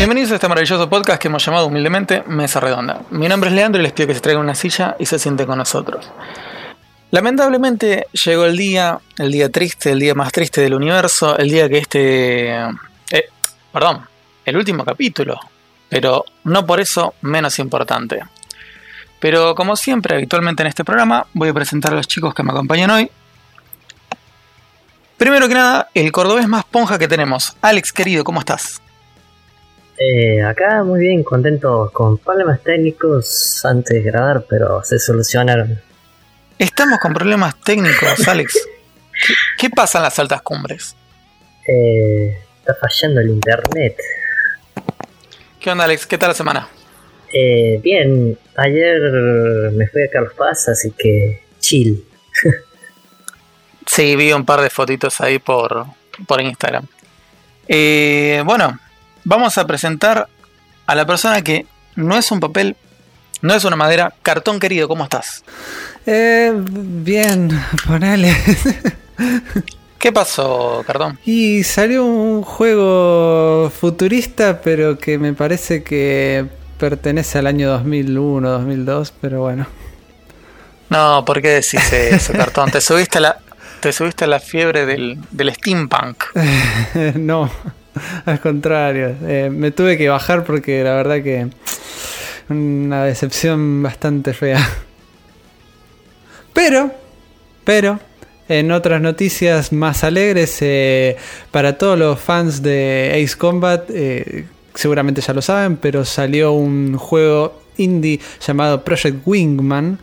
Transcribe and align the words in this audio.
Bienvenidos 0.00 0.32
a 0.32 0.36
este 0.36 0.48
maravilloso 0.48 0.88
podcast 0.88 1.20
que 1.20 1.28
hemos 1.28 1.44
llamado 1.44 1.66
humildemente 1.66 2.24
Mesa 2.26 2.58
Redonda. 2.58 3.02
Mi 3.10 3.28
nombre 3.28 3.50
es 3.50 3.54
Leandro 3.54 3.82
y 3.82 3.84
les 3.84 3.92
pido 3.92 4.06
que 4.06 4.14
se 4.14 4.22
traigan 4.22 4.42
una 4.42 4.54
silla 4.54 4.96
y 4.98 5.04
se 5.04 5.18
sienten 5.18 5.46
con 5.46 5.58
nosotros. 5.58 6.10
Lamentablemente 7.10 8.06
llegó 8.24 8.46
el 8.46 8.56
día, 8.56 8.98
el 9.18 9.30
día 9.30 9.50
triste, 9.50 9.90
el 9.90 10.00
día 10.00 10.14
más 10.14 10.32
triste 10.32 10.62
del 10.62 10.72
universo, 10.72 11.36
el 11.36 11.50
día 11.50 11.68
que 11.68 11.76
este... 11.76 12.50
eh, 13.10 13.28
perdón, 13.70 14.06
el 14.46 14.56
último 14.56 14.86
capítulo, 14.86 15.38
pero 15.90 16.24
no 16.44 16.64
por 16.64 16.80
eso 16.80 17.12
menos 17.20 17.58
importante. 17.58 18.20
Pero 19.18 19.54
como 19.54 19.76
siempre, 19.76 20.16
habitualmente 20.16 20.62
en 20.62 20.68
este 20.68 20.82
programa, 20.82 21.26
voy 21.34 21.50
a 21.50 21.52
presentar 21.52 21.92
a 21.92 21.96
los 21.96 22.08
chicos 22.08 22.32
que 22.32 22.42
me 22.42 22.52
acompañan 22.52 22.88
hoy. 22.88 23.10
Primero 25.18 25.46
que 25.46 25.52
nada, 25.52 25.90
el 25.92 26.10
cordobés 26.10 26.48
más 26.48 26.64
ponja 26.64 26.98
que 26.98 27.06
tenemos. 27.06 27.54
Alex, 27.60 27.92
querido, 27.92 28.24
¿cómo 28.24 28.40
estás? 28.40 28.80
Eh, 30.02 30.42
acá 30.42 30.82
muy 30.82 31.00
bien, 31.00 31.22
contento 31.22 31.90
con 31.92 32.16
problemas 32.16 32.62
técnicos 32.62 33.60
antes 33.66 34.02
de 34.02 34.02
grabar, 34.02 34.46
pero 34.48 34.82
se 34.82 34.98
solucionaron. 34.98 35.78
Estamos 36.58 36.98
con 36.98 37.12
problemas 37.12 37.60
técnicos, 37.60 38.26
Alex. 38.28 38.66
¿Qué, 39.12 39.34
qué 39.58 39.70
pasa 39.70 39.98
en 39.98 40.04
las 40.04 40.18
altas 40.18 40.40
cumbres? 40.40 40.96
Eh, 41.68 42.34
está 42.60 42.74
fallando 42.76 43.20
el 43.20 43.28
internet. 43.28 43.98
¿Qué 45.60 45.70
onda, 45.70 45.84
Alex? 45.84 46.06
¿Qué 46.06 46.16
tal 46.16 46.30
la 46.30 46.34
semana? 46.34 46.68
Eh, 47.30 47.78
bien, 47.82 48.38
ayer 48.56 49.00
me 49.72 49.86
fui 49.86 50.02
a 50.02 50.08
Carlos 50.10 50.32
Paz, 50.32 50.70
así 50.70 50.92
que 50.92 51.42
chill. 51.60 52.02
Sí, 53.86 54.16
vi 54.16 54.32
un 54.32 54.46
par 54.46 54.62
de 54.62 54.70
fotitos 54.70 55.20
ahí 55.20 55.38
por, 55.38 55.84
por 56.26 56.40
Instagram. 56.40 56.86
Eh, 57.68 58.42
bueno, 58.46 58.78
vamos 59.24 59.58
a 59.58 59.66
presentar 59.66 60.28
a 60.86 60.94
la 60.94 61.06
persona 61.06 61.42
que 61.42 61.66
no 61.96 62.16
es 62.16 62.30
un 62.30 62.40
papel, 62.40 62.76
no 63.42 63.54
es 63.54 63.64
una 63.64 63.76
madera. 63.76 64.14
Cartón 64.22 64.60
querido, 64.60 64.88
¿cómo 64.88 65.04
estás? 65.04 65.44
Eh, 66.06 66.52
bien, 66.54 67.50
ponele. 67.86 68.36
¿Qué 69.98 70.12
pasó, 70.12 70.82
Cartón? 70.86 71.18
y 71.26 71.62
salió 71.62 72.04
un 72.06 72.42
juego 72.42 73.70
futurista, 73.70 74.62
pero 74.62 74.96
que 74.96 75.18
me 75.18 75.34
parece 75.34 75.82
que 75.82 76.46
pertenece 76.78 77.38
al 77.38 77.46
año 77.46 77.68
2001, 77.68 78.48
2002, 78.48 79.12
pero 79.20 79.40
bueno. 79.40 79.66
No, 80.88 81.22
¿por 81.26 81.42
qué 81.42 81.50
decís 81.50 81.92
eso, 81.92 82.32
Cartón? 82.32 82.70
Te 82.70 82.80
subiste 82.80 83.18
a 83.18 83.20
la, 83.20 83.38
te 83.80 83.92
subiste 83.92 84.24
a 84.24 84.28
la 84.28 84.40
fiebre 84.40 84.86
del, 84.86 85.18
del 85.30 85.54
steampunk. 85.54 86.24
no, 87.14 87.50
al 88.24 88.40
contrario. 88.40 89.16
eh, 89.22 89.50
me 89.52 89.70
tuve 89.70 89.96
que 89.98 90.08
bajar 90.08 90.44
porque 90.44 90.82
la 90.82 90.94
verdad 90.94 91.22
que 91.22 91.48
una 92.48 93.04
decepción 93.04 93.82
bastante 93.82 94.34
fea. 94.34 94.68
Pero, 96.52 96.90
pero, 97.64 98.00
en 98.48 98.72
otras 98.72 99.00
noticias 99.00 99.72
más 99.72 100.02
alegres, 100.02 100.58
eh, 100.60 101.16
para 101.52 101.78
todos 101.78 101.98
los 101.98 102.18
fans 102.18 102.62
de 102.62 103.12
Ace 103.14 103.36
Combat, 103.38 103.88
eh, 103.90 104.46
seguramente 104.74 105.20
ya 105.20 105.32
lo 105.32 105.42
saben, 105.42 105.76
pero 105.76 106.04
salió 106.04 106.52
un 106.52 106.96
juego 106.96 107.62
indie 107.76 108.20
llamado 108.44 108.84
Project 108.84 109.22
Wingman, 109.24 109.98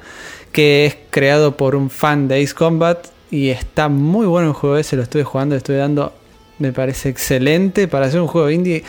que 0.51 0.85
es 0.85 0.97
creado 1.09 1.57
por 1.57 1.75
un 1.75 1.89
fan 1.89 2.27
de 2.27 2.41
Ace 2.41 2.53
Combat 2.53 3.05
y 3.29 3.49
está 3.49 3.89
muy 3.89 4.25
bueno 4.25 4.47
el 4.47 4.53
juego 4.53 4.77
ese, 4.77 4.95
lo 4.95 5.03
estuve 5.03 5.23
jugando, 5.23 5.55
le 5.55 5.57
estoy 5.57 5.75
dando, 5.75 6.13
me 6.59 6.71
parece 6.73 7.09
excelente 7.09 7.87
para 7.87 8.07
hacer 8.07 8.19
un 8.21 8.27
juego 8.27 8.49
indie. 8.49 8.83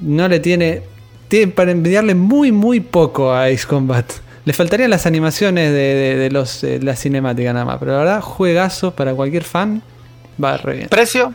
No 0.00 0.28
le 0.28 0.40
tiene, 0.40 0.82
tiene 1.28 1.52
para 1.52 1.70
envidiarle 1.70 2.14
muy 2.14 2.52
muy 2.52 2.80
poco 2.80 3.32
a 3.32 3.44
Ace 3.46 3.66
Combat. 3.66 4.04
Le 4.44 4.52
faltarían 4.52 4.90
las 4.90 5.06
animaciones 5.06 5.70
de, 5.72 5.78
de- 5.78 6.16
de 6.16 6.30
los, 6.30 6.60
de 6.60 6.78
la 6.82 6.96
cinemática 6.96 7.52
nada 7.52 7.64
más, 7.64 7.78
pero 7.78 7.92
la 7.92 7.98
verdad, 7.98 8.20
juegazo 8.20 8.90
para 8.94 9.14
cualquier 9.14 9.44
fan, 9.44 9.82
va 10.42 10.56
re 10.58 10.76
bien. 10.76 10.88
¿Precio? 10.88 11.32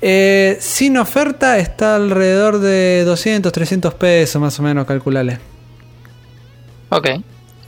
Eh, 0.00 0.56
sin 0.60 0.96
oferta 0.98 1.58
está 1.58 1.96
alrededor 1.96 2.58
de 2.60 3.02
200, 3.04 3.52
300 3.52 3.94
pesos 3.94 4.40
más 4.40 4.58
o 4.60 4.62
menos, 4.62 4.84
calculale. 4.86 5.38
Ok. 6.90 7.08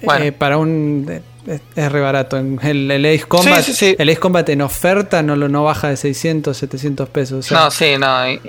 Bueno, 0.02 0.24
Eh, 0.26 0.32
para 0.32 0.58
un. 0.58 1.06
Es, 1.46 1.60
es 1.76 1.92
re 1.92 2.00
barato. 2.00 2.36
El, 2.36 2.90
el 2.90 3.06
Ace 3.06 3.24
Combat. 3.24 3.62
Sí, 3.62 3.72
sí, 3.72 3.90
sí. 3.90 3.96
El 3.98 4.08
Ace 4.08 4.20
Combat 4.20 4.48
en 4.48 4.62
oferta 4.62 5.22
no, 5.22 5.36
lo, 5.36 5.48
no 5.48 5.64
baja 5.64 5.88
de 5.88 5.96
600, 5.96 6.56
700 6.56 7.08
pesos. 7.08 7.38
o 7.46 7.48
sea, 7.48 7.58
no, 7.60 7.70
sí, 7.70 7.96
no. 7.98 8.30
Y, 8.30 8.40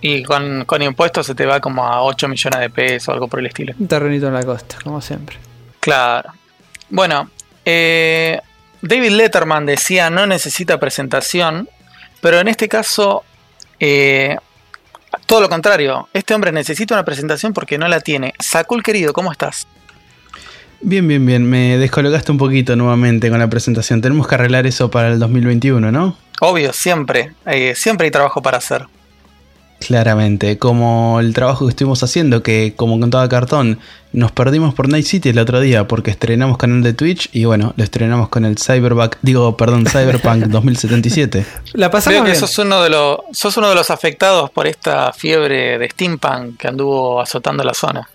y 0.00 0.22
con, 0.22 0.64
con 0.64 0.82
impuestos 0.82 1.26
se 1.26 1.34
te 1.34 1.46
va 1.46 1.60
como 1.60 1.84
a 1.84 2.02
8 2.02 2.28
millones 2.28 2.60
de 2.60 2.70
pesos 2.70 3.08
o 3.08 3.12
algo 3.12 3.28
por 3.28 3.40
el 3.40 3.46
estilo. 3.46 3.74
Un 3.78 3.88
terrenito 3.88 4.28
en 4.28 4.34
la 4.34 4.42
costa, 4.42 4.76
como 4.82 5.00
siempre. 5.00 5.36
Claro. 5.80 6.30
Bueno, 6.88 7.30
eh, 7.64 8.40
David 8.82 9.10
Letterman 9.10 9.66
decía 9.66 10.10
no 10.10 10.26
necesita 10.26 10.80
presentación, 10.80 11.68
pero 12.20 12.40
en 12.40 12.48
este 12.48 12.68
caso, 12.68 13.24
eh, 13.78 14.36
todo 15.26 15.40
lo 15.40 15.48
contrario. 15.48 16.08
Este 16.12 16.34
hombre 16.34 16.52
necesita 16.52 16.94
una 16.94 17.04
presentación 17.04 17.52
porque 17.52 17.78
no 17.78 17.86
la 17.88 18.00
tiene. 18.00 18.34
Sakul 18.38 18.82
querido, 18.82 19.12
¿cómo 19.12 19.32
estás? 19.32 19.66
Bien, 20.82 21.06
bien, 21.06 21.24
bien. 21.26 21.48
Me 21.48 21.76
descolocaste 21.78 22.32
un 22.32 22.38
poquito 22.38 22.74
nuevamente 22.76 23.28
con 23.30 23.38
la 23.38 23.50
presentación. 23.50 24.00
Tenemos 24.00 24.26
que 24.26 24.34
arreglar 24.34 24.66
eso 24.66 24.90
para 24.90 25.08
el 25.08 25.18
2021, 25.18 25.92
¿no? 25.92 26.16
Obvio, 26.40 26.72
siempre. 26.72 27.32
eh, 27.46 27.74
siempre 27.76 28.06
hay 28.06 28.10
trabajo 28.10 28.40
para 28.40 28.58
hacer. 28.58 28.86
Claramente. 29.78 30.58
Como 30.58 31.20
el 31.20 31.32
trabajo 31.32 31.64
que 31.66 31.70
estuvimos 31.70 32.02
haciendo, 32.02 32.42
que 32.42 32.74
como 32.76 33.00
contaba 33.00 33.26
Cartón, 33.28 33.78
nos 34.12 34.30
perdimos 34.30 34.74
por 34.74 34.88
Night 34.90 35.06
City 35.06 35.30
el 35.30 35.38
otro 35.38 35.58
día 35.60 35.88
porque 35.88 36.10
estrenamos 36.10 36.58
canal 36.58 36.82
de 36.82 36.92
Twitch 36.92 37.30
y 37.32 37.46
bueno, 37.46 37.72
lo 37.76 37.84
estrenamos 37.84 38.28
con 38.28 38.44
el 38.44 38.58
Cyberback, 38.58 39.18
digo, 39.22 39.56
perdón, 39.56 39.86
Cyberpunk 39.90 40.44
2077. 40.46 41.46
La 41.72 41.90
pasamos 41.90 42.14
Creo 42.14 42.24
que 42.24 42.30
bien. 42.32 42.40
sos 42.40 42.58
uno, 42.58 42.82
de 42.82 42.90
los, 42.90 43.20
sos 43.32 43.56
uno 43.56 43.70
de 43.70 43.74
los 43.74 43.90
afectados 43.90 44.50
por 44.50 44.66
esta 44.66 45.12
fiebre 45.14 45.78
de 45.78 45.88
steampunk 45.90 46.58
que 46.58 46.68
anduvo 46.68 47.20
azotando 47.20 47.64
la 47.64 47.72
zona. 47.74 48.08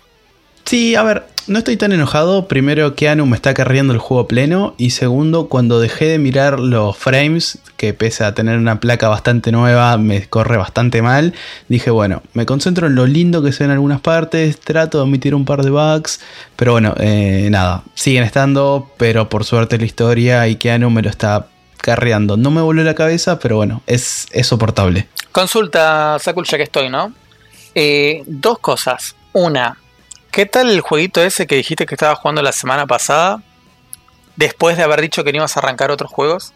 Sí, 0.66 0.96
a 0.96 1.04
ver, 1.04 1.24
no 1.46 1.58
estoy 1.58 1.76
tan 1.76 1.92
enojado. 1.92 2.48
Primero, 2.48 2.96
que 2.96 3.08
Anu 3.08 3.24
me 3.24 3.36
está 3.36 3.54
carriendo 3.54 3.92
el 3.92 4.00
juego 4.00 4.26
pleno. 4.26 4.74
Y 4.78 4.90
segundo, 4.90 5.48
cuando 5.48 5.78
dejé 5.78 6.06
de 6.06 6.18
mirar 6.18 6.58
los 6.58 6.96
frames, 6.96 7.58
que 7.76 7.94
pese 7.94 8.24
a 8.24 8.34
tener 8.34 8.58
una 8.58 8.80
placa 8.80 9.08
bastante 9.08 9.52
nueva, 9.52 9.96
me 9.96 10.28
corre 10.28 10.56
bastante 10.56 11.02
mal. 11.02 11.34
Dije, 11.68 11.90
bueno, 11.90 12.20
me 12.32 12.46
concentro 12.46 12.88
en 12.88 12.96
lo 12.96 13.06
lindo 13.06 13.44
que 13.44 13.52
se 13.52 13.62
en 13.62 13.70
algunas 13.70 14.00
partes. 14.00 14.58
Trato 14.58 14.98
de 14.98 15.04
omitir 15.04 15.36
un 15.36 15.44
par 15.44 15.62
de 15.62 15.70
bugs. 15.70 16.20
Pero 16.56 16.72
bueno, 16.72 16.94
eh, 16.98 17.46
nada, 17.48 17.84
siguen 17.94 18.24
estando. 18.24 18.90
Pero 18.96 19.28
por 19.28 19.44
suerte 19.44 19.78
la 19.78 19.84
historia 19.84 20.48
y 20.48 20.56
que 20.56 20.72
Anu 20.72 20.90
me 20.90 21.02
lo 21.02 21.10
está 21.10 21.46
carreando. 21.80 22.36
No 22.36 22.50
me 22.50 22.60
volvió 22.60 22.82
la 22.82 22.96
cabeza, 22.96 23.38
pero 23.38 23.54
bueno, 23.54 23.82
es, 23.86 24.26
soportable. 24.42 25.06
Consulta, 25.30 26.18
Sakul, 26.18 26.44
que 26.44 26.62
estoy, 26.62 26.90
¿no? 26.90 27.12
Eh, 27.72 28.24
dos 28.26 28.58
cosas. 28.58 29.14
Una, 29.32 29.76
¿qué 30.36 30.44
tal 30.44 30.70
el 30.70 30.82
jueguito 30.82 31.22
ese 31.22 31.46
que 31.46 31.56
dijiste 31.56 31.86
que 31.86 31.94
estabas 31.94 32.18
jugando 32.18 32.42
la 32.42 32.52
semana 32.52 32.86
pasada? 32.86 33.40
Después 34.36 34.76
de 34.76 34.82
haber 34.82 35.00
dicho 35.00 35.24
que 35.24 35.32
no 35.32 35.38
ibas 35.38 35.56
a 35.56 35.60
arrancar 35.60 35.90
otros 35.90 36.10
juegos. 36.10 36.52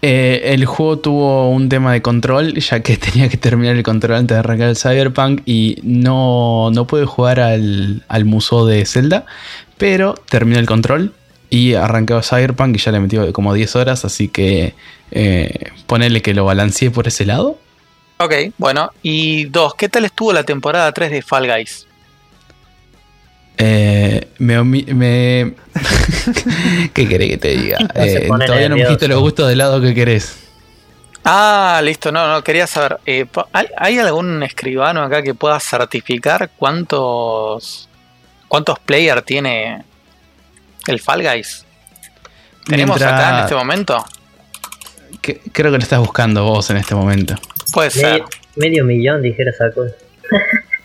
Eh, 0.00 0.54
el 0.54 0.64
juego 0.64 1.00
tuvo 1.00 1.50
un 1.50 1.68
tema 1.68 1.92
de 1.92 2.00
control, 2.00 2.54
ya 2.54 2.80
que 2.80 2.96
tenía 2.96 3.28
que 3.28 3.36
terminar 3.36 3.76
el 3.76 3.82
control 3.82 4.16
antes 4.16 4.36
de 4.36 4.38
arrancar 4.38 4.68
el 4.68 4.76
Cyberpunk 4.78 5.42
y 5.44 5.80
no, 5.82 6.70
no 6.72 6.86
pude 6.86 7.04
jugar 7.04 7.40
al, 7.40 8.02
al 8.08 8.24
museo 8.24 8.64
de 8.64 8.86
Zelda, 8.86 9.26
pero 9.76 10.14
terminé 10.14 10.60
el 10.60 10.66
control 10.66 11.12
y 11.50 11.74
arranqué 11.74 12.14
a 12.14 12.22
Cyberpunk 12.22 12.76
y 12.76 12.78
ya 12.78 12.90
le 12.90 13.00
metí 13.00 13.18
como 13.32 13.52
10 13.52 13.76
horas, 13.76 14.06
así 14.06 14.28
que 14.28 14.74
eh, 15.10 15.72
ponele 15.86 16.22
que 16.22 16.32
lo 16.32 16.46
balanceé 16.46 16.90
por 16.90 17.06
ese 17.06 17.26
lado. 17.26 17.58
Ok, 18.16 18.32
bueno. 18.56 18.92
Y 19.02 19.44
dos, 19.44 19.74
¿qué 19.74 19.90
tal 19.90 20.06
estuvo 20.06 20.32
la 20.32 20.44
temporada 20.44 20.90
3 20.90 21.10
de 21.10 21.20
Fall 21.20 21.46
Guys? 21.46 21.87
Eh, 23.58 24.28
me, 24.38 24.62
me- 24.62 25.54
¿Qué 26.94 27.08
querés 27.08 27.30
que 27.30 27.38
te 27.38 27.48
diga? 27.56 27.78
Eh, 27.94 28.28
todavía 28.46 28.68
no 28.68 28.76
me 28.76 28.82
dijiste 28.84 29.08
los 29.08 29.20
gustos 29.20 29.48
del 29.48 29.58
lado 29.58 29.80
que 29.80 29.94
querés. 29.94 30.44
Ah, 31.24 31.80
listo, 31.82 32.10
no, 32.12 32.26
no, 32.32 32.42
quería 32.42 32.66
saber. 32.66 32.98
eh, 33.04 33.26
¿hay, 33.52 33.66
hay 33.76 33.98
algún 33.98 34.42
escribano 34.42 35.02
acá 35.02 35.22
que 35.22 35.34
pueda 35.34 35.58
certificar 35.60 36.50
cuántos 36.56 37.88
cuántos 38.46 38.78
player 38.78 39.20
tiene 39.22 39.82
el 40.86 41.00
Fall 41.00 41.22
Guys? 41.22 41.66
¿Tenemos 42.66 42.98
Mientras- 42.98 43.20
acá 43.20 43.38
en 43.38 43.42
este 43.44 43.54
momento? 43.56 44.04
Que- 45.20 45.40
creo 45.52 45.72
que 45.72 45.78
lo 45.78 45.82
estás 45.82 45.98
buscando 45.98 46.44
vos 46.44 46.70
en 46.70 46.76
este 46.76 46.94
momento. 46.94 47.34
Puede 47.72 47.90
ser. 47.90 48.22
Me- 48.22 48.68
medio 48.68 48.84
millón, 48.84 49.20
dijera 49.20 49.52
Saco. 49.52 49.82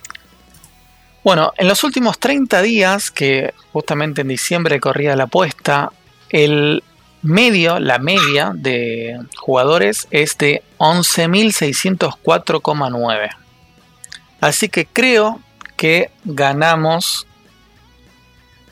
Bueno, 1.24 1.54
en 1.58 1.70
los 1.70 1.84
últimos 1.84 2.20
30 2.20 2.62
días, 2.62 3.10
que 3.10 3.56
justamente 3.72 4.22
en 4.22 4.28
diciembre 4.28 4.80
corría 4.80 5.16
la 5.16 5.24
apuesta, 5.24 5.92
el 6.30 6.84
medio, 7.22 7.80
la 7.80 7.98
media 7.98 8.52
de 8.54 9.18
jugadores 9.38 10.08
es 10.12 10.38
de 10.38 10.62
11.604,9. 10.80 13.30
Así 14.42 14.68
que 14.68 14.86
creo 14.86 15.40
que 15.78 16.12
ganamos 16.26 17.26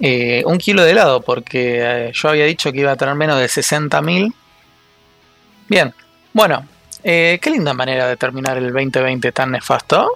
eh, 0.02 0.44
un 0.46 0.58
kilo 0.58 0.84
de 0.84 0.92
helado, 0.92 1.22
porque 1.22 1.80
eh, 1.82 2.12
yo 2.14 2.30
había 2.30 2.46
dicho 2.46 2.74
que 2.74 2.80
iba 2.80 2.92
a 2.92 2.98
tener 2.98 3.16
menos 3.16 3.40
de 3.40 3.46
60.000. 3.46 4.34
Bien, 5.70 5.94
bueno, 6.34 6.66
eh, 7.04 7.40
qué 7.42 7.50
linda 7.50 7.74
manera 7.74 8.08
de 8.08 8.18
terminar 8.18 8.58
el 8.58 8.74
2020 8.74 9.32
tan 9.32 9.52
nefasto. 9.52 10.12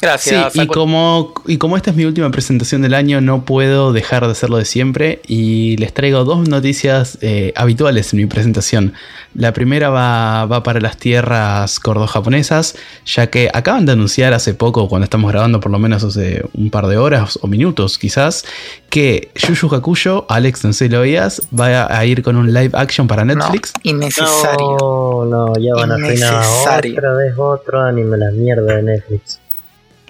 Gracias. 0.00 0.52
Sí, 0.52 0.62
y 0.62 0.66
como, 0.66 1.32
y 1.46 1.58
como 1.58 1.76
esta 1.76 1.90
es 1.90 1.96
mi 1.96 2.04
última 2.04 2.30
presentación 2.30 2.82
del 2.82 2.94
año, 2.94 3.20
no 3.20 3.44
puedo 3.44 3.92
dejar 3.92 4.26
de 4.26 4.32
hacerlo 4.32 4.56
de 4.58 4.64
siempre 4.64 5.20
y 5.26 5.76
les 5.76 5.94
traigo 5.94 6.24
dos 6.24 6.48
noticias 6.48 7.18
eh, 7.20 7.52
habituales 7.56 8.12
en 8.12 8.20
mi 8.20 8.26
presentación. 8.26 8.94
La 9.34 9.52
primera 9.52 9.90
va, 9.90 10.46
va 10.46 10.62
para 10.62 10.80
las 10.80 10.96
tierras 10.96 11.80
cordo-japonesas, 11.80 12.76
ya 13.06 13.28
que 13.28 13.50
acaban 13.52 13.86
de 13.86 13.92
anunciar 13.92 14.32
hace 14.32 14.54
poco, 14.54 14.88
cuando 14.88 15.04
estamos 15.04 15.30
grabando 15.30 15.60
por 15.60 15.72
lo 15.72 15.78
menos 15.78 16.04
hace 16.04 16.44
un 16.54 16.70
par 16.70 16.86
de 16.86 16.96
horas 16.96 17.38
o 17.42 17.46
minutos 17.46 17.98
quizás, 17.98 18.44
que 18.90 19.30
Yu 19.34 19.54
Yu 19.54 19.74
Hakuyo, 19.74 20.26
Alex, 20.28 20.64
no 20.64 20.72
sé 20.72 20.86
si 20.86 20.90
lo 20.90 21.00
veías, 21.00 21.42
va 21.58 21.96
a 21.96 22.04
ir 22.04 22.22
con 22.22 22.36
un 22.36 22.52
live 22.52 22.70
action 22.74 23.06
para 23.06 23.24
Netflix. 23.24 23.72
No, 23.82 23.90
innecesario. 23.90 24.76
No, 24.80 25.24
no, 25.24 25.58
ya 25.58 25.74
van 25.74 25.92
a 25.92 25.94
arruinar 25.94 26.44
otra 26.44 27.12
vez 27.14 27.34
otro 27.36 27.80
anime, 27.80 28.16
la 28.16 28.30
mierda 28.30 28.76
de 28.76 28.82
Netflix. 28.82 29.40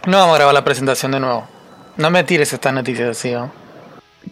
No 0.07 0.19
vamos 0.19 0.35
a 0.35 0.39
grabar 0.39 0.55
la 0.55 0.65
presentación 0.65 1.13
de 1.13 1.21
nuevo. 1.21 1.47
No 1.97 2.11
me 2.11 2.25
tires 2.25 2.53
estas 2.53 2.73
noticias 2.75 3.17
así, 3.17 3.31
¿no? 3.31 3.51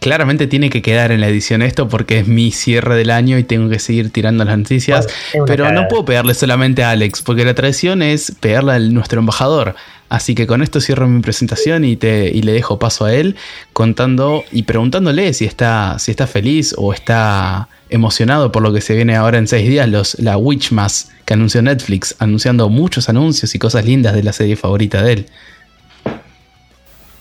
Claramente 0.00 0.46
tiene 0.46 0.68
que 0.68 0.82
quedar 0.82 1.12
en 1.12 1.20
la 1.20 1.28
edición 1.28 1.62
esto 1.62 1.88
porque 1.88 2.18
es 2.18 2.26
mi 2.26 2.50
cierre 2.50 2.96
del 2.96 3.10
año 3.10 3.38
y 3.38 3.44
tengo 3.44 3.68
que 3.68 3.78
seguir 3.78 4.10
tirando 4.10 4.44
las 4.44 4.58
noticias. 4.58 5.06
Bueno, 5.32 5.46
pero 5.46 5.72
no 5.72 5.86
puedo 5.88 6.04
pegarle 6.04 6.34
solamente 6.34 6.82
a 6.82 6.90
Alex 6.90 7.22
porque 7.22 7.44
la 7.44 7.54
tradición 7.54 8.02
es 8.02 8.32
pegarle 8.40 8.72
a 8.72 8.78
nuestro 8.78 9.20
embajador. 9.20 9.76
Así 10.08 10.34
que 10.34 10.46
con 10.46 10.62
esto 10.62 10.80
cierro 10.80 11.08
mi 11.08 11.22
presentación 11.22 11.84
y, 11.84 11.96
te, 11.96 12.28
y 12.28 12.42
le 12.42 12.52
dejo 12.52 12.78
paso 12.78 13.04
a 13.04 13.14
él 13.14 13.36
contando 13.72 14.44
y 14.50 14.64
preguntándole 14.64 15.32
si 15.32 15.44
está, 15.44 15.98
si 15.98 16.10
está 16.10 16.26
feliz 16.26 16.74
o 16.76 16.92
está 16.92 17.68
emocionado 17.88 18.50
por 18.50 18.62
lo 18.62 18.72
que 18.72 18.80
se 18.80 18.94
viene 18.94 19.16
ahora 19.16 19.38
en 19.38 19.46
seis 19.46 19.68
días, 19.68 19.88
los, 19.88 20.18
la 20.18 20.36
Witchmas 20.36 21.10
que 21.24 21.34
anunció 21.34 21.62
Netflix, 21.62 22.14
anunciando 22.18 22.68
muchos 22.68 23.08
anuncios 23.08 23.54
y 23.54 23.58
cosas 23.58 23.84
lindas 23.84 24.14
de 24.14 24.22
la 24.22 24.32
serie 24.32 24.56
favorita 24.56 25.02
de 25.02 25.12
él. 25.12 25.26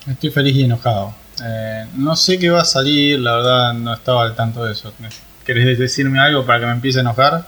Estoy 0.07 0.31
feliz 0.31 0.55
y 0.55 0.63
enojado. 0.63 1.13
Eh, 1.43 1.85
no 1.95 2.15
sé 2.15 2.37
qué 2.39 2.49
va 2.49 2.61
a 2.61 2.65
salir, 2.65 3.19
la 3.19 3.35
verdad 3.35 3.73
no 3.73 3.93
estaba 3.93 4.23
al 4.23 4.35
tanto 4.35 4.63
de 4.63 4.73
eso. 4.73 4.93
¿Querés 5.45 5.77
decirme 5.77 6.19
algo 6.19 6.45
para 6.45 6.59
que 6.59 6.65
me 6.65 6.71
empiece 6.71 6.99
a 6.99 7.01
enojar? 7.01 7.47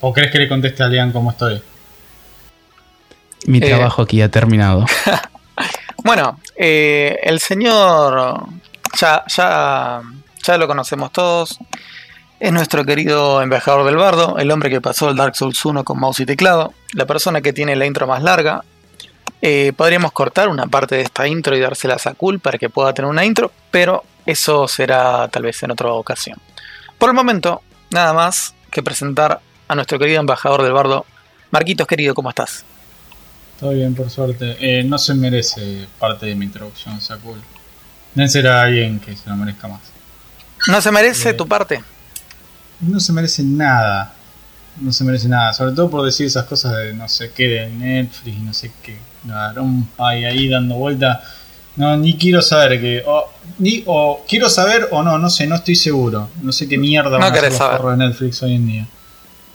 ¿O 0.00 0.12
crees 0.12 0.30
que 0.30 0.38
le 0.38 0.48
conteste 0.48 0.82
a 0.82 0.88
Lian 0.88 1.12
cómo 1.12 1.30
estoy? 1.30 1.62
Mi 3.46 3.58
eh, 3.58 3.68
trabajo 3.68 4.02
aquí 4.02 4.20
ha 4.22 4.30
terminado. 4.30 4.84
bueno, 6.04 6.40
eh, 6.56 7.18
el 7.22 7.40
señor 7.40 8.46
ya, 8.98 9.24
ya, 9.28 10.00
ya 10.42 10.58
lo 10.58 10.66
conocemos 10.66 11.12
todos. 11.12 11.58
Es 12.38 12.52
nuestro 12.52 12.84
querido 12.84 13.40
embajador 13.40 13.86
del 13.86 13.96
bardo, 13.96 14.36
el 14.38 14.50
hombre 14.50 14.68
que 14.68 14.82
pasó 14.82 15.08
el 15.08 15.16
Dark 15.16 15.36
Souls 15.36 15.64
1 15.64 15.84
con 15.84 15.98
mouse 15.98 16.20
y 16.20 16.26
teclado, 16.26 16.74
la 16.92 17.06
persona 17.06 17.40
que 17.40 17.54
tiene 17.54 17.76
la 17.76 17.86
intro 17.86 18.06
más 18.06 18.22
larga, 18.22 18.62
eh, 19.48 19.72
podríamos 19.72 20.10
cortar 20.10 20.48
una 20.48 20.66
parte 20.66 20.96
de 20.96 21.02
esta 21.02 21.28
intro 21.28 21.56
y 21.56 21.60
dársela 21.60 21.96
a 22.04 22.14
Cool 22.14 22.40
para 22.40 22.58
que 22.58 22.68
pueda 22.68 22.92
tener 22.92 23.08
una 23.08 23.24
intro, 23.24 23.52
pero 23.70 24.02
eso 24.26 24.66
será 24.66 25.28
tal 25.28 25.44
vez 25.44 25.62
en 25.62 25.70
otra 25.70 25.92
ocasión. 25.92 26.36
Por 26.98 27.10
el 27.10 27.14
momento, 27.14 27.62
nada 27.92 28.12
más 28.12 28.56
que 28.72 28.82
presentar 28.82 29.40
a 29.68 29.74
nuestro 29.76 30.00
querido 30.00 30.18
embajador 30.18 30.64
del 30.64 30.72
bardo. 30.72 31.06
Marquitos, 31.52 31.86
querido, 31.86 32.12
¿cómo 32.12 32.28
estás? 32.28 32.64
Todo 33.60 33.70
bien, 33.70 33.94
por 33.94 34.10
suerte. 34.10 34.56
Eh, 34.58 34.82
no 34.82 34.98
se 34.98 35.14
merece 35.14 35.86
parte 36.00 36.26
de 36.26 36.34
mi 36.34 36.46
introducción, 36.46 37.00
Sakul. 37.00 37.38
Deben 38.16 38.28
ser 38.28 38.48
alguien 38.48 38.98
que 38.98 39.16
se 39.16 39.30
lo 39.30 39.36
merezca 39.36 39.68
más. 39.68 39.80
¿No 40.66 40.80
se 40.80 40.90
merece 40.90 41.30
eh, 41.30 41.34
tu 41.34 41.46
parte? 41.46 41.84
No 42.80 42.98
se 42.98 43.12
merece 43.12 43.44
nada. 43.44 44.12
No 44.80 44.90
se 44.90 45.04
merece 45.04 45.28
nada. 45.28 45.52
Sobre 45.52 45.70
todo 45.70 45.88
por 45.88 46.04
decir 46.04 46.26
esas 46.26 46.46
cosas 46.46 46.76
de 46.78 46.94
no 46.94 47.08
sé 47.08 47.30
qué 47.30 47.46
de 47.46 47.68
Netflix 47.68 48.36
y 48.36 48.40
no 48.40 48.52
sé 48.52 48.72
qué 48.82 48.98
hay 49.98 50.24
ahí 50.24 50.48
dando 50.48 50.76
vuelta. 50.76 51.22
No, 51.76 51.96
ni 51.96 52.16
quiero 52.16 52.40
saber 52.42 52.80
que. 52.80 53.02
O, 53.06 53.30
ni, 53.58 53.82
o 53.86 54.24
quiero 54.26 54.48
saber 54.48 54.88
o 54.90 55.02
no, 55.02 55.18
no 55.18 55.28
sé, 55.28 55.46
no 55.46 55.56
estoy 55.56 55.76
seguro. 55.76 56.30
No 56.42 56.52
sé 56.52 56.68
qué 56.68 56.78
mierda 56.78 57.10
no 57.10 57.18
van 57.18 57.34
a 57.34 57.38
hacer 57.38 57.52
los 57.52 57.98
de 57.98 58.06
Netflix 58.06 58.42
hoy 58.42 58.54
en 58.54 58.66
día. 58.66 58.86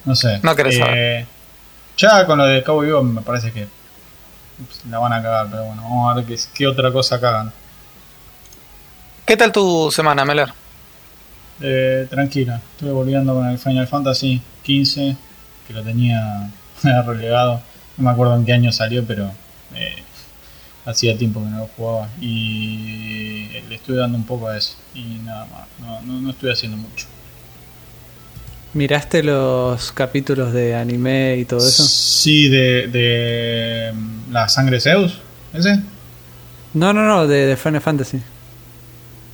No 0.06 0.16
sé. 0.16 0.40
No 0.44 0.56
querés 0.56 0.76
eh, 0.76 0.80
saber. 0.80 1.26
Ya 1.98 2.26
con 2.26 2.38
lo 2.38 2.46
de 2.46 2.64
Cowboy 2.64 2.88
Vivo 2.88 3.04
me 3.04 3.22
parece 3.22 3.52
que 3.52 3.68
la 4.90 5.00
van 5.00 5.14
a 5.14 5.22
cagar, 5.22 5.48
pero 5.50 5.66
bueno, 5.66 5.82
vamos 5.82 6.12
a 6.12 6.16
ver 6.16 6.26
qué, 6.26 6.38
qué 6.54 6.68
otra 6.68 6.92
cosa 6.92 7.20
cagan. 7.20 7.52
¿Qué 9.26 9.38
tal 9.38 9.52
tu 9.52 9.92
semana, 9.92 10.26
Meller? 10.26 10.54
Eh, 11.62 12.08
tranquila, 12.10 12.60
estuve 12.72 12.92
volviendo 12.92 13.36
con 13.36 13.48
el 13.48 13.58
Final 13.60 13.88
Fantasy 13.88 14.42
15, 14.64 15.16
que 15.68 15.74
lo 15.74 15.84
tenía 15.84 16.50
relegado. 17.06 17.62
No 17.98 18.06
me 18.06 18.10
acuerdo 18.12 18.36
en 18.36 18.46
qué 18.46 18.54
año 18.54 18.72
salió, 18.72 19.06
pero 19.06 19.32
eh, 19.76 20.04
hacía 20.86 21.18
tiempo 21.18 21.44
que 21.44 21.50
no 21.50 21.60
lo 21.60 21.70
jugaba 21.76 22.10
y 22.20 23.48
le 23.70 23.76
estoy 23.76 23.98
dando 23.98 24.18
un 24.18 24.26
poco 24.26 24.48
a 24.48 24.58
eso 24.58 24.76
y 24.96 25.20
nada 25.24 25.46
más, 25.46 25.68
no, 26.06 26.22
no, 26.22 26.30
estoy 26.30 26.52
haciendo 26.52 26.78
mucho. 26.78 27.08
¿Miraste 28.74 29.22
los 29.22 29.92
capítulos 29.92 30.54
de 30.54 30.76
anime 30.76 31.38
y 31.38 31.46
todo 31.46 31.60
eso? 31.60 31.84
Sí, 31.84 32.48
de, 32.48 32.88
de 32.88 33.92
mm, 33.94 34.32
la 34.32 34.48
sangre 34.48 34.80
Zeus, 34.80 35.20
ese. 35.54 35.80
No, 36.74 36.94
no, 36.94 37.06
no, 37.06 37.28
de, 37.28 37.58
Final 37.58 37.82
Fantasy. 37.82 38.22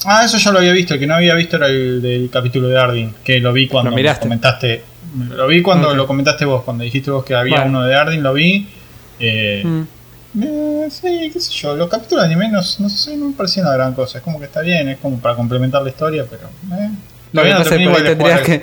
Ah, 0.05 0.23
eso 0.25 0.37
ya 0.37 0.51
lo 0.51 0.59
había 0.59 0.71
visto. 0.73 0.95
El 0.95 0.99
que 0.99 1.07
no 1.07 1.15
había 1.15 1.35
visto 1.35 1.57
era 1.57 1.67
el 1.67 2.01
del 2.01 2.29
capítulo 2.31 2.67
de 2.67 2.79
Ardyn, 2.79 3.13
que 3.23 3.39
lo 3.39 3.53
vi 3.53 3.67
cuando 3.67 3.91
lo 3.91 4.19
comentaste. 4.19 4.83
Lo 5.29 5.47
vi 5.47 5.61
cuando 5.61 5.93
lo 5.93 6.07
comentaste 6.07 6.45
vos, 6.45 6.63
cuando 6.63 6.83
dijiste 6.83 7.11
vos 7.11 7.23
que 7.23 7.35
había 7.35 7.61
uno 7.63 7.83
de 7.83 7.95
Ardyn, 7.95 8.23
lo 8.23 8.33
vi. 8.33 8.67
Eh, 9.19 9.61
mm. 9.63 9.96
Eh, 10.39 10.87
sí, 10.89 11.29
qué 11.31 11.39
sé 11.39 11.51
yo. 11.51 11.75
Los 11.75 11.89
capítulos 11.89 12.23
de 12.23 12.33
anime 12.33 12.49
no, 12.49 12.57
no, 12.57 12.89
sé, 12.89 13.17
no 13.17 13.29
me 13.29 13.33
parecían 13.33 13.65
una 13.65 13.75
gran 13.75 13.93
cosa. 13.93 14.19
Es 14.19 14.23
como 14.23 14.39
que 14.39 14.45
está 14.45 14.61
bien, 14.61 14.89
es 14.89 14.97
como 14.97 15.19
para 15.19 15.35
complementar 15.35 15.81
la 15.81 15.89
historia, 15.89 16.25
pero. 16.29 16.47
Eh. 16.79 16.89
Lo 17.33 17.43
no 17.43 17.63
por, 17.63 17.73
ahí 17.73 18.03
tendrías 18.03 18.41
que, 18.41 18.61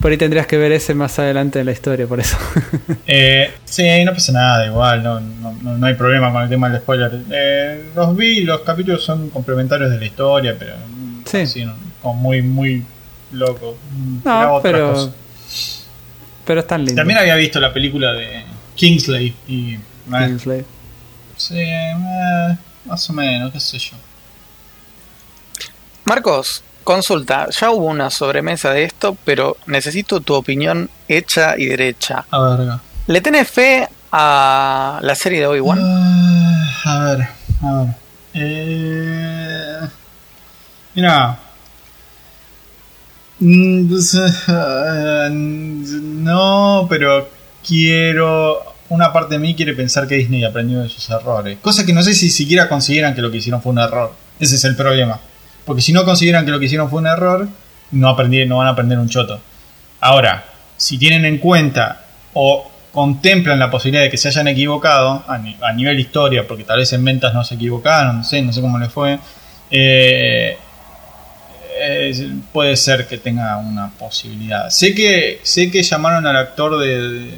por 0.00 0.10
ahí 0.10 0.16
tendrías 0.16 0.46
que 0.46 0.56
ver 0.56 0.72
ese 0.72 0.94
más 0.94 1.18
adelante 1.18 1.60
en 1.60 1.66
la 1.66 1.72
historia, 1.72 2.06
por 2.06 2.20
eso. 2.20 2.36
eh, 3.06 3.52
sí, 3.64 4.04
no 4.04 4.12
pasa 4.12 4.32
nada, 4.32 4.66
igual, 4.66 5.02
no, 5.02 5.20
no, 5.20 5.52
no, 5.76 5.86
hay 5.86 5.94
problema 5.94 6.32
con 6.32 6.42
el 6.42 6.48
tema 6.48 6.68
del 6.70 6.80
spoiler. 6.80 7.12
Eh, 7.30 7.90
los 7.94 8.16
vi, 8.16 8.42
los 8.42 8.60
capítulos 8.60 9.04
son 9.04 9.30
complementarios 9.30 9.90
de 9.90 9.98
la 9.98 10.04
historia, 10.04 10.56
pero. 10.58 10.74
Sí. 11.24 11.38
Así, 11.38 11.66
como 12.02 12.14
muy, 12.14 12.42
muy 12.42 12.84
loco. 13.32 13.76
No, 14.24 14.60
pero. 14.62 15.12
Pero 16.46 16.60
están 16.60 16.80
lindos. 16.80 16.96
También 16.96 17.18
había 17.18 17.36
visto 17.36 17.58
la 17.58 17.72
película 17.72 18.12
de 18.12 18.44
Kingsley 18.74 19.34
y. 19.48 19.78
Kingsley. 20.10 20.64
Sí, 21.36 21.58
eh, 21.58 22.56
más 22.84 23.10
o 23.10 23.12
menos, 23.12 23.52
qué 23.52 23.60
sé 23.60 23.78
yo. 23.78 23.96
Marcos, 26.04 26.62
consulta, 26.84 27.48
ya 27.50 27.70
hubo 27.70 27.86
una 27.86 28.10
sobremesa 28.10 28.70
de 28.70 28.84
esto, 28.84 29.16
pero 29.24 29.56
necesito 29.66 30.20
tu 30.20 30.34
opinión 30.34 30.90
hecha 31.08 31.56
y 31.56 31.66
derecha. 31.66 32.26
A 32.30 32.40
ver, 32.40 32.78
¿Le 33.06 33.20
tenés 33.20 33.50
fe 33.50 33.88
a 34.12 34.98
la 35.02 35.14
serie 35.14 35.40
de 35.40 35.46
Obi-Wan? 35.46 35.78
Uh, 35.82 36.88
a 36.88 36.98
ver, 37.04 37.28
a 37.62 37.72
ver. 37.72 37.94
Eh, 38.34 39.80
mira. 40.94 41.38
Mm, 43.40 43.94
eh, 44.48 45.28
no, 45.30 46.86
pero 46.88 47.28
quiero 47.66 48.73
una 48.94 49.12
parte 49.12 49.34
de 49.34 49.40
mí 49.40 49.54
quiere 49.54 49.74
pensar 49.74 50.06
que 50.06 50.16
Disney 50.16 50.44
aprendió 50.44 50.80
de 50.80 50.88
sus 50.88 51.08
errores. 51.10 51.58
Cosa 51.60 51.84
que 51.84 51.92
no 51.92 52.02
sé 52.02 52.14
si 52.14 52.30
siquiera 52.30 52.68
consideran 52.68 53.14
que 53.14 53.22
lo 53.22 53.30
que 53.30 53.38
hicieron 53.38 53.62
fue 53.62 53.72
un 53.72 53.78
error. 53.78 54.14
Ese 54.40 54.56
es 54.56 54.64
el 54.64 54.76
problema. 54.76 55.20
Porque 55.64 55.82
si 55.82 55.92
no 55.92 56.04
consideran 56.04 56.44
que 56.44 56.50
lo 56.50 56.58
que 56.58 56.66
hicieron 56.66 56.90
fue 56.90 57.00
un 57.00 57.06
error, 57.06 57.48
no, 57.92 58.08
aprendí, 58.08 58.44
no 58.46 58.58
van 58.58 58.68
a 58.68 58.70
aprender 58.70 58.98
un 58.98 59.08
choto. 59.08 59.40
Ahora, 60.00 60.44
si 60.76 60.98
tienen 60.98 61.24
en 61.24 61.38
cuenta 61.38 62.04
o 62.34 62.70
contemplan 62.92 63.58
la 63.58 63.70
posibilidad 63.70 64.04
de 64.04 64.10
que 64.10 64.16
se 64.16 64.28
hayan 64.28 64.48
equivocado 64.48 65.24
a, 65.26 65.72
nivel 65.72 65.98
historia, 65.98 66.46
porque 66.46 66.64
tal 66.64 66.78
vez 66.78 66.92
en 66.92 67.04
ventas 67.04 67.34
no 67.34 67.42
se 67.42 67.56
equivocaron, 67.56 68.18
no 68.18 68.24
sé, 68.24 68.40
no 68.42 68.52
sé 68.52 68.60
cómo 68.60 68.78
les 68.78 68.92
fue, 68.92 69.18
eh, 69.70 70.56
puede 72.52 72.76
ser 72.76 73.06
que 73.08 73.18
tenga 73.18 73.56
una 73.56 73.90
posibilidad. 73.90 74.70
Sé 74.70 74.94
que, 74.94 75.40
sé 75.42 75.70
que 75.70 75.82
llamaron 75.82 76.26
al 76.26 76.36
actor 76.36 76.78
de 76.78 77.30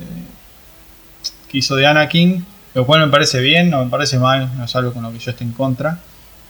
que 1.51 1.59
hizo 1.59 1.77
de 1.77 1.87
Anakin, 1.87 2.45
lo 2.75 2.85
cual 2.85 3.01
me 3.01 3.09
parece 3.09 3.41
bien, 3.41 3.71
no 3.71 3.85
me 3.85 3.91
parece 3.91 4.19
mal, 4.19 4.57
no 4.57 4.65
es 4.65 4.77
algo 4.77 4.93
con 4.93 5.03
lo 5.03 5.13
que 5.13 5.19
yo 5.19 5.31
esté 5.31 5.45
en 5.45 5.53
contra. 5.53 5.99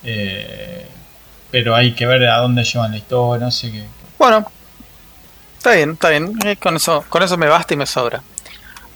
Eh, 0.02 0.86
pero 1.50 1.74
hay 1.74 1.92
que 1.92 2.06
ver 2.06 2.24
a 2.24 2.38
dónde 2.38 2.64
llevan 2.64 2.90
la 2.90 2.98
historia, 2.98 3.46
no 3.46 3.52
sé 3.52 3.70
qué. 3.70 3.84
Bueno, 4.18 4.44
está 5.56 5.74
bien, 5.74 5.92
está 5.92 6.10
bien, 6.10 6.32
eh, 6.44 6.56
con 6.56 6.76
eso, 6.76 7.04
con 7.08 7.22
eso 7.22 7.36
me 7.36 7.46
basta 7.46 7.74
y 7.74 7.76
me 7.76 7.86
sobra. 7.86 8.22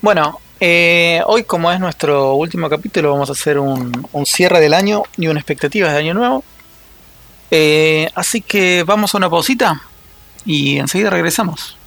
Bueno, 0.00 0.40
Eh, 0.62 1.22
hoy, 1.24 1.44
como 1.44 1.72
es 1.72 1.80
nuestro 1.80 2.34
último 2.34 2.68
capítulo, 2.68 3.12
vamos 3.12 3.30
a 3.30 3.32
hacer 3.32 3.58
un, 3.58 3.90
cierre 4.26 4.60
del 4.60 4.74
año 4.74 5.04
y 5.16 5.26
una 5.28 5.40
expectativa 5.40 5.90
de 5.90 5.98
año 5.98 6.12
nuevo. 6.12 6.44
Así 8.14 8.42
que 8.42 8.84
vamos 8.84 9.14
a 9.14 9.16
una 9.16 9.30
pausita 9.30 9.80
y 10.44 10.76
enseguida 10.76 11.08
regresamos. 11.08 11.78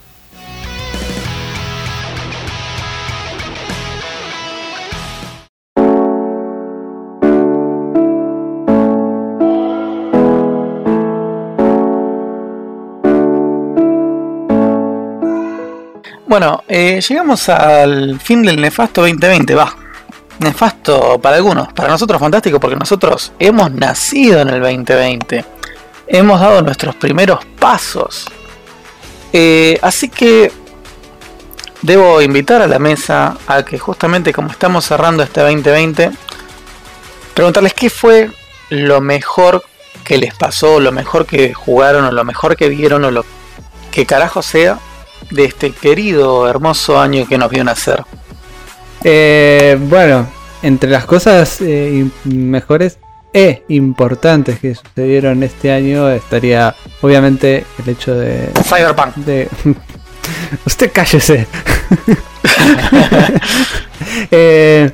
Bueno, 16.34 16.64
eh, 16.68 17.00
llegamos 17.08 17.48
al 17.48 18.20
fin 18.20 18.42
del 18.42 18.60
nefasto 18.60 19.02
2020, 19.02 19.54
va. 19.54 19.72
Nefasto 20.40 21.20
para 21.22 21.36
algunos, 21.36 21.72
para 21.74 21.90
nosotros 21.90 22.20
fantástico 22.20 22.60
porque 22.60 22.76
nosotros 22.76 23.34
hemos 23.38 23.72
nacido 23.72 24.42
en 24.42 24.50
el 24.50 24.60
2020. 24.60 25.46
Hemos 26.08 26.40
dado 26.40 26.64
nuestros 26.64 26.96
primeros 26.96 27.46
pasos. 27.60 28.26
Eh, 29.32 29.78
así 29.84 30.10
que 30.10 30.52
debo 31.84 32.20
invitar 32.20 32.64
a 32.64 32.68
la 32.68 32.80
mesa 32.80 33.38
a 33.46 33.62
que 33.62 33.78
justamente 33.78 34.34
como 34.34 34.50
estamos 34.50 34.86
cerrando 34.86 35.22
este 35.22 35.40
2020, 35.42 36.10
preguntarles 37.36 37.76
qué 37.76 37.92
fue 37.92 38.32
lo 38.70 39.02
mejor 39.02 39.64
que 40.04 40.18
les 40.18 40.34
pasó, 40.34 40.80
lo 40.80 40.92
mejor 40.92 41.28
que 41.28 41.54
jugaron 41.54 42.06
o 42.06 42.12
lo 42.12 42.24
mejor 42.24 42.56
que 42.56 42.70
vieron 42.70 43.06
o 43.06 43.12
lo 43.12 43.24
que 43.92 44.08
carajo 44.08 44.42
sea 44.42 44.80
de 45.32 45.46
este 45.46 45.72
querido, 45.72 46.48
hermoso 46.48 47.00
año 47.00 47.28
que 47.28 47.38
nos 47.38 47.50
vio 47.50 47.64
nacer. 47.64 48.04
Eh, 49.04 49.78
bueno, 49.80 50.28
entre 50.62 50.90
las 50.90 51.06
cosas 51.06 51.60
eh, 51.62 52.06
mejores 52.24 53.00
e 53.34 53.64
importantes 53.70 54.60
que 54.60 54.76
sucedieron 54.76 55.42
este 55.44 55.72
año 55.72 56.10
estaría 56.10 56.76
obviamente 57.02 57.66
el 57.80 57.90
hecho 57.90 58.16
de... 58.16 58.52
Cyberpunk. 58.64 59.16
De... 59.16 59.50
Usted 60.66 60.92
cállese. 60.94 61.48
eh, 64.32 64.92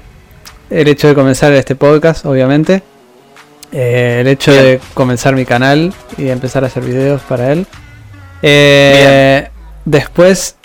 el 0.69 0.87
hecho 0.87 1.07
de 1.07 1.15
comenzar 1.15 1.51
este 1.53 1.75
podcast, 1.75 2.25
obviamente. 2.25 2.83
Eh, 3.71 4.17
el 4.21 4.27
hecho 4.27 4.51
Bien. 4.51 4.63
de 4.63 4.81
comenzar 4.93 5.35
mi 5.35 5.45
canal 5.45 5.93
y 6.17 6.29
empezar 6.29 6.63
a 6.63 6.67
hacer 6.67 6.83
videos 6.83 7.21
para 7.21 7.51
él. 7.51 7.67
Eh, 8.41 9.47
después, 9.89 10.55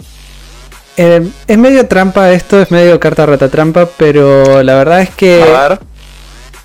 eh, 0.97 1.26
es 1.47 1.59
medio 1.59 1.87
trampa 1.87 2.31
esto, 2.33 2.61
es 2.61 2.71
medio 2.71 3.00
carta 3.00 3.26
rata 3.26 3.49
trampa, 3.49 3.88
pero 3.97 4.62
la 4.62 4.75
verdad 4.75 5.00
es 5.00 5.11
que 5.11 5.43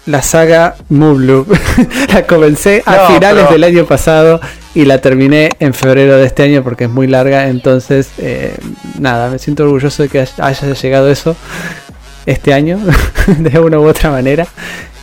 la 0.05 0.21
saga 0.21 0.75
Moonloop 0.89 1.47
la 2.13 2.25
comencé 2.25 2.83
a 2.85 2.95
no, 2.95 3.07
finales 3.07 3.43
pero... 3.43 3.51
del 3.51 3.63
año 3.63 3.85
pasado 3.85 4.39
y 4.73 4.85
la 4.85 4.99
terminé 5.01 5.49
en 5.59 5.73
febrero 5.73 6.17
de 6.17 6.25
este 6.25 6.43
año 6.43 6.63
porque 6.63 6.85
es 6.85 6.89
muy 6.89 7.07
larga. 7.07 7.47
Entonces, 7.47 8.09
eh, 8.17 8.55
nada, 8.97 9.29
me 9.29 9.39
siento 9.39 9.63
orgulloso 9.63 10.03
de 10.03 10.09
que 10.09 10.19
haya 10.37 10.73
llegado 10.73 11.09
eso 11.09 11.35
este 12.25 12.53
año 12.53 12.79
de 13.27 13.59
una 13.59 13.79
u 13.79 13.87
otra 13.87 14.11
manera. 14.11 14.47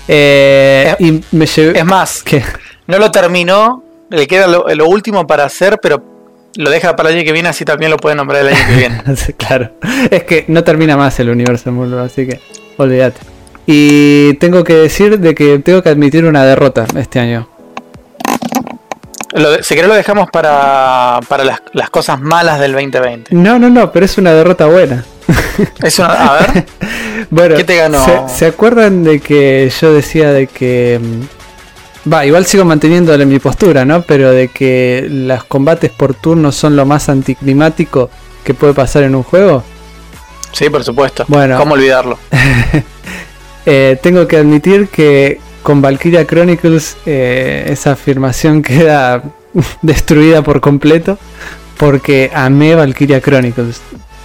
Eh, 0.09 0.95
es, 0.99 1.07
y 1.07 1.25
me 1.33 1.47
llevé, 1.47 1.79
es 1.79 1.85
más, 1.85 2.23
que 2.23 2.45
no 2.87 2.99
lo 2.99 3.11
terminó, 3.11 3.83
le 4.11 4.27
queda 4.27 4.47
lo, 4.47 4.67
lo 4.73 4.87
último 4.87 5.27
para 5.27 5.45
hacer, 5.45 5.79
pero 5.83 6.16
lo 6.57 6.71
deja 6.71 6.97
para 6.97 7.11
el 7.11 7.17
año 7.17 7.25
que 7.25 7.33
viene, 7.33 7.49
así 7.49 7.65
también 7.65 7.91
lo 7.91 7.97
puede 7.97 8.17
nombrar 8.17 8.43
el 8.43 8.49
año 8.49 8.67
que 8.69 8.77
viene. 8.77 9.03
claro, 9.37 9.73
es 10.11 10.25
que 10.25 10.45
no 10.49 10.65
termina 10.65 10.97
más 10.97 11.19
el 11.21 11.31
universo 11.31 11.71
Moonloop, 11.73 12.07
así 12.07 12.27
que 12.27 12.41
olvídate. 12.77 13.21
Y 13.67 14.35
tengo 14.35 14.65
que 14.65 14.75
decir 14.75 15.19
de 15.19 15.35
que 15.35 15.59
tengo 15.59 15.83
que 15.83 15.89
admitir 15.89 16.25
una 16.25 16.45
derrota 16.45 16.87
este 16.97 17.19
año. 17.19 17.49
Lo 19.33 19.51
de, 19.51 19.63
si 19.63 19.75
querés 19.75 19.89
lo 19.89 19.95
dejamos 19.95 20.31
para, 20.31 21.21
para 21.29 21.45
las, 21.45 21.61
las, 21.73 21.91
cosas 21.91 22.21
malas 22.21 22.59
del 22.61 22.73
2020. 22.73 23.35
No, 23.35 23.59
no, 23.59 23.69
no, 23.69 23.93
pero 23.93 24.07
es 24.07 24.17
una 24.19 24.33
derrota 24.33 24.67
buena. 24.67 25.05
Es 25.83 25.99
una, 25.99 26.13
a 26.13 26.39
ver. 26.39 26.65
bueno, 27.31 27.57
¿qué 27.57 27.65
te 27.65 27.77
ganó? 27.77 28.03
¿se, 28.05 28.35
¿se, 28.35 28.47
acuerdan 28.47 29.05
de 29.05 29.21
que 29.21 29.71
yo 29.81 29.93
decía 29.93 30.33
de 30.33 30.47
que... 30.47 31.01
Va, 32.11 32.25
igual 32.25 32.47
sigo 32.47 32.65
manteniendo 32.65 33.17
mi 33.27 33.39
postura, 33.39 33.85
¿no? 33.85 34.03
Pero 34.03 34.31
de 34.31 34.49
que 34.49 35.07
los 35.11 35.45
combates 35.45 35.91
por 35.91 36.15
turnos 36.15 36.55
son 36.55 36.77
lo 36.77 36.87
más 36.87 37.09
anticlimático 37.09 38.11
que 38.45 38.55
puede 38.55 38.75
pasar 38.75 39.03
en 39.03 39.15
un 39.15 39.25
juego. 39.25 39.65
Sí, 40.53 40.71
por 40.71 40.85
supuesto. 40.85 41.25
Bueno. 41.29 41.59
¿Cómo 41.59 41.75
olvidarlo? 41.75 42.19
Eh, 43.69 43.99
tengo 44.01 44.29
que 44.29 44.37
admitir 44.37 44.87
que 44.87 45.41
con 45.65 45.83
Valkyria 45.83 46.25
Chronicles 46.25 46.97
eh, 47.05 47.67
esa 47.69 47.91
afirmación 47.91 48.63
queda 48.63 49.25
destruida 49.83 50.43
por 50.43 50.61
completo 50.61 51.19
porque 51.77 52.31
amé 52.33 52.77
Valkyria 52.77 53.21
Chronicles. 53.21 53.81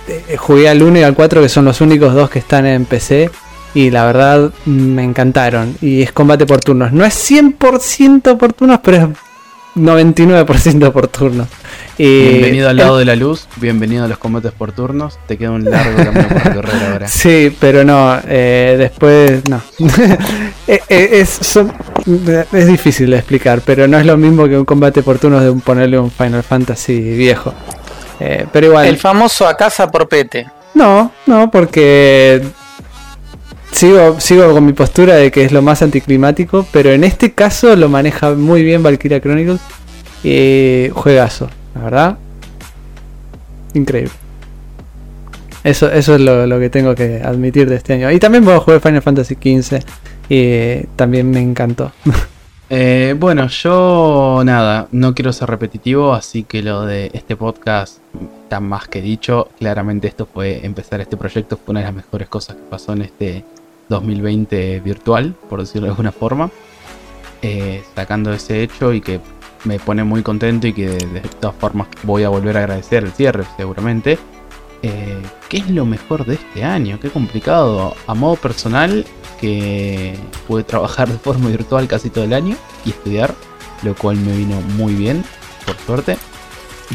Eh, 0.07 0.37
jugué 0.37 0.69
al 0.69 0.83
1 0.83 0.99
y 0.99 1.01
al 1.01 1.15
4 1.15 1.41
que 1.41 1.49
son 1.49 1.65
los 1.65 1.81
únicos 1.81 2.13
dos 2.13 2.29
que 2.29 2.37
están 2.37 2.67
en 2.67 2.85
PC 2.85 3.31
y 3.73 3.89
la 3.89 4.05
verdad 4.05 4.51
me 4.65 5.03
encantaron. 5.03 5.75
Y 5.81 6.01
es 6.01 6.11
combate 6.11 6.45
por 6.45 6.61
turnos. 6.61 6.91
No 6.91 7.05
es 7.05 7.31
100% 7.31 8.37
por 8.37 8.53
turnos, 8.53 8.79
pero 8.83 8.97
es 8.97 9.03
99% 9.75 10.91
por 10.91 11.07
turnos. 11.07 11.47
Y 11.97 12.29
bienvenido 12.29 12.69
al 12.69 12.77
lado 12.77 12.97
de 12.97 13.05
la 13.05 13.15
luz, 13.15 13.47
bienvenido 13.57 14.05
a 14.05 14.07
los 14.07 14.17
combates 14.17 14.51
por 14.51 14.71
turnos. 14.71 15.19
Te 15.27 15.37
queda 15.37 15.51
un 15.51 15.63
largo 15.63 15.95
camino 15.95 16.27
por 16.27 16.43
recorrer 16.45 16.91
ahora. 16.91 17.07
Sí, 17.07 17.55
pero 17.59 17.83
no, 17.83 18.19
eh, 18.27 18.75
después 18.77 19.41
no. 19.49 19.61
es, 20.67 21.29
son, 21.29 21.71
es 22.51 22.67
difícil 22.67 23.11
de 23.11 23.17
explicar, 23.17 23.61
pero 23.65 23.87
no 23.87 23.99
es 23.99 24.05
lo 24.05 24.17
mismo 24.17 24.47
que 24.47 24.57
un 24.57 24.65
combate 24.65 25.03
por 25.03 25.19
turnos 25.19 25.43
de 25.43 25.49
un, 25.49 25.61
ponerle 25.61 25.99
un 25.99 26.11
Final 26.11 26.43
Fantasy 26.43 26.99
viejo. 26.99 27.53
Eh, 28.19 28.45
pero 28.51 28.67
igual. 28.67 28.87
El 28.87 28.97
famoso 28.97 29.47
a 29.47 29.55
casa 29.55 29.89
por 29.89 30.07
pete. 30.07 30.47
No, 30.73 31.11
no, 31.25 31.51
porque 31.51 32.41
sigo, 33.71 34.19
sigo 34.19 34.51
con 34.53 34.65
mi 34.65 34.73
postura 34.73 35.15
de 35.15 35.31
que 35.31 35.43
es 35.43 35.51
lo 35.51 35.61
más 35.61 35.81
anticlimático, 35.81 36.65
pero 36.71 36.91
en 36.91 37.03
este 37.03 37.33
caso 37.33 37.75
lo 37.75 37.89
maneja 37.89 38.31
muy 38.31 38.63
bien 38.63 38.83
Valkyria 38.83 39.21
Chronicles. 39.21 39.61
Y 40.23 40.89
juegazo, 40.93 41.49
la 41.73 41.81
verdad. 41.81 42.17
Increíble. 43.73 44.11
Eso, 45.63 45.91
eso 45.91 46.15
es 46.15 46.21
lo, 46.21 46.47
lo, 46.47 46.59
que 46.59 46.69
tengo 46.69 46.95
que 46.95 47.21
admitir 47.23 47.69
de 47.69 47.75
este 47.75 47.93
año. 47.93 48.11
Y 48.11 48.19
también 48.19 48.43
puedo 48.43 48.59
jugar 48.61 48.81
Final 48.81 49.01
Fantasy 49.01 49.35
XV. 49.35 49.79
Y 50.29 50.85
también 50.95 51.29
me 51.29 51.39
encantó. 51.39 51.91
Eh, 52.73 53.15
bueno, 53.19 53.47
yo 53.47 54.43
nada, 54.45 54.87
no 54.93 55.13
quiero 55.13 55.33
ser 55.33 55.49
repetitivo, 55.49 56.13
así 56.13 56.43
que 56.43 56.63
lo 56.63 56.85
de 56.85 57.11
este 57.13 57.35
podcast 57.35 57.97
está 58.43 58.61
más 58.61 58.87
que 58.87 59.01
dicho. 59.01 59.49
Claramente 59.59 60.07
esto 60.07 60.25
fue, 60.25 60.65
empezar 60.65 61.01
este 61.01 61.17
proyecto 61.17 61.57
fue 61.57 61.73
una 61.73 61.81
de 61.81 61.87
las 61.87 61.95
mejores 61.95 62.29
cosas 62.29 62.55
que 62.55 62.61
pasó 62.61 62.93
en 62.93 63.01
este 63.01 63.43
2020 63.91 64.79
virtual, 64.79 65.35
por 65.49 65.59
decirlo 65.59 65.85
de 65.85 65.91
alguna 65.91 66.11
forma. 66.11 66.49
Eh, 67.43 67.83
sacando 67.95 68.31
ese 68.33 68.61
hecho 68.61 68.93
y 68.93 69.01
que 69.01 69.19
me 69.63 69.79
pone 69.79 70.03
muy 70.03 70.21
contento 70.21 70.67
y 70.67 70.73
que 70.73 70.89
de, 70.89 71.21
todas 71.39 71.55
formas 71.55 71.87
voy 72.03 72.23
a 72.23 72.29
volver 72.29 72.57
a 72.57 72.61
agradecer 72.61 73.03
el 73.03 73.11
cierre 73.11 73.45
seguramente. 73.57 74.17
Eh, 74.83 75.21
¿Qué 75.49 75.57
es 75.57 75.69
lo 75.69 75.85
mejor 75.85 76.25
de 76.25 76.35
este 76.35 76.63
año? 76.63 76.99
Qué 76.99 77.09
complicado. 77.09 77.95
A 78.07 78.13
modo 78.13 78.35
personal, 78.35 79.05
que 79.39 80.15
pude 80.47 80.63
trabajar 80.63 81.09
de 81.09 81.17
forma 81.17 81.49
virtual 81.49 81.87
casi 81.87 82.09
todo 82.09 82.23
el 82.23 82.33
año 82.33 82.55
y 82.85 82.91
estudiar, 82.91 83.33
lo 83.83 83.95
cual 83.95 84.17
me 84.17 84.35
vino 84.37 84.61
muy 84.61 84.93
bien, 84.93 85.23
por 85.65 85.75
suerte. 85.77 86.17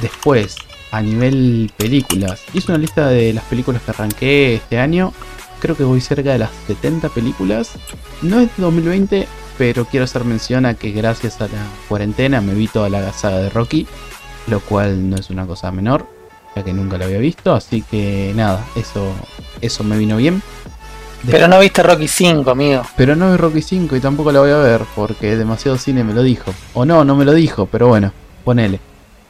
Después, 0.01 0.57
a 0.93 1.03
nivel 1.03 1.71
películas, 1.77 2.41
hice 2.55 2.71
una 2.71 2.79
lista 2.79 3.09
de 3.09 3.33
las 3.33 3.45
películas 3.45 3.83
que 3.83 3.91
arranqué 3.91 4.55
este 4.55 4.79
año. 4.79 5.13
Creo 5.61 5.77
que 5.77 5.85
voy 5.85 6.01
cerca 6.01 6.33
de 6.33 6.39
las 6.39 6.51
70 6.67 7.09
películas. 7.11 7.73
No 8.23 8.41
es 8.41 8.49
de 8.57 8.63
2020, 8.63 9.27
pero 9.59 9.85
quiero 9.87 10.05
hacer 10.05 10.25
mención 10.25 10.67
a 10.67 10.75
que 10.75 10.91
gracias 10.93 11.41
a 11.41 11.45
la 11.45 11.67
cuarentena 11.89 12.41
me 12.41 12.55
vi 12.55 12.69
toda 12.69 12.89
la 12.89 13.13
saga 13.13 13.39
de 13.39 13.51
Rocky, 13.51 13.87
lo 14.49 14.61
cual 14.61 15.11
no 15.11 15.17
es 15.17 15.31
una 15.31 15.47
cosa 15.47 15.73
menor, 15.73 16.07
ya 16.55 16.63
que 16.63 16.73
nunca 16.73 16.99
la 16.99 17.07
había 17.07 17.19
visto, 17.19 17.55
así 17.55 17.83
que 17.83 18.33
nada, 18.37 18.65
eso, 18.77 19.13
eso 19.61 19.85
me 19.85 19.97
vino 19.97 20.17
bien. 20.17 20.43
Pero 21.31 21.49
no 21.49 21.59
viste 21.59 21.83
Rocky 21.83 22.07
5, 22.07 22.51
amigo. 22.51 22.83
Pero 22.97 23.17
no 23.17 23.31
vi 23.31 23.37
Rocky 23.37 23.63
5 23.63 23.97
y 23.97 24.01
tampoco 24.01 24.31
la 24.31 24.41
voy 24.41 24.51
a 24.51 24.59
ver 24.59 24.83
porque 24.95 25.37
demasiado 25.37 25.77
cine 25.79 26.05
me 26.05 26.15
lo 26.15 26.23
dijo. 26.23 26.55
O 26.75 26.85
no, 26.85 27.05
no 27.05 27.17
me 27.17 27.25
lo 27.25 27.33
dijo, 27.33 27.67
pero 27.67 27.89
bueno, 27.89 28.13
ponele. 28.45 28.79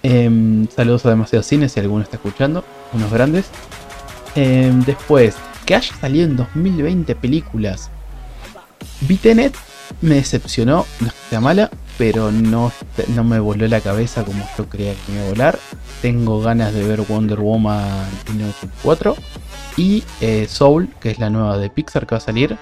Eh, 0.02 0.66
saludos 0.74 1.06
a 1.06 1.10
demasiado 1.10 1.42
cine 1.42 1.68
si 1.68 1.80
alguno 1.80 2.02
está 2.02 2.16
escuchando, 2.16 2.64
unos 2.92 3.10
grandes. 3.10 3.46
Eh, 4.34 4.70
después, 4.84 5.34
que 5.66 5.74
haya 5.74 5.94
salido 5.96 6.24
en 6.24 6.36
2020 6.36 7.14
películas. 7.16 7.90
Vi 9.00 9.16
Tenet, 9.16 9.54
me 10.00 10.14
decepcionó, 10.14 10.86
no 11.00 11.10
sea 11.28 11.40
mala, 11.40 11.70
pero 11.98 12.30
no, 12.30 12.72
no 13.08 13.24
me 13.24 13.40
voló 13.40 13.66
la 13.66 13.80
cabeza 13.80 14.24
como 14.24 14.48
yo 14.56 14.68
creía 14.68 14.94
que 14.94 15.12
me 15.12 15.18
iba 15.18 15.26
a 15.26 15.30
volar. 15.30 15.58
Tengo 16.00 16.40
ganas 16.40 16.72
de 16.72 16.84
ver 16.84 17.02
Wonder 17.02 17.40
Woman 17.40 18.06
1984 18.28 19.16
y 19.76 20.04
eh, 20.20 20.46
Soul, 20.48 20.88
que 21.00 21.10
es 21.10 21.18
la 21.18 21.30
nueva 21.30 21.58
de 21.58 21.68
Pixar 21.68 22.06
que 22.06 22.14
va 22.14 22.18
a 22.18 22.20
salir. 22.20 22.56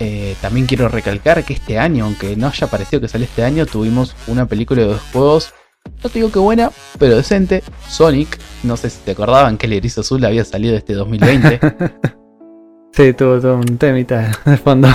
Eh, 0.00 0.34
también 0.40 0.66
quiero 0.66 0.88
recalcar 0.88 1.44
que 1.44 1.54
este 1.54 1.78
año, 1.78 2.04
aunque 2.04 2.36
no 2.36 2.48
haya 2.48 2.66
parecido 2.66 3.00
que 3.00 3.08
salió 3.08 3.26
este 3.26 3.44
año, 3.44 3.64
tuvimos 3.64 4.16
una 4.26 4.46
película 4.46 4.82
de 4.82 4.88
dos 4.88 5.02
juegos. 5.12 5.54
No 6.02 6.10
te 6.10 6.18
digo 6.18 6.32
que 6.32 6.38
buena, 6.38 6.72
pero 6.98 7.16
decente. 7.16 7.62
Sonic. 7.88 8.38
No 8.64 8.76
sé 8.76 8.90
si 8.90 8.98
te 9.04 9.12
acordaban 9.12 9.56
que 9.56 9.66
el 9.66 9.74
erizo 9.74 10.00
azul 10.00 10.24
había 10.24 10.44
salido 10.44 10.76
este 10.76 10.94
2020. 10.94 11.60
Sí, 12.94 13.12
tuvo 13.12 13.40
todo 13.40 13.56
un 13.56 13.78
temita 13.78 14.30
de 14.44 14.56
fondo. 14.56 14.88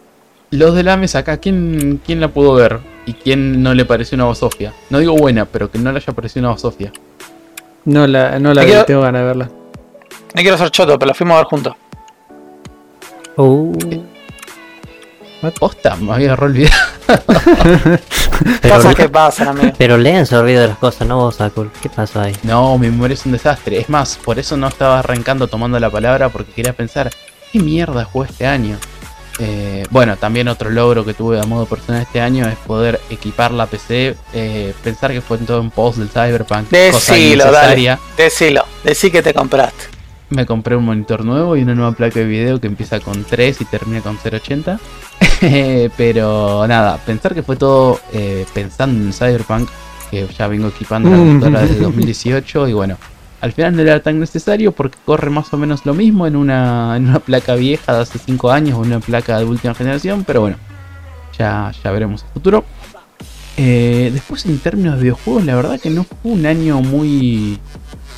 Los 0.50 0.74
de 0.74 0.82
la 0.82 0.96
mesa 0.96 1.20
acá, 1.20 1.38
¿quién, 1.38 2.00
¿quién 2.04 2.20
la 2.20 2.28
pudo 2.28 2.54
ver? 2.54 2.78
¿Y 3.06 3.14
quién 3.14 3.62
no 3.62 3.74
le 3.74 3.84
pareció 3.84 4.16
una 4.16 4.24
basofia? 4.26 4.72
No 4.90 4.98
digo 4.98 5.14
buena, 5.16 5.44
pero 5.44 5.70
que 5.70 5.78
no 5.78 5.90
le 5.92 5.98
haya 5.98 6.12
parecido 6.12 6.46
una 6.46 6.54
basofia. 6.54 6.92
No 7.84 8.06
la, 8.06 8.38
no 8.38 8.52
la 8.54 8.62
vi, 8.64 8.72
que- 8.72 8.84
tengo 8.84 9.02
ganas 9.02 9.22
de 9.22 9.26
verla. 9.26 9.48
No 10.34 10.42
quiero 10.42 10.58
ser 10.58 10.70
choto, 10.70 10.98
pero 10.98 11.08
la 11.08 11.14
fuimos 11.14 11.34
a 11.34 11.38
ver 11.38 11.46
juntos. 11.46 11.74
Uh, 13.36 13.72
Posta, 15.60 15.94
me 15.96 16.12
había 16.12 16.26
agarrado 16.28 16.46
el 16.48 16.52
video. 16.54 16.70
pero, 18.60 18.74
Cosas 18.74 18.94
que 18.96 19.08
pasan, 19.08 19.48
amigo. 19.48 19.72
pero 19.78 19.96
Lean 19.96 20.26
se 20.26 20.36
olvidó 20.36 20.62
de 20.62 20.68
las 20.68 20.78
cosas, 20.78 21.06
¿no 21.06 21.16
vos, 21.18 21.40
Akul? 21.40 21.70
¿Qué 21.80 21.88
pasó 21.88 22.20
ahí? 22.20 22.34
No, 22.42 22.76
mi 22.78 22.88
memoria 22.90 23.14
es 23.14 23.24
un 23.26 23.32
desastre. 23.32 23.78
Es 23.78 23.88
más, 23.88 24.16
por 24.16 24.38
eso 24.40 24.56
no 24.56 24.66
estaba 24.68 24.98
arrancando 24.98 25.46
tomando 25.46 25.78
la 25.78 25.88
palabra 25.90 26.28
porque 26.30 26.50
quería 26.52 26.72
pensar, 26.72 27.10
¿qué 27.58 27.62
mierda 27.64 28.04
jugué 28.04 28.28
este 28.30 28.46
año? 28.46 28.76
Eh, 29.38 29.84
bueno, 29.90 30.16
también 30.16 30.48
otro 30.48 30.70
logro 30.70 31.04
que 31.04 31.12
tuve 31.12 31.38
a 31.38 31.44
modo 31.44 31.66
personal 31.66 32.00
este 32.02 32.20
año 32.22 32.48
es 32.48 32.56
poder 32.56 33.00
equipar 33.10 33.52
la 33.52 33.66
PC. 33.66 34.16
eh, 34.32 34.72
pensar 34.82 35.12
que 35.12 35.20
fue 35.20 35.36
en 35.36 35.46
todo 35.46 35.60
un 35.60 35.70
post 35.70 35.98
del 35.98 36.08
Cyberpunk. 36.08 36.68
cosa 36.90 37.14
Decilo, 37.14 37.50
dale. 37.52 37.98
Decilo. 38.16 38.64
Decí 38.82 39.10
que 39.10 39.22
te 39.22 39.34
compraste. 39.34 39.84
Me 40.30 40.44
compré 40.46 40.74
un 40.74 40.84
monitor 40.84 41.24
nuevo 41.24 41.56
y 41.56 41.62
una 41.62 41.74
nueva 41.74 41.92
placa 41.92 42.18
de 42.18 42.24
video 42.26 42.60
que 42.60 42.66
empieza 42.66 42.98
con 42.98 43.24
3 43.24 43.60
y 43.60 43.64
termina 43.66 44.00
con 44.00 44.18
0.80. 44.18 45.90
Pero 45.96 46.66
nada, 46.66 46.96
pensar 46.98 47.34
que 47.34 47.42
fue 47.42 47.56
todo 47.56 48.00
eh, 48.12 48.44
pensando 48.52 49.04
en 49.04 49.12
Cyberpunk, 49.12 49.68
que 50.10 50.26
ya 50.36 50.48
vengo 50.48 50.68
equipando 50.68 51.10
la 51.10 51.16
Mm. 51.16 51.20
computadora 51.40 51.60
desde 51.62 51.76
2018 51.82 52.68
y 52.68 52.72
bueno, 52.72 52.96
al 53.40 53.52
final 53.52 53.76
no 53.76 53.82
era 53.82 54.02
tan 54.02 54.18
necesario 54.18 54.72
porque 54.72 54.98
corre 55.04 55.30
más 55.30 55.52
o 55.52 55.58
menos 55.58 55.84
lo 55.84 55.94
mismo 55.94 56.26
en 56.26 56.36
una, 56.36 56.96
en 56.96 57.08
una 57.08 57.20
placa 57.20 57.54
vieja 57.54 57.94
de 57.94 58.02
hace 58.02 58.18
5 58.18 58.50
años 58.50 58.78
o 58.78 58.80
una 58.80 59.00
placa 59.00 59.38
de 59.38 59.44
última 59.44 59.74
generación, 59.74 60.24
pero 60.24 60.40
bueno, 60.40 60.56
ya, 61.38 61.72
ya 61.82 61.90
veremos 61.90 62.22
el 62.22 62.28
futuro. 62.30 62.64
Eh, 63.58 64.10
después 64.12 64.44
en 64.44 64.58
términos 64.58 64.96
de 64.96 65.04
videojuegos, 65.04 65.44
la 65.44 65.56
verdad 65.56 65.80
que 65.80 65.88
no 65.88 66.04
fue 66.04 66.32
un 66.32 66.44
año 66.44 66.80
muy, 66.80 67.58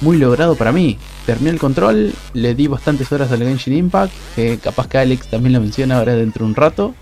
muy 0.00 0.16
logrado 0.18 0.56
para 0.56 0.72
mí. 0.72 0.98
Terminé 1.26 1.50
el 1.50 1.58
control, 1.58 2.12
le 2.32 2.54
di 2.54 2.66
bastantes 2.66 3.10
horas 3.12 3.30
al 3.30 3.40
Genshin 3.40 3.74
Impact, 3.74 4.12
que 4.34 4.58
capaz 4.58 4.88
que 4.88 4.98
Alex 4.98 5.28
también 5.28 5.52
lo 5.52 5.60
menciona 5.60 5.98
ahora 5.98 6.14
dentro 6.14 6.44
de 6.44 6.50
un 6.50 6.56
rato. 6.56 6.94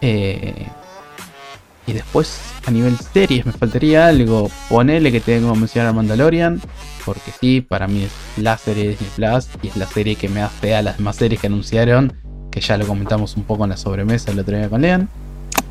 Eh, 0.00 0.66
y 1.86 1.92
después 1.92 2.40
a 2.66 2.70
nivel 2.70 2.96
series 2.96 3.46
me 3.46 3.52
faltaría 3.52 4.06
algo. 4.06 4.50
Ponele 4.68 5.10
que 5.10 5.20
tengo 5.20 5.52
que 5.52 5.58
mencionar 5.58 5.90
a 5.90 5.92
Mandalorian, 5.92 6.60
porque 7.04 7.32
sí, 7.40 7.60
para 7.60 7.88
mí 7.88 8.04
es 8.04 8.12
la 8.42 8.56
serie 8.58 8.84
de 8.84 8.88
Disney 8.90 9.10
Plus 9.16 9.48
y 9.62 9.68
es 9.68 9.76
la 9.76 9.86
serie 9.86 10.16
que 10.16 10.28
me 10.28 10.42
hace 10.42 10.74
a 10.74 10.82
las 10.82 10.98
demás 10.98 11.16
series 11.16 11.40
que 11.40 11.46
anunciaron, 11.48 12.12
que 12.50 12.60
ya 12.60 12.76
lo 12.76 12.86
comentamos 12.86 13.36
un 13.36 13.44
poco 13.44 13.64
en 13.64 13.70
la 13.70 13.76
sobremesa 13.76 14.30
el 14.30 14.38
otro 14.38 14.56
día 14.56 14.68
con 14.68 14.82
Lean. 14.82 15.08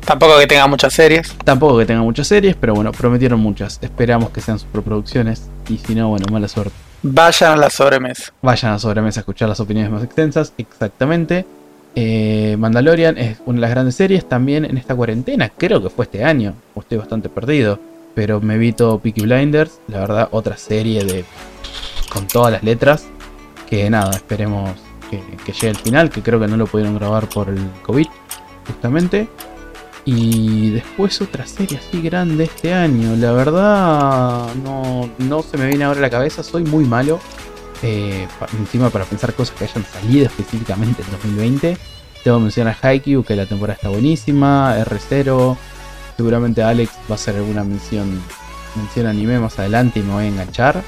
Tampoco 0.04 0.38
que 0.38 0.46
tenga 0.46 0.66
muchas 0.66 0.92
series. 0.92 1.32
Tampoco 1.44 1.78
que 1.78 1.86
tenga 1.86 2.02
muchas 2.02 2.26
series, 2.26 2.56
pero 2.56 2.74
bueno, 2.74 2.90
prometieron 2.92 3.38
muchas. 3.38 3.78
Esperamos 3.82 4.30
que 4.30 4.40
sean 4.40 4.58
superproducciones. 4.58 5.48
Y 5.68 5.78
si 5.78 5.94
no, 5.94 6.08
bueno, 6.08 6.26
mala 6.30 6.48
suerte. 6.48 6.74
Vayan 7.02 7.52
a 7.52 7.56
la 7.56 7.70
sobremesa. 7.70 8.32
Vayan 8.42 8.72
a 8.72 8.78
sobremesa 8.78 9.20
a 9.20 9.22
escuchar 9.22 9.48
las 9.48 9.60
opiniones 9.60 9.92
más 9.92 10.02
extensas. 10.02 10.52
Exactamente. 10.58 11.46
Eh, 11.94 12.56
Mandalorian 12.58 13.18
es 13.18 13.38
una 13.44 13.56
de 13.56 13.60
las 13.60 13.70
grandes 13.70 13.94
series 13.96 14.28
también 14.28 14.64
en 14.64 14.78
esta 14.78 14.94
cuarentena. 14.94 15.50
Creo 15.50 15.82
que 15.82 15.90
fue 15.90 16.06
este 16.06 16.24
año. 16.24 16.54
Estoy 16.76 16.98
bastante 16.98 17.28
perdido. 17.28 17.78
Pero 18.14 18.40
me 18.40 18.58
vi 18.58 18.72
todo 18.72 18.98
Peaky 18.98 19.22
Blinders. 19.22 19.80
La 19.88 20.00
verdad, 20.00 20.28
otra 20.32 20.56
serie 20.56 21.04
de. 21.04 21.24
con 22.12 22.26
todas 22.26 22.52
las 22.52 22.62
letras. 22.62 23.06
Que 23.68 23.88
nada, 23.88 24.10
esperemos 24.12 24.70
que, 25.10 25.22
llegue 25.52 25.68
al 25.68 25.76
final. 25.76 26.10
Que 26.10 26.22
creo 26.22 26.40
que 26.40 26.48
no 26.48 26.56
lo 26.56 26.66
pudieron 26.66 26.96
grabar 26.96 27.28
por 27.28 27.48
el 27.48 27.60
COVID. 27.82 28.06
Justamente. 28.66 29.28
Y 30.04 30.70
después 30.70 31.20
otra 31.20 31.46
serie 31.46 31.78
así 31.78 32.00
grande 32.00 32.44
este 32.44 32.74
año. 32.74 33.14
La 33.16 33.32
verdad, 33.32 34.52
no, 34.64 35.08
no 35.18 35.42
se 35.42 35.56
me 35.56 35.68
viene 35.68 35.84
ahora 35.84 36.00
a 36.00 36.02
la 36.02 36.10
cabeza. 36.10 36.42
Soy 36.42 36.64
muy 36.64 36.84
malo. 36.84 37.20
Eh, 37.82 38.28
encima 38.58 38.90
para 38.90 39.04
pensar 39.04 39.34
cosas 39.34 39.56
que 39.56 39.64
hayan 39.64 39.84
salido 39.84 40.26
específicamente 40.26 41.02
en 41.02 41.10
2020. 41.10 41.76
Tengo 42.22 42.36
que 42.38 42.42
mencionar 42.42 42.76
Haikyuu, 42.80 43.24
que 43.24 43.34
la 43.34 43.46
temporada 43.46 43.74
está 43.74 43.88
buenísima. 43.88 44.76
R0. 44.78 45.56
Seguramente 46.16 46.62
Alex 46.62 46.92
va 47.10 47.10
a 47.10 47.14
hacer 47.14 47.36
alguna 47.36 47.64
mención, 47.64 48.22
mención 48.76 49.06
anime 49.06 49.40
más 49.40 49.58
adelante 49.58 50.00
y 50.00 50.02
me 50.02 50.12
voy 50.12 50.24
a 50.24 50.28
enganchar. 50.28 50.82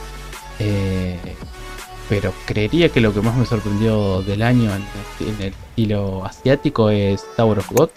Eh, 0.60 1.18
pero 2.08 2.32
creería 2.46 2.90
que 2.90 3.00
lo 3.00 3.12
que 3.12 3.22
más 3.22 3.34
me 3.36 3.46
sorprendió 3.46 4.22
del 4.22 4.42
año 4.42 4.70
en, 4.74 4.84
el 5.40 5.52
estilo 5.52 6.24
asiático 6.24 6.90
es 6.90 7.24
Tower 7.36 7.58
of 7.58 7.72
God. 7.72 7.90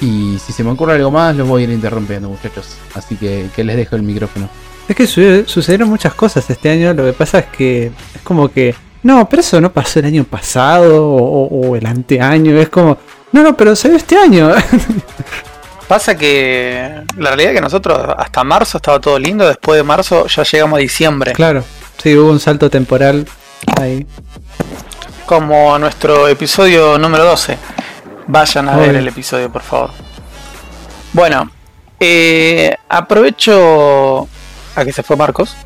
Y 0.00 0.38
si 0.38 0.52
se 0.52 0.62
me 0.62 0.70
ocurre 0.70 0.94
algo 0.94 1.10
más, 1.10 1.34
los 1.34 1.48
voy 1.48 1.62
a 1.62 1.64
ir 1.64 1.70
interrumpiendo, 1.70 2.28
muchachos. 2.28 2.76
Así 2.94 3.16
que 3.16 3.50
les 3.64 3.76
dejo 3.76 3.96
el 3.96 4.02
micrófono. 4.02 4.48
Es 4.88 4.96
que 4.96 5.06
su- 5.06 5.44
sucedieron 5.46 5.88
muchas 5.88 6.14
cosas 6.14 6.48
este 6.48 6.70
año. 6.70 6.94
Lo 6.94 7.04
que 7.04 7.12
pasa 7.12 7.40
es 7.40 7.46
que 7.46 7.86
es 8.14 8.22
como 8.24 8.48
que. 8.48 8.74
No, 9.02 9.28
pero 9.28 9.40
eso 9.40 9.60
no 9.60 9.70
pasó 9.72 10.00
el 10.00 10.06
año 10.06 10.24
pasado 10.24 11.06
o, 11.06 11.46
o- 11.70 11.76
el 11.76 11.86
anteaño. 11.86 12.58
Es 12.58 12.68
como. 12.68 12.96
No, 13.32 13.42
no, 13.42 13.56
pero 13.56 13.76
salió 13.76 13.96
este 13.96 14.16
año. 14.16 14.50
Pasa 15.88 16.16
que 16.16 17.02
la 17.16 17.30
realidad 17.30 17.52
es 17.52 17.56
que 17.56 17.62
nosotros 17.62 17.98
hasta 18.18 18.44
marzo 18.44 18.76
estaba 18.78 19.00
todo 19.00 19.18
lindo. 19.18 19.46
Después 19.48 19.76
de 19.78 19.82
marzo 19.82 20.26
ya 20.26 20.42
llegamos 20.42 20.76
a 20.78 20.80
diciembre. 20.80 21.32
claro, 21.32 21.64
sí, 22.02 22.14
hubo 22.16 22.30
un 22.30 22.40
salto 22.40 22.68
temporal 22.68 23.26
ahí. 23.80 24.06
Como 25.24 25.78
nuestro 25.78 26.28
episodio 26.28 26.98
número 26.98 27.24
12. 27.24 27.56
Vayan 28.26 28.68
a 28.68 28.76
ver 28.76 28.96
el 28.96 29.08
episodio, 29.08 29.50
por 29.50 29.62
favor. 29.62 29.90
Bueno, 31.14 31.50
eh, 32.00 32.74
aprovecho 32.88 34.28
a 34.78 34.84
que 34.84 34.92
se 34.92 35.02
fue 35.02 35.16
Marcos 35.16 35.56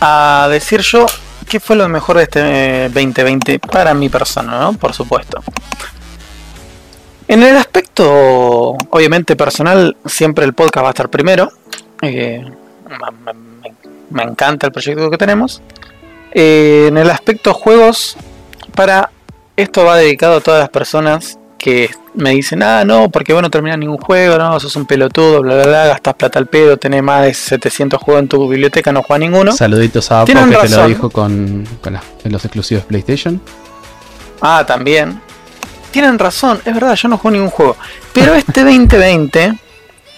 a 0.00 0.48
decir 0.50 0.80
yo 0.80 1.06
qué 1.48 1.60
fue 1.60 1.76
lo 1.76 1.88
mejor 1.88 2.18
de 2.18 2.22
este 2.24 2.84
eh, 2.86 2.88
2020 2.88 3.58
para 3.58 3.94
mi 3.94 4.08
persona, 4.08 4.58
¿no? 4.58 4.72
Por 4.74 4.92
supuesto. 4.92 5.42
En 7.26 7.42
el 7.42 7.56
aspecto, 7.56 8.76
obviamente 8.90 9.34
personal, 9.34 9.96
siempre 10.04 10.44
el 10.44 10.52
podcast 10.52 10.84
va 10.84 10.88
a 10.88 10.90
estar 10.90 11.08
primero. 11.08 11.50
Eh, 12.02 12.44
me 14.10 14.22
encanta 14.22 14.66
el 14.66 14.72
proyecto 14.72 15.10
que 15.10 15.16
tenemos. 15.16 15.62
Eh, 16.32 16.86
en 16.88 16.98
el 16.98 17.10
aspecto 17.10 17.54
juegos, 17.54 18.16
para 18.74 19.10
esto 19.56 19.84
va 19.84 19.96
dedicado 19.96 20.36
a 20.36 20.40
todas 20.40 20.60
las 20.60 20.68
personas 20.68 21.38
que 21.64 21.88
me 22.12 22.32
dicen, 22.32 22.62
ah, 22.62 22.84
no, 22.84 23.08
porque 23.08 23.32
vos 23.32 23.40
no 23.40 23.48
terminás 23.48 23.78
ningún 23.78 23.96
juego, 23.96 24.36
no, 24.36 24.60
sos 24.60 24.76
un 24.76 24.84
pelotudo, 24.84 25.40
bla, 25.40 25.54
bla, 25.54 25.64
bla, 25.64 25.86
gastas 25.86 26.12
plata 26.12 26.38
al 26.38 26.46
pedo, 26.46 26.76
tenés 26.76 27.02
más 27.02 27.22
de 27.22 27.32
700 27.32 27.98
juegos 28.02 28.22
en 28.22 28.28
tu 28.28 28.46
biblioteca, 28.46 28.92
no 28.92 29.02
juega 29.02 29.20
ninguno. 29.20 29.50
Saluditos 29.50 30.10
a 30.10 30.20
Apo 30.20 30.26
que 30.26 30.34
te 30.34 30.68
lo 30.68 30.86
dijo 30.86 31.08
con, 31.08 31.66
con 31.80 31.98
los 32.24 32.44
exclusivos 32.44 32.84
PlayStation. 32.84 33.40
Ah, 34.42 34.64
también. 34.66 35.18
Tienen 35.90 36.18
razón, 36.18 36.60
es 36.66 36.74
verdad, 36.74 36.96
yo 36.96 37.08
no 37.08 37.16
juego 37.16 37.34
ningún 37.34 37.50
juego. 37.50 37.78
Pero 38.12 38.34
este 38.34 38.62
2020 38.62 39.54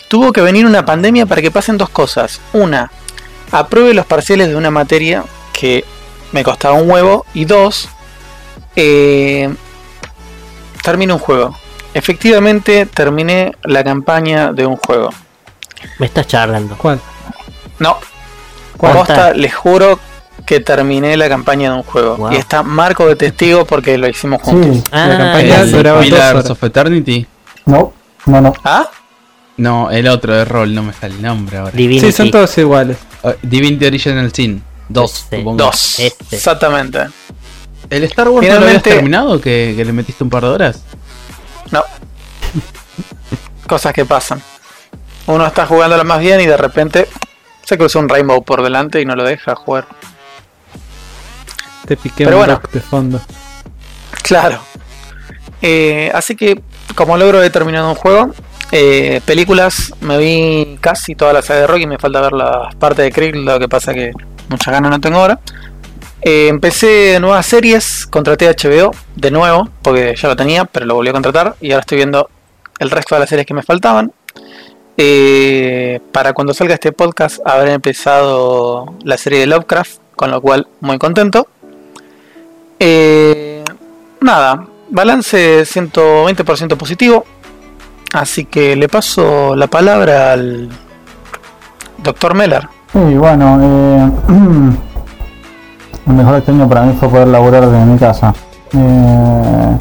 tuvo 0.09 0.33
que 0.33 0.41
venir 0.41 0.67
una 0.67 0.85
pandemia 0.85 1.27
para 1.27 1.43
que 1.43 1.53
pasen 1.53 1.79
dos 1.79 1.91
cosas. 1.91 2.41
Una, 2.55 2.91
apruebe 3.53 3.95
los 3.95 4.07
parciales 4.07 4.49
de 4.49 4.57
una 4.57 4.73
materia 4.73 5.23
que 5.53 5.85
me 6.33 6.43
costaba 6.43 6.75
un 6.75 6.91
huevo. 6.91 7.25
Y 7.35 7.45
dos, 7.45 7.89
eh, 8.75 9.55
termine 10.87 11.13
un 11.13 11.19
juego. 11.19 11.53
Efectivamente, 11.95 12.87
terminé 12.87 13.53
la 13.65 13.83
campaña 13.83 14.53
de 14.53 14.67
un 14.67 14.77
juego. 14.77 15.11
Me 15.99 16.07
estás 16.07 16.29
charlando. 16.29 16.77
¿Cuál? 16.79 17.01
No, 17.81 17.99
posta, 18.79 19.35
les 19.35 19.53
juro 19.53 19.99
que 20.47 20.61
terminé 20.61 21.17
la 21.17 21.29
campaña 21.29 21.71
de 21.71 21.77
un 21.79 21.83
juego. 21.83 22.17
Wow. 22.17 22.33
Y 22.33 22.37
está 22.37 22.63
Marco 22.63 23.09
de 23.09 23.17
testigo 23.17 23.65
porque 23.65 23.99
lo 23.99 24.07
hicimos 24.07 24.41
juntos. 24.43 24.85
Ah, 24.93 25.07
la 25.09 25.19
campaña 25.19 25.61
El 25.63 25.71
sé. 25.71 25.77
duraba 25.77 25.97
dos 25.99 26.07
Pillars 26.07 26.51
of 26.51 26.63
Eternity. 26.63 27.27
No, 27.65 27.93
no, 28.27 28.41
no. 28.41 28.53
¿Ah? 28.63 28.89
No, 29.57 29.91
el 29.91 30.07
otro 30.07 30.35
de 30.35 30.45
rol, 30.45 30.73
no 30.73 30.85
me 30.85 30.93
sale 30.93 31.15
el 31.17 31.23
nombre 31.23 31.59
ahora. 31.59 31.73
Divinity. 31.73 32.07
Sí, 32.07 32.13
son 32.13 32.31
todos 32.31 32.57
iguales. 32.59 32.99
Uh, 33.25 33.33
Divinity 33.43 33.87
Original 33.87 34.33
Sin 34.33 34.63
2, 34.89 35.15
Este. 35.17 35.43
Dos. 35.57 35.99
Este. 35.99 36.37
Exactamente. 36.37 37.07
¿El 37.91 38.05
Star 38.05 38.29
Wars 38.29 38.47
no 38.47 38.55
lo 38.55 38.61
habías 38.61 38.83
Finalmente- 38.83 38.91
terminado? 38.91 39.41
¿Que, 39.41 39.75
que 39.77 39.85
le 39.85 39.93
metiste 39.93 40.25
un 40.25 40.31
par 40.31 40.43
de 40.43 40.49
horas? 40.49 40.83
No. 41.71 41.83
Cosas 43.67 43.93
que 43.93 44.05
pasan. 44.05 44.43
Uno 45.27 45.47
está 45.47 45.67
jugando 45.67 45.97
lo 45.97 46.05
más 46.05 46.21
bien 46.21 46.41
y 46.41 46.47
de 46.47 46.57
repente 46.57 47.09
se 47.65 47.77
cruza 47.77 47.99
un 47.99 48.09
Rainbow 48.09 48.43
por 48.45 48.63
delante 48.63 49.01
y 49.01 49.05
no 49.05 49.17
lo 49.17 49.25
deja 49.25 49.55
jugar. 49.57 49.87
Te 51.87 51.97
piqué 51.97 52.25
Pero 52.25 52.37
un 52.37 52.45
bueno. 52.45 52.55
rock 52.61 52.71
de 52.73 52.81
fondo. 52.81 53.21
Claro. 54.23 54.61
Eh, 55.63 56.11
así 56.15 56.37
que, 56.37 56.61
como 56.95 57.17
logro 57.17 57.43
he 57.43 57.51
terminado 57.51 57.89
un 57.89 57.95
juego. 57.97 58.31
Eh, 58.73 59.21
películas, 59.25 59.93
me 60.01 60.19
vi 60.19 60.79
casi 60.81 61.15
toda 61.15 61.33
la 61.33 61.43
saga 61.43 61.61
de 61.61 61.67
Rocky. 61.69 61.87
Me 61.87 61.99
falta 61.99 62.21
ver 62.21 62.33
las 62.33 62.75
partes 62.77 63.05
de 63.05 63.13
Krieg, 63.13 63.37
lo 63.37 63.59
que 63.59 63.69
pasa 63.69 63.95
que 63.95 64.11
muchas 64.49 64.73
ganas 64.73 64.91
no 64.91 65.01
tengo 65.01 65.19
ahora. 65.21 65.39
Eh, 66.29 66.49
empecé 66.49 67.21
nuevas 67.21 67.47
series, 67.47 68.05
contraté 68.05 68.49
HBO 68.49 68.91
de 69.15 69.31
nuevo, 69.31 69.69
porque 69.81 70.17
ya 70.17 70.27
lo 70.27 70.35
tenía, 70.35 70.65
pero 70.65 70.85
lo 70.85 70.97
volví 70.97 71.11
a 71.11 71.13
contratar. 71.13 71.55
Y 71.61 71.71
ahora 71.71 71.83
estoy 71.83 71.99
viendo 71.99 72.29
el 72.81 72.91
resto 72.91 73.15
de 73.15 73.21
las 73.21 73.29
series 73.29 73.47
que 73.47 73.55
me 73.55 73.63
faltaban. 73.63 74.11
Eh, 74.97 76.01
para 76.11 76.33
cuando 76.33 76.53
salga 76.53 76.75
este 76.75 76.91
podcast, 76.91 77.39
habré 77.45 77.75
empezado 77.75 78.97
la 79.05 79.17
serie 79.19 79.39
de 79.39 79.47
Lovecraft, 79.47 79.99
con 80.17 80.33
lo 80.33 80.41
cual 80.41 80.67
muy 80.81 80.99
contento. 80.99 81.47
Eh, 82.81 83.63
nada, 84.21 84.67
balance 84.91 85.65
120% 85.65 86.77
positivo. 86.77 87.25
Así 88.13 88.47
que 88.47 88.75
le 88.75 88.89
paso 88.89 89.55
la 89.55 89.69
palabra 89.69 90.33
al 90.33 90.71
doctor 91.99 92.35
Meller. 92.35 92.69
Sí, 92.93 93.15
bueno, 93.15 93.61
eh, 93.63 94.83
el 96.07 96.13
mejor 96.13 96.35
este 96.37 96.51
año 96.53 96.69
para 96.69 96.83
mí 96.83 96.97
fue 96.99 97.09
poder 97.09 97.29
laburar 97.29 97.67
desde 97.69 97.85
mi 97.85 97.99
casa. 97.99 98.33
Eh, 98.73 99.77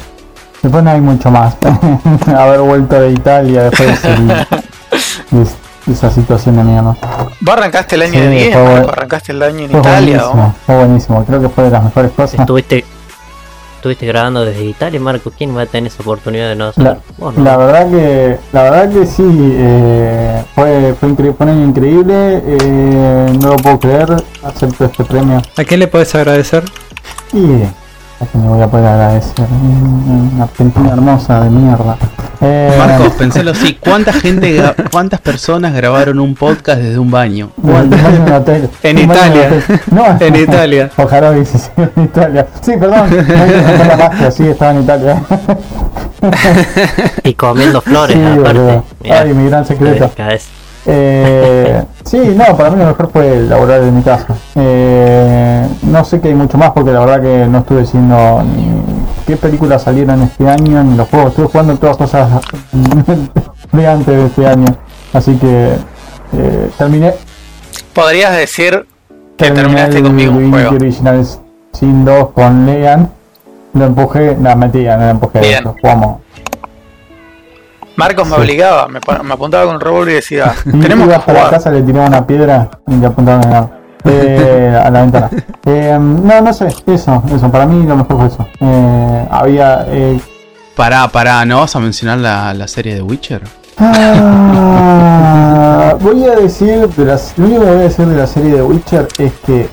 después 0.62 0.82
no 0.84 0.90
hay 0.90 1.00
mucho 1.00 1.30
más. 1.30 1.56
Haber 2.36 2.60
vuelto 2.60 3.00
de 3.00 3.10
Italia 3.12 3.64
después 3.64 4.00
y, 5.32 5.90
y 5.90 5.92
esa 5.92 6.10
situación 6.10 6.56
de 6.56 6.64
mierda. 6.64 6.96
Vos 7.40 7.56
arrancaste 7.56 7.94
el 7.94 8.02
año 8.02 8.12
Sí, 8.14 8.20
de 8.20 8.28
bien, 8.28 8.52
fue 8.52 8.62
arrancaste 8.92 9.32
el 9.32 9.42
año 9.42 9.60
en 9.66 9.70
Fue 9.70 9.80
Italia. 9.80 10.16
buenísimo, 10.18 10.46
¿o? 10.46 10.54
fue 10.66 10.76
buenísimo. 10.76 11.24
Creo 11.24 11.40
que 11.42 11.48
fue 11.48 11.64
de 11.64 11.70
las 11.70 11.84
mejores 11.84 12.10
cosas. 12.12 12.40
Estuviste, 12.40 12.84
estuviste 13.90 14.06
grabando 14.06 14.44
desde 14.44 14.64
Italia, 14.64 14.98
Marco. 15.00 15.30
¿Quién 15.36 15.56
va 15.56 15.62
a 15.62 15.66
tener 15.66 15.90
esa 15.92 16.02
oportunidad 16.02 16.48
de 16.48 16.56
no 16.56 16.66
hacerlo? 16.66 16.90
La, 16.90 16.98
Vos, 17.18 17.34
¿no? 17.36 17.44
la 17.44 17.56
verdad 17.56 17.90
que 17.90 18.38
la 18.52 18.62
verdad 18.64 18.90
que 18.92 19.06
sí 19.06 19.22
eh, 19.26 20.44
fue 20.54 20.94
fue, 20.98 21.08
incre- 21.10 21.34
fue 21.36 21.46
un 21.46 21.52
año 21.52 21.64
increíble 21.66 22.42
eh, 22.46 23.38
no 23.40 23.50
lo 23.50 23.56
puedo 23.56 23.78
creer 23.80 24.16
acepto 24.42 24.84
este 24.86 25.04
premio 25.04 25.40
¿A 25.56 25.64
quién 25.64 25.80
le 25.80 25.86
podés 25.88 26.14
agradecer? 26.14 26.64
y 27.32 27.62
que 28.24 28.38
me 28.38 28.48
voy 28.48 28.62
a 28.62 28.66
poder 28.66 28.86
agradecer 28.86 29.46
una 29.50 30.44
Argentina 30.44 30.90
hermosa 30.92 31.40
de 31.44 31.50
mierda 31.50 31.96
eh, 32.40 32.74
Marcos, 32.78 33.12
pensalo 33.18 33.50
así. 33.52 33.74
¿Cuánta 33.80 34.12
gente, 34.12 34.62
cuántas 34.92 35.20
personas 35.20 35.74
grabaron 35.74 36.18
un 36.20 36.34
podcast 36.34 36.80
desde 36.80 36.98
un 36.98 37.10
baño? 37.10 37.50
baño 37.56 37.96
en 37.96 38.22
un 38.22 38.32
hotel. 38.32 38.70
En 38.82 38.98
Un 38.98 39.08
baño 39.08 39.20
Italia. 39.20 39.46
hotel. 39.46 39.80
No, 39.90 40.04
En 40.20 40.36
Italia. 40.36 40.90
Ojalá 40.96 41.30
hubiese 41.30 41.58
sido 41.58 41.90
en 41.96 42.04
Italia. 42.04 42.46
Sí, 42.60 42.72
perdón. 42.78 43.10
no 43.10 43.84
la 43.84 43.96
magia, 43.96 44.30
sí, 44.30 44.46
estaba 44.46 44.72
en 44.72 44.82
Italia. 44.82 45.22
Y 47.24 47.34
comiendo 47.34 47.80
flores, 47.80 48.16
Sí, 48.16 48.40
aparte. 48.40 48.82
Mirá, 49.02 49.20
Ay, 49.20 49.34
mi 49.34 49.48
gran 49.48 49.64
secreto. 49.66 50.10
Eh, 50.88 51.82
sí, 52.04 52.18
no, 52.36 52.56
para 52.56 52.70
mí 52.70 52.78
lo 52.78 52.86
mejor 52.86 53.10
fue 53.12 53.40
laburar 53.48 53.80
en 53.82 53.96
mi 53.96 54.02
casa. 54.02 54.26
Eh, 54.54 55.35
no 55.82 56.04
sé 56.04 56.20
que 56.20 56.28
hay 56.28 56.34
mucho 56.34 56.58
más 56.58 56.70
porque 56.70 56.90
la 56.90 57.00
verdad 57.00 57.22
que 57.22 57.46
no 57.46 57.58
estuve 57.58 57.80
diciendo 57.80 58.42
ni 58.44 58.82
qué 59.26 59.36
películas 59.36 59.82
salieron 59.82 60.22
este 60.22 60.48
año 60.48 60.82
ni 60.84 60.96
los 60.96 61.08
juegos. 61.08 61.30
Estuve 61.30 61.46
jugando 61.46 61.76
todas 61.76 61.96
cosas 61.96 62.28
de 63.72 63.86
antes 63.86 64.06
de 64.06 64.26
este 64.26 64.46
año. 64.46 64.66
Así 65.12 65.36
que 65.36 65.72
eh, 66.34 66.70
terminé, 66.76 67.14
Podrías 67.94 68.36
decir 68.36 68.86
que 69.36 69.44
terminé 69.50 69.62
terminaste 69.62 70.02
conmigo 70.02 70.32
un 70.32 70.38
Luigi 70.38 70.50
juego. 70.52 70.76
Original 70.76 71.26
Sin 71.72 72.04
2 72.04 72.30
con 72.32 72.66
Lean. 72.66 73.10
Lo 73.74 73.84
empujé, 73.84 74.36
la 74.40 74.56
metía, 74.56 74.96
no 74.96 75.04
lo 75.04 75.10
empujé. 75.10 75.40
Bien. 75.40 75.64
Lo 75.64 75.74
jugamos. 75.80 76.18
Marcos 77.96 78.28
me 78.28 78.34
Sí. 78.36 78.40
obligaba, 78.42 78.88
me, 78.88 78.98
apuntaba 78.98 79.64
con 79.64 79.76
un 79.76 79.80
revólver 79.80 80.12
y 80.12 80.14
decía, 80.16 80.54
tenemos 80.64 81.08
que 81.08 81.14
iba 81.14 81.18
para 81.24 81.32
la 81.32 81.38
jugar. 81.44 81.50
casa, 81.50 81.70
le 81.70 81.82
tiraba 81.82 82.06
una 82.08 82.26
piedra 82.26 82.70
y 82.88 82.94
le 82.96 83.06
apuntaba 83.06 83.42
en 83.42 83.52
el- 83.52 83.68
eh, 84.08 84.80
a 84.84 84.90
la 84.90 85.00
ventana. 85.02 85.30
Eh, 85.66 85.96
no, 86.00 86.40
no 86.40 86.52
sé, 86.52 86.68
eso, 86.86 87.22
eso, 87.34 87.50
para 87.50 87.66
mí 87.66 87.86
lo 87.86 87.96
mejor 87.96 88.16
fue 88.18 88.26
eso. 88.26 88.46
Eh, 88.60 89.28
había... 89.30 89.86
Eh, 89.88 90.20
Pará, 90.74 91.08
pará, 91.08 91.44
¿no 91.46 91.60
vas 91.60 91.74
a 91.74 91.80
mencionar 91.80 92.18
la, 92.18 92.52
la 92.52 92.68
serie 92.68 92.94
de 92.94 93.02
Witcher? 93.02 93.42
ah, 94.58 95.94
voy 96.00 96.24
a 96.24 96.34
decir, 96.36 96.88
de 96.88 97.04
las, 97.04 97.32
lo 97.38 97.46
único 97.46 97.60
que 97.62 97.66
voy 97.70 97.76
a 97.78 97.82
decir 97.82 98.06
de 98.06 98.16
la 98.16 98.26
serie 98.26 98.54
de 98.54 98.62
Witcher 98.62 99.08
es 99.18 99.32
que 99.44 99.68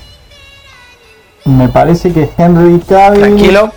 me 1.45 1.67
parece 1.69 2.11
que 2.13 2.29
Henry 2.37 2.79
Cavill... 2.79 3.21
Tranquilo, 3.21 3.71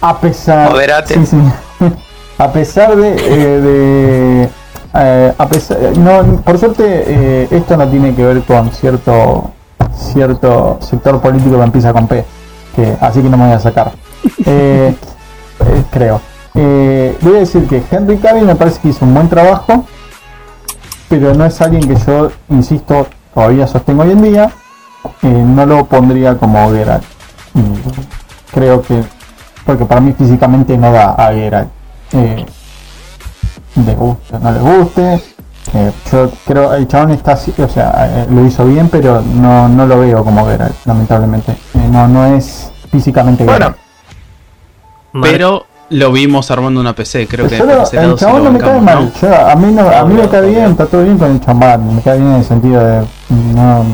A 0.00 0.18
pesar. 0.20 0.70
Moderate. 0.70 1.14
Sí, 1.14 1.26
sí. 1.26 1.36
A 2.38 2.52
pesar 2.52 2.94
de. 2.96 3.16
eh, 3.16 3.60
de 3.60 4.48
eh, 4.98 5.32
a 5.36 5.46
pesar, 5.48 5.78
no, 5.96 6.40
por 6.42 6.58
suerte, 6.58 7.04
eh, 7.06 7.48
esto 7.50 7.76
no 7.76 7.88
tiene 7.88 8.14
que 8.14 8.24
ver 8.24 8.42
con 8.42 8.70
cierto 8.72 9.52
cierto 9.98 10.78
sector 10.80 11.20
político 11.20 11.56
que 11.56 11.62
empieza 11.62 11.92
con 11.92 12.06
P. 12.06 12.24
Que, 12.74 12.96
así 13.00 13.20
que 13.20 13.28
no 13.28 13.36
me 13.36 13.46
voy 13.46 13.54
a 13.54 13.60
sacar. 13.60 13.92
Eh, 14.44 14.94
eh, 15.60 15.84
creo. 15.90 16.20
Eh, 16.54 17.16
voy 17.20 17.36
a 17.36 17.38
decir 17.40 17.66
que 17.68 17.82
Henry 17.90 18.16
Cavill 18.18 18.44
me 18.44 18.56
parece 18.56 18.80
que 18.80 18.88
hizo 18.88 19.04
un 19.04 19.14
buen 19.14 19.28
trabajo. 19.28 19.84
Pero 21.08 21.34
no 21.34 21.44
es 21.44 21.60
alguien 21.60 21.86
que 21.86 21.96
yo, 21.96 22.30
insisto, 22.48 23.06
todavía 23.34 23.66
sostengo 23.66 24.02
hoy 24.02 24.12
en 24.12 24.22
día. 24.22 24.50
eh, 25.22 25.28
no 25.28 25.66
lo 25.66 25.84
pondría 25.86 26.36
como 26.36 26.70
Geralt. 26.72 27.04
Creo 28.52 28.82
que 28.82 29.02
porque 29.64 29.84
para 29.84 30.00
mí 30.00 30.14
físicamente 30.16 30.76
no 30.78 30.92
da 30.92 31.12
a 31.12 31.32
Geralt. 31.32 31.68
Eh, 33.78 33.84
le 33.86 33.94
guste 33.94 34.36
o 34.36 34.38
no 34.38 34.52
le 34.52 34.58
guste. 34.60 35.14
eh, 35.74 35.92
yo 36.10 36.30
creo 36.46 36.74
el 36.74 36.88
chabón 36.88 37.10
está 37.10 37.32
así, 37.32 37.52
o 37.58 37.68
sea, 37.68 37.92
eh, 38.10 38.26
lo 38.30 38.44
hizo 38.46 38.64
bien, 38.64 38.88
pero 38.88 39.20
no, 39.20 39.68
no 39.68 39.86
lo 39.86 40.00
veo 40.00 40.24
como 40.24 40.46
Geralt, 40.46 40.74
lamentablemente. 40.86 41.52
Eh, 41.52 41.88
no, 41.90 42.08
no 42.08 42.26
es 42.26 42.70
físicamente 42.90 43.44
Bueno, 43.44 43.58
Geralt. 43.66 43.78
Pero 45.22 45.64
lo 45.90 46.12
vimos 46.12 46.50
armando 46.50 46.80
una 46.80 46.94
PC, 46.94 47.26
creo 47.26 47.48
que 47.48 47.56
Solo 47.58 47.84
el 47.90 48.14
chabón 48.16 48.44
lo 48.44 48.44
no 48.44 48.52
me 48.52 48.58
cae 48.58 48.80
mal. 48.80 49.04
¿no? 49.06 49.20
Yo, 49.28 49.48
a 49.48 49.54
mí, 49.56 49.72
no, 49.72 49.88
a 49.88 50.04
mí 50.04 50.14
me 50.14 50.28
cae 50.28 50.50
bien, 50.50 50.70
está 50.72 50.86
todo 50.86 51.02
bien 51.02 51.18
con 51.18 51.30
el 51.30 51.40
chabón. 51.40 51.96
Me 51.96 52.02
cae 52.02 52.18
bien 52.18 52.30
en 52.30 52.36
el 52.36 52.44
sentido 52.44 52.84
de. 52.84 53.04
No, 53.54 53.84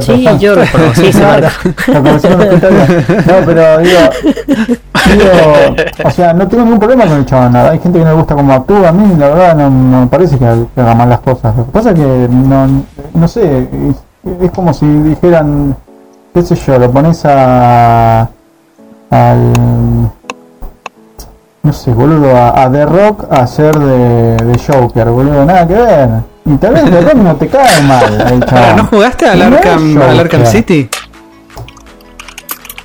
Sí, 0.00 0.26
yo 0.40 0.54
lo 0.56 0.62
conocí, 0.72 1.06
ese 1.06 1.20
No, 1.20 1.28
Marco. 1.28 1.48
no, 1.86 1.94
lo 1.94 2.02
conocí 2.02 2.26
en 2.26 2.38
la 2.38 2.54
historia. 2.54 2.86
No, 3.26 3.46
pero 3.46 3.78
digo, 3.78 3.98
digo, 5.06 5.76
o 6.04 6.10
sea, 6.10 6.32
no 6.32 6.48
tengo 6.48 6.64
ningún 6.64 6.78
problema 6.78 7.06
con 7.06 7.18
el 7.18 7.26
chabón. 7.26 7.54
Hay 7.56 7.78
gente 7.78 7.98
que 7.98 8.04
no 8.04 8.10
le 8.10 8.16
gusta 8.16 8.34
cómo 8.34 8.52
actúa. 8.52 8.88
A 8.88 8.92
mí, 8.92 9.14
la 9.16 9.28
verdad, 9.28 9.54
no, 9.56 9.70
no 9.70 10.00
me 10.02 10.06
parece 10.08 10.38
que, 10.38 10.44
que 10.74 10.80
haga 10.80 10.94
mal 10.94 11.08
las 11.08 11.20
cosas. 11.20 11.56
Lo 11.56 11.66
que 11.66 11.72
pasa 11.72 11.90
es 11.90 11.94
que 11.96 12.28
no, 12.30 12.84
no 13.14 13.28
sé, 13.28 13.68
es, 13.88 13.96
es 14.42 14.50
como 14.50 14.74
si 14.74 14.86
dijeran, 14.86 15.76
qué 16.34 16.42
sé 16.42 16.54
yo, 16.56 16.78
lo 16.78 16.90
pones 16.90 17.24
a. 17.24 18.28
al. 19.10 19.52
No 21.68 21.74
sé, 21.74 21.92
boludo, 21.92 22.34
a, 22.34 22.62
a 22.64 22.72
The 22.72 22.86
Rock 22.86 23.26
a 23.30 23.42
hacer 23.42 23.78
de, 23.78 24.36
de 24.38 24.58
Joker, 24.58 25.08
boludo, 25.08 25.44
nada 25.44 25.68
que 25.68 25.74
ver. 25.74 26.08
Y 26.46 26.56
tal 26.56 26.72
vez 26.72 26.84
The 26.86 27.00
Rock 27.02 27.14
no 27.16 27.36
te 27.36 27.46
cae 27.46 27.82
mal. 27.82 28.40
¿No 28.78 28.84
jugaste 28.86 29.28
al 29.28 29.38
No 29.50 29.56
Arkham, 29.58 30.00
al 30.00 30.20
Arkham. 30.20 30.46
City? 30.46 30.88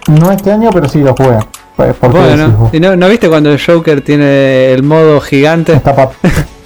No 0.10 0.32
este 0.34 0.52
año, 0.52 0.70
pero 0.74 0.90
sí 0.90 1.00
lo 1.00 1.16
jugué. 1.16 1.40
¿Por 1.78 2.12
Bueno? 2.12 2.70
¿y 2.74 2.80
no, 2.82 2.98
no 2.98 3.08
viste 3.08 3.30
cuando 3.30 3.52
el 3.54 3.66
Joker 3.66 4.02
tiene 4.02 4.74
el 4.74 4.84
modo 4.84 5.22
gigante? 5.22 5.72
Está, 5.72 5.96
pa- 5.96 6.12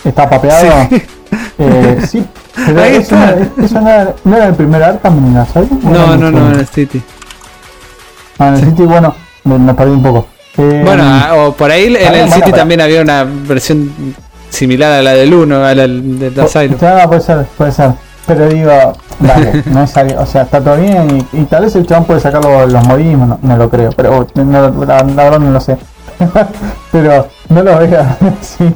está 0.04 0.28
papeado. 0.28 0.88
Sí. 1.30 1.64
Eh, 1.64 2.02
sí, 2.08 2.26
pero 2.68 2.82
Ahí 2.82 2.96
eso, 2.96 3.16
está. 3.16 3.36
no, 3.58 3.64
eso 3.66 3.82
no, 3.82 3.90
era, 3.90 4.16
no 4.24 4.36
era 4.38 4.48
el 4.48 4.56
primer 4.56 4.82
Arkham 4.82 5.18
en 5.28 5.34
la 5.36 5.46
saga. 5.46 5.68
¿O 5.86 5.90
era 5.90 6.00
No, 6.00 6.18
no, 6.18 6.32
no, 6.32 6.52
en 6.54 6.60
el 6.62 6.68
City. 6.68 7.02
Ah, 8.40 8.48
en 8.48 8.54
el 8.56 8.60
City, 8.66 8.84
bueno, 8.84 9.14
me, 9.44 9.60
me 9.60 9.74
perdí 9.76 9.92
un 9.92 10.02
poco. 10.04 10.28
Eh, 10.58 10.82
Bueno, 10.84 11.04
ah, 11.06 11.34
o 11.38 11.54
por 11.54 11.70
ahí 11.72 11.86
en 11.96 12.14
el 12.16 12.32
City 12.32 12.52
también 12.52 12.82
había 12.82 13.02
una 13.02 13.24
versión 13.24 13.92
similar 14.50 14.92
a 14.94 15.02
la 15.02 15.14
del 15.14 15.34
1, 15.34 15.56
a 15.66 15.76
la 15.76 15.84
del 15.88 16.32
po- 16.36 16.42
Asylum. 16.44 16.78
ya, 16.80 17.08
puede 17.08 17.22
ser, 17.22 17.46
puede 17.58 17.72
ser. 17.72 17.92
Pero 18.26 18.50
digo, 18.50 18.72
dale, 19.20 19.64
no 19.72 19.84
es 19.84 19.96
algo- 19.98 20.22
o 20.22 20.26
sea, 20.26 20.42
está 20.44 20.60
todo 20.62 20.78
bien 20.78 21.26
y, 21.34 21.38
y 21.42 21.44
tal 21.46 21.64
vez 21.66 21.76
el 21.76 21.86
chabón 21.86 22.06
puede 22.06 22.20
sacar 22.20 22.44
los, 22.44 22.72
los 22.72 22.88
modismos, 22.88 23.28
no, 23.30 23.40
no 23.42 23.58
lo 23.58 23.70
creo, 23.70 23.92
pero 23.96 24.28
no, 24.36 24.86
la, 24.86 25.04
la 25.04 25.24
verdad 25.24 25.40
no 25.40 25.52
lo 25.52 25.60
sé. 25.62 25.78
pero 26.92 27.28
no 27.50 27.64
lo 27.64 27.78
veo, 27.78 28.06
sí, 28.42 28.74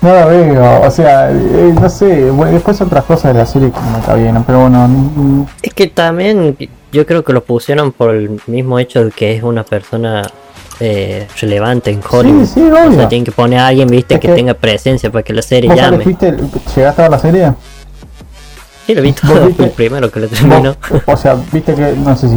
no 0.00 0.14
lo 0.14 0.26
veo, 0.28 0.80
o 0.82 0.90
sea, 0.90 1.30
eh, 1.30 1.74
no 1.80 1.90
sé, 1.90 2.30
bueno, 2.30 2.52
después 2.52 2.80
otras 2.80 3.04
cosas 3.04 3.32
de 3.34 3.40
la 3.40 3.46
serie 3.46 3.70
que 3.72 3.80
no 3.80 3.98
está 3.98 4.14
bien, 4.14 4.42
pero 4.46 4.60
bueno, 4.60 4.86
mm, 4.88 5.42
Es 5.62 5.74
que 5.74 5.88
también 5.88 6.56
yo 6.92 7.04
creo 7.06 7.24
que 7.24 7.32
lo 7.32 7.42
pusieron 7.42 7.90
por 7.92 8.14
el 8.14 8.40
mismo 8.46 8.78
hecho 8.78 9.04
de 9.04 9.10
que 9.10 9.36
es 9.36 9.42
una 9.42 9.64
persona 9.64 10.22
eh, 10.80 11.26
relevante 11.40 11.90
en 11.90 12.00
Hollywood. 12.08 12.44
Sí, 12.46 12.52
sí, 12.54 12.60
o 12.70 12.92
sea, 12.92 13.08
tienen 13.08 13.24
que 13.24 13.32
poner 13.32 13.58
a 13.58 13.66
alguien, 13.68 13.88
viste, 13.88 14.14
Es 14.14 14.20
que, 14.20 14.28
que- 14.28 14.34
tenga 14.34 14.54
presencia 14.54 15.10
para 15.10 15.22
que 15.22 15.32
la 15.32 15.42
serie 15.42 15.68
¿Vos 15.70 15.76
ya 15.78 15.90
llame. 15.90 16.04
viste, 16.04 16.34
llegaste 16.76 17.02
a 17.02 17.08
la 17.08 17.18
serie? 17.18 17.52
Sí, 18.86 18.94
lo 18.94 19.02
vi 19.02 19.10
¿Vos 19.12 19.20
todo, 19.20 19.40
viste? 19.46 19.54
fue 19.54 19.64
el 19.66 19.70
primero 19.72 20.10
que 20.10 20.20
lo 20.20 20.28
terminó. 20.28 20.76
Vos- 20.90 21.02
o 21.06 21.16
sea, 21.16 21.36
viste 21.52 21.74
que, 21.74 21.92
no 21.96 22.16
sé 22.16 22.28
si... 22.28 22.34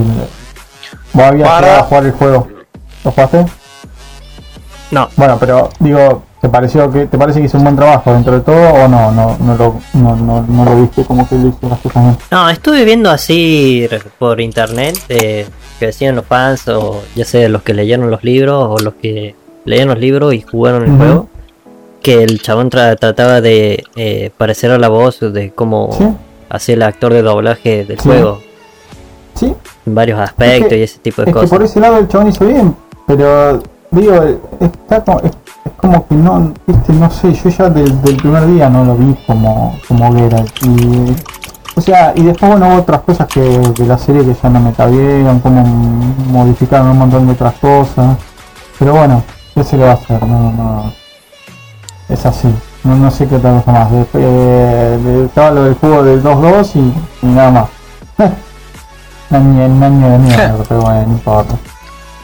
Vos 1.14 1.24
habías 1.26 1.48
Para. 1.48 1.62
llegado 1.68 1.82
a 1.82 1.84
jugar 1.86 2.06
el 2.06 2.12
juego. 2.12 2.48
¿Lo 3.06 3.12
jugaste? 3.12 3.46
No, 4.92 5.08
Bueno, 5.16 5.38
pero 5.40 5.70
digo, 5.80 6.24
¿te 6.42 6.50
pareció 6.50 6.92
que 6.92 7.06
te 7.06 7.18
parece 7.18 7.40
que 7.40 7.46
hizo 7.46 7.58
un 7.58 7.64
buen 7.64 7.76
trabajo 7.78 8.12
dentro 8.14 8.34
de 8.34 8.42
todo 8.42 8.74
o 8.74 8.88
no? 8.90 9.10
No, 9.12 9.38
no, 9.40 9.56
lo, 9.56 9.80
no, 9.94 10.16
no, 10.18 10.42
no 10.42 10.66
lo 10.66 10.82
viste 10.82 11.06
como 11.06 11.28
que 11.30 11.36
lo 11.36 11.48
hizo 11.48 11.70
las 11.70 11.80
cosas 11.80 12.04
bien. 12.04 12.18
no, 12.30 12.50
estuve 12.50 12.84
viendo 12.84 13.10
así 13.10 13.88
por 14.20 14.42
internet 14.42 14.98
eh, 15.08 15.48
que 15.82 15.88
decían 15.88 16.16
los 16.16 16.26
fans, 16.28 16.68
o 16.68 17.02
ya 17.16 17.26
sea 17.26 17.50
los 17.50 17.64
que 17.64 17.74
leyeron 17.74 18.12
los 18.12 18.24
libros 18.24 18.68
o 18.70 18.78
los 18.84 18.94
que 18.94 19.34
leyeron 19.66 19.90
los 19.90 20.00
libros 20.00 20.32
y 20.36 20.42
jugaron 20.42 20.84
el 20.84 20.96
juego, 20.96 21.28
que 22.04 22.22
el 22.22 22.40
chabón 22.40 22.70
tra- 22.70 22.96
trataba 23.00 23.42
de 23.42 23.84
eh, 23.96 24.30
parecer 24.38 24.70
a 24.70 24.78
la 24.78 24.90
voz 24.90 25.20
de 25.22 25.50
cómo 25.52 25.90
¿Sí? 25.98 26.06
hacía 26.50 26.76
el 26.76 26.84
actor 26.84 27.12
de 27.14 27.24
doblaje 27.24 27.84
del 27.86 28.00
Sí. 28.00 28.10
juego 28.10 28.40
Sí, 29.34 29.56
en 29.88 29.96
varios 29.96 30.20
aspectos 30.20 30.64
Es 30.66 30.68
que- 30.70 30.78
y 30.78 30.84
ese 30.84 31.00
tipo 31.00 31.24
de 31.24 31.32
es 31.32 31.34
que 31.34 31.40
cosas. 31.42 31.50
por 31.50 31.64
ese 31.64 31.80
lado 31.80 31.98
el 31.98 32.08
chabón 32.08 32.28
hizo 32.28 32.46
bien, 32.46 32.76
pero 33.08 33.64
digo, 33.90 34.14
está 34.60 35.04
como, 35.04 35.20
es, 35.22 35.32
es 35.66 35.72
como 35.78 36.08
que 36.08 36.14
no, 36.14 36.54
viste, 36.68 36.94
no 36.94 37.10
sé, 37.10 37.34
yo 37.34 37.50
ya 37.50 37.70
del, 37.72 38.02
del 38.04 38.18
primer 38.18 38.46
día 38.54 38.70
no 38.70 38.86
lo 38.86 38.96
vi 38.96 39.16
como, 39.26 39.80
como 39.88 40.14
Geralt. 40.16 40.52
Y, 40.64 41.16
o 41.76 41.82
sea, 41.82 42.14
y 42.16 42.24
después 42.24 42.52
bueno 42.52 42.68
hubo 42.68 42.82
otras 42.82 43.02
cosas 43.02 43.28
que 43.28 43.40
de 43.40 43.86
la 43.86 43.98
serie 43.98 44.26
que 44.26 44.36
ya 44.42 44.50
no 44.50 44.60
me 44.60 44.74
cabieron, 44.74 45.40
como 45.40 45.64
modificaron 45.64 46.90
un 46.90 46.98
montón 46.98 47.28
de 47.28 47.34
otras 47.34 47.54
cosas. 47.56 48.18
Pero 48.78 48.94
bueno, 48.94 49.24
¿qué 49.56 49.64
se 49.64 49.78
le 49.78 49.84
va 49.84 49.92
a 49.92 49.94
hacer? 49.94 50.22
No, 50.24 50.52
no, 50.52 50.94
es 52.10 52.26
así. 52.26 52.48
No, 52.84 52.96
no 52.96 53.12
sé 53.12 53.28
qué 53.28 53.36
otra 53.36 53.54
cosa 53.60 53.72
más. 53.72 53.92
Después, 53.92 54.24
eh, 54.26 55.24
estaba 55.28 55.52
lo 55.52 55.64
del 55.64 55.76
juego 55.76 56.04
del 56.04 56.24
2-2 56.24 56.72
y, 56.76 57.26
y 57.26 57.30
nada 57.30 57.52
más. 57.52 57.70
Un 59.30 59.38
año, 59.38 59.66
un 59.66 59.84
año 59.84 60.10
de 60.10 60.18
mierda, 60.18 60.64
pero 60.68 60.82
bueno, 60.82 61.04
no 61.08 61.14
importa. 61.14 61.56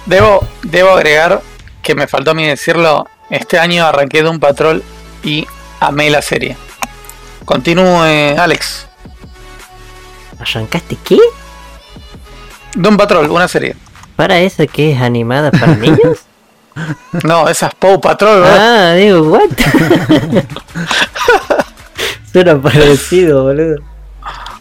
Debo, 0.08 0.46
debo 0.64 0.92
agregar 0.92 1.42
que 1.82 1.96
me 1.96 2.08
faltó 2.08 2.32
a 2.32 2.34
mí 2.34 2.46
decirlo. 2.46 3.08
Este 3.30 3.60
año 3.60 3.86
arranqué 3.86 4.24
de 4.24 4.30
un 4.30 4.40
patrol 4.40 4.84
y 5.24 5.48
amé 5.80 6.10
la 6.10 6.22
serie. 6.22 6.58
Continúe, 7.46 8.38
Alex. 8.38 8.87
¿Arrancaste 10.40 10.98
qué? 11.04 11.20
Doom 12.76 12.98
Patrol, 12.98 13.30
una 13.32 13.48
serie. 13.48 13.76
¿Para 14.16 14.40
eso 14.40 14.66
que 14.68 14.92
es 14.94 15.02
animada 15.02 15.52
para 15.52 15.76
niños? 15.76 16.20
No, 17.24 17.48
esa 17.50 17.68
es 17.68 17.76
Pow 17.76 18.00
Patrol, 18.00 18.42
¿verdad? 18.42 18.92
ah, 18.92 18.96
digo, 18.96 19.22
what? 19.30 19.50
Suena 22.32 22.62
parecido, 22.62 23.44
boludo. 23.44 23.78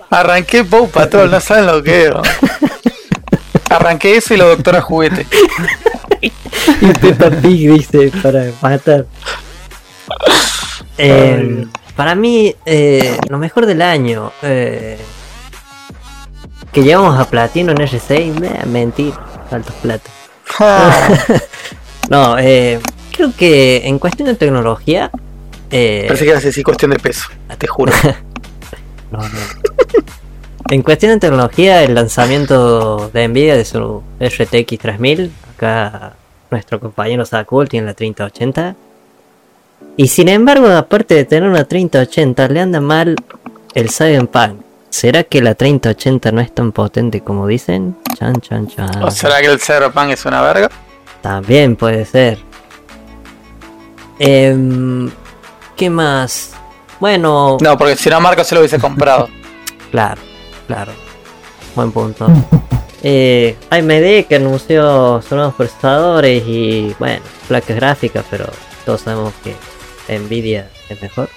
Arranqué 0.09 0.65
Pow 0.65 0.89
Patrol, 0.89 1.31
no 1.31 1.41
saben 1.41 1.67
lo 1.67 1.83
que 1.83 2.05
es. 2.07 2.11
¿no? 2.11 2.23
Arranqué 3.69 4.17
eso 4.17 4.33
y 4.35 4.37
la 4.39 4.45
doctora 4.45 4.81
juguete. 4.81 5.27
Y 6.81 6.87
Peppa 6.95 7.31
Pig 7.31 7.71
dice 7.71 8.11
para 8.23 8.51
matar. 8.61 9.07
Eh, 10.99 11.65
para 11.95 12.15
mí, 12.17 12.55
eh, 12.65 13.17
lo 13.29 13.39
mejor 13.39 13.67
del 13.67 13.83
año. 13.83 14.33
eh, 14.43 14.99
que 16.77 16.83
llegamos 16.83 17.19
a 17.19 17.25
platino 17.25 17.73
en 17.73 17.79
R6, 17.79 18.39
me 18.39 18.67
mentir, 18.67 19.15
altos 19.51 19.75
platos. 19.77 20.13
No, 22.11 22.39
eh, 22.39 22.79
creo 23.17 23.33
que 23.37 23.81
en 23.85 23.99
cuestión 23.99 24.29
de 24.29 24.35
tecnología. 24.35 25.11
Eh, 25.71 26.05
Parece 26.07 26.25
que 26.25 26.31
era 26.31 26.39
así 26.39 26.63
cuestión 26.63 26.91
de 26.91 26.99
peso, 26.99 27.25
te 27.57 27.67
juro. 27.67 27.93
no, 29.11 29.19
no. 29.19 29.29
En 30.69 30.83
cuestión 30.83 31.13
de 31.13 31.19
tecnología, 31.19 31.83
el 31.83 31.95
lanzamiento 31.95 33.09
de 33.09 33.27
Nvidia 33.27 33.57
de 33.57 33.65
su 33.65 34.03
RTX 34.21 34.79
3000, 34.79 35.33
acá 35.57 36.13
nuestro 36.51 36.79
compañero 36.79 37.25
Sakul 37.25 37.71
tiene 37.71 37.87
la 37.87 37.95
3080. 37.95 38.77
Y 39.97 40.09
sin 40.09 40.29
embargo, 40.29 40.69
aparte 40.69 41.15
de 41.15 41.25
tener 41.25 41.49
una 41.49 41.65
3080, 41.65 42.49
le 42.49 42.61
anda 42.61 42.81
mal 42.83 43.17
el 43.75 43.91
Cyberpunk. 43.91 44.66
¿Será 44.91 45.25
que 45.25 45.43
la 45.43 45.55
3080 45.55 46.33
no 46.33 46.41
es 46.41 46.55
tan 46.55 46.73
potente 46.73 47.21
como 47.21 47.47
dicen? 47.47 47.97
Chan, 48.19 48.41
chan, 48.41 48.67
chan. 48.69 49.03
¿O 49.03 49.11
será 49.11 49.41
que 49.41 49.47
el 49.47 49.61
Cyberpunk 49.61 50.11
es 50.11 50.25
una 50.25 50.41
verga? 50.43 50.71
También 51.21 51.77
puede 51.77 52.05
ser. 52.05 52.39
Em, 54.19 55.11
¿Qué 55.77 55.91
más? 55.91 56.53
Bueno, 57.01 57.59
No, 57.61 57.77
porque 57.77 57.97
si 57.97 58.09
no 58.09 58.21
Marco 58.21 58.43
se 58.45 58.55
lo 58.55 58.63
hubiese 58.63 58.79
comprado. 58.79 59.29
claro, 59.91 60.21
claro. 60.67 60.93
Buen 61.75 61.93
punto. 61.93 62.27
Eh, 63.03 63.57
AMD 63.69 64.27
que 64.27 64.37
anunció 64.37 65.21
sus 65.21 65.33
nuevos 65.33 65.55
procesadores 65.55 66.43
y, 66.47 66.95
bueno, 66.99 67.21
placas 67.47 67.77
gráficas, 67.77 68.25
pero 68.31 68.47
todos 68.87 69.03
sabemos 69.03 69.35
que 69.45 69.55
Nvidia 70.19 70.71
es 70.89 71.03
mejor. 71.03 71.29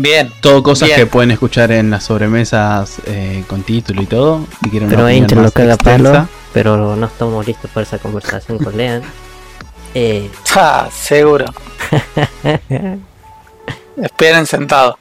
Bien. 0.00 0.30
Todo 0.40 0.62
cosas 0.62 0.88
Bien. 0.88 1.00
que 1.00 1.06
pueden 1.06 1.32
escuchar 1.32 1.72
en 1.72 1.90
las 1.90 2.04
sobremesas 2.04 2.98
eh, 3.06 3.42
con 3.48 3.62
título 3.64 4.00
y 4.00 4.06
todo. 4.06 4.46
Si 4.62 4.70
quieren 4.70 4.88
una 4.88 4.96
Pero 4.96 5.10
Intel 5.10 5.42
lo 5.42 5.50
caga 5.50 5.76
palo, 5.76 6.28
pero 6.52 6.94
no 6.94 7.06
estamos 7.06 7.44
listos 7.46 7.68
para 7.72 7.84
esa 7.84 7.98
conversación 7.98 8.58
con 8.58 8.76
Lean. 8.76 9.02
Eh, 9.94 10.30
Ah, 10.54 10.88
seguro. 10.92 11.46
Esperen 13.96 14.44
sentado. 14.46 14.98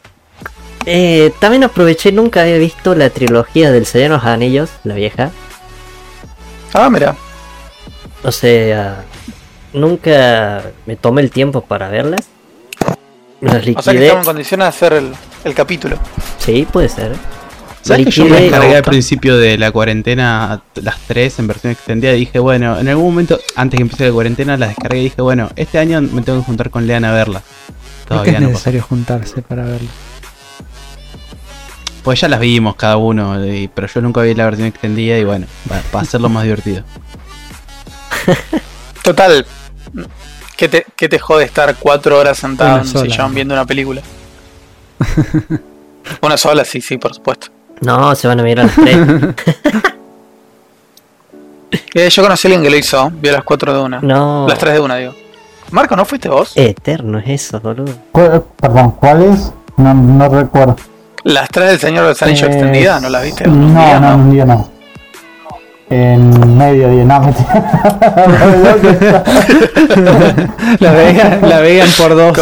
eh, 0.85 1.33
también 1.39 1.65
aproveché, 1.65 2.11
nunca 2.13 2.41
había 2.43 2.57
visto 2.57 2.95
la 2.95 3.09
trilogía 3.09 3.69
del 3.71 3.85
Señor 3.85 4.11
de 4.11 4.15
los 4.15 4.25
Anillos, 4.25 4.69
la 4.85 4.95
vieja. 4.95 5.31
Ah, 6.73 6.89
mira. 6.89 7.15
O 8.23 8.31
sea, 8.31 9.03
nunca 9.73 10.63
me 10.85 10.95
tomé 10.95 11.21
el 11.21 11.31
tiempo 11.31 11.61
para 11.61 11.89
verlas. 11.89 12.21
Las 13.41 13.55
O 13.75 13.81
sea 13.81 13.93
que 13.93 13.99
estamos 14.05 14.23
en 14.25 14.25
condiciones 14.25 14.63
de 14.65 14.69
hacer 14.69 14.93
el, 14.93 15.13
el 15.43 15.53
capítulo. 15.53 15.97
Sí, 16.39 16.67
puede 16.71 16.89
ser. 16.89 17.13
¿Sabes 17.81 18.05
que 18.05 18.11
yo 18.11 18.25
me 18.25 18.41
descargué 18.41 18.75
al 18.75 18.83
principio 18.83 19.37
de 19.37 19.57
la 19.57 19.71
cuarentena 19.71 20.61
las 20.75 20.97
tres 21.07 21.39
en 21.39 21.47
versión 21.47 21.71
extendida 21.71 22.13
y 22.13 22.19
dije, 22.21 22.39
bueno, 22.39 22.77
en 22.79 22.89
algún 22.89 23.05
momento, 23.05 23.39
antes 23.55 23.77
que 23.77 23.81
empiece 23.83 24.07
la 24.07 24.11
cuarentena, 24.11 24.57
las 24.57 24.69
descargué 24.69 24.99
y 24.99 25.03
dije, 25.05 25.21
bueno, 25.21 25.49
este 25.55 25.77
año 25.79 26.01
me 26.01 26.21
tengo 26.21 26.39
que 26.39 26.45
juntar 26.45 26.69
con 26.69 26.85
Lean 26.85 27.05
a. 27.05 27.21
Es 27.21 27.25
que 27.27 27.39
Todavía 28.07 28.33
es 28.33 28.39
no 28.41 28.47
pasó. 28.47 28.51
necesario 28.53 28.81
juntarse 28.83 29.41
para 29.41 29.63
verlo. 29.63 29.87
Pues 32.03 32.19
ya 32.21 32.27
las 32.27 32.39
vimos 32.39 32.75
cada 32.75 32.97
uno, 32.97 33.45
y- 33.45 33.67
pero 33.69 33.87
yo 33.87 34.01
nunca 34.01 34.21
vi 34.21 34.33
la 34.33 34.45
versión 34.45 34.67
extendida 34.67 35.17
y 35.17 35.23
bueno, 35.23 35.45
para 35.91 36.03
hacerlo 36.03 36.29
más 36.29 36.43
divertido. 36.43 36.83
Total. 39.03 39.45
¿Qué 40.57 40.67
te, 40.67 40.85
qué 40.95 41.07
te 41.07 41.19
jode 41.19 41.45
estar 41.45 41.75
cuatro 41.77 42.17
horas 42.19 42.37
sentado 42.39 42.71
Una 42.81 42.81
en 42.81 42.97
un 42.97 43.03
sillón 43.03 43.33
viendo 43.33 43.53
una 43.53 43.65
película? 43.65 44.01
una 46.21 46.35
sola, 46.37 46.65
sí, 46.65 46.81
sí, 46.81 46.97
por 46.97 47.13
supuesto. 47.13 47.47
No, 47.81 48.15
se 48.15 48.27
van 48.27 48.39
a 48.39 48.43
mirar 48.43 48.65
las 48.65 48.75
tres. 48.75 48.97
Eh, 51.93 52.09
yo 52.09 52.23
conocí 52.23 52.47
a 52.47 52.49
alguien 52.49 52.63
que 52.63 52.69
lo 52.69 52.77
hizo, 52.77 53.11
vio 53.15 53.31
las 53.33 53.43
cuatro 53.43 53.73
de 53.73 53.79
una. 53.81 53.99
No. 54.01 54.45
Las 54.47 54.57
tres 54.57 54.73
de 54.75 54.79
una, 54.79 54.95
digo. 54.95 55.13
Marco, 55.71 55.95
¿no 55.97 56.05
fuiste 56.05 56.29
vos? 56.29 56.53
Eterno 56.55 57.19
es 57.19 57.27
eso, 57.27 57.59
boludo. 57.59 57.93
¿Cuál- 58.11 58.43
Perdón, 58.59 58.91
¿cuál 58.91 59.23
es? 59.23 59.51
No, 59.75 59.93
no 59.93 60.29
recuerdo. 60.29 60.77
Las 61.23 61.49
tres 61.49 61.71
del 61.71 61.79
Señor 61.79 62.03
de 62.03 62.09
los 62.11 62.21
Anillos 62.21 62.43
Eh, 62.49 62.51
extendida, 62.53 62.99
¿no 63.01 63.09
las 63.09 63.23
viste? 63.23 63.45
No, 63.47 63.53
Un 63.53 63.75
día, 63.75 63.99
no, 63.99 64.15
un 64.15 64.31
día 64.31 64.45
no. 64.45 64.71
En 65.89 66.57
medio 66.57 66.89
día, 66.89 67.03
no. 67.05 67.21
La 70.79 70.91
veían, 70.91 71.39
la 71.49 71.59
veían 71.61 71.87
por 71.97 72.13
dos. 72.15 72.37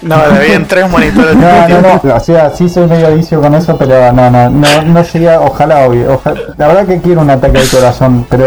No, 0.00 0.16
la 0.16 0.44
en 0.46 0.66
tres 0.66 0.90
monitores. 0.90 1.36
No, 1.36 1.68
no, 1.68 1.80
no, 2.02 2.14
o 2.16 2.20
sea, 2.20 2.50
sí 2.50 2.68
soy 2.68 2.88
medio 2.88 3.14
vicio 3.14 3.40
con 3.40 3.54
eso, 3.54 3.76
pero 3.76 4.10
no, 4.12 4.30
no, 4.30 4.50
no, 4.50 4.82
no 4.82 5.02
llegué, 5.04 5.30
a- 5.30 5.40
ojalá, 5.40 5.86
obvio, 5.86 6.14
ojalá- 6.14 6.40
la 6.56 6.66
verdad 6.66 6.86
que 6.86 7.00
quiero 7.00 7.20
un 7.20 7.30
ataque 7.30 7.58
al 7.58 7.68
corazón, 7.68 8.26
pero 8.28 8.44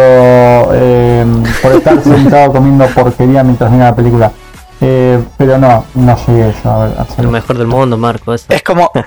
eh, 0.74 1.26
por 1.62 1.72
estar 1.74 2.02
sentado 2.04 2.52
comiendo 2.52 2.86
porquería 2.88 3.44
mientras 3.44 3.72
mira 3.72 3.86
la 3.86 3.96
película, 3.96 4.32
eh, 4.82 5.18
pero 5.38 5.58
no, 5.58 5.86
no 5.94 6.18
llegué 6.28 6.54
yo 6.62 6.70
a 6.72 6.86
ver, 6.88 6.98
a 7.00 7.22
Lo 7.22 7.32
mejor 7.32 7.58
del 7.58 7.68
mundo, 7.68 7.96
Marco. 7.96 8.34
Eso. 8.34 8.48
Es 8.50 8.62
como. 8.64 8.92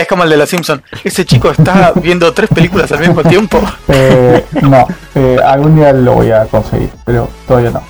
Es 0.00 0.06
como 0.08 0.22
el 0.24 0.30
de 0.30 0.36
los 0.36 0.48
Simpsons. 0.48 0.82
Ese 1.02 1.24
chico 1.24 1.50
está 1.50 1.92
viendo 1.96 2.32
tres 2.32 2.48
películas 2.54 2.90
al 2.92 3.00
mismo 3.00 3.22
tiempo. 3.22 3.60
Eh, 3.90 4.44
no, 4.62 4.86
eh, 5.14 5.38
algún 5.44 5.74
día 5.76 5.92
lo 5.92 6.12
voy 6.14 6.30
a 6.30 6.44
conseguir, 6.44 6.90
pero 7.06 7.28
todavía 7.46 7.70
no. 7.70 7.82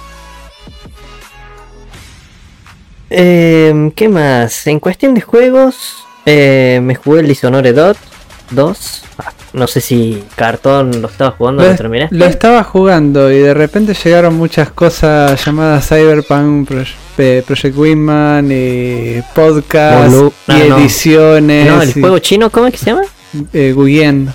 Eh, 3.11 3.93
¿Qué 3.97 4.09
más? 4.09 4.67
En 4.67 4.81
cuestión 4.81 5.15
de 5.15 5.21
juegos, 5.21 6.05
eh, 6.27 6.81
me 6.83 6.95
jugué 6.95 7.21
el 7.21 7.29
Dishonored 7.29 7.75
2. 7.75 7.97
2. 8.51 9.03
Ah, 9.19 9.33
No 9.55 9.67
sé 9.67 9.81
si 9.81 10.25
Cartón 10.37 11.03
lo 11.03 11.09
estaba 11.09 11.33
jugando, 11.33 11.63
Lo, 11.63 11.71
lo 11.71 11.77
terminaste. 11.77 12.15
lo 12.17 12.27
estaba 12.27 12.63
jugando 12.65 13.31
y 13.33 13.39
de 13.39 13.55
repente 13.55 13.95
llegaron 13.95 14.35
muchas 14.35 14.71
cosas 14.71 15.43
llamadas 15.45 15.89
Cyberpunk 15.89 16.71
eh, 17.19 17.43
Project 17.47 17.77
Wingman 17.77 18.49
y 18.51 19.21
podcast 19.35 20.13
y 20.49 20.53
Ah, 20.53 20.59
ediciones. 20.79 21.67
No, 21.67 21.83
el 21.83 21.89
y- 21.91 22.01
juego 22.01 22.19
chino, 22.19 22.51
¿cómo 22.51 22.67
es 22.67 22.73
que 22.73 22.79
se 22.79 22.87
llama? 22.87 23.03
eh, 23.53 23.75
Guyen. 23.77 24.33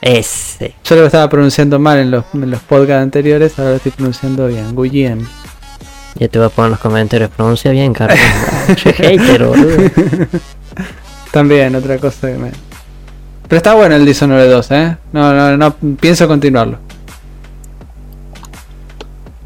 Ese. 0.00 0.74
Yo 0.84 0.96
lo 0.96 1.06
estaba 1.06 1.28
pronunciando 1.28 1.78
mal 1.78 1.98
en 1.98 2.10
los, 2.10 2.24
en 2.34 2.50
los 2.50 2.60
podcasts 2.60 3.02
anteriores, 3.02 3.56
ahora 3.58 3.70
lo 3.70 3.76
estoy 3.76 3.92
pronunciando 3.92 4.48
bien. 4.48 4.74
Guyen. 4.76 5.26
Ya 6.16 6.28
te 6.28 6.38
voy 6.38 6.46
a 6.46 6.50
poner 6.50 6.66
en 6.66 6.70
los 6.72 6.80
comentarios. 6.80 7.30
Pronuncia 7.30 7.70
bien. 7.70 7.94
Soy 8.82 8.92
hater, 8.92 9.44
boludo. 9.44 9.76
También, 11.30 11.74
otra 11.74 11.98
cosa 11.98 12.28
que 12.32 12.34
me. 12.38 12.50
Pero 13.48 13.56
está 13.58 13.74
bueno 13.74 13.94
el 13.94 14.04
Dishonored 14.04 14.50
2, 14.50 14.70
¿eh? 14.72 14.96
No, 15.12 15.32
no, 15.32 15.56
no, 15.56 15.74
pienso 16.00 16.26
continuarlo. 16.28 16.78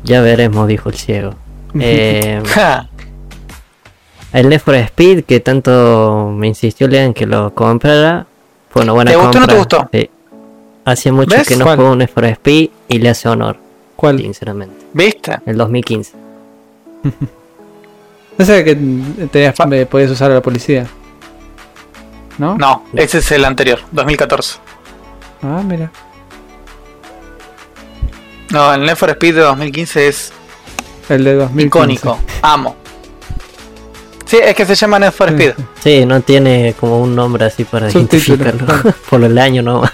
Ya 0.05 0.21
veremos, 0.23 0.67
dijo 0.69 0.89
el 0.89 0.95
ciego. 0.97 1.35
Eh, 1.81 2.43
el 4.33 4.49
Need 4.49 4.61
for 4.61 4.75
Speed, 4.75 5.25
que 5.25 5.41
tanto 5.41 6.33
me 6.35 6.49
insistió 6.49 6.89
Lean 6.89 7.15
que 7.15 7.27
lo 7.27 7.55
comprara, 7.55 8.27
fue 8.71 8.83
una 8.83 8.93
buena 8.93 9.11
¿Te 9.11 9.17
gustó 9.17 9.39
o 9.39 9.41
no 9.41 9.47
te 9.47 9.57
gustó? 9.57 9.89
Sí. 9.93 10.11
Hacía 10.85 11.13
mucho 11.13 11.37
¿Ves? 11.37 11.49
que 11.49 11.57
no 11.57 11.65
¿Cuál? 11.65 11.77
juego 11.77 11.93
un 11.93 11.99
Need 11.99 12.11
for 12.11 12.25
Speed 12.25 12.71
y 12.89 12.99
le 12.99 13.09
hace 13.09 13.29
honor, 13.29 13.57
¿Cuál? 13.97 14.19
sinceramente. 14.21 14.75
¿Viste? 14.93 15.39
El 15.47 15.57
2015. 15.57 16.13
No 18.39 18.45
sé 18.45 18.65
que 18.65 18.77
te 19.33 19.87
podías 19.87 20.11
usar 20.11 20.31
a 20.31 20.35
la 20.35 20.43
policía. 20.43 20.87
¿No? 22.37 22.59
No, 22.59 22.85
ese 22.93 23.19
es 23.19 23.33
el 23.33 23.47
anterior, 23.47 23.81
2014. 23.93 24.59
Ah, 25.43 25.63
mira. 25.65 25.91
No, 28.51 28.75
el 28.75 28.83
Need 28.83 28.97
for 28.97 29.09
Speed 29.11 29.37
de 29.37 29.41
2015 29.41 30.09
es 30.09 30.33
El 31.09 31.25
de 31.25 31.35
2015. 31.35 31.67
icónico. 31.67 32.19
Amo. 32.43 32.77
Sí, 34.25 34.39
es 34.43 34.57
que 34.57 34.67
se 34.67 34.75
llama 34.75 34.99
Need 34.99 35.13
for 35.13 35.29
Speed. 35.29 35.53
Sí, 35.83 36.05
no 36.05 36.21
tiene 36.21 36.75
como 36.81 37.01
un 37.01 37.15
nombre 37.15 37.45
así 37.45 37.65
para 37.65 37.89
Subtítulo, 37.91 38.43
identificarlo. 38.45 38.95
Por 39.11 39.23
el 39.23 39.39
año 39.39 39.63
no. 39.63 39.83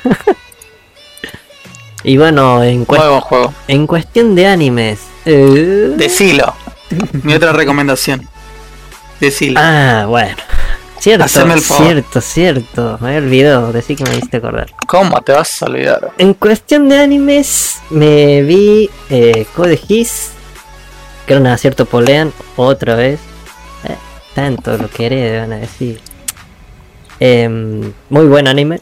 y 2.05 2.17
bueno, 2.17 2.63
en, 2.65 2.85
buen 2.85 3.21
juego. 3.21 3.53
en 3.69 3.87
cuestión 3.87 4.35
de 4.35 4.47
animes. 4.47 5.01
eh, 5.27 5.93
Decilo. 5.97 6.55
Mi 7.23 7.35
otra 7.35 7.53
recomendación. 7.53 8.27
Decilo. 9.21 9.61
Ah, 9.63 10.07
bueno. 10.09 10.37
Cierto, 10.99 11.25
Haceme 11.25 11.55
el 11.55 11.61
favor. 11.61 11.85
cierto, 11.87 12.21
cierto. 12.21 12.99
Me 13.01 13.09
había 13.09 13.19
olvidado, 13.21 13.73
decir 13.73 13.97
que 13.97 14.05
me 14.05 14.17
hiciste 14.17 14.37
acordar. 14.37 14.71
¿Cómo 14.87 15.21
te 15.21 15.33
vas 15.33 15.61
a 15.63 15.67
olvidar? 15.67 16.13
En 16.19 16.35
cuestión 16.35 16.89
de 16.89 16.99
animes, 16.99 17.79
me 17.91 18.43
vi 18.43 18.89
eh, 19.11 19.47
Code 19.57 19.77
Geass, 19.77 20.31
que 21.27 21.35
era 21.35 21.41
un 21.41 21.47
acierto 21.47 21.87
polean 21.87 22.33
otra 22.57 22.95
vez. 22.95 23.21
Eh, 23.85 23.97
tanto 24.35 24.77
lo 24.77 24.89
queré, 24.89 25.41
van 25.41 25.53
a 25.53 25.57
decir. 25.57 26.01
Em, 27.21 27.93
muy 28.09 28.27
buen 28.27 28.49
anime. 28.49 28.81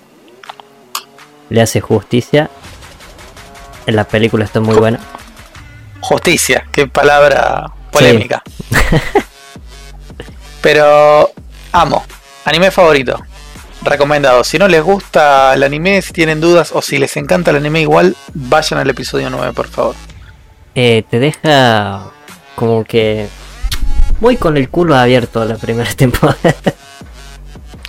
Le 1.49 1.61
hace 1.61 1.81
justicia. 1.81 2.51
En 3.87 3.97
la 3.97 4.05
película 4.05 4.45
está 4.45 4.61
muy 4.61 4.77
buena. 4.77 5.01
Justicia, 6.01 6.67
qué 6.73 6.87
palabra 6.87 7.73
polémica. 7.91 8.43
Pero 10.63 11.31
amo. 11.73 12.05
Anime 12.45 12.71
favorito. 12.71 13.19
Recomendado. 13.83 14.45
Si 14.45 14.59
no 14.59 14.69
les 14.69 14.83
gusta 14.83 15.55
el 15.55 15.63
anime, 15.63 16.03
si 16.03 16.13
tienen 16.13 16.41
dudas 16.41 16.71
o 16.73 16.83
si 16.83 16.99
les 16.99 17.17
encanta 17.17 17.51
el 17.51 17.57
anime 17.59 17.81
igual, 17.81 18.17
vayan 18.35 18.79
al 18.79 18.91
episodio 18.91 19.31
9, 19.31 19.53
por 19.55 19.69
favor. 19.69 19.95
Eh, 20.75 21.03
te 21.11 21.19
deja 21.19 22.11
como 22.57 22.85
que 22.85 23.27
muy 24.21 24.37
con 24.37 24.57
el 24.57 24.69
culo 24.69 24.95
abierto 24.97 25.45
la 25.45 25.57
primera 25.57 25.91
temporada. 25.97 26.55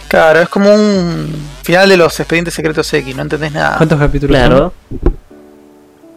Claro, 0.07 0.41
es 0.41 0.49
como 0.49 0.73
un 0.73 1.33
final 1.63 1.87
de 1.89 1.97
los 1.97 2.19
expedientes 2.19 2.53
secretos 2.53 2.91
X, 2.93 3.15
no 3.15 3.21
entendés 3.21 3.51
nada. 3.53 3.77
¿Cuántos 3.77 3.99
capítulos? 3.99 4.35
claro. 4.37 4.73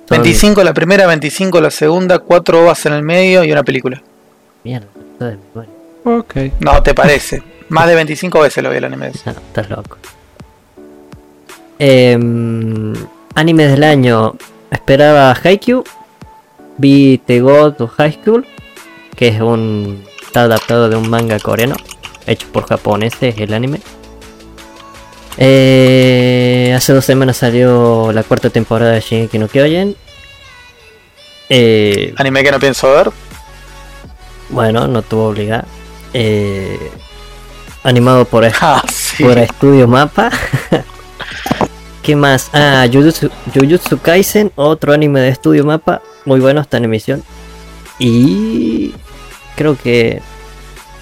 Son- 0.09 0.19
25 0.19 0.63
la 0.65 0.75
primera, 0.75 1.07
25 1.07 1.61
la 1.61 1.71
segunda, 1.71 2.19
4 2.19 2.63
ovas 2.65 2.85
en 2.87 2.93
el 2.93 3.03
medio 3.03 3.43
y 3.45 3.53
una 3.53 3.63
película. 3.63 4.03
Mierda, 4.65 4.87
todo 5.19 5.31
memoria. 5.31 5.71
Ok. 6.05 6.35
No, 6.61 6.83
¿te 6.83 6.93
parece? 6.93 7.43
Más 7.71 7.87
de 7.89 7.95
25 7.95 8.41
veces 8.41 8.63
lo 8.63 8.71
vi 8.71 8.77
el 8.77 8.85
anime. 8.85 9.11
No, 9.25 9.33
estás 9.33 9.71
loco. 9.71 9.97
Anime 13.35 13.67
del 13.67 13.85
año. 13.85 14.35
Esperaba 14.71 15.33
Haikyuu. 15.43 15.85
Vi 16.79 17.19
The 17.27 17.41
God 17.41 17.81
of 17.81 17.93
High 17.97 18.19
School. 18.23 18.47
Que 19.17 19.29
es 19.29 19.41
un. 19.41 20.05
Está 20.25 20.43
adaptado 20.43 20.89
de 20.89 20.97
un 20.97 21.09
manga 21.09 21.39
coreano. 21.39 21.77
Hecho 22.27 22.47
por 22.53 22.67
japoneses 22.67 23.35
el 23.39 23.53
anime. 23.55 23.81
Eh, 25.37 26.73
hace 26.77 26.93
dos 26.93 27.05
semanas 27.05 27.37
salió 27.39 28.13
la 28.13 28.23
cuarta 28.23 28.51
temporada 28.51 28.93
de 28.93 29.01
Shingeki 29.01 29.39
no 29.39 29.49
Kyojin. 29.49 29.97
Eh, 31.49 32.15
Anime 32.17 32.43
que 32.43 32.51
no 32.53 32.59
pienso 32.61 32.91
ver. 32.93 33.11
bueno, 34.49 34.87
no 34.87 35.03
tuvo 35.03 35.29
obligada. 35.29 35.65
Eh, 36.13 36.79
animado 37.83 38.25
por 38.25 38.45
Ah, 38.61 38.83
sí. 38.91 39.25
por 39.25 39.39
Estudio 39.39 39.87
Mapa. 39.89 40.31
¿Qué 42.03 42.15
más? 42.17 42.51
Ah, 42.53 42.87
Jujutsu, 42.93 43.31
Jujutsu 43.55 43.99
Kaisen, 43.99 44.53
otro 44.57 44.93
anime 44.93 45.21
de 45.21 45.29
Estudio 45.31 45.65
Mapa. 45.65 46.01
Muy 46.25 46.41
bueno, 46.41 46.61
está 46.61 46.79
en 46.79 46.85
emisión. 46.85 47.23
Y 47.99 48.93
creo 49.57 49.77
que 49.77 50.23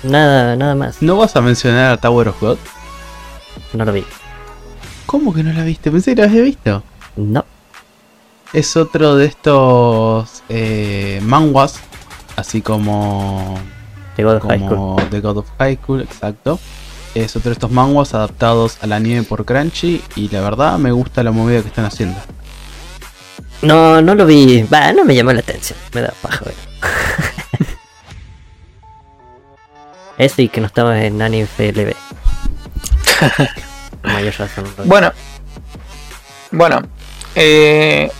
nada, 0.02 0.56
nada 0.56 0.74
más. 0.74 1.00
¿No 1.00 1.16
vas 1.16 1.36
a 1.36 1.40
mencionar 1.40 1.92
a 1.92 1.96
Tower 1.96 2.28
of 2.28 2.40
God? 2.40 2.58
No 3.72 3.84
lo 3.84 3.92
vi. 3.92 4.04
¿Cómo 5.06 5.32
que 5.32 5.42
no 5.42 5.52
la 5.52 5.64
viste? 5.64 5.90
Pensé 5.90 6.14
que 6.14 6.22
la 6.22 6.28
había 6.28 6.42
visto. 6.42 6.82
No. 7.16 7.44
Es 8.52 8.76
otro 8.76 9.16
de 9.16 9.26
estos 9.26 10.42
eh, 10.48 11.20
manguas, 11.22 11.80
así 12.36 12.60
como, 12.60 13.58
Llegó 14.16 14.34
de 14.34 14.40
High 14.40 14.58
School. 14.58 14.68
como 14.68 14.96
The 15.10 15.20
God 15.20 15.38
of 15.38 15.48
High 15.58 15.78
School, 15.82 16.02
exacto. 16.02 16.58
Es 17.14 17.36
otro 17.36 17.50
de 17.50 17.54
estos 17.54 17.70
manguas 17.70 18.14
adaptados 18.14 18.78
al 18.82 18.92
anime 18.92 19.22
por 19.22 19.44
Crunchy 19.44 20.02
y 20.16 20.28
la 20.28 20.40
verdad 20.40 20.78
me 20.78 20.92
gusta 20.92 21.22
la 21.22 21.30
movida 21.30 21.62
que 21.62 21.68
están 21.68 21.84
haciendo. 21.84 22.18
No, 23.62 24.02
no 24.02 24.14
lo 24.14 24.26
vi. 24.26 24.62
Va, 24.64 24.92
no 24.92 25.04
me 25.04 25.14
llamó 25.14 25.32
la 25.32 25.40
atención. 25.40 25.78
Me 25.92 26.02
da 26.02 26.12
paja 26.20 26.44
ver. 26.44 26.54
Eso 30.18 30.42
y 30.42 30.48
que 30.48 30.60
no 30.60 30.66
estaba 30.66 31.02
en 31.02 31.22
Anime 31.22 31.46
FLB. 31.46 31.94
Mayor 34.02 34.34
razón. 34.38 34.64
no. 34.76 34.84
Bueno, 34.84 35.12
bueno, 36.50 36.82
eh, 37.34 38.10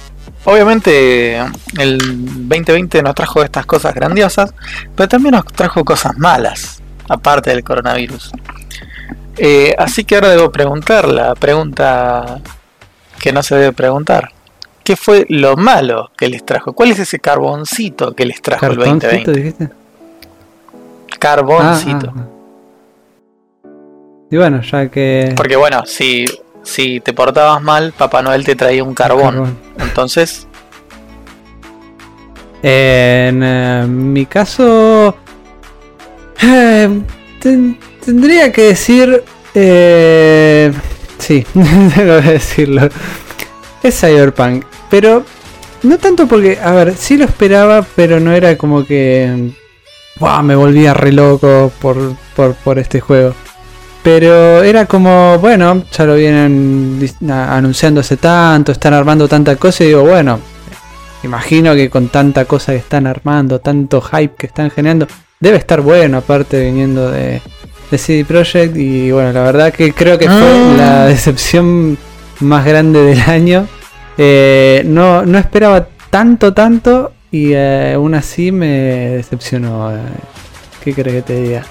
obviamente 0.45 1.37
el 1.79 1.99
2020 1.99 3.03
nos 3.03 3.15
trajo 3.15 3.43
estas 3.43 3.67
cosas 3.67 3.95
grandiosas, 3.95 4.55
pero 4.97 5.09
también 5.09 5.35
nos 5.35 5.45
trajo 5.47 5.85
cosas 5.85 6.17
malas, 6.17 6.81
aparte 7.09 7.51
del 7.51 7.63
coronavirus. 7.63 8.33
Eh, 9.37 9.75
así 9.79 10.05
que 10.05 10.15
ahora 10.15 10.31
debo 10.31 10.51
preguntar 10.51 11.09
la 11.09 11.35
pregunta 11.35 12.41
que 13.21 13.33
no 13.33 13.43
se 13.43 13.57
debe 13.57 13.73
preguntar. 13.73 14.31
¿Qué 14.85 14.97
fue 14.97 15.27
lo 15.29 15.57
malo 15.57 16.11
que 16.17 16.29
les 16.29 16.45
trajo? 16.45 16.73
¿Cuál 16.73 16.91
es 16.91 16.99
ese 16.99 17.19
carboncito 17.21 18.15
que 18.15 18.27
les 18.27 18.43
trajo 18.43 18.67
el 18.67 18.77
¿Cartoncito 18.79 19.07
2020? 19.07 19.33
dijiste? 19.33 19.69
Carboncito. 21.19 22.13
Ah, 22.17 22.19
ah, 22.19 22.27
ah. 23.65 23.69
Y 24.31 24.37
bueno, 24.37 24.61
ya 24.63 24.89
que. 24.89 25.35
Porque 25.37 25.57
bueno, 25.57 25.85
si, 25.87 26.25
si 26.63 27.01
te 27.01 27.13
portabas 27.13 27.63
mal, 27.63 27.93
Papá 27.97 28.23
Noel 28.23 28.45
te 28.45 28.57
traía 28.57 28.83
un 28.83 28.95
carbón. 28.95 29.35
Carbón. 29.35 29.59
Entonces, 29.79 30.47
En 32.63 33.43
eh, 33.43 33.85
mi 33.89 34.27
caso. 34.27 35.17
eh, 36.43 36.89
ten- 37.41 37.79
tendría 38.05 38.51
que 38.53 38.63
decir. 38.63 39.23
Eh, 39.55 40.73
sí, 41.19 41.45
que 41.95 42.03
decirlo. 42.03 42.89
Es 43.83 44.01
Cyberpunk. 44.01 44.65
Pero. 44.91 45.25
No 45.83 45.99
tanto 45.99 46.27
porque. 46.27 46.59
A 46.63 46.71
ver, 46.73 46.95
sí 46.97 47.17
lo 47.17 47.25
esperaba, 47.25 47.85
pero 47.97 48.21
no 48.21 48.33
era 48.33 48.57
como 48.57 48.85
que. 48.85 49.51
Buah, 50.17 50.43
me 50.43 50.55
volvía 50.55 50.95
re 50.95 51.13
loco 51.13 51.73
por, 51.81 52.15
por, 52.37 52.55
por 52.55 52.79
este 52.79 53.01
juego. 53.01 53.35
Pero 54.03 54.63
era 54.63 54.87
como, 54.87 55.39
bueno, 55.39 55.85
ya 55.97 56.05
lo 56.05 56.17
vienen 56.17 56.99
anunciando 57.31 58.01
hace 58.01 58.17
tanto, 58.17 58.73
están 58.73 58.95
armando 58.95 59.29
tanta 59.29 59.55
cosa 59.57 59.85
y 59.85 59.89
digo, 59.89 60.03
bueno, 60.03 60.41
Imagino 61.25 61.75
que 61.77 61.89
con 61.89 62.09
tanta 62.09 62.45
cosa 62.47 62.73
que 62.73 62.79
están 62.79 63.07
armando, 63.07 63.61
tanto 63.61 64.01
hype 64.01 64.35
que 64.37 64.47
están 64.47 64.71
generando, 64.73 65.07
debe 65.39 65.57
estar 65.57 65.81
bueno, 65.81 66.19
aparte 66.19 66.61
viniendo 66.61 67.11
de, 67.13 67.41
de 67.93 67.99
CD 67.99 68.25
Projekt. 68.25 68.77
Y 68.77 69.13
bueno, 69.13 69.33
la 69.33 69.43
verdad 69.45 69.73
que 69.73 69.93
creo 69.93 70.19
que 70.19 70.27
fue 70.27 70.35
Ah. 70.37 70.75
la 70.77 71.07
decepción 71.07 71.97
más 72.43 72.65
grande 72.65 73.03
del 73.03 73.21
año. 73.23 73.67
Eh, 74.19 74.83
no, 74.85 75.25
no 75.25 75.39
esperaba 75.39 75.89
tanto, 76.11 76.53
tanto 76.53 77.13
y 77.31 77.53
eh, 77.55 77.93
aún 77.95 78.15
así 78.15 78.53
me 78.53 78.67
decepcionó. 79.17 79.91
eh. 79.95 80.01
¿Qué 80.85 80.93
crees 80.95 81.17
que 81.17 81.23
te 81.23 81.41
diga? 81.43 81.63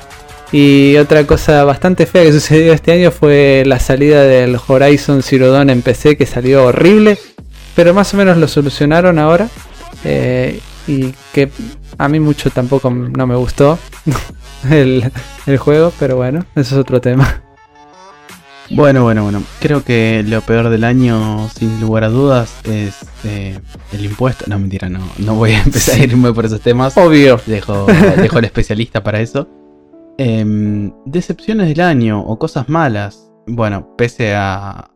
Y 0.51 0.97
otra 0.97 1.25
cosa 1.25 1.63
bastante 1.63 2.05
fea 2.05 2.23
que 2.23 2.33
sucedió 2.33 2.73
este 2.73 2.91
año 2.91 3.11
fue 3.11 3.63
la 3.65 3.79
salida 3.79 4.23
del 4.23 4.57
Horizon 4.67 5.21
Zero 5.23 5.51
Dawn 5.51 5.69
en 5.69 5.81
PC 5.81 6.17
que 6.17 6.25
salió 6.25 6.65
horrible, 6.65 7.17
pero 7.75 7.93
más 7.93 8.13
o 8.13 8.17
menos 8.17 8.37
lo 8.37 8.47
solucionaron 8.47 9.17
ahora. 9.19 9.47
eh, 10.03 10.59
y 10.87 11.13
que 11.31 11.49
a 11.99 12.09
mí 12.09 12.19
mucho 12.19 12.49
tampoco 12.49 12.89
no 12.89 13.27
me 13.27 13.35
gustó 13.35 13.77
el, 14.71 15.09
el 15.45 15.57
juego, 15.57 15.93
pero 15.99 16.15
bueno, 16.17 16.43
eso 16.55 16.75
es 16.75 16.81
otro 16.81 16.99
tema. 16.99 17.43
Bueno, 18.73 19.03
bueno, 19.03 19.23
bueno. 19.23 19.43
Creo 19.59 19.83
que 19.83 20.23
lo 20.25 20.41
peor 20.41 20.69
del 20.69 20.83
año, 20.83 21.49
sin 21.49 21.79
lugar 21.81 22.03
a 22.05 22.09
dudas, 22.09 22.53
es 22.63 23.05
eh, 23.25 23.59
el 23.91 24.05
impuesto. 24.05 24.45
No, 24.47 24.57
mentira, 24.59 24.89
no. 24.89 24.99
No 25.17 25.35
voy 25.35 25.51
a 25.53 25.61
empezar 25.65 25.99
a 25.99 26.03
irme 26.03 26.33
por 26.33 26.45
esos 26.45 26.61
temas. 26.61 26.97
Obvio. 26.97 27.39
Dejo, 27.45 27.85
dejo 27.85 28.37
al 28.37 28.45
especialista 28.45 29.03
para 29.03 29.19
eso. 29.19 29.47
Em, 30.17 30.91
decepciones 31.05 31.67
del 31.67 31.81
año 31.81 32.21
o 32.21 32.37
cosas 32.39 32.69
malas. 32.69 33.31
Bueno, 33.47 33.95
pese 33.97 34.35
a, 34.35 34.89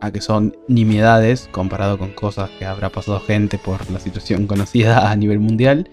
a 0.00 0.10
que 0.10 0.20
son 0.20 0.56
nimiedades 0.68 1.48
comparado 1.52 1.98
con 1.98 2.10
cosas 2.10 2.50
que 2.58 2.66
habrá 2.66 2.90
pasado 2.90 3.20
gente 3.20 3.58
por 3.58 3.90
la 3.90 4.00
situación 4.00 4.46
conocida 4.48 5.10
a 5.10 5.16
nivel 5.16 5.40
mundial. 5.40 5.88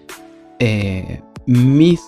eh, 0.58 1.22
mis 1.46 2.00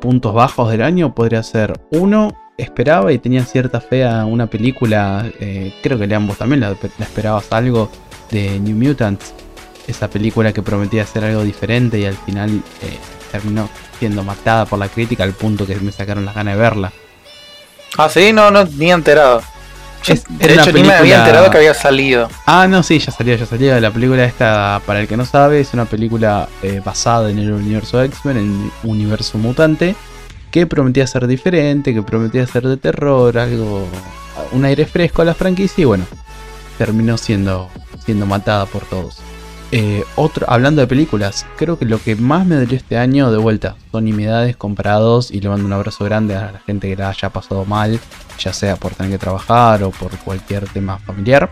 puntos 0.00 0.34
bajos 0.34 0.70
del 0.70 0.82
año 0.82 1.14
podría 1.14 1.42
ser 1.42 1.80
uno. 1.90 2.32
Esperaba 2.58 3.12
y 3.12 3.18
tenía 3.18 3.44
cierta 3.44 3.80
fe 3.80 4.04
a 4.04 4.24
una 4.24 4.46
película. 4.46 5.24
eh, 5.40 5.72
creo 5.82 5.98
que 5.98 6.06
vos 6.18 6.36
también 6.38 6.60
la, 6.60 6.70
la 6.70 7.04
esperabas 7.04 7.50
algo 7.50 7.90
de 8.30 8.58
New 8.60 8.76
Mutants. 8.76 9.32
Esa 9.86 10.08
película 10.08 10.52
que 10.52 10.62
prometía 10.62 11.02
hacer 11.02 11.24
algo 11.24 11.42
diferente 11.42 11.98
y 11.98 12.04
al 12.04 12.14
final 12.16 12.50
eh, 12.82 12.98
terminó 13.32 13.68
siendo 13.98 14.22
matada 14.22 14.64
por 14.66 14.78
la 14.78 14.88
crítica 14.88 15.24
al 15.24 15.32
punto 15.32 15.66
que 15.66 15.74
me 15.76 15.90
sacaron 15.92 16.24
las 16.24 16.34
ganas 16.34 16.54
de 16.54 16.60
verla. 16.60 16.92
Ah, 17.98 18.08
sí, 18.08 18.32
no, 18.32 18.50
no, 18.50 18.64
ni 18.64 18.90
enterado. 18.92 19.42
Es- 20.06 20.24
de 20.28 20.54
hecho, 20.54 20.72
ni 20.72 20.82
me 20.82 20.94
había 20.94 21.18
enterado 21.20 21.50
que 21.50 21.58
había 21.58 21.74
salido. 21.74 22.28
Ah, 22.46 22.66
no, 22.68 22.82
sí, 22.82 22.98
ya 22.98 23.12
salió, 23.12 23.34
ya 23.36 23.46
salió. 23.46 23.78
La 23.80 23.90
película 23.90 24.24
esta, 24.24 24.80
para 24.86 25.00
el 25.00 25.08
que 25.08 25.16
no 25.16 25.24
sabe, 25.24 25.60
es 25.60 25.72
una 25.74 25.84
película 25.84 26.48
eh, 26.62 26.80
basada 26.84 27.30
en 27.30 27.38
el 27.38 27.52
universo 27.52 28.02
X-Men, 28.02 28.36
en 28.36 28.44
el 28.84 28.88
universo 28.90 29.38
mutante, 29.38 29.94
que 30.52 30.66
prometía 30.66 31.06
ser 31.06 31.26
diferente, 31.26 31.92
que 31.94 32.02
prometía 32.02 32.46
ser 32.46 32.68
de 32.68 32.76
terror, 32.76 33.36
algo, 33.38 33.88
un 34.52 34.64
aire 34.64 34.86
fresco 34.86 35.22
a 35.22 35.24
la 35.24 35.34
franquicia 35.34 35.82
y 35.82 35.86
bueno, 35.86 36.04
terminó 36.78 37.16
siendo, 37.16 37.68
siendo 38.04 38.26
matada 38.26 38.66
por 38.66 38.84
todos. 38.84 39.18
Eh, 39.74 40.04
otro, 40.16 40.44
hablando 40.50 40.82
de 40.82 40.86
películas, 40.86 41.46
creo 41.56 41.78
que 41.78 41.86
lo 41.86 41.98
que 41.98 42.14
más 42.14 42.46
me 42.46 42.56
dolió 42.56 42.76
este 42.76 42.98
año, 42.98 43.32
de 43.32 43.38
vuelta, 43.38 43.76
son 43.90 44.04
nimiedades 44.04 44.54
comparados 44.54 45.30
y 45.30 45.40
le 45.40 45.48
mando 45.48 45.64
un 45.64 45.72
abrazo 45.72 46.04
grande 46.04 46.36
a 46.36 46.52
la 46.52 46.58
gente 46.58 46.90
que 46.90 46.96
la 46.96 47.08
haya 47.08 47.30
pasado 47.30 47.64
mal, 47.64 47.98
ya 48.38 48.52
sea 48.52 48.76
por 48.76 48.94
tener 48.94 49.12
que 49.12 49.18
trabajar 49.18 49.82
o 49.82 49.90
por 49.90 50.14
cualquier 50.18 50.68
tema 50.68 50.98
familiar. 50.98 51.50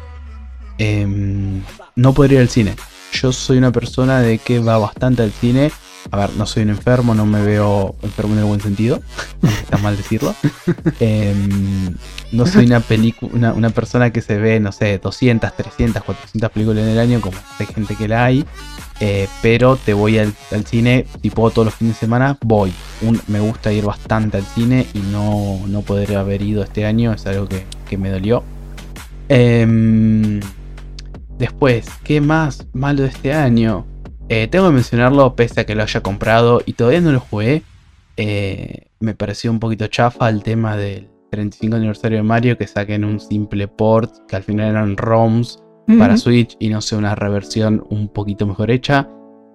Em, 0.77 1.63
no 1.97 2.13
podría 2.13 2.41
ir 2.41 2.43
al 2.43 2.51
cine. 2.51 2.77
Yo 3.13 3.33
soy 3.33 3.59
una 3.59 3.73
persona 3.73 4.21
de 4.21 4.39
que 4.39 4.59
va 4.61 4.79
bastante 4.79 5.23
al 5.23 5.33
cine. 5.33 5.71
A 6.11 6.17
ver, 6.17 6.31
no 6.37 6.47
soy 6.47 6.63
un 6.63 6.71
enfermo, 6.71 7.15
no 7.15 7.27
me 7.27 7.43
veo 7.43 7.95
enfermo 8.03 8.33
en 8.33 8.39
el 8.39 8.45
buen 8.47 8.61
sentido. 8.61 9.01
Está 9.43 9.77
mal 9.79 9.97
decirlo. 9.97 10.35
Em, 11.01 11.95
no 12.33 12.47
soy 12.47 12.67
una, 12.67 12.83
una, 13.33 13.53
una 13.53 13.71
persona 13.71 14.11
que 14.11 14.23
se 14.23 14.39
ve, 14.39 14.61
no 14.61 14.73
sé, 14.73 14.99
200, 14.99 15.55
300, 15.55 16.03
400 16.03 16.51
películas 16.51 16.85
en 16.85 16.91
el 16.91 16.99
año, 16.99 17.21
como 17.21 17.37
hay 17.59 17.67
gente 17.67 17.97
que 17.97 18.09
la 18.09 18.25
hay. 18.25 18.47
Eh, 19.01 19.29
pero 19.43 19.77
te 19.77 19.93
voy 19.95 20.19
al, 20.19 20.33
al 20.53 20.65
cine, 20.67 21.07
tipo 21.21 21.51
todos 21.51 21.67
los 21.67 21.75
fines 21.75 21.97
de 21.97 22.01
semana, 22.01 22.39
voy. 22.43 22.73
Un- 23.03 23.21
me 23.29 23.41
gusta 23.41 23.73
ir 23.73 23.85
bastante 23.85 24.39
al 24.39 24.45
cine 24.45 24.87
y 24.95 24.99
no, 25.01 25.61
no 25.67 25.83
poder 25.83 26.17
haber 26.17 26.41
ido 26.43 26.63
este 26.63 26.85
año 26.87 27.13
es 27.13 27.27
algo 27.27 27.47
que, 27.49 27.65
que 27.89 27.99
me 27.99 28.11
dolió. 28.11 28.43
Em, 29.29 30.41
después, 31.41 31.89
¿qué 32.05 32.21
más 32.21 32.69
malo 32.73 33.03
de 33.03 33.09
este 33.09 33.33
año? 33.33 33.87
Eh, 34.29 34.47
tengo 34.47 34.67
que 34.69 34.75
mencionarlo 34.75 35.35
pese 35.35 35.63
a 35.63 35.67
que 35.67 35.75
lo 35.75 35.83
haya 35.83 36.03
comprado 36.03 36.63
y 36.65 36.75
todavía 36.75 37.01
no 37.01 37.11
lo 37.11 37.19
jugué. 37.19 37.65
Eh, 38.17 38.87
me 39.01 39.15
pareció 39.15 39.51
un 39.51 39.59
poquito 39.59 39.89
chafa 39.89 40.29
el 40.29 40.45
tema 40.45 40.77
del 40.77 41.09
35 41.31 41.77
aniversario 41.77 42.19
de 42.19 42.23
Mario 42.23 42.59
que 42.59 42.67
saquen 42.67 43.05
un 43.05 43.19
simple 43.19 43.67
port 43.67 44.13
que 44.29 44.37
al 44.37 44.43
final 44.43 44.69
eran 44.69 44.97
ROMs 44.97 45.63
para 45.99 46.17
Switch 46.17 46.57
y 46.61 46.69
no 46.69 46.81
sea 46.81 46.99
una 46.99 47.17
reversión 47.17 47.85
un 47.91 48.09
poquito 48.09 48.47
mejor 48.47 48.71
hecha. 48.71 49.09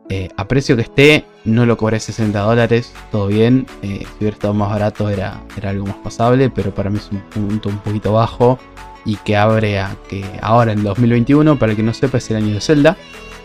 Eh, 0.10 0.28
a 0.36 0.48
precio 0.48 0.76
que 0.76 0.82
esté, 0.82 1.24
no 1.46 1.66
lo 1.66 1.78
cobré 1.78 2.00
60 2.00 2.38
dólares, 2.38 2.92
todo 3.10 3.28
bien. 3.28 3.66
Si 3.82 4.06
hubiera 4.20 4.36
estado 4.36 4.54
más 4.54 4.70
barato 4.70 5.10
era, 5.10 5.42
era 5.58 5.70
algo 5.70 5.86
más 5.86 5.96
pasable, 5.98 6.50
pero 6.50 6.76
para 6.76 6.90
mí 6.90 6.98
es 6.98 7.10
un 7.10 7.22
punto 7.30 7.70
un 7.70 7.78
poquito 7.78 8.12
bajo 8.12 8.60
y 9.06 9.18
que 9.18 9.38
abre 9.38 9.80
a 9.80 9.96
que 10.10 10.26
ahora 10.42 10.74
en 10.74 10.84
2021, 10.84 11.58
para 11.58 11.72
el 11.72 11.76
que 11.76 11.84
no 11.84 11.94
sepa, 11.94 12.18
es 12.18 12.30
el 12.32 12.38
año 12.38 12.56
de 12.56 12.62
Zelda. 12.62 12.98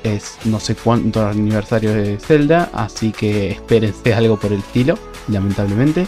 Es 0.02 0.38
no 0.44 0.58
sé 0.58 0.74
cuánto 0.74 1.26
aniversario 1.26 1.92
de 1.92 2.18
Zelda, 2.18 2.70
así 2.72 3.12
que 3.12 3.50
espérense 3.50 4.14
algo 4.14 4.38
por 4.38 4.52
el 4.52 4.60
estilo, 4.60 4.98
lamentablemente. 5.28 6.06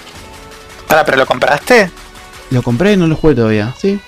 Ahora, 0.89 1.05
¿pero 1.05 1.19
lo 1.19 1.27
compraste? 1.27 1.91
Lo 2.51 2.63
compré, 2.63 2.97
no 2.97 3.07
lo 3.07 3.17
jugué 3.17 3.35
todavía, 3.35 3.75
sí. 3.79 4.01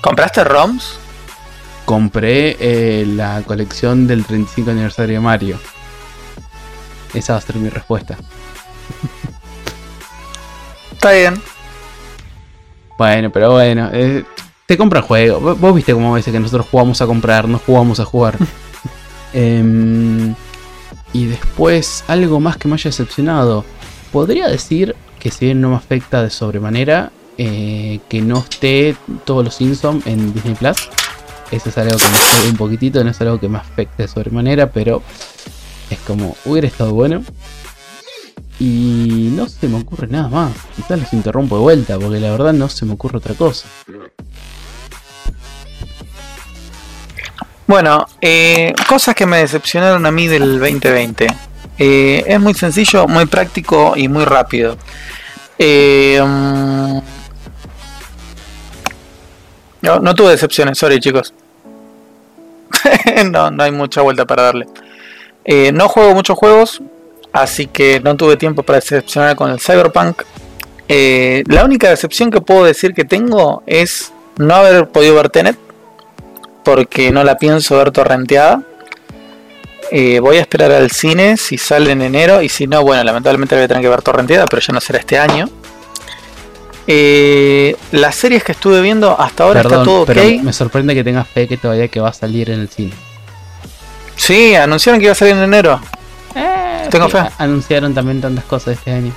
¿Compraste 0.00 0.44
ROMs? 0.44 0.98
compré 1.90 2.56
eh, 2.60 3.04
la 3.04 3.42
colección 3.42 4.06
del 4.06 4.24
35 4.24 4.70
aniversario 4.70 5.14
de 5.14 5.20
Mario. 5.20 5.58
Esa 7.12 7.32
va 7.32 7.40
a 7.40 7.42
ser 7.42 7.56
mi 7.56 7.68
respuesta. 7.68 8.16
Está 10.92 11.10
bien. 11.10 11.42
Bueno, 13.00 13.30
pero 13.30 13.52
bueno, 13.52 13.88
eh, 13.94 14.24
te 14.66 14.76
compra 14.76 15.00
juego. 15.00 15.40
Vos, 15.40 15.58
vos 15.58 15.74
viste 15.74 15.94
cómo 15.94 16.12
veces 16.12 16.34
que 16.34 16.38
nosotros 16.38 16.66
jugamos 16.70 17.00
a 17.00 17.06
comprar, 17.06 17.48
no 17.48 17.58
jugamos 17.58 17.98
a 17.98 18.04
jugar. 18.04 18.36
Em, 19.32 20.34
y 21.14 21.24
después, 21.24 22.04
algo 22.08 22.40
más 22.40 22.58
que 22.58 22.68
me 22.68 22.74
haya 22.74 22.90
decepcionado. 22.90 23.64
Podría 24.12 24.48
decir 24.48 24.94
que 25.18 25.30
si 25.30 25.46
bien 25.46 25.62
no 25.62 25.70
me 25.70 25.76
afecta 25.76 26.22
de 26.22 26.28
sobremanera, 26.28 27.10
eh, 27.38 28.00
que 28.10 28.20
no 28.20 28.40
esté 28.40 28.94
todos 29.24 29.46
los 29.46 29.54
Simpsons 29.54 30.06
en 30.06 30.34
Disney 30.34 30.54
Plus. 30.56 30.90
Eso 31.50 31.70
es 31.70 31.78
algo 31.78 31.96
que 31.96 32.04
me 32.04 32.18
jode 32.18 32.50
un 32.50 32.56
poquitito, 32.58 33.02
no 33.02 33.12
es 33.12 33.20
algo 33.22 33.40
que 33.40 33.48
me 33.48 33.56
afecte 33.56 34.02
de 34.02 34.08
sobremanera, 34.08 34.72
pero 34.72 35.02
es 35.88 35.98
como, 36.00 36.36
hubiera 36.44 36.68
estado 36.68 36.92
bueno. 36.92 37.22
Y 38.60 39.32
no 39.34 39.48
se 39.48 39.66
me 39.68 39.78
ocurre 39.78 40.06
nada 40.06 40.28
más. 40.28 40.52
Quizás 40.76 41.00
los 41.00 41.12
interrumpo 41.14 41.56
de 41.56 41.62
vuelta, 41.62 41.98
porque 41.98 42.20
la 42.20 42.30
verdad 42.30 42.52
no 42.52 42.68
se 42.68 42.84
me 42.84 42.92
ocurre 42.92 43.16
otra 43.16 43.34
cosa. 43.34 43.66
Bueno, 47.66 48.04
eh, 48.20 48.74
cosas 48.86 49.14
que 49.14 49.24
me 49.24 49.38
decepcionaron 49.38 50.04
a 50.04 50.10
mí 50.10 50.26
del 50.26 50.58
2020. 50.58 51.26
Eh, 51.78 52.24
es 52.26 52.40
muy 52.40 52.52
sencillo, 52.52 53.06
muy 53.06 53.24
práctico 53.26 53.94
y 53.96 54.08
muy 54.08 54.24
rápido. 54.24 54.76
Eh, 55.56 56.20
mm, 56.20 56.98
no, 59.82 60.00
no 60.00 60.14
tuve 60.14 60.32
decepciones, 60.32 60.76
sorry 60.76 61.00
chicos. 61.00 61.32
no, 63.30 63.50
no 63.50 63.62
hay 63.62 63.70
mucha 63.70 64.02
vuelta 64.02 64.26
para 64.26 64.42
darle. 64.42 64.66
No 65.72 65.88
juego 65.88 66.12
muchos 66.14 66.36
juegos, 66.36 66.82
así 67.32 67.66
que 67.66 68.00
no 68.00 68.16
tuve 68.16 68.36
tiempo 68.36 68.62
para 68.62 68.78
decepcionar 68.80 69.36
con 69.36 69.50
el 69.50 69.60
Cyberpunk. 69.60 70.22
Eh, 70.88 71.44
la 71.46 71.64
única 71.64 71.88
decepción 71.88 72.30
que 72.30 72.40
puedo 72.40 72.64
decir 72.64 72.94
que 72.94 73.04
tengo 73.04 73.62
es 73.66 74.12
no 74.38 74.54
haber 74.54 74.88
podido 74.88 75.14
ver 75.14 75.28
Tenet 75.28 75.56
porque 76.64 77.10
no 77.10 77.22
la 77.24 77.36
pienso 77.38 77.76
ver 77.76 77.90
torrenteada. 77.90 78.62
Eh, 79.92 80.20
voy 80.20 80.36
a 80.36 80.40
esperar 80.40 80.70
al 80.70 80.90
cine 80.90 81.36
si 81.36 81.58
sale 81.58 81.92
en 81.92 82.02
enero 82.02 82.42
y 82.42 82.48
si 82.48 82.66
no, 82.66 82.82
bueno, 82.82 83.02
lamentablemente 83.02 83.54
la 83.54 83.60
voy 83.60 83.64
a 83.64 83.68
tener 83.68 83.82
que 83.82 83.88
ver 83.88 84.02
torrenteada, 84.02 84.46
pero 84.46 84.62
ya 84.62 84.72
no 84.72 84.80
será 84.80 84.98
este 84.98 85.18
año. 85.18 85.48
Eh, 86.86 87.76
las 87.92 88.14
series 88.16 88.42
que 88.42 88.52
estuve 88.52 88.80
viendo 88.80 89.18
hasta 89.18 89.44
ahora 89.44 89.62
Perdón, 89.62 89.80
está 89.80 89.84
todo 89.84 90.02
ok. 90.02 90.42
me 90.42 90.52
sorprende 90.52 90.94
que 90.94 91.04
tengas 91.04 91.28
fe 91.28 91.46
que 91.46 91.56
todavía 91.56 91.88
que 91.88 92.00
va 92.00 92.08
a 92.08 92.12
salir 92.12 92.50
en 92.50 92.60
el 92.60 92.68
cine. 92.68 92.92
Sí, 94.16 94.54
anunciaron 94.54 94.98
que 94.98 95.04
iba 95.04 95.12
a 95.12 95.16
salir 95.16 95.34
en 95.34 95.42
enero. 95.42 95.80
Tengo 96.90 97.06
Sí, 97.06 97.12
fe. 97.12 97.30
Anunciaron 97.38 97.94
también 97.94 98.20
tantas 98.20 98.44
cosas 98.44 98.78
este 98.78 98.92
año. 98.92 99.12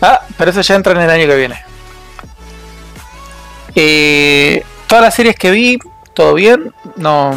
Ah, 0.00 0.20
pero 0.36 0.50
eso 0.50 0.60
ya 0.60 0.74
entra 0.74 0.92
en 0.92 1.00
el 1.00 1.10
año 1.10 1.26
que 1.26 1.36
viene. 1.36 1.62
Eh, 3.74 4.64
todas 4.86 5.04
las 5.04 5.14
series 5.14 5.36
que 5.36 5.50
vi, 5.50 5.78
todo 6.14 6.34
bien. 6.34 6.72
No, 6.96 7.32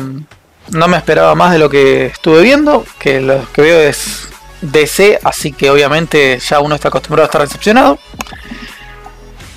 no 0.71 0.87
me 0.87 0.97
esperaba 0.97 1.35
más 1.35 1.51
de 1.51 1.59
lo 1.59 1.69
que 1.69 2.07
estuve 2.07 2.41
viendo. 2.41 2.85
Que 2.99 3.21
lo 3.21 3.51
que 3.51 3.61
veo 3.61 3.79
es 3.79 4.27
DC, 4.61 5.19
así 5.23 5.51
que 5.51 5.69
obviamente 5.69 6.39
ya 6.39 6.59
uno 6.59 6.75
está 6.75 6.89
acostumbrado 6.89 7.25
a 7.25 7.27
estar 7.27 7.41
decepcionado. 7.41 7.99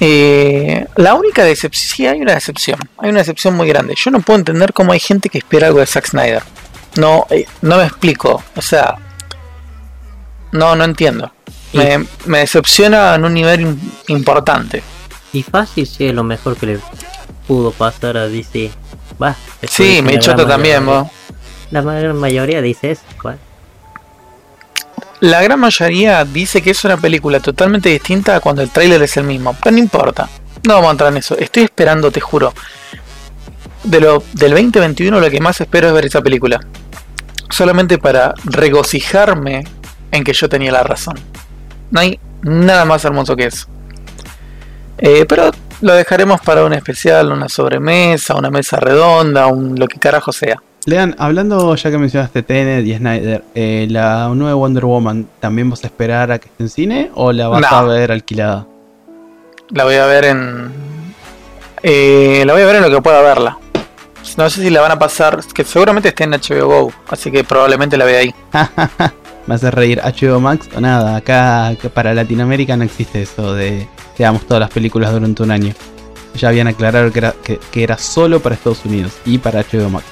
Eh, 0.04 0.84
la 0.96 1.14
única 1.14 1.44
decepción, 1.44 1.88
sí 1.88 2.06
hay 2.08 2.20
una 2.20 2.34
decepción, 2.34 2.76
hay 2.98 3.10
una 3.10 3.20
decepción 3.20 3.54
muy 3.54 3.68
grande. 3.68 3.94
Yo 3.96 4.10
no 4.10 4.20
puedo 4.20 4.38
entender 4.38 4.72
cómo 4.72 4.92
hay 4.92 4.98
gente 4.98 5.28
que 5.28 5.38
espera 5.38 5.68
algo 5.68 5.78
de 5.78 5.86
Zack 5.86 6.08
Snyder. 6.08 6.42
No, 6.96 7.26
eh, 7.30 7.46
no 7.62 7.76
me 7.76 7.84
explico, 7.84 8.42
o 8.56 8.62
sea, 8.62 8.96
no, 10.52 10.76
no 10.76 10.84
entiendo. 10.84 11.32
Me, 11.72 12.06
me 12.26 12.38
decepciona 12.40 13.14
en 13.14 13.24
un 13.24 13.34
nivel 13.34 13.60
im- 13.66 13.78
importante. 14.08 14.82
Y 15.32 15.42
fácil 15.42 15.86
sí 15.86 16.06
es 16.06 16.14
lo 16.14 16.22
mejor 16.22 16.56
que 16.56 16.66
le 16.66 16.78
pudo 17.46 17.70
pasar 17.72 18.16
a 18.18 18.28
DC. 18.28 18.70
Va, 19.22 19.34
Sí, 19.68 20.00
me 20.02 20.18
chota 20.18 20.46
también, 20.46 20.84
vos. 20.84 21.08
La 21.70 21.80
gran 21.80 22.16
mayoría 22.16 22.60
dice 22.60 22.90
eso, 22.90 23.02
igual. 23.18 23.38
La 25.20 25.40
gran 25.40 25.60
mayoría 25.60 26.24
dice 26.24 26.60
que 26.62 26.70
es 26.72 26.84
una 26.84 26.96
película 26.96 27.38
totalmente 27.40 27.88
distinta 27.88 28.36
a 28.36 28.40
cuando 28.40 28.60
el 28.60 28.70
tráiler 28.70 29.00
es 29.02 29.16
el 29.16 29.24
mismo, 29.24 29.56
pero 29.62 29.70
no 29.72 29.78
importa. 29.78 30.28
No 30.66 30.74
vamos 30.74 30.88
a 30.88 30.92
entrar 30.92 31.12
en 31.12 31.18
eso. 31.18 31.36
Estoy 31.38 31.62
esperando, 31.64 32.10
te 32.10 32.20
juro. 32.20 32.52
De 33.84 34.00
lo, 34.00 34.22
del 34.34 34.50
2021 34.52 35.18
lo 35.20 35.30
que 35.30 35.40
más 35.40 35.60
espero 35.60 35.88
es 35.88 35.94
ver 35.94 36.06
esa 36.06 36.20
película. 36.20 36.60
Solamente 37.50 37.98
para 37.98 38.34
regocijarme 38.44 39.64
en 40.12 40.22
que 40.22 40.32
yo 40.32 40.48
tenía 40.48 40.70
la 40.70 40.84
razón. 40.84 41.18
No 41.90 42.00
hay 42.00 42.18
nada 42.42 42.84
más 42.84 43.04
hermoso 43.04 43.34
que 43.34 43.46
eso. 43.46 43.66
Eh, 44.98 45.24
pero 45.28 45.50
lo 45.80 45.94
dejaremos 45.94 46.40
para 46.40 46.64
un 46.64 46.72
especial, 46.72 47.32
una 47.32 47.48
sobremesa, 47.48 48.34
una 48.36 48.50
mesa 48.50 48.78
redonda, 48.78 49.48
un 49.48 49.76
lo 49.78 49.88
que 49.88 49.98
carajo 49.98 50.30
sea. 50.32 50.62
Lean, 50.84 51.14
hablando 51.18 51.74
ya 51.76 51.90
que 51.90 51.98
mencionaste 51.98 52.42
Tenet 52.42 52.84
y 52.86 52.96
Snyder, 52.96 53.44
eh, 53.54 53.86
¿la 53.90 54.28
nueva 54.34 54.54
Wonder 54.54 54.84
Woman 54.84 55.28
también 55.40 55.70
vas 55.70 55.82
a 55.84 55.86
esperar 55.88 56.30
a 56.32 56.38
que 56.38 56.46
esté 56.48 56.62
en 56.64 56.68
cine 56.68 57.10
o 57.14 57.32
la 57.32 57.48
vas 57.48 57.60
No. 57.60 57.68
a 57.68 57.82
ver 57.84 58.10
alquilada? 58.12 58.66
La 59.70 59.84
voy 59.84 59.94
a 59.94 60.06
ver 60.06 60.24
en. 60.26 60.72
eh, 61.82 62.42
la 62.46 62.52
voy 62.52 62.62
a 62.62 62.66
ver 62.66 62.76
en 62.76 62.82
lo 62.82 62.90
que 62.90 63.00
pueda 63.00 63.22
verla. 63.22 63.58
No 64.36 64.48
sé 64.50 64.62
si 64.62 64.70
la 64.70 64.80
van 64.80 64.92
a 64.92 64.98
pasar. 64.98 65.40
Que 65.54 65.64
seguramente 65.64 66.08
esté 66.10 66.24
en 66.24 66.30
HBO 66.32 66.66
Go. 66.66 66.92
Así 67.08 67.30
que 67.30 67.42
probablemente 67.44 67.96
la 67.96 68.04
vea 68.04 68.20
ahí. 68.20 68.34
¿Me 69.46 69.56
hace 69.56 69.70
reír 69.70 70.00
HBO 70.00 70.40
Max 70.40 70.68
o 70.74 70.80
nada? 70.80 71.16
Acá, 71.16 71.74
para 71.92 72.14
Latinoamérica 72.14 72.76
no 72.76 72.84
existe 72.84 73.22
eso 73.22 73.54
de 73.54 73.88
que 74.16 74.22
damos 74.22 74.46
todas 74.46 74.60
las 74.60 74.70
películas 74.70 75.12
durante 75.12 75.42
un 75.42 75.50
año. 75.50 75.74
Ya 76.34 76.48
habían 76.48 76.68
aclarado 76.68 77.12
que 77.12 77.18
era, 77.18 77.34
que 77.42 77.82
era 77.82 77.98
solo 77.98 78.40
para 78.40 78.54
Estados 78.54 78.84
Unidos 78.84 79.12
y 79.24 79.38
para 79.38 79.62
HBO 79.62 79.90
Max. 79.90 80.06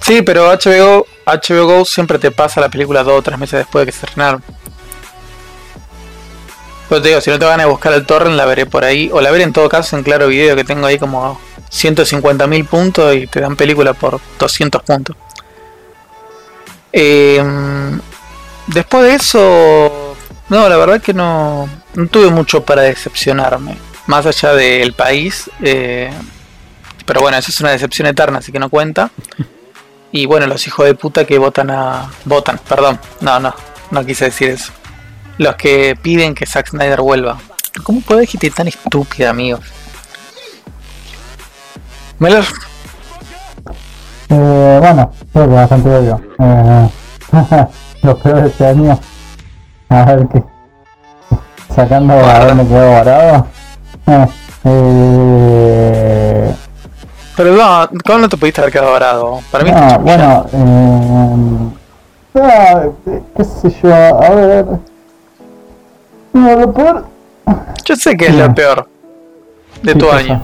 Sí, 0.00 0.20
pero 0.20 0.50
HBO, 0.50 1.06
HBO 1.24 1.66
Go 1.66 1.84
siempre 1.86 2.18
te 2.18 2.30
pasa 2.30 2.60
la 2.60 2.68
película 2.68 3.02
dos 3.02 3.18
o 3.20 3.22
tres 3.22 3.38
meses 3.38 3.60
después 3.60 3.82
de 3.82 3.90
que 3.90 3.98
se 3.98 4.04
estrenaron. 4.04 4.42
Pero 6.90 7.00
te 7.00 7.08
digo, 7.08 7.20
si 7.22 7.30
no 7.30 7.38
te 7.38 7.46
van 7.46 7.60
a 7.60 7.66
buscar 7.66 7.92
el 7.94 8.04
torrent, 8.04 8.36
la 8.36 8.44
veré 8.44 8.66
por 8.66 8.84
ahí. 8.84 9.08
O 9.12 9.22
la 9.22 9.30
veré 9.30 9.44
en 9.44 9.54
todo 9.54 9.66
caso 9.68 9.96
en 9.96 10.02
claro 10.02 10.28
video, 10.28 10.54
que 10.56 10.64
tengo 10.64 10.86
ahí 10.86 10.98
como 10.98 11.40
150.000 11.70 12.66
puntos 12.66 13.16
y 13.16 13.26
te 13.26 13.40
dan 13.40 13.56
película 13.56 13.94
por 13.94 14.20
200 14.38 14.82
puntos. 14.82 15.16
Eh, 16.96 17.42
después 18.68 19.02
de 19.02 19.14
eso, 19.16 20.16
no, 20.48 20.68
la 20.68 20.76
verdad 20.76 21.02
que 21.02 21.12
no, 21.12 21.68
tuve 22.10 22.30
mucho 22.30 22.64
para 22.64 22.82
decepcionarme. 22.82 23.76
Más 24.06 24.24
allá 24.26 24.54
del 24.54 24.92
país. 24.92 25.50
eh, 25.62 26.10
pero 27.04 27.20
bueno, 27.20 27.36
eso 27.36 27.50
es 27.50 27.60
una 27.60 27.70
decepción 27.70 28.06
eterna, 28.06 28.38
así 28.38 28.52
que 28.52 28.58
no 28.58 28.70
cuenta. 28.70 29.10
Y 30.12 30.26
bueno, 30.26 30.46
los 30.46 30.66
hijos 30.66 30.86
de 30.86 30.94
puta 30.94 31.26
que 31.26 31.38
votan 31.38 31.70
a. 31.70 32.10
Votan, 32.24 32.60
perdón. 32.68 33.00
No, 33.20 33.40
no, 33.40 33.54
no 33.90 34.06
quise 34.06 34.26
decir 34.26 34.50
eso. 34.50 34.72
Los 35.38 35.56
que 35.56 35.98
piden 36.00 36.34
que 36.34 36.46
Zack 36.46 36.68
Snyder 36.68 37.00
vuelva. 37.00 37.38
¿Cómo 37.82 38.00
puede 38.00 38.26
gente 38.26 38.50
tan 38.50 38.68
estúpida, 38.68 39.30
amigo? 39.30 39.58
Meller, 42.20 42.46
Eh, 44.28 44.78
bueno, 44.80 45.10
creo 45.32 45.48
que 45.48 45.54
bastante 45.54 45.88
obvio. 45.94 46.20
Eh, 46.38 46.88
lo 48.02 48.18
peor 48.18 48.42
de 48.42 48.48
este 48.48 48.66
año. 48.66 48.98
A 49.88 50.04
ver 50.04 50.28
qué. 50.28 50.42
Sacando 51.74 52.14
a 52.14 52.46
dónde 52.46 52.66
quedó 52.66 52.90
varado. 52.92 53.46
Eh, 54.06 54.26
eh, 54.64 56.54
pero 57.36 57.52
no, 57.56 57.88
¿cómo 58.04 58.18
no 58.20 58.28
te 58.28 58.36
pudiste 58.36 58.60
haber 58.60 58.72
quedado 58.72 58.92
varado? 58.92 59.40
Para 59.50 59.64
mí 59.64 59.70
no, 59.70 59.78
chamullaron. 59.88 60.46
bueno, 60.52 61.74
eh, 62.34 62.40
ah, 62.42 62.82
qué 63.36 63.44
sé 63.44 63.76
yo, 63.82 63.94
a 63.94 64.30
ver. 64.30 64.66
No, 66.32 66.56
lo 66.56 66.72
peor. 66.72 67.06
Yo 67.84 67.96
sé 67.96 68.16
que 68.16 68.26
es 68.26 68.34
lo 68.34 68.54
peor 68.54 68.88
de 69.82 69.92
Sí, 69.92 69.98
tu 69.98 70.10
año. 70.10 70.40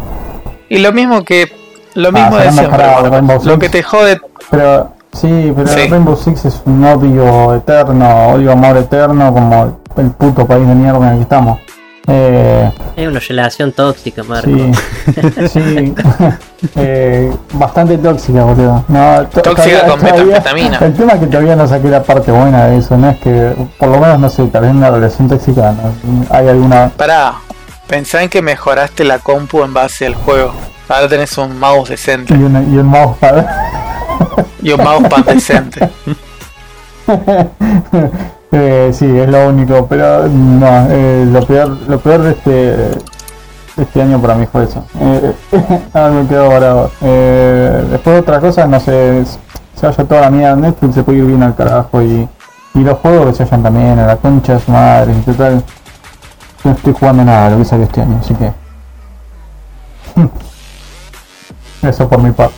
Y 0.69 0.79
lo 0.79 0.93
mismo 0.93 1.25
que. 1.25 1.60
Lo 1.95 2.13
mismo 2.13 2.37
de 2.37 2.53
sacando 2.53 3.19
siempre. 3.19 3.37
Lo 3.45 3.55
Six. 3.55 3.59
que 3.59 3.69
te 3.69 3.83
jode. 3.83 4.21
Pero, 4.51 4.93
sí, 5.13 5.53
pero 5.55 5.67
Sí. 5.69 5.89
Rainbow 5.89 6.17
Six 6.17 6.45
es 6.45 6.63
un 6.65 6.85
odio 6.85 7.55
eterno, 7.57 8.29
odio 8.35 8.53
amor 8.53 8.77
eterno, 8.77 9.33
como 9.33 9.79
el 9.97 10.11
puto 10.13 10.47
país 10.47 10.67
de 10.67 10.75
mierda 10.75 10.99
en 10.99 11.13
el 11.13 11.17
que 11.17 11.23
estamos. 11.23 11.59
Eh, 12.07 12.73
Es 12.97 13.07
una 13.09 13.21
relación 13.21 13.71
tóxica, 13.73 14.23
Marco. 14.25 14.49
sí, 14.51 14.73
sí, 15.53 15.95
eh, 16.77 17.33
bastante 17.53 17.99
tóxica, 17.99 18.43
boludo. 18.43 18.85
No, 18.89 19.27
to- 19.29 19.43
Tóxica 19.43 19.87
con 19.87 20.01
todavía- 20.01 20.25
metanfetamina. 20.25 20.79
El 20.79 20.95
tema 20.95 21.13
es 21.13 21.21
que 21.21 21.27
todavía 21.27 21.57
no 21.57 21.67
saqué 21.69 21.89
la 21.89 22.03
parte 22.03 22.33
buena 22.33 22.67
de 22.67 22.79
eso, 22.79 22.97
no 22.97 23.11
es 23.11 23.19
que, 23.19 23.53
por 23.79 23.89
lo 23.91 23.99
menos, 24.01 24.19
no 24.19 24.29
sé, 24.29 24.45
tal 24.47 24.63
vez 24.63 24.71
en 24.71 24.79
una 24.79 24.91
relación 24.91 25.29
tóxica 25.29 25.73
no, 25.73 26.27
hay 26.31 26.49
alguna. 26.49 26.91
Pará, 26.97 27.35
pensá 27.87 28.23
en 28.23 28.29
que 28.29 28.43
mejoraste 28.43 29.05
la 29.05 29.19
compu 29.19 29.63
en 29.63 29.73
base 29.75 30.07
al 30.07 30.15
juego. 30.15 30.53
Ahora 30.91 31.09
tenés 31.09 31.39
un 31.39 31.57
mouse 31.57 31.91
decente 31.91 32.35
Y, 32.35 32.43
una, 32.43 32.63
y 32.63 32.77
un 32.77 32.87
mousepad. 32.87 33.47
y 34.63 34.73
un 34.73 34.83
mousepad 34.83 35.25
decente. 35.25 35.89
Eh, 38.53 38.91
sí, 38.93 39.07
es 39.07 39.29
lo 39.29 39.49
único, 39.49 39.87
pero 39.87 40.27
no, 40.27 40.89
eh, 40.91 41.25
lo 41.31 41.41
peor, 41.47 41.69
lo 41.87 42.01
peor 42.01 42.23
de 42.23 42.31
este, 42.33 42.51
de 42.51 42.99
este 43.77 44.03
año 44.03 44.21
para 44.21 44.35
mí 44.35 44.45
fue 44.51 44.65
eso. 44.65 44.85
Eh, 44.99 45.33
ah, 45.95 46.11
me 46.13 46.27
quedo 46.27 46.49
varado. 46.49 46.91
Eh, 47.01 47.85
después 47.93 48.21
otra 48.21 48.41
cosa, 48.41 48.67
no 48.67 48.81
sé, 48.81 49.25
se 49.77 49.87
vaya 49.87 50.05
toda 50.05 50.23
la 50.23 50.31
mierda 50.31 50.57
Netflix, 50.57 50.97
se 50.97 51.05
puede 51.05 51.19
ir 51.19 51.27
bien 51.27 51.45
al 51.45 51.55
carajo 51.55 52.03
y, 52.03 52.29
y 52.75 52.81
los 52.81 52.99
juegos 52.99 53.27
que 53.27 53.35
se 53.35 53.45
vayan 53.45 53.63
también 53.63 53.99
a 54.01 54.07
la 54.07 54.17
concha 54.17 54.55
de 54.55 54.61
su 54.61 54.73
madre, 54.73 55.13
y 55.13 55.21
total. 55.21 55.63
No 56.65 56.73
estoy 56.73 56.93
jugando 56.93 57.25
nada 57.25 57.51
lo 57.51 57.59
que 57.59 57.65
salió 57.65 57.85
este 57.85 58.01
año, 58.01 58.19
así 58.21 58.35
que. 58.35 58.53
Eso 61.83 62.09
por 62.09 62.23
mi 62.23 62.31
parte. 62.33 62.57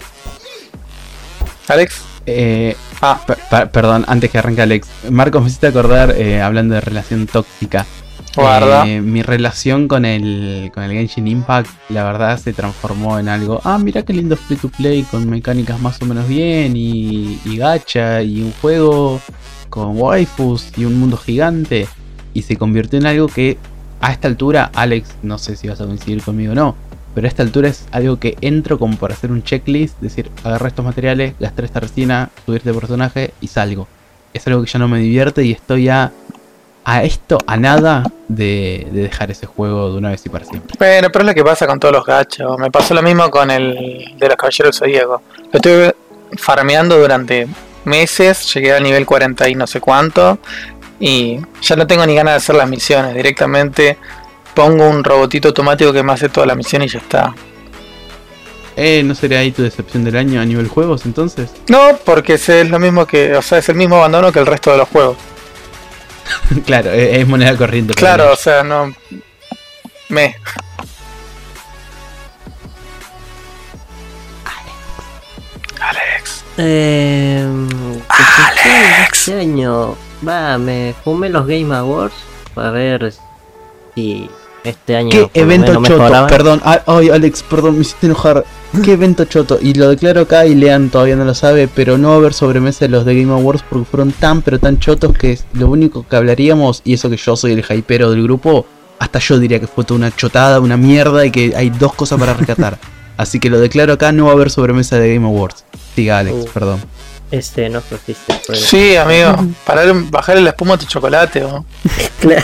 Alex, 1.69 2.03
Eh, 2.25 2.77
ah, 3.01 3.21
per- 3.27 3.39
per- 3.51 3.71
perdón, 3.73 4.05
antes 4.07 4.31
que 4.31 4.39
arranque 4.39 4.63
Alex. 4.63 4.87
Marcos, 5.11 5.43
me 5.43 5.49
hiciste 5.49 5.67
acordar, 5.67 6.13
eh, 6.17 6.41
hablando 6.41 6.75
de 6.77 6.81
relación 6.81 7.27
tóxica. 7.27 7.85
guarda. 8.37 8.87
Eh, 8.87 9.01
mi 9.03 9.23
relación 9.23 9.89
con 9.89 10.05
el, 10.07 10.71
con 10.73 10.85
el 10.85 10.93
Genshin 10.93 11.27
Impact, 11.29 11.69
la 11.91 12.05
verdad, 12.05 12.39
se 12.39 12.53
transformó 12.55 13.19
en 13.19 13.29
algo. 13.29 13.61
Ah, 13.65 13.77
mira 13.77 14.03
qué 14.05 14.13
lindo 14.15 14.37
free 14.37 14.57
to 14.57 14.69
play 14.71 15.03
con 15.03 15.29
mecánicas 15.29 15.79
más 15.81 16.01
o 16.01 16.07
menos 16.07 16.27
bien 16.29 16.75
y, 16.77 17.39
y 17.45 17.57
gacha 17.59 18.23
y 18.23 18.41
un 18.41 18.53
juego 18.63 19.21
con 19.69 20.01
waifus 20.01 20.69
y 20.79 20.85
un 20.87 20.99
mundo 20.99 21.17
gigante. 21.19 21.89
Y 22.35 22.43
se 22.43 22.57
convirtió 22.57 22.99
en 23.01 23.07
algo 23.07 23.27
que 23.27 23.59
a 24.01 24.13
esta 24.13 24.29
altura, 24.29 24.71
Alex, 24.75 25.09
no 25.23 25.37
sé 25.39 25.57
si 25.57 25.67
vas 25.69 25.81
a 25.81 25.87
coincidir 25.87 26.23
conmigo 26.23 26.53
o 26.53 26.55
no, 26.55 26.75
pero 27.15 27.27
a 27.27 27.29
esta 27.29 27.43
altura 27.43 27.69
es 27.69 27.87
algo 27.93 28.19
que 28.19 28.37
entro 28.41 28.79
como 28.79 28.97
por 28.97 29.13
hacer 29.13 29.31
un 29.31 29.43
checklist, 29.43 29.99
decir, 30.01 30.31
agarré 30.45 30.69
estos 30.69 30.85
materiales, 30.85 31.35
gasté 31.39 31.65
esta 31.65 31.81
resina, 31.81 32.31
subir 32.47 32.59
este 32.59 32.73
personaje 32.73 33.33
y 33.41 33.49
salgo. 33.49 33.87
Es 34.33 34.47
algo 34.47 34.63
que 34.63 34.71
ya 34.71 34.79
no 34.79 34.89
me 34.89 34.99
divierte 34.99 35.45
y 35.45 35.53
estoy 35.53 35.89
a, 35.89 36.11
a 36.85 37.03
esto, 37.03 37.39
a 37.47 37.57
nada 37.57 38.05
de, 38.29 38.89
de 38.91 39.03
dejar 39.03 39.31
ese 39.31 39.47
juego 39.47 39.93
de 39.93 39.99
una 39.99 40.11
vez 40.11 40.25
y 40.25 40.31
para 40.31 40.45
siempre. 40.45 40.75
Bueno, 40.79 41.09
pero 41.13 41.25
es 41.25 41.27
lo 41.27 41.35
que 41.35 41.45
pasa 41.45 41.67
con 41.67 41.79
todos 41.79 41.95
los 41.95 42.07
gachos. 42.07 42.59
Me 42.59 42.71
pasó 42.71 42.95
lo 42.95 43.03
mismo 43.03 43.31
con 43.31 43.51
el 43.51 44.15
de 44.17 44.29
los 44.29 44.37
caballeros 44.37 44.79
zodíacos. 44.79 45.21
Lo 45.53 45.57
estuve 45.59 45.95
farmeando 46.39 46.99
durante 46.99 47.47
meses, 47.85 48.53
llegué 48.55 48.73
al 48.73 48.83
nivel 48.83 49.05
40 49.05 49.49
y 49.49 49.55
no 49.55 49.67
sé 49.67 49.81
cuánto. 49.81 50.39
Y 50.99 51.41
ya 51.61 51.77
no 51.77 51.87
tengo 51.87 52.07
ni 52.07 52.15
ganas 52.15 52.35
de 52.35 52.37
hacer 52.39 52.55
las 52.55 52.69
misiones. 52.69 53.15
Directamente 53.15 53.99
pongo 54.55 54.89
un 54.89 55.05
robotito 55.05 55.49
automático 55.49 55.93
que 55.93 56.03
me 56.03 56.13
hace 56.13 56.29
toda 56.29 56.47
la 56.47 56.55
misión 56.55 56.83
y 56.83 56.89
ya 56.89 56.99
está. 56.99 57.35
Eh, 58.77 59.03
¿no 59.05 59.15
sería 59.15 59.41
ahí 59.41 59.53
tu 59.53 59.63
decepción 59.63 60.03
del 60.05 60.17
año 60.17 60.41
a 60.41 60.45
nivel 60.45 60.67
juegos 60.69 61.05
entonces? 61.05 61.51
No, 61.69 61.99
porque 62.05 62.35
es 62.35 62.49
lo 62.71 62.79
mismo 62.79 63.07
que, 63.07 63.37
o 63.37 63.43
sea, 63.43 63.59
es 63.59 63.69
el 63.69 63.77
mismo 63.77 63.97
abandono 63.97 64.33
que 64.33 64.39
el 64.39 64.47
resto 64.47 64.71
de 64.71 64.79
los 64.79 64.89
juegos. 64.89 65.17
claro, 66.67 66.91
es, 66.91 67.19
es 67.19 67.29
moneda 67.29 67.57
corriente. 67.57 67.95
Claro, 67.95 68.33
o 68.33 68.37
sea, 68.37 68.63
no. 68.63 68.95
Me. 70.09 70.37
Alex. 75.81 76.45
Eh, 76.59 77.47
Alex. 78.09 79.29
Este 79.29 79.41
año, 79.41 79.97
va, 80.27 80.57
me 80.59 80.95
fumé 81.05 81.29
los 81.29 81.47
Game 81.47 81.75
Awards 81.75 82.15
para 82.55 82.71
ver 82.71 83.13
si 83.95 84.29
este 84.65 84.97
año. 84.97 85.11
¿Qué 85.11 85.29
evento 85.35 85.67
menos 85.73 85.89
choto? 85.89 85.99
mejoraban. 86.03 86.29
Perdón, 86.31 86.61
ay, 86.65 86.79
ay, 86.87 87.11
Alex, 87.11 87.43
perdón, 87.43 87.75
me 87.77 87.81
hiciste 87.83 88.07
enojar. 88.07 88.45
¿Qué 88.85 88.93
evento 88.95 89.25
choto? 89.25 89.59
Y 89.61 89.75
lo 89.75 89.89
declaro 89.89 90.23
acá 90.23 90.47
y 90.47 90.55
Lean 90.55 90.89
todavía 90.91 91.17
no 91.17 91.25
lo 91.25 91.35
sabe, 91.35 91.69
pero 91.69 91.99
no 91.99 92.09
va 92.09 92.15
a 92.15 92.19
haber 92.19 92.33
sobremesa 92.35 92.85
de 92.85 92.91
los 92.91 93.05
de 93.05 93.15
Game 93.21 93.33
Awards 93.33 93.65
porque 93.69 93.85
fueron 93.85 94.13
tan 94.13 94.43
pero 94.43 94.59
tan 94.59 94.79
chotos 94.79 95.17
que 95.17 95.33
es 95.33 95.45
lo 95.55 95.69
único 95.69 96.07
que 96.09 96.17
hablaríamos, 96.17 96.81
y 96.85 96.95
eso 96.95 97.11
que 97.11 97.17
yo 97.17 97.37
soy 97.37 97.53
el 97.53 97.65
hypero 97.69 98.11
del 98.11 98.23
grupo, 98.23 98.67
hasta 98.99 99.19
yo 99.19 99.39
diría 99.39 99.59
que 99.61 99.67
fue 99.67 99.85
toda 99.85 99.99
una 99.99 100.15
chotada, 100.15 100.61
una 100.61 100.77
mierda 100.77 101.27
y 101.27 101.31
que 101.31 101.55
hay 101.57 101.71
dos 101.71 101.95
cosas 101.95 102.19
para 102.19 102.35
rescatar. 102.35 102.79
Así 103.17 103.39
que 103.41 103.51
lo 103.51 103.61
declaro 103.61 103.93
acá, 103.93 104.11
no 104.13 104.25
va 104.25 104.31
a 104.31 104.35
haber 104.35 104.51
sobremesa 104.51 104.99
de 104.99 105.15
Game 105.15 105.27
Awards. 105.27 105.65
Diga 105.95 106.19
Alex, 106.19 106.37
Uh. 106.37 106.49
perdón. 106.53 106.81
Este 107.31 107.69
no 107.71 107.81
el- 108.49 108.57
Sí, 108.57 108.95
amigo. 108.97 109.35
Para 109.67 109.85
bajarle 110.11 110.43
la 110.43 110.51
espuma 110.51 110.75
a 110.75 110.79
tu 110.79 110.85
chocolate. 110.87 111.43
¿o? 111.45 111.65
Claro. 112.21 112.43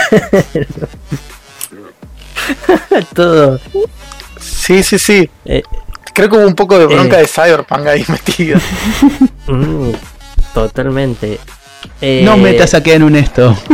Todo. 3.15 3.59
Sí, 4.41 4.83
sí, 4.83 4.99
sí. 4.99 5.29
Eh, 5.45 5.63
Creo 6.15 6.29
que 6.31 6.37
hubo 6.37 6.47
un 6.47 6.55
poco 6.55 6.79
de 6.79 6.87
bronca 6.87 7.19
Eh. 7.19 7.23
de 7.23 7.27
Cyberpunk 7.29 7.87
ahí 7.87 8.05
metida. 8.09 8.59
mm, 9.47 9.91
totalmente. 10.55 11.39
Eh, 12.01 12.23
No 12.25 12.37
metas 12.37 12.75
a 12.75 12.79
en 12.85 13.03
un 13.05 13.17
esto. 13.17 13.57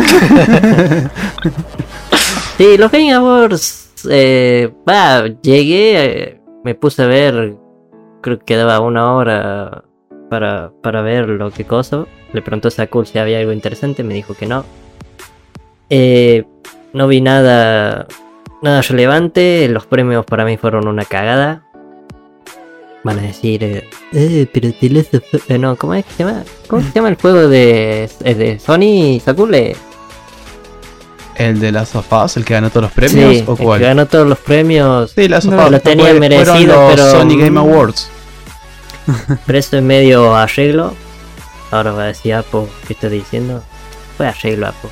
Sí, 2.58 2.76
los 2.76 2.90
Game 2.92 3.12
Awards. 3.12 3.90
Eh, 4.08 4.72
va, 4.88 5.26
llegué, 5.42 6.04
eh, 6.04 6.40
me 6.62 6.74
puse 6.74 7.02
a 7.02 7.06
ver. 7.06 7.56
Creo 8.22 8.38
que 8.38 8.44
quedaba 8.44 8.78
una 8.80 9.12
hora 9.14 9.82
para, 10.30 10.70
para 10.82 11.02
ver 11.02 11.28
lo 11.28 11.50
que 11.50 11.64
cosa. 11.64 12.04
Le 12.32 12.42
preguntó 12.42 12.68
a 12.68 12.70
Sakul 12.70 13.06
si 13.06 13.18
había 13.18 13.38
algo 13.38 13.52
interesante, 13.52 14.02
me 14.04 14.14
dijo 14.14 14.34
que 14.34 14.46
no. 14.46 14.64
Eh, 15.90 16.44
no 16.92 17.08
vi 17.08 17.20
nada, 17.20 18.06
nada 18.64 18.82
relevante. 18.82 19.68
Los 19.68 19.86
premios 19.86 20.24
para 20.26 20.44
mí 20.44 20.56
fueron 20.56 20.88
una 20.88 21.04
cagada. 21.04 21.62
Van 23.04 23.18
a 23.18 23.22
decir, 23.22 23.62
eh, 23.62 23.88
eh, 24.12 24.46
pero 24.52 24.68
Us- 24.68 25.42
eh, 25.48 25.58
no, 25.58 25.76
¿cómo 25.76 25.94
es 25.94 26.04
que 26.06 26.12
se 26.14 26.24
llama? 26.24 26.42
¿Cómo 26.68 26.82
se 26.82 26.90
llama 26.92 27.08
el 27.10 27.16
juego 27.16 27.48
de, 27.48 28.08
de 28.20 28.58
Sony 28.58 29.20
Sakul? 29.22 29.54
Eh, 29.54 29.76
¿El 31.36 31.60
de 31.60 31.70
Last 31.72 31.96
of 31.96 32.10
Us, 32.12 32.36
el 32.38 32.44
que 32.44 32.54
ganó 32.54 32.70
todos 32.70 32.84
los 32.84 32.92
premios? 32.92 33.34
Sí, 33.34 33.44
¿O 33.46 33.52
el 33.52 33.58
que 33.58 33.64
cuál? 33.64 33.80
ganó 33.80 34.06
todos 34.06 34.26
los 34.26 34.38
premios. 34.38 35.10
Sí, 35.10 35.28
Last 35.28 35.46
of 35.48 35.52
No, 35.54 35.68
lo 35.68 35.80
tenía 35.80 36.06
fue- 36.10 36.20
merecido, 36.20 36.88
pero- 36.90 37.10
Sony 37.10 37.36
Game 37.38 37.58
Awards. 37.60 38.10
Pero 39.46 39.58
eso 39.58 39.76
es 39.76 39.82
medio 39.82 40.34
arreglo. 40.34 40.94
Ahora 41.70 41.92
va 41.92 42.04
a 42.04 42.06
decir 42.06 42.32
Apo, 42.32 42.66
¿qué 42.86 42.94
estoy 42.94 43.10
diciendo? 43.10 43.62
Fue 44.16 44.26
arreglo, 44.26 44.68
Apo. 44.68 44.88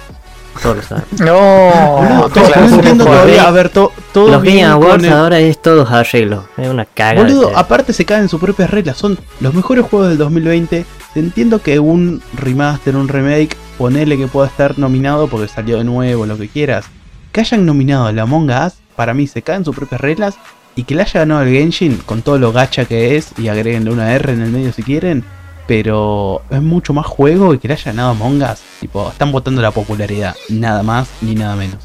Todos 0.60 0.84
saben. 0.84 1.04
No, 1.20 2.02
no, 2.08 2.28
claro, 2.28 2.68
no 2.68 2.74
entiendo 2.76 3.04
joder. 3.04 3.20
todavía. 3.22 3.48
A 3.48 3.50
ver, 3.50 3.68
to- 3.70 3.92
todo 4.12 4.28
los 4.28 4.42
Game 4.42 4.64
Awards 4.64 5.04
el- 5.04 5.12
ahora 5.12 5.38
es 5.40 5.60
todo 5.62 5.86
arreglo. 5.88 6.44
Es 6.56 6.68
una 6.68 6.84
cagada. 6.84 7.22
Boludo, 7.26 7.52
aparte 7.56 7.92
se 7.92 8.04
caen 8.04 8.28
sus 8.28 8.40
propias 8.40 8.70
reglas. 8.70 8.96
Son 8.98 9.18
los 9.40 9.54
mejores 9.54 9.84
juegos 9.86 10.08
del 10.10 10.18
2020. 10.18 10.84
Entiendo 11.14 11.60
que 11.62 11.78
un 11.78 12.22
remaster, 12.34 12.96
un 12.96 13.08
remake, 13.08 13.56
ponele 13.78 14.16
que 14.16 14.26
pueda 14.26 14.46
estar 14.48 14.78
nominado 14.78 15.26
porque 15.28 15.48
salió 15.48 15.78
de 15.78 15.84
nuevo, 15.84 16.26
lo 16.26 16.36
que 16.36 16.48
quieras. 16.48 16.84
Que 17.32 17.40
hayan 17.40 17.64
nominado 17.66 18.06
a 18.06 18.12
la 18.12 18.22
Among 18.22 18.50
Us, 18.50 18.74
para 18.96 19.14
mí 19.14 19.26
se 19.26 19.42
caen 19.42 19.64
sus 19.64 19.74
propias 19.74 20.00
reglas. 20.00 20.34
Y 20.74 20.84
que 20.84 20.94
le 20.94 21.02
haya 21.02 21.20
ganado 21.20 21.42
el 21.42 21.50
Genshin 21.52 21.98
con 22.06 22.22
todo 22.22 22.38
lo 22.38 22.50
gacha 22.52 22.86
que 22.86 23.16
es. 23.16 23.32
Y 23.38 23.48
agréguenle 23.48 23.90
una 23.90 24.14
R 24.14 24.32
en 24.32 24.40
el 24.42 24.50
medio 24.50 24.72
si 24.72 24.82
quieren. 24.82 25.22
Pero 25.66 26.42
es 26.50 26.60
mucho 26.60 26.92
más 26.92 27.06
juego 27.06 27.54
y 27.54 27.58
que 27.58 27.68
le 27.68 27.74
haya 27.74 27.92
ganado 27.92 28.10
Among 28.10 28.42
Us. 28.42 28.60
Tipo, 28.80 29.08
están 29.10 29.30
votando 29.32 29.62
la 29.62 29.70
popularidad. 29.70 30.34
Nada 30.48 30.82
más 30.82 31.08
ni 31.20 31.34
nada 31.34 31.54
menos. 31.56 31.78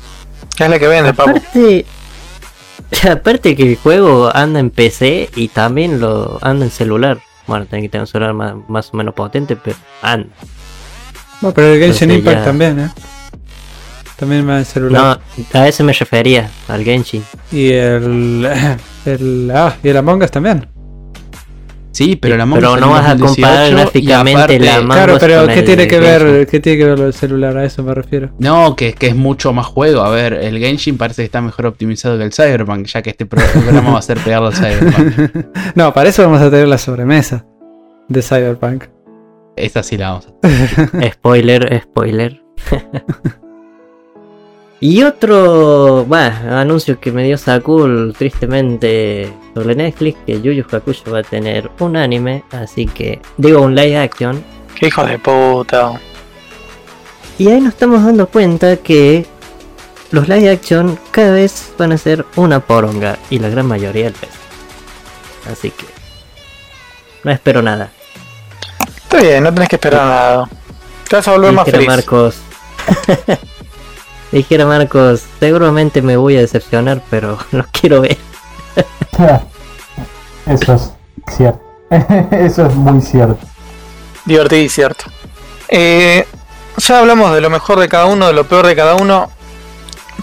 Es 0.60 0.70
la 0.70 0.80
que 0.80 0.88
vende, 0.88 1.14
papu. 1.14 1.32
Aparte, 1.32 1.86
aparte 3.12 3.56
que 3.56 3.64
el 3.72 3.76
juego 3.78 4.36
anda 4.36 4.60
en 4.60 4.70
PC 4.72 5.30
y 5.36 5.50
también 5.50 6.00
lo 6.00 6.40
anda 6.42 6.66
en 6.66 6.72
celular. 6.72 7.20
Bueno, 7.46 7.66
tiene 7.66 7.84
que 7.84 7.90
tener 7.90 8.02
un 8.04 8.08
celular 8.08 8.34
más, 8.34 8.56
más 8.68 8.90
o 8.94 8.98
menos 8.98 9.14
potente, 9.14 9.56
pero 9.56 9.78
anda. 10.02 10.30
No, 11.42 11.52
pero 11.54 11.68
el 11.68 11.80
Genshin 11.80 12.10
Entonces 12.12 12.18
Impact 12.20 12.38
ya- 12.40 12.46
también, 12.46 12.80
¿eh? 12.80 12.90
También 14.18 14.50
va 14.50 14.58
en 14.58 14.66
celular. 14.66 15.20
No, 15.54 15.60
a 15.60 15.68
ese 15.68 15.84
me 15.84 15.94
refería, 15.94 16.50
al 16.68 16.84
Genshin. 16.84 17.24
Y 17.52 17.72
el, 17.72 18.50
el. 19.06 19.52
Ah, 19.54 19.76
y 19.84 19.90
el 19.90 19.98
Among 19.98 20.24
Us 20.24 20.32
también. 20.32 20.68
Sí, 21.98 22.16
pero 22.16 22.34
Sí, 22.34 22.38
la 22.38 22.44
Among 22.44 22.60
pero 22.60 22.78
no 22.78 22.90
vas 22.92 23.10
a 23.10 23.18
comparar 23.18 23.72
2018 23.72 23.72
y 23.72 23.76
gráficamente 23.76 24.34
aparte- 24.44 24.60
la 24.60 24.76
Among 24.76 24.88
Claro, 24.92 25.18
pero 25.20 25.48
¿qué 25.48 25.54
el 25.60 25.66
tiene 25.66 25.88
que 25.88 26.00
Genshin. 26.00 26.28
ver? 26.28 26.48
¿Qué 26.48 26.60
tiene 26.60 26.78
que 26.78 26.86
ver 26.86 27.00
del 27.00 27.14
celular? 27.14 27.58
A 27.58 27.66
eso 27.66 27.84
me 27.84 27.94
refiero. 27.96 28.30
No, 28.40 28.76
que, 28.76 28.94
que 28.94 29.08
es 29.08 29.16
mucho 29.16 29.52
más 29.54 29.66
juego. 29.66 30.02
A 30.02 30.10
ver, 30.10 30.34
el 30.34 30.60
Genshin 30.60 30.98
parece 30.98 31.24
que 31.24 31.26
está 31.26 31.42
mejor 31.42 31.66
optimizado 31.66 32.18
que 32.18 32.24
el 32.26 32.34
Cyberpunk, 32.34 32.86
ya 32.86 33.02
que 33.02 33.10
este 33.10 33.26
pro- 33.26 33.42
programa 33.54 33.92
va 33.94 34.00
a 34.00 34.02
ser 34.04 34.18
pegarlo 34.20 34.48
al 34.48 34.54
Cyberpunk. 34.56 35.46
no, 35.76 35.94
para 35.94 36.10
eso 36.10 36.22
vamos 36.24 36.42
a 36.42 36.50
tener 36.52 36.68
la 36.68 36.78
sobremesa 36.78 37.46
de 38.08 38.22
Cyberpunk. 38.22 38.84
Esa 39.56 39.82
sí 39.82 39.98
la 39.98 40.10
vamos 40.12 40.28
a 40.44 41.10
Spoiler, 41.14 41.82
spoiler. 41.84 42.42
Y 44.80 45.04
otro 45.04 46.06
bah, 46.06 46.60
anuncio 46.60 47.00
que 47.00 47.12
me 47.12 47.24
dio 47.24 47.38
Sakul 47.38 48.14
tristemente 48.16 49.34
sobre 49.56 49.76
Netflix 49.76 50.20
que 50.26 50.40
Yu 50.40 50.52
Yu 50.52 50.66
Hakusho 50.72 51.12
va 51.12 51.20
a 51.20 51.24
tener 51.24 51.72
un 51.80 51.98
anime, 51.98 52.44
así 52.52 52.86
que 52.86 53.20
digo 53.38 53.62
un 53.62 53.74
live 53.74 53.98
action. 53.98 54.44
Qué 54.76 54.88
hijos 54.88 55.10
de 55.10 55.18
puta. 55.18 56.00
Y 57.40 57.48
ahí 57.48 57.60
nos 57.60 57.74
estamos 57.74 58.04
dando 58.04 58.28
cuenta 58.28 58.78
que 58.78 59.26
los 60.12 60.28
live 60.28 60.52
action 60.52 61.00
cada 61.10 61.34
vez 61.34 61.72
van 61.78 61.92
a 61.92 61.98
ser 61.98 62.26
una 62.36 62.60
poronga 62.60 63.18
y 63.32 63.40
la 63.40 63.50
gran 63.50 63.66
mayoría 63.66 64.08
el 64.08 64.14
pez. 64.14 64.30
Así 65.52 65.72
que 65.72 65.86
no 67.24 67.32
espero 67.32 67.64
nada. 67.64 67.92
Está 68.96 69.22
bien, 69.22 69.44
no 69.44 69.52
tenés 69.52 69.70
que 69.70 69.76
esperar 69.78 70.06
nada. 70.06 70.50
Te 71.10 71.16
vas 71.16 71.28
a 71.28 71.32
volver 71.32 71.52
más 71.52 71.68
feliz. 71.68 71.88
Marcos. 71.88 72.36
Dijera 74.32 74.66
Marcos, 74.66 75.24
seguramente 75.40 76.02
me 76.02 76.18
voy 76.18 76.36
a 76.38 76.42
decepcionar, 76.42 77.02
pero 77.10 77.38
lo 77.52 77.66
quiero 77.72 78.02
ver. 78.02 78.18
Eso 80.46 80.74
es 80.74 80.92
cierto. 81.36 81.62
Eso 82.32 82.66
es 82.66 82.76
muy 82.76 83.02
cierto. 83.02 83.40
Divertido 84.26 84.62
y 84.62 84.70
cierto. 84.70 85.06
Eh, 85.70 86.28
ya 86.78 87.00
hablamos 87.00 87.34
de 87.34 87.42
lo 87.42 87.50
mejor 87.50 87.80
de 87.80 87.90
cada 87.90 88.06
uno, 88.06 88.28
de 88.28 88.34
lo 88.34 88.46
peor 88.46 88.68
de 88.68 88.76
cada 88.76 88.96
uno. 88.96 89.32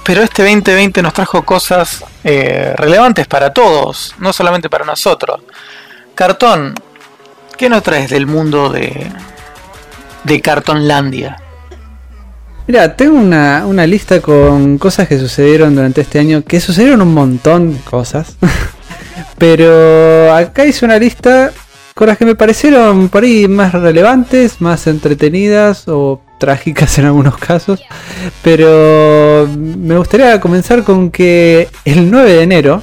Pero 0.04 0.22
este 0.22 0.42
2020 0.42 1.02
nos 1.02 1.14
trajo 1.14 1.42
cosas 1.42 2.04
eh, 2.24 2.74
relevantes 2.76 3.26
para 3.26 3.52
todos, 3.54 4.14
no 4.18 4.32
solamente 4.32 4.68
para 4.68 4.84
nosotros. 4.84 5.40
Cartón, 6.14 6.74
¿qué 7.56 7.68
nos 7.70 7.82
traes 7.82 8.10
del 8.10 8.26
mundo 8.26 8.68
de, 8.68 9.10
de 10.24 10.40
Cartonlandia? 10.42 11.38
Mira, 12.66 12.96
tengo 12.96 13.18
una, 13.18 13.64
una 13.66 13.86
lista 13.86 14.20
con 14.20 14.78
cosas 14.78 15.06
que 15.06 15.18
sucedieron 15.18 15.74
durante 15.74 16.00
este 16.00 16.18
año, 16.18 16.42
que 16.42 16.60
sucedieron 16.60 17.02
un 17.02 17.12
montón 17.12 17.74
de 17.74 17.80
cosas. 17.80 18.36
Pero 19.38 20.32
acá 20.34 20.64
hice 20.64 20.86
una 20.86 20.98
lista 20.98 21.52
con 21.94 22.08
las 22.08 22.16
que 22.16 22.24
me 22.24 22.34
parecieron 22.34 23.08
por 23.10 23.22
ahí 23.22 23.46
más 23.48 23.72
relevantes, 23.72 24.60
más 24.60 24.86
entretenidas 24.86 25.86
o 25.88 26.22
trágicas 26.38 26.98
en 26.98 27.04
algunos 27.04 27.36
casos. 27.36 27.82
Pero 28.42 29.46
me 29.56 29.98
gustaría 29.98 30.40
comenzar 30.40 30.84
con 30.84 31.10
que 31.10 31.68
el 31.84 32.10
9 32.10 32.32
de 32.32 32.42
enero 32.42 32.82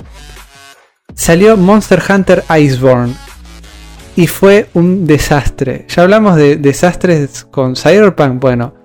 salió 1.15 1.57
Monster 1.57 2.01
Hunter 2.07 2.43
Iceborne. 2.55 3.15
Y 4.15 4.27
fue 4.27 4.67
un 4.73 5.07
desastre. 5.07 5.85
Ya 5.89 6.03
hablamos 6.03 6.35
de 6.35 6.57
desastres 6.57 7.47
con 7.49 7.75
Cyberpunk. 7.75 8.41
Bueno, 8.41 8.80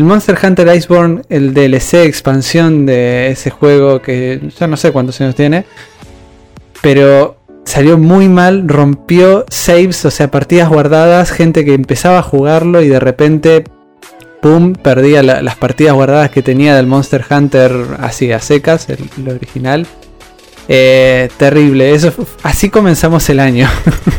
el 0.00 0.06
Monster 0.06 0.38
Hunter 0.42 0.74
Iceborne, 0.74 1.20
el 1.28 1.52
DLC 1.52 2.06
expansión 2.06 2.86
de 2.86 3.28
ese 3.32 3.50
juego 3.50 4.00
que 4.00 4.40
ya 4.58 4.66
no 4.66 4.78
sé 4.78 4.92
cuántos 4.92 5.20
años 5.20 5.34
tiene, 5.34 5.66
pero 6.80 7.36
salió 7.66 7.98
muy 7.98 8.26
mal, 8.26 8.66
rompió 8.66 9.44
saves, 9.50 10.02
o 10.06 10.10
sea, 10.10 10.30
partidas 10.30 10.70
guardadas, 10.70 11.30
gente 11.30 11.66
que 11.66 11.74
empezaba 11.74 12.20
a 12.20 12.22
jugarlo 12.22 12.80
y 12.80 12.88
de 12.88 12.98
repente, 12.98 13.64
¡pum!, 14.40 14.72
perdía 14.72 15.22
la- 15.22 15.42
las 15.42 15.56
partidas 15.56 15.92
guardadas 15.92 16.30
que 16.30 16.40
tenía 16.40 16.74
del 16.74 16.86
Monster 16.86 17.22
Hunter 17.30 17.70
así 18.00 18.32
a 18.32 18.40
secas, 18.40 18.88
el, 18.88 19.00
el 19.18 19.28
original. 19.36 19.86
Eh, 20.66 21.28
terrible, 21.36 21.92
eso, 21.94 22.14
así 22.42 22.70
comenzamos 22.70 23.28
el 23.28 23.38
año. 23.38 23.68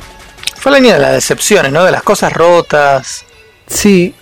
Fue 0.58 0.72
el 0.74 0.84
año 0.86 0.94
de 0.94 1.00
las 1.00 1.14
decepciones, 1.14 1.72
¿no? 1.72 1.84
De 1.84 1.92
las 1.92 2.04
cosas 2.04 2.32
rotas. 2.34 3.26
Sí. 3.66 4.14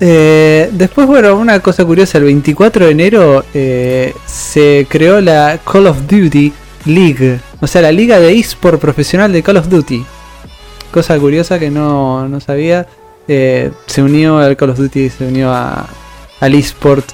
Eh, 0.00 0.68
después, 0.72 1.06
bueno, 1.06 1.36
una 1.36 1.60
cosa 1.60 1.84
curiosa, 1.84 2.18
el 2.18 2.24
24 2.24 2.86
de 2.86 2.90
enero 2.90 3.44
eh, 3.54 4.14
se 4.26 4.86
creó 4.88 5.20
la 5.20 5.58
Call 5.64 5.86
of 5.86 6.02
Duty 6.06 6.52
League, 6.84 7.40
o 7.60 7.66
sea, 7.66 7.82
la 7.82 7.92
liga 7.92 8.20
de 8.20 8.38
eSport 8.38 8.80
profesional 8.80 9.32
de 9.32 9.42
Call 9.42 9.56
of 9.56 9.68
Duty. 9.68 10.04
Cosa 10.92 11.18
curiosa 11.18 11.58
que 11.58 11.70
no, 11.70 12.28
no 12.28 12.40
sabía. 12.40 12.86
Eh, 13.28 13.72
se 13.86 14.02
unió 14.02 14.38
al 14.38 14.56
Call 14.56 14.70
of 14.70 14.78
Duty, 14.78 15.10
se 15.10 15.26
unió 15.26 15.52
a, 15.52 15.86
al 16.40 16.54
eSport. 16.54 17.06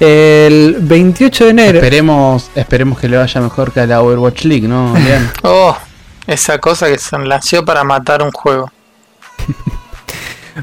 El 0.00 0.76
28 0.80 1.44
de 1.44 1.50
enero. 1.50 1.78
Esperemos, 1.78 2.50
esperemos 2.56 2.98
que 2.98 3.08
le 3.08 3.16
vaya 3.16 3.40
mejor 3.40 3.72
que 3.72 3.80
a 3.80 3.86
la 3.86 4.02
Overwatch 4.02 4.44
League, 4.44 4.66
¿no? 4.66 4.94
Oh, 5.42 5.76
esa 6.26 6.58
cosa 6.58 6.88
que 6.88 6.98
se 6.98 7.16
nació 7.18 7.64
para 7.64 7.84
matar 7.84 8.22
un 8.22 8.32
juego. 8.32 8.70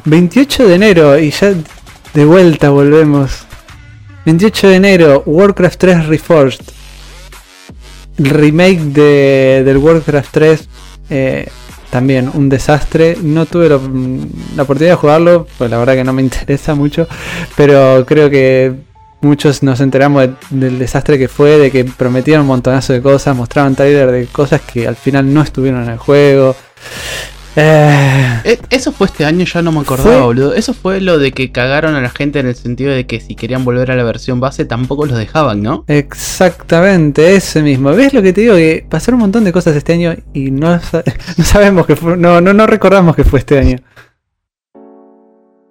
28 0.06 0.68
de 0.68 0.76
enero 0.76 1.18
y 1.20 1.32
ya 1.32 1.54
de 2.14 2.26
vuelta 2.26 2.70
volvemos. 2.70 3.46
28 4.26 4.68
de 4.70 4.76
enero, 4.76 5.24
Warcraft 5.26 5.80
3 5.80 6.06
Reforged. 6.08 6.62
El 8.18 8.30
remake 8.30 8.80
de, 8.80 9.64
del 9.66 9.78
Warcraft 9.78 10.30
3. 10.32 10.70
eh, 11.10 11.48
también 11.90 12.30
un 12.32 12.50
desastre. 12.50 13.18
No 13.22 13.48
tuve 13.48 13.68
la, 13.70 13.78
oportunidad 14.62 14.92
de 14.94 14.96
jugarlo, 14.98 15.48
pues 15.58 15.72
la 15.72 15.78
verdad 15.80 15.96
que 15.96 16.04
no 16.04 16.14
me 16.14 16.22
interesa 16.30 16.76
mucho. 16.76 17.08
Pero 17.58 18.06
creo 18.06 18.30
que 18.30 18.74
muchos 19.22 19.64
nos 19.64 19.80
enteramos 19.80 20.22
de- 20.22 20.36
del 20.52 20.78
desastre 20.78 21.18
que 21.18 21.28
fue, 21.28 21.58
de 21.58 21.72
que 21.72 21.86
prometían 21.86 22.42
un 22.42 22.48
montonazo 22.48 22.94
de 22.94 23.02
cosas, 23.02 23.36
mostraban 23.36 23.76
trailer 23.76 24.12
de 24.12 24.28
cosas 24.28 24.62
que 24.62 24.88
al 24.88 24.96
final 24.98 25.34
no 25.34 25.42
estuvieron 25.42 25.84
en 25.84 25.90
el 25.90 25.98
juego. 25.98 26.56
Eh, 27.56 28.41
Eh, 28.45 28.60
Eso 28.70 28.91
fue 28.91 29.08
este 29.08 29.26
año, 29.26 29.43
ya 29.45 29.62
no 29.62 29.72
me 29.72 29.82
acordaba, 29.82 30.10
Fue- 30.10 30.22
boludo. 30.22 30.54
Eso 30.54 30.74
fue 30.74 31.02
lo 31.02 31.18
de 31.18 31.32
que 31.32 31.52
cagaron 31.52 31.95
a 31.95 32.02
la 32.02 32.10
gente 32.10 32.39
en 32.39 32.47
el 32.47 32.56
sentido 32.56 32.91
de 32.93 33.06
que 33.06 33.20
si 33.20 33.36
querían 33.36 33.66
volver 33.66 33.91
a 33.91 33.95
la 33.95 34.04
versión 34.04 34.39
base 34.39 34.66
tampoco 34.66 35.06
los 35.06 35.18
dejaban, 35.18 35.62
¿no? 35.62 35.84
Exactamente, 35.88 37.36
ese 37.36 37.62
mismo. 37.62 37.91
¿Ves 37.91 38.14
lo 38.14 38.22
que 38.22 38.32
te 38.34 38.41
digo? 38.41 38.56
Que 38.56 38.86
pasaron 38.89 39.16
un 39.16 39.22
montón 39.22 39.43
de 39.43 39.52
cosas 39.52 39.76
este 39.76 39.93
año 39.93 40.16
y 40.34 40.52
no, 40.52 40.80
sa- 40.80 41.04
no 41.38 41.43
sabemos 41.43 41.86
que 41.86 41.95
fue, 41.95 42.16
no, 42.18 42.39
no, 42.39 42.54
no 42.54 42.66
recordamos 42.68 43.16
que 43.16 43.24
fue 43.24 43.39
este 43.39 43.58
año. 43.60 43.78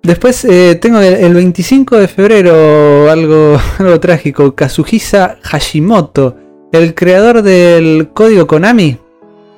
Después 0.02 0.44
eh, 0.44 0.78
tengo 0.80 1.00
el, 1.00 1.14
el 1.14 1.34
25 1.34 1.96
de 1.96 2.08
febrero 2.08 3.10
algo, 3.10 3.58
algo 3.78 4.00
trágico. 4.00 4.54
Kazuhisa 4.54 5.38
Hashimoto, 5.42 6.36
el 6.72 6.94
creador 6.94 7.42
del 7.42 8.10
código 8.14 8.46
Konami, 8.46 8.96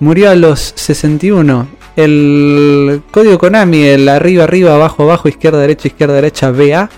murió 0.01 0.31
a 0.31 0.35
los 0.35 0.73
61. 0.77 1.80
El 1.97 3.03
código 3.11 3.39
Konami, 3.39 3.83
el 3.83 4.09
arriba, 4.09 4.45
arriba, 4.45 4.75
abajo, 4.75 5.03
abajo, 5.03 5.29
izquierda, 5.29 5.59
derecha, 5.59 5.89
izquierda, 5.89 6.15
derecha, 6.15 6.51
BA. 6.51 6.89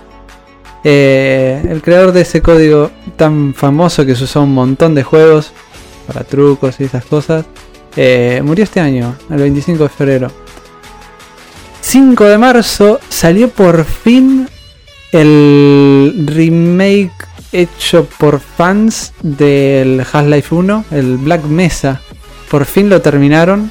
Eh, 0.85 1.63
el 1.69 1.81
creador 1.81 2.13
de 2.13 2.23
ese 2.23 2.43
código 2.43 2.91
tan 3.17 3.55
famoso 3.55 4.05
que 4.05 4.15
se 4.17 4.25
usó 4.25 4.43
un 4.43 4.55
montón 4.55 4.95
de 4.95 5.05
juegos 5.05 5.53
para 6.07 6.25
trucos 6.25 6.81
y 6.81 6.85
esas 6.85 7.05
cosas, 7.05 7.45
eh, 7.97 8.41
murió 8.45 8.65
este 8.65 8.81
año, 8.81 9.17
el 9.31 9.39
25 9.39 9.85
de 9.85 9.89
febrero. 9.89 10.31
5 11.81 12.25
de 12.25 12.39
marzo 12.39 13.01
salió 13.09 13.49
por 13.49 13.85
fin 13.85 14.49
el 15.13 16.25
remake 16.27 17.13
hecho 17.53 18.07
por 18.19 18.41
fans 18.41 19.13
del 19.23 20.01
Half-Life 20.01 20.55
1, 20.55 20.85
el 20.93 21.19
Black 21.19 21.45
Mesa. 21.45 22.01
Por 22.51 22.65
fin 22.65 22.89
lo 22.89 23.01
terminaron. 23.03 23.71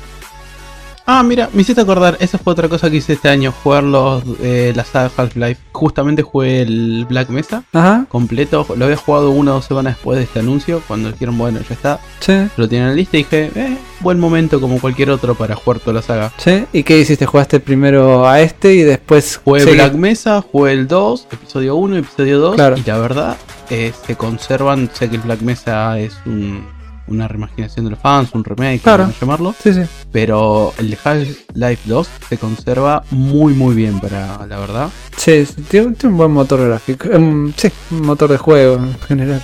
Ah, 1.13 1.23
mira, 1.23 1.49
me 1.51 1.61
hiciste 1.61 1.81
acordar, 1.81 2.15
esa 2.21 2.37
fue 2.37 2.53
otra 2.53 2.69
cosa 2.69 2.89
que 2.89 2.95
hice 2.95 3.11
este 3.13 3.27
año, 3.27 3.51
jugar 3.63 3.83
los, 3.83 4.23
eh, 4.41 4.71
la 4.73 4.85
saga 4.85 5.11
Half-Life. 5.17 5.59
Justamente 5.73 6.21
jugué 6.21 6.61
el 6.61 7.05
Black 7.09 7.27
Mesa 7.29 7.63
Ajá, 7.73 8.05
completo, 8.07 8.65
lo 8.77 8.85
había 8.85 8.95
jugado 8.95 9.31
una 9.31 9.51
o 9.51 9.55
dos 9.55 9.65
semanas 9.65 9.95
después 9.97 10.17
de 10.19 10.23
este 10.23 10.39
anuncio, 10.39 10.81
cuando 10.87 11.11
dijeron, 11.11 11.37
bueno, 11.37 11.59
ya 11.67 11.75
está, 11.75 11.99
sí, 12.21 12.33
lo 12.55 12.69
tienen 12.69 12.87
en 12.87 12.93
la 12.93 12.95
lista 12.95 13.17
y 13.17 13.23
dije, 13.23 13.51
eh, 13.55 13.77
buen 13.99 14.21
momento 14.21 14.61
como 14.61 14.79
cualquier 14.79 15.09
otro 15.09 15.35
para 15.35 15.53
jugar 15.55 15.79
toda 15.81 15.95
la 15.95 16.01
saga. 16.01 16.31
sí. 16.37 16.63
¿Y 16.71 16.83
qué 16.83 16.97
hiciste? 16.99 17.25
¿Jugaste 17.25 17.59
primero 17.59 18.25
a 18.25 18.39
este 18.39 18.73
y 18.73 18.83
después 18.83 19.41
Jugué 19.43 19.61
seguí- 19.65 19.73
Black 19.75 19.93
Mesa, 19.95 20.41
jugué 20.41 20.71
el 20.71 20.87
2, 20.87 21.27
episodio 21.29 21.75
1, 21.75 21.97
episodio 21.97 22.39
2, 22.39 22.55
Claro. 22.55 22.77
y 22.77 22.83
la 22.87 22.97
verdad 22.97 23.37
eh, 23.69 23.91
se 24.07 24.15
conservan, 24.15 24.89
sé 24.93 25.09
que 25.09 25.17
el 25.17 25.21
Black 25.23 25.41
Mesa 25.41 25.99
es 25.99 26.13
un- 26.25 26.65
una 27.11 27.27
reimaginación 27.27 27.85
de 27.85 27.91
los 27.91 27.99
fans, 27.99 28.29
un 28.33 28.43
remake, 28.43 28.81
Claro. 28.81 29.03
como 29.05 29.15
llamarlo, 29.19 29.55
Sí, 29.61 29.73
sí. 29.73 29.81
pero 30.11 30.73
el 30.77 30.97
Half-Life 31.03 31.81
2 31.85 32.09
se 32.29 32.37
conserva 32.37 33.03
muy 33.11 33.53
muy 33.53 33.75
bien 33.75 33.99
para 33.99 34.45
la 34.47 34.57
verdad. 34.59 34.89
Sí, 35.17 35.45
tiene 35.69 35.95
un 36.03 36.17
buen 36.17 36.31
motor 36.31 36.65
gráfico. 36.67 37.09
Em, 37.11 37.53
sí, 37.55 37.69
un 37.91 38.01
motor 38.01 38.29
de 38.31 38.37
juego 38.37 38.75
en 38.75 38.99
general. 39.07 39.41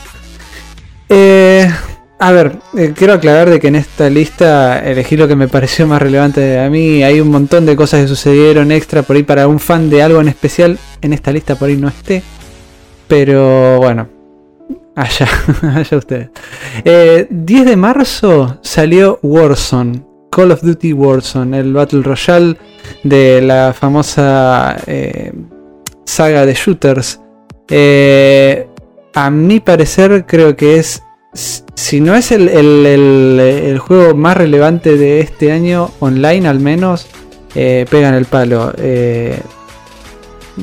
Eh, 1.09 1.69
a 2.19 2.31
ver, 2.31 2.57
eh, 2.75 2.93
quiero 2.95 3.13
aclarar 3.13 3.49
de 3.49 3.59
que 3.59 3.67
en 3.67 3.75
esta 3.75 4.09
lista 4.09 4.79
elegí 4.79 5.15
lo 5.15 5.27
que 5.27 5.35
me 5.35 5.47
pareció 5.47 5.85
más 5.87 6.01
relevante 6.01 6.59
a 6.59 6.69
mí. 6.69 7.03
Hay 7.03 7.19
un 7.21 7.29
montón 7.29 7.65
de 7.65 7.75
cosas 7.75 8.01
que 8.01 8.07
sucedieron 8.07 8.71
extra 8.71 9.03
por 9.03 9.15
ahí 9.15 9.23
para 9.23 9.47
un 9.47 9.59
fan 9.59 9.89
de 9.89 10.01
algo 10.01 10.19
en 10.19 10.27
especial. 10.29 10.79
En 11.01 11.13
esta 11.13 11.31
lista 11.31 11.55
por 11.55 11.69
ahí 11.69 11.77
no 11.77 11.87
esté. 11.87 12.23
Pero 13.07 13.77
bueno, 13.77 14.09
allá, 14.95 15.27
allá 15.75 15.97
ustedes. 15.97 16.29
Eh, 16.83 17.27
10 17.29 17.65
de 17.65 17.75
marzo 17.75 18.57
salió 18.61 19.19
Warzone. 19.23 20.03
Call 20.31 20.51
of 20.51 20.61
Duty 20.61 20.93
Warzone, 20.93 21.57
el 21.57 21.73
Battle 21.73 22.03
Royale 22.03 22.57
de 23.03 23.41
la 23.41 23.73
famosa 23.73 24.77
eh, 24.85 25.31
saga 26.05 26.45
de 26.45 26.53
shooters. 26.53 27.19
Eh, 27.69 28.67
a 29.15 29.29
mi 29.31 29.59
parecer 29.59 30.25
creo 30.27 30.55
que 30.55 30.77
es, 30.77 31.01
si 31.33 31.99
no 32.01 32.13
es 32.15 32.31
el, 32.31 32.49
el- 32.49 32.85
el- 33.39 33.79
juego 33.79 34.13
más 34.15 34.37
relevante 34.37 34.95
de 34.97 35.21
este 35.21 35.51
año, 35.51 35.89
online 35.99 36.47
al 36.47 36.59
menos, 36.59 37.07
eh, 37.55 37.85
pegan 37.89 38.13
el 38.13 38.25
palo. 38.25 38.73
Eh, 38.77 39.39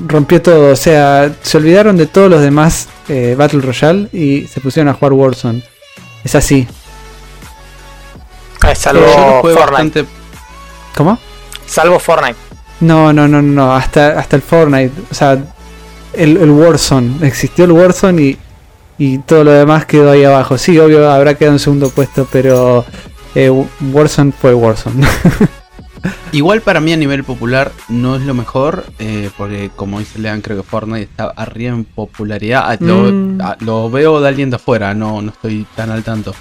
rompió 0.07 0.42
todo, 0.42 0.72
o 0.72 0.76
sea, 0.76 1.32
se 1.42 1.57
olvidaron 1.57 1.97
de 1.97 2.07
todos 2.07 2.30
los 2.30 2.42
demás 2.42 2.88
eh, 3.09 3.34
Battle 3.38 3.61
Royale 3.61 4.09
y 4.12 4.47
se 4.47 4.61
pusieron 4.61 4.88
a 4.88 4.95
jugar 4.95 5.12
Warzone. 5.12 5.62
Es 6.24 6.34
así. 6.34 6.66
Eh, 8.66 8.74
salvo 8.74 9.07
Fortnite. 9.42 9.61
bastante. 9.61 10.05
¿Cómo? 10.97 11.18
Salvo 11.66 11.99
Fortnite. 11.99 12.36
No, 12.80 13.12
no, 13.12 13.28
no, 13.28 13.40
no, 13.42 13.74
hasta, 13.74 14.18
hasta 14.18 14.36
el 14.36 14.42
Fortnite. 14.42 14.92
O 15.11 15.14
sea, 15.14 15.32
el, 16.12 16.36
el 16.36 16.51
Warzone. 16.51 17.26
Existió 17.26 17.64
el 17.64 17.72
Warzone 17.72 18.22
y, 18.22 18.38
y 18.99 19.18
todo 19.18 19.45
lo 19.45 19.53
demás 19.53 19.86
quedó 19.86 20.11
ahí 20.11 20.24
abajo. 20.24 20.59
Sí, 20.59 20.78
obvio, 20.78 21.11
habrá 21.11 21.34
quedado 21.34 21.55
en 21.55 21.61
segundo 21.61 21.90
puesto, 21.90 22.26
pero 22.30 22.84
eh, 23.34 23.51
Warzone 23.92 24.32
fue 24.32 24.55
Warzone. 24.55 25.07
Igual 26.32 26.61
para 26.61 26.80
mí 26.80 26.92
a 26.92 26.96
nivel 26.96 27.24
popular 27.24 27.72
no 27.88 28.16
es 28.16 28.22
lo 28.22 28.34
mejor, 28.34 28.84
eh, 28.98 29.30
porque 29.38 29.70
como 29.74 30.00
dice 30.00 30.18
Lean, 30.18 30.40
creo 30.42 30.57
que 30.59 30.62
Fortnite 30.68 31.02
está 31.05 31.26
arriba 31.36 31.72
en 31.74 31.84
popularidad. 31.84 32.62
Ah, 32.66 32.76
Lo, 32.80 33.11
Mm. 33.12 33.38
ah, 33.40 33.57
lo 33.61 33.88
veo 33.90 34.20
de 34.20 34.28
alguien 34.28 34.50
de 34.50 34.57
afuera, 34.57 34.92
no, 34.94 35.22
no 35.22 35.30
estoy 35.30 35.66
tan 35.76 35.90
al 35.90 36.02
tanto. 36.02 36.34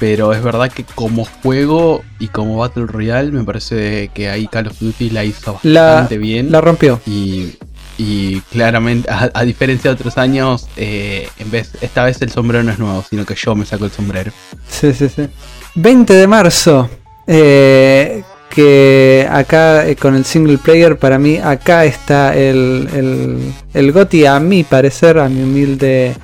Pero 0.00 0.32
es 0.32 0.42
verdad 0.42 0.72
que 0.72 0.84
como 0.96 1.24
juego 1.24 2.02
y 2.18 2.26
como 2.28 2.56
Battle 2.56 2.86
Royale 2.86 3.30
me 3.30 3.44
parece 3.44 4.10
que 4.12 4.28
ahí 4.28 4.48
Call 4.48 4.66
of 4.66 4.78
Duty 4.80 5.10
la 5.10 5.24
hizo 5.24 5.60
La- 5.62 5.82
bastante 5.86 6.18
bien. 6.18 6.50
La 6.50 6.60
rompió. 6.60 7.00
Y, 7.06 7.52
y 7.96 8.40
claramente, 8.50 9.08
a, 9.08 9.30
a 9.32 9.44
diferencia 9.44 9.90
de 9.90 9.94
otros 9.94 10.18
años, 10.18 10.66
eh, 10.76 11.28
en 11.38 11.50
vez, 11.52 11.70
esta 11.80 12.02
vez 12.04 12.20
el 12.22 12.30
sombrero 12.32 12.64
no 12.64 12.72
es 12.72 12.78
nuevo, 12.80 13.04
sino 13.08 13.24
que 13.24 13.36
yo 13.36 13.54
me 13.54 13.64
saco 13.66 13.84
el 13.84 13.92
sombrero. 13.92 14.32
Sí, 14.68 14.92
sí, 14.92 15.08
sí. 15.08 15.28
20 15.76 16.12
de 16.14 16.26
marzo. 16.26 16.90
eh, 17.28 18.24
que 18.54 19.26
acá 19.30 19.88
eh, 19.88 19.96
con 19.96 20.14
el 20.14 20.24
single 20.24 20.58
player, 20.58 20.96
para 20.96 21.18
mí, 21.18 21.38
acá 21.38 21.84
está 21.84 22.34
el, 22.36 22.88
el, 22.94 23.52
el 23.72 23.92
GOTY, 23.92 24.26
a 24.26 24.40
mi 24.40 24.62
parecer, 24.62 25.18
a 25.18 25.28
mi 25.28 25.42
humilde 25.42 26.14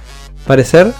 parecer. 0.46 0.92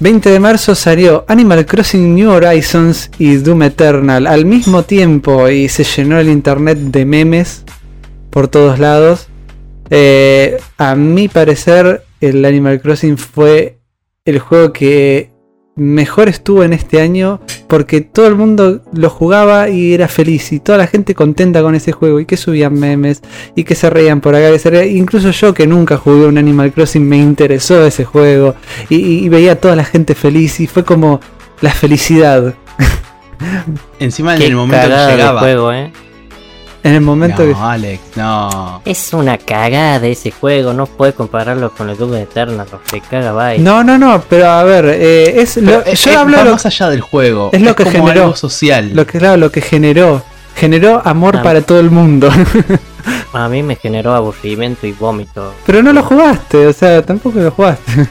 20 0.00 0.28
de 0.28 0.40
marzo 0.40 0.74
salió 0.74 1.24
Animal 1.28 1.64
Crossing 1.66 2.14
New 2.14 2.30
Horizons 2.30 3.10
y 3.18 3.36
Doom 3.36 3.62
Eternal 3.62 4.26
al 4.26 4.44
mismo 4.44 4.82
tiempo 4.82 5.48
y 5.48 5.68
se 5.68 5.84
llenó 5.84 6.18
el 6.18 6.28
internet 6.28 6.78
de 6.78 7.04
memes 7.04 7.64
por 8.30 8.48
todos 8.48 8.78
lados. 8.78 9.28
Eh, 9.90 10.58
a 10.78 10.94
mi 10.96 11.28
parecer, 11.28 12.02
el 12.20 12.44
Animal 12.44 12.80
Crossing 12.80 13.16
fue 13.16 13.78
el 14.24 14.40
juego 14.40 14.72
que 14.72 15.30
mejor 15.76 16.28
estuvo 16.28 16.62
en 16.62 16.72
este 16.72 17.00
año 17.00 17.40
porque 17.66 18.00
todo 18.00 18.28
el 18.28 18.36
mundo 18.36 18.80
lo 18.92 19.10
jugaba 19.10 19.68
y 19.70 19.92
era 19.92 20.06
feliz 20.06 20.52
y 20.52 20.60
toda 20.60 20.78
la 20.78 20.86
gente 20.86 21.14
contenta 21.16 21.62
con 21.62 21.74
ese 21.74 21.90
juego 21.90 22.20
y 22.20 22.26
que 22.26 22.36
subían 22.36 22.74
memes 22.78 23.22
y 23.56 23.64
que 23.64 23.74
se 23.74 23.90
reían 23.90 24.20
por 24.20 24.36
acá, 24.36 24.50
que 24.52 24.58
se 24.60 24.70
reían. 24.70 24.96
incluso 24.96 25.30
yo 25.32 25.52
que 25.52 25.66
nunca 25.66 25.96
jugué 25.96 26.26
un 26.26 26.38
Animal 26.38 26.72
Crossing 26.72 27.08
me 27.08 27.16
interesó 27.18 27.84
ese 27.84 28.04
juego 28.04 28.54
y, 28.88 28.96
y- 28.96 29.24
y 29.24 29.28
veía 29.28 29.52
a 29.52 29.56
toda 29.56 29.74
la 29.74 29.84
gente 29.84 30.14
feliz 30.14 30.60
y 30.60 30.66
fue 30.68 30.84
como 30.84 31.20
la 31.60 31.70
felicidad 31.72 32.54
Encima 33.98 34.34
en 34.34 34.38
Qué 34.40 34.46
el 34.46 34.54
momento 34.54 34.86
que 34.88 35.12
llegaba. 35.12 35.40
juego, 35.40 35.72
eh. 35.72 35.92
En 36.84 36.94
el 36.94 37.00
momento 37.00 37.42
no, 37.44 37.52
que... 37.54 37.60
Alex, 37.60 38.00
no. 38.16 38.80
Es 38.84 39.12
una 39.12 39.36
cagada 39.38 40.06
ese 40.06 40.30
juego, 40.30 40.72
no 40.72 40.86
puedes 40.86 41.14
compararlo 41.16 41.70
con 41.70 41.90
el 41.90 41.96
Doom 41.96 42.14
Eternal, 42.14 42.66
que 42.90 43.00
caga 43.00 43.32
bye. 43.32 43.58
No, 43.58 43.82
no, 43.82 43.98
no, 43.98 44.22
pero 44.28 44.48
a 44.50 44.62
ver, 44.62 44.84
eh, 44.86 45.40
es 45.40 45.54
Pero, 45.56 45.66
lo- 45.80 45.86
eh, 45.86 45.96
yo 45.96 46.10
eh, 46.12 46.16
hablo 46.16 46.36
va 46.36 46.44
lo, 46.44 46.52
más 46.52 46.66
allá 46.66 46.90
del 46.90 47.00
juego. 47.00 47.50
es 47.52 47.60
lo 47.62 47.74
que 47.74 47.84
como 47.84 47.96
generó. 48.06 48.22
algo 48.24 48.36
social. 48.36 48.90
lo 48.94 49.06
que 49.06 49.18
claro, 49.18 49.36
lo 49.38 49.50
que 49.50 49.60
generó, 49.60 50.22
generó 50.54 51.02
amor 51.04 51.38
Ah. 51.38 51.42
para 51.42 51.62
todo 51.62 51.80
el 51.80 51.90
mundo. 51.90 52.30
A 53.34 53.48
mí 53.48 53.62
me 53.62 53.74
generó 53.76 54.14
aburrimiento 54.14 54.86
y 54.86 54.92
vómito. 54.92 55.52
Pero 55.66 55.82
no 55.82 55.92
lo 55.92 56.02
jugaste, 56.02 56.66
o 56.68 56.72
sea, 56.72 57.02
tampoco 57.02 57.40
lo 57.40 57.50
jugaste. 57.50 58.08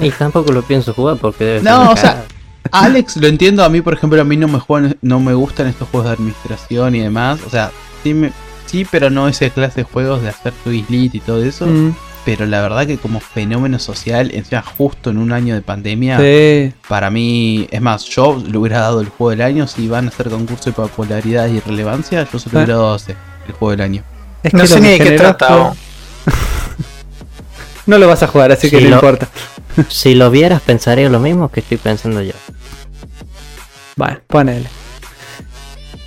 Y 0.00 0.10
tampoco 0.10 0.52
lo 0.52 0.62
pienso 0.62 0.92
jugar 0.94 1.16
porque 1.16 1.44
debe 1.44 1.60
ser 1.60 1.70
No, 1.70 1.90
o 1.92 1.96
sea. 1.96 2.24
Alex, 2.72 3.16
lo 3.16 3.26
entiendo. 3.26 3.64
A 3.64 3.68
mí, 3.68 3.80
por 3.80 3.94
ejemplo, 3.94 4.20
a 4.20 4.24
mí 4.24 4.36
no 4.36 4.46
me 4.48 4.58
juegan, 4.60 4.96
no 5.02 5.18
me 5.18 5.32
gustan 5.34 5.66
estos 5.66 5.88
juegos 5.88 6.08
de 6.08 6.14
administración 6.14 6.94
y 6.94 7.00
demás. 7.00 7.40
O 7.46 7.50
sea, 7.50 7.70
sí, 8.02 8.14
me- 8.14 8.32
sí, 8.66 8.86
pero 8.90 9.10
no 9.10 9.28
esa 9.28 9.48
clase 9.50 9.80
de 9.80 9.84
juegos 9.84 10.22
de 10.22 10.28
hacer 10.30 10.52
tu 10.64 10.70
islita 10.70 11.16
y 11.16 11.20
todo 11.20 11.42
eso. 11.42 11.66
Mm, 11.66 11.94
Pero 12.24 12.44
la 12.44 12.60
verdad 12.60 12.86
que 12.86 12.98
como 12.98 13.18
fenómeno 13.18 13.78
social, 13.78 14.30
encima 14.34 14.62
justo 14.62 15.08
en 15.08 15.16
un 15.16 15.32
año 15.32 15.54
de 15.54 15.62
pandemia, 15.62 16.18
sí. 16.18 16.70
para 16.86 17.08
mí, 17.10 17.66
es 17.70 17.80
más, 17.80 18.04
yo 18.04 18.36
le 18.46 18.58
hubiera 18.58 18.80
dado 18.80 19.00
el 19.00 19.08
juego 19.08 19.30
del 19.30 19.40
año. 19.40 19.66
Si 19.66 19.88
van 19.88 20.04
a 20.04 20.08
hacer 20.08 20.28
concurso 20.28 20.64
de 20.68 20.72
popularidad 20.72 21.46
y 21.48 21.60
relevancia, 21.60 22.28
yo 22.30 22.38
se 22.38 22.50
lo 22.50 22.58
hubiera 22.58 22.74
dado 22.74 22.92
a 22.92 22.96
ese, 22.96 23.16
el 23.48 23.54
juego 23.54 23.70
del 23.70 23.80
año. 23.80 24.02
Es 24.42 24.52
No 24.52 24.60
que 24.60 24.66
sé 24.68 24.74
lo 24.76 24.80
ni 24.82 24.88
de 24.88 24.98
qué 24.98 25.04
generó 25.04 25.22
trata. 25.36 25.46
fue- 25.48 25.56
o- 25.62 25.76
No 27.86 27.98
lo 27.98 28.06
vas 28.06 28.22
a 28.22 28.26
jugar, 28.26 28.52
así 28.52 28.68
que 28.70 28.80
no 28.82 28.88
lo- 28.90 28.94
importa. 28.96 29.28
Si 29.88 30.14
lo 30.14 30.30
vieras, 30.30 30.60
pensaría 30.60 31.08
lo 31.08 31.20
mismo 31.20 31.48
que 31.50 31.60
estoy 31.60 31.78
pensando 31.78 32.20
yo. 32.20 32.32
Bueno, 33.96 34.18
ponele. 34.26 34.68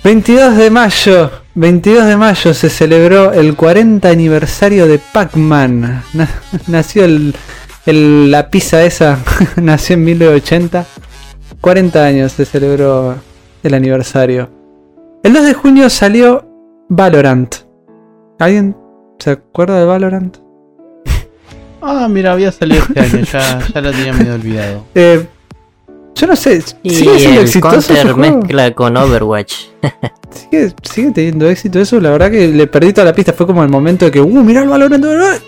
22 0.04 0.56
de 0.56 0.70
mayo. 0.70 1.30
22 1.54 2.06
de 2.06 2.16
mayo 2.16 2.52
se 2.54 2.68
celebró 2.68 3.32
el 3.32 3.54
40 3.56 4.08
aniversario 4.08 4.86
de 4.86 4.98
Pac-Man. 4.98 6.02
Na- 6.12 6.28
nació 6.66 7.04
el, 7.04 7.34
el- 7.86 8.30
la 8.30 8.50
pizza 8.50 8.82
esa. 8.84 9.18
nació 9.56 9.94
en 9.94 10.04
1980. 10.04 10.84
40 11.60 12.04
años 12.04 12.32
se 12.32 12.44
celebró 12.44 13.16
el 13.62 13.74
aniversario. 13.74 14.50
El 15.22 15.32
2 15.32 15.44
de 15.44 15.54
junio 15.54 15.88
salió 15.88 16.46
Valorant. 16.90 17.54
¿Alguien 18.38 18.76
se 19.18 19.30
acuerda 19.30 19.78
de 19.78 19.86
Valorant? 19.86 20.36
Ah, 21.80 22.08
mira, 22.10 22.32
había 22.32 22.50
salido 22.50 22.82
este 22.82 22.98
año, 23.00 23.24
ya, 23.30 23.58
ya 23.72 23.80
lo 23.80 23.90
tenía 23.92 24.12
medio 24.14 24.34
olvidado. 24.36 24.84
Eh, 24.94 25.26
yo 26.14 26.26
no 26.26 26.36
sé, 26.36 26.62
Y 26.82 26.90
¿sigue 26.90 27.18
siendo 27.18 27.40
el 27.40 27.46
exitoso 27.46 27.78
ese 27.92 28.02
Counter 28.02 28.12
juego? 28.14 28.38
mezcla 28.38 28.70
con 28.72 28.96
Overwatch. 28.96 29.54
Sigue, 30.50 30.74
sigue 30.82 31.10
teniendo 31.12 31.48
éxito 31.48 31.78
eso, 31.78 32.00
la 32.00 32.10
verdad 32.10 32.28
que 32.30 32.48
le 32.48 32.66
perdí 32.66 32.92
toda 32.92 33.04
la 33.04 33.12
pista, 33.14 33.32
fue 33.32 33.46
como 33.46 33.62
el 33.62 33.68
momento 33.68 34.04
de 34.06 34.10
que, 34.10 34.20
uh, 34.20 34.42
mirá 34.42 34.62
el 34.62 34.68
Valorant, 34.68 35.04
Valorant". 35.04 35.40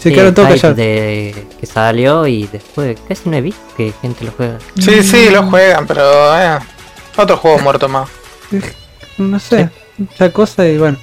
Se 0.00 0.08
Sí, 0.08 0.14
quedaron 0.14 0.34
todos 0.34 0.48
callados. 0.48 0.76
de 0.76 1.34
que 1.60 1.66
salió 1.66 2.26
y 2.26 2.46
después 2.46 2.96
casi 3.08 3.28
no 3.28 3.36
he 3.36 3.40
visto 3.42 3.60
que 3.76 3.92
gente 4.00 4.24
lo 4.24 4.30
juega. 4.32 4.58
Sí, 4.78 5.02
sí, 5.02 5.28
lo 5.30 5.42
juegan, 5.44 5.86
pero 5.86 6.02
eh, 6.38 6.58
otro 7.16 7.36
juego 7.36 7.58
muerto 7.58 7.88
más. 7.88 8.08
No 9.18 9.38
sé, 9.38 9.68
mucha 9.98 10.32
cosa 10.32 10.66
y 10.66 10.78
bueno. 10.78 10.96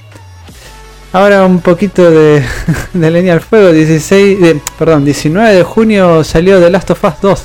Ahora 1.12 1.46
un 1.46 1.60
poquito 1.60 2.10
de, 2.10 2.44
de 2.94 3.12
leña 3.12 3.34
al 3.34 3.42
fuego, 3.42 3.72
16, 3.72 4.40
de, 4.42 4.60
perdón, 4.80 5.06
19 5.06 5.54
de 5.54 5.64
junio 5.64 6.24
salió 6.24 6.60
The 6.60 6.70
Last 6.72 6.90
of 6.92 7.04
Us 7.04 7.14
2. 7.22 7.44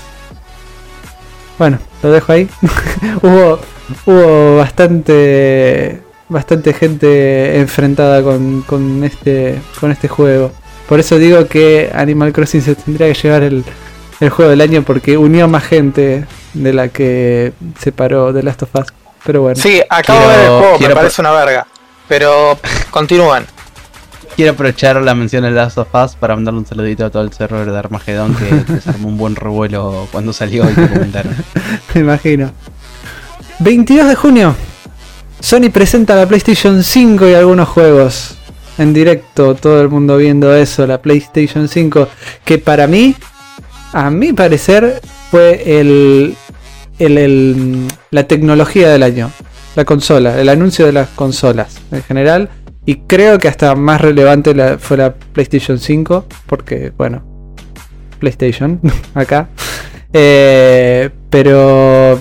Bueno, 1.58 1.78
lo 2.02 2.10
dejo 2.12 2.32
ahí. 2.32 2.48
hubo 3.22 3.58
hubo 4.06 4.56
bastante 4.58 6.02
bastante 6.28 6.72
gente 6.74 7.58
enfrentada 7.58 8.22
con, 8.22 8.62
con 8.62 9.02
este 9.04 9.58
con 9.80 9.90
este 9.90 10.08
juego. 10.08 10.52
Por 10.88 11.00
eso 11.00 11.18
digo 11.18 11.46
que 11.46 11.90
Animal 11.94 12.32
Crossing 12.32 12.62
se 12.62 12.74
tendría 12.74 13.08
que 13.12 13.14
llevar 13.20 13.42
el, 13.42 13.64
el 14.20 14.30
juego 14.30 14.50
del 14.50 14.60
año 14.60 14.82
porque 14.82 15.16
unió 15.18 15.48
más 15.48 15.64
gente 15.64 16.26
de 16.54 16.72
la 16.72 16.88
que 16.88 17.52
separó 17.80 18.32
The 18.32 18.42
Last 18.42 18.62
of 18.62 18.74
Us. 18.74 18.86
Pero 19.24 19.42
bueno. 19.42 19.60
Sí, 19.60 19.82
acabo 19.88 20.20
Quiero- 20.20 20.30
de 20.32 20.36
ver 20.38 20.46
el 20.46 20.58
juego, 20.58 20.78
me 20.88 20.94
parece 20.94 21.20
una 21.20 21.32
verga. 21.32 21.66
Pero 22.08 22.58
continúan. 22.90 23.44
Quiero 24.36 24.52
aprovechar 24.52 25.00
la 25.02 25.14
mención 25.14 25.42
de 25.42 25.50
Last 25.50 25.78
of 25.78 25.88
Us 25.94 26.14
para 26.14 26.34
mandarle 26.36 26.60
un 26.60 26.66
saludito 26.66 27.04
a 27.04 27.10
todo 27.10 27.22
el 27.24 27.32
server 27.32 27.70
de 27.70 27.76
Armagedón 27.78 28.34
que, 28.36 28.80
se 28.80 28.90
armó 28.90 29.08
un 29.08 29.18
buen 29.18 29.34
revuelo 29.34 30.06
cuando 30.12 30.32
salió 30.32 30.68
y 30.70 30.74
te 30.74 30.88
comentaron. 30.88 31.34
Me 31.94 32.00
imagino. 32.02 32.52
22 33.58 34.08
de 34.08 34.14
junio. 34.14 34.54
Sony 35.40 35.70
presenta 35.72 36.14
la 36.14 36.26
PlayStation 36.26 36.82
5 36.84 37.28
y 37.28 37.34
algunos 37.34 37.68
juegos. 37.68 38.36
En 38.78 38.92
directo, 38.94 39.56
todo 39.56 39.82
el 39.82 39.88
mundo 39.88 40.16
viendo 40.16 40.54
eso, 40.54 40.86
la 40.86 41.02
PlayStation 41.02 41.66
5. 41.68 42.08
Que 42.44 42.58
para 42.58 42.86
mí, 42.86 43.16
a 43.92 44.08
mi 44.10 44.32
parecer, 44.32 45.00
fue 45.32 45.80
el, 45.80 46.36
el- 47.00 47.18
el- 47.18 47.88
la 48.12 48.22
tecnología 48.28 48.88
del 48.90 49.02
año. 49.02 49.32
La 49.74 49.84
consola, 49.84 50.40
el 50.40 50.48
anuncio 50.48 50.86
de 50.86 50.92
las 50.92 51.08
consolas 51.08 51.76
en 51.90 52.02
general. 52.04 52.50
Y 52.88 53.02
creo 53.06 53.38
que 53.38 53.48
hasta 53.48 53.74
más 53.74 54.00
relevante 54.00 54.78
fue 54.78 54.96
la 54.96 55.12
PlayStation 55.12 55.78
5. 55.78 56.24
Porque, 56.46 56.90
bueno, 56.96 57.22
PlayStation, 58.18 58.80
acá. 59.14 59.50
Eh, 60.10 61.10
pero 61.28 62.18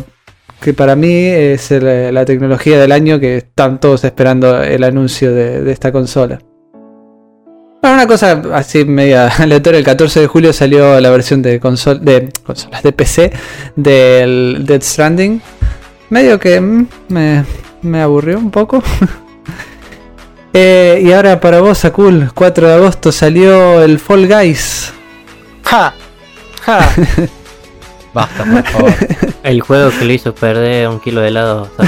que 0.59 0.73
para 0.73 0.97
mí 0.97 1.09
es 1.09 1.71
la 1.71 2.25
tecnología 2.25 2.77
del 2.81 2.91
año 2.91 3.17
que 3.17 3.37
están 3.37 3.79
todos 3.79 4.03
esperando 4.03 4.61
el 4.61 4.83
anuncio 4.83 5.33
de, 5.33 5.71
esta 5.71 5.93
consola. 5.93 6.39
Bueno, 7.81 7.95
una 7.95 8.05
cosa 8.05 8.41
así 8.51 8.83
media 8.83 9.27
aleatoria, 9.37 9.79
el 9.79 9.85
14 9.85 10.19
de 10.19 10.27
julio 10.27 10.51
salió 10.51 10.99
la 10.99 11.09
versión 11.11 11.41
de, 11.41 11.61
consol 11.61 12.03
de 12.03 12.29
consolas 12.45 12.83
de 12.83 12.91
PC 12.91 13.31
del 13.77 14.65
Dead 14.65 14.81
Stranding. 14.81 15.41
Medio 16.09 16.37
que 16.37 16.59
mm, 16.59 16.87
me, 17.07 17.45
me 17.83 18.01
aburrió 18.01 18.37
un 18.37 18.51
poco. 18.51 18.83
Eh, 20.53 21.01
y 21.03 21.11
ahora 21.11 21.39
para 21.39 21.59
vos, 21.61 21.83
Akul, 21.85 22.31
4 22.33 22.67
de 22.67 22.73
agosto 22.73 23.11
salió 23.11 23.83
el 23.83 23.99
Fall 23.99 24.27
Guys. 24.27 24.91
Ja, 25.63 25.93
ja. 26.65 26.89
Basta, 28.13 28.43
por 28.45 28.63
favor. 28.65 28.93
El 29.43 29.61
juego 29.61 29.91
que 29.91 30.05
le 30.05 30.15
hizo 30.15 30.33
perder 30.33 30.87
un 30.89 30.99
kilo 30.99 31.21
de 31.21 31.27
helado. 31.27 31.69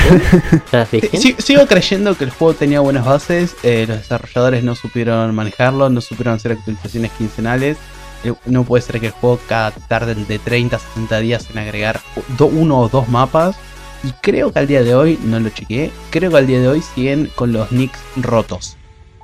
Sí, 1.14 1.36
sigo 1.40 1.66
creyendo 1.66 2.16
que 2.16 2.26
el 2.26 2.30
juego 2.30 2.54
tenía 2.54 2.82
buenas 2.82 3.06
bases, 3.06 3.56
eh, 3.64 3.86
los 3.88 3.98
desarrolladores 3.98 4.64
no 4.64 4.76
supieron 4.76 5.34
manejarlo, 5.34 5.90
no 5.90 6.02
supieron 6.02 6.36
hacer 6.36 6.52
actualizaciones 6.52 7.12
quincenales. 7.18 7.78
Eh, 8.24 8.34
No 8.46 8.64
puede 8.66 8.84
ser 8.84 9.00
que 9.00 9.08
el 9.08 9.12
juego 9.14 9.40
cada 9.48 9.72
tarde 9.72 10.14
de 10.14 10.38
30 10.40 10.76
a 10.76 10.80
60 10.80 11.20
días 11.20 11.48
en 11.52 11.58
agregar 11.58 12.00
do- 12.38 12.46
uno 12.48 12.80
o 12.82 12.90
dos 12.90 13.08
mapas. 13.10 13.56
Y 14.04 14.12
creo 14.22 14.52
que 14.54 14.60
al 14.60 14.68
día 14.68 14.82
de 14.84 14.96
hoy, 14.96 15.20
no 15.24 15.40
lo 15.40 15.50
chequeé, 15.50 15.92
creo 16.10 16.32
que 16.32 16.38
al 16.38 16.48
día 16.48 16.60
de 16.62 16.68
hoy 16.70 16.82
siguen 16.82 17.30
con 17.36 17.52
los 17.52 17.72
nicks 17.72 18.00
rotos. 18.18 18.78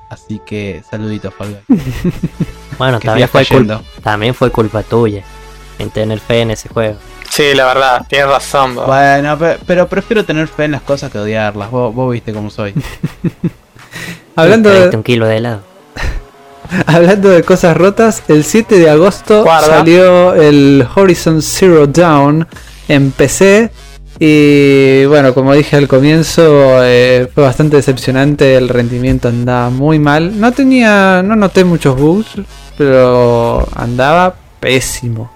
Así 0.09 0.39
que 0.45 0.83
saluditos, 0.89 1.33
Fall 1.33 1.61
Guys. 1.67 1.81
Bueno, 2.77 2.99
también 2.99 3.29
fue, 3.29 3.45
culpa, 3.45 3.81
también 4.03 4.33
fue 4.35 4.51
culpa 4.51 4.83
tuya 4.83 5.23
en 5.79 5.89
tener 5.91 6.19
fe 6.19 6.41
en 6.41 6.51
ese 6.51 6.67
juego. 6.67 6.97
Sí, 7.29 7.53
la 7.55 7.65
verdad, 7.67 8.05
tienes 8.09 8.27
razón. 8.27 8.75
vos. 8.75 8.85
Bueno, 8.85 9.37
pe- 9.39 9.57
pero 9.65 9.87
prefiero 9.87 10.25
tener 10.25 10.47
fe 10.49 10.65
en 10.65 10.71
las 10.71 10.81
cosas 10.81 11.09
que 11.11 11.17
odiarlas. 11.19 11.71
Vos, 11.71 11.95
vos 11.95 12.11
viste 12.11 12.33
cómo 12.33 12.49
soy. 12.49 12.73
Hablando 14.35 14.69
de, 14.69 14.95
un 14.95 15.03
kilo 15.03 15.25
de 15.25 15.37
helado. 15.37 15.61
Hablando 16.85 17.29
de 17.29 17.43
cosas 17.43 17.77
rotas, 17.77 18.23
el 18.27 18.43
7 18.43 18.77
de 18.77 18.89
agosto 18.89 19.43
Guarda. 19.43 19.67
salió 19.67 20.33
el 20.33 20.85
Horizon 20.95 21.41
Zero 21.41 21.87
Dawn 21.87 22.45
en 22.89 23.11
PC. 23.11 23.71
Y 24.19 25.05
bueno, 25.05 25.33
como 25.33 25.53
dije 25.53 25.75
al 25.75 25.87
comienzo, 25.87 26.83
eh, 26.83 27.27
fue 27.33 27.43
bastante 27.43 27.75
decepcionante. 27.77 28.55
El 28.55 28.69
rendimiento 28.69 29.27
andaba 29.27 29.69
muy 29.69 29.99
mal. 29.99 30.39
No 30.39 30.51
tenía, 30.53 31.21
no 31.23 31.35
noté 31.35 31.63
muchos 31.65 31.99
bugs, 31.99 32.27
pero 32.77 33.67
andaba 33.75 34.35
pésimo. 34.59 35.31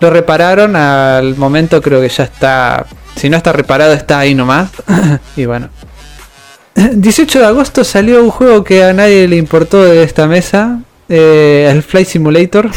Lo 0.00 0.10
repararon 0.10 0.76
al 0.76 1.36
momento, 1.36 1.80
creo 1.80 2.00
que 2.00 2.08
ya 2.08 2.24
está. 2.24 2.86
Si 3.16 3.28
no 3.28 3.36
está 3.36 3.52
reparado, 3.52 3.92
está 3.92 4.20
ahí 4.20 4.34
nomás. 4.34 4.70
y 5.36 5.44
bueno, 5.46 5.68
18 6.74 7.38
de 7.40 7.46
agosto 7.46 7.84
salió 7.84 8.22
un 8.22 8.30
juego 8.30 8.64
que 8.64 8.82
a 8.84 8.92
nadie 8.92 9.26
le 9.28 9.36
importó 9.36 9.82
de 9.84 10.02
esta 10.02 10.26
mesa. 10.26 10.80
eh, 11.08 11.68
el 11.70 11.82
Flight 11.82 12.06
Simulator. 12.08 12.70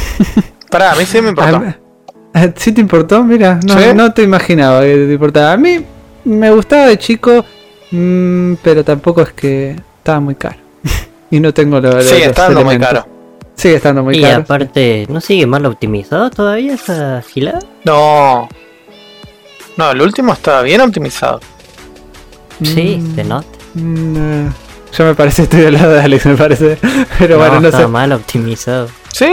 Pará, 0.70 0.92
a 0.94 0.96
mí 0.96 1.06
sí 1.06 1.22
me 1.22 1.30
importó. 1.32 1.62
¿Sí 2.56 2.72
te 2.72 2.82
importó? 2.82 3.24
Mira, 3.24 3.60
no, 3.66 3.78
¿Sí? 3.80 3.86
no 3.96 4.14
te 4.14 4.24
imaginaba 4.24 4.82
que 4.82 4.96
te 5.08 5.14
importaba. 5.14 5.54
A 5.54 5.58
mí 5.58 5.84
me 6.26 6.52
gustaba 6.52 6.88
de 6.88 6.98
chico, 6.98 7.44
mm, 7.92 8.54
pero 8.64 8.84
tampoco 8.84 9.22
es 9.22 9.34
que 9.34 9.76
estaba 9.98 10.20
muy 10.20 10.36
caro. 10.36 10.58
y 11.32 11.40
no 11.40 11.54
tengo 11.54 11.80
lo, 11.80 11.92
lo- 11.92 12.02
Sigue 12.02 12.20
los 12.20 12.28
estando 12.30 12.64
muy 12.64 12.76
elementos. 12.76 13.04
caro. 13.04 13.08
Sigue 13.56 13.76
estando 13.76 14.04
muy 14.04 14.18
y 14.18 14.22
caro. 14.22 14.42
aparte, 14.44 15.06
¿no 15.10 15.22
sigue 15.22 15.46
mal 15.46 15.66
optimizado 15.66 16.30
todavía 16.32 16.74
esa 16.74 17.22
gilada? 17.22 17.60
No. 17.84 18.48
No, 19.78 19.92
el 19.92 20.02
último 20.02 20.34
estaba 20.34 20.62
bien 20.64 20.82
optimizado. 20.82 21.40
Sí, 22.64 22.98
Mm, 23.02 23.16
se 23.16 23.24
nota. 23.24 23.48
mm, 23.76 24.16
eh, 24.18 24.50
yo 24.98 25.06
me 25.06 25.16
parece, 25.16 25.44
estoy 25.44 25.66
al 25.66 25.74
lado 25.74 25.94
de 25.94 26.02
Alex, 26.02 26.26
me 26.26 26.36
parece. 26.36 26.78
Pero 27.20 27.36
no, 27.36 27.40
bueno, 27.42 27.60
no 27.62 27.68
estaba 27.68 27.86
sé. 27.86 27.90
mal 27.92 28.12
optimizado. 28.14 28.90
¿Sí? 29.14 29.30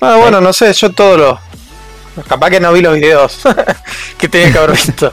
Ah, 0.00 0.16
bueno, 0.20 0.40
no 0.40 0.52
sé, 0.52 0.72
yo 0.72 0.90
todo 0.92 1.16
lo. 1.16 1.38
Capaz 2.26 2.50
que 2.50 2.60
no 2.60 2.72
vi 2.72 2.80
los 2.80 2.94
videos 2.94 3.40
que 4.18 4.28
tenía 4.28 4.52
que 4.52 4.58
haber 4.58 4.72
visto. 4.72 5.12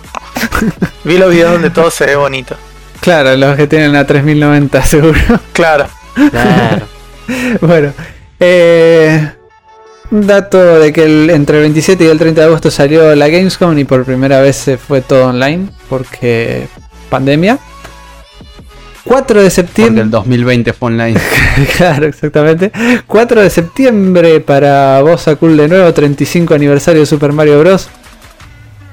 vi 1.03 1.17
los 1.17 1.29
videos 1.31 1.51
donde 1.53 1.69
todo 1.69 1.91
se 1.91 2.05
ve 2.05 2.15
bonito. 2.15 2.55
Claro, 3.01 3.35
los 3.35 3.55
que 3.55 3.67
tienen 3.67 3.95
a 3.95 4.05
3090 4.07 4.83
seguro. 4.85 5.19
Claro. 5.53 5.87
Claro. 6.31 6.87
Bueno, 7.61 7.93
eh, 8.39 9.31
un 10.11 10.27
dato 10.27 10.79
de 10.79 10.93
que 10.93 11.03
el- 11.03 11.29
entre 11.29 11.57
el 11.57 11.63
27 11.63 12.03
y 12.03 12.07
el 12.07 12.17
30 12.17 12.41
de 12.41 12.47
agosto 12.47 12.71
salió 12.71 13.13
la 13.15 13.27
Gamescom 13.27 13.77
y 13.77 13.83
por 13.83 14.05
primera 14.05 14.39
vez 14.41 14.55
se 14.55 14.77
fue 14.77 15.01
todo 15.01 15.27
online 15.27 15.69
porque 15.89 16.67
pandemia. 17.09 17.57
4 19.05 19.37
de 19.39 19.43
Porque 19.45 19.49
septiembre. 19.51 20.03
el 20.03 20.09
2020 20.11 20.73
fue 20.73 20.87
online. 20.87 21.19
claro, 21.77 22.07
exactamente. 22.07 22.71
4 23.07 23.41
de 23.41 23.49
septiembre 23.49 24.39
para 24.41 25.01
Bosa 25.01 25.35
Cool 25.35 25.55
de 25.57 25.67
nuevo, 25.67 25.93
35 25.93 26.53
aniversario 26.53 27.01
de 27.01 27.05
Super 27.05 27.31
Mario 27.31 27.59
Bros. 27.59 27.87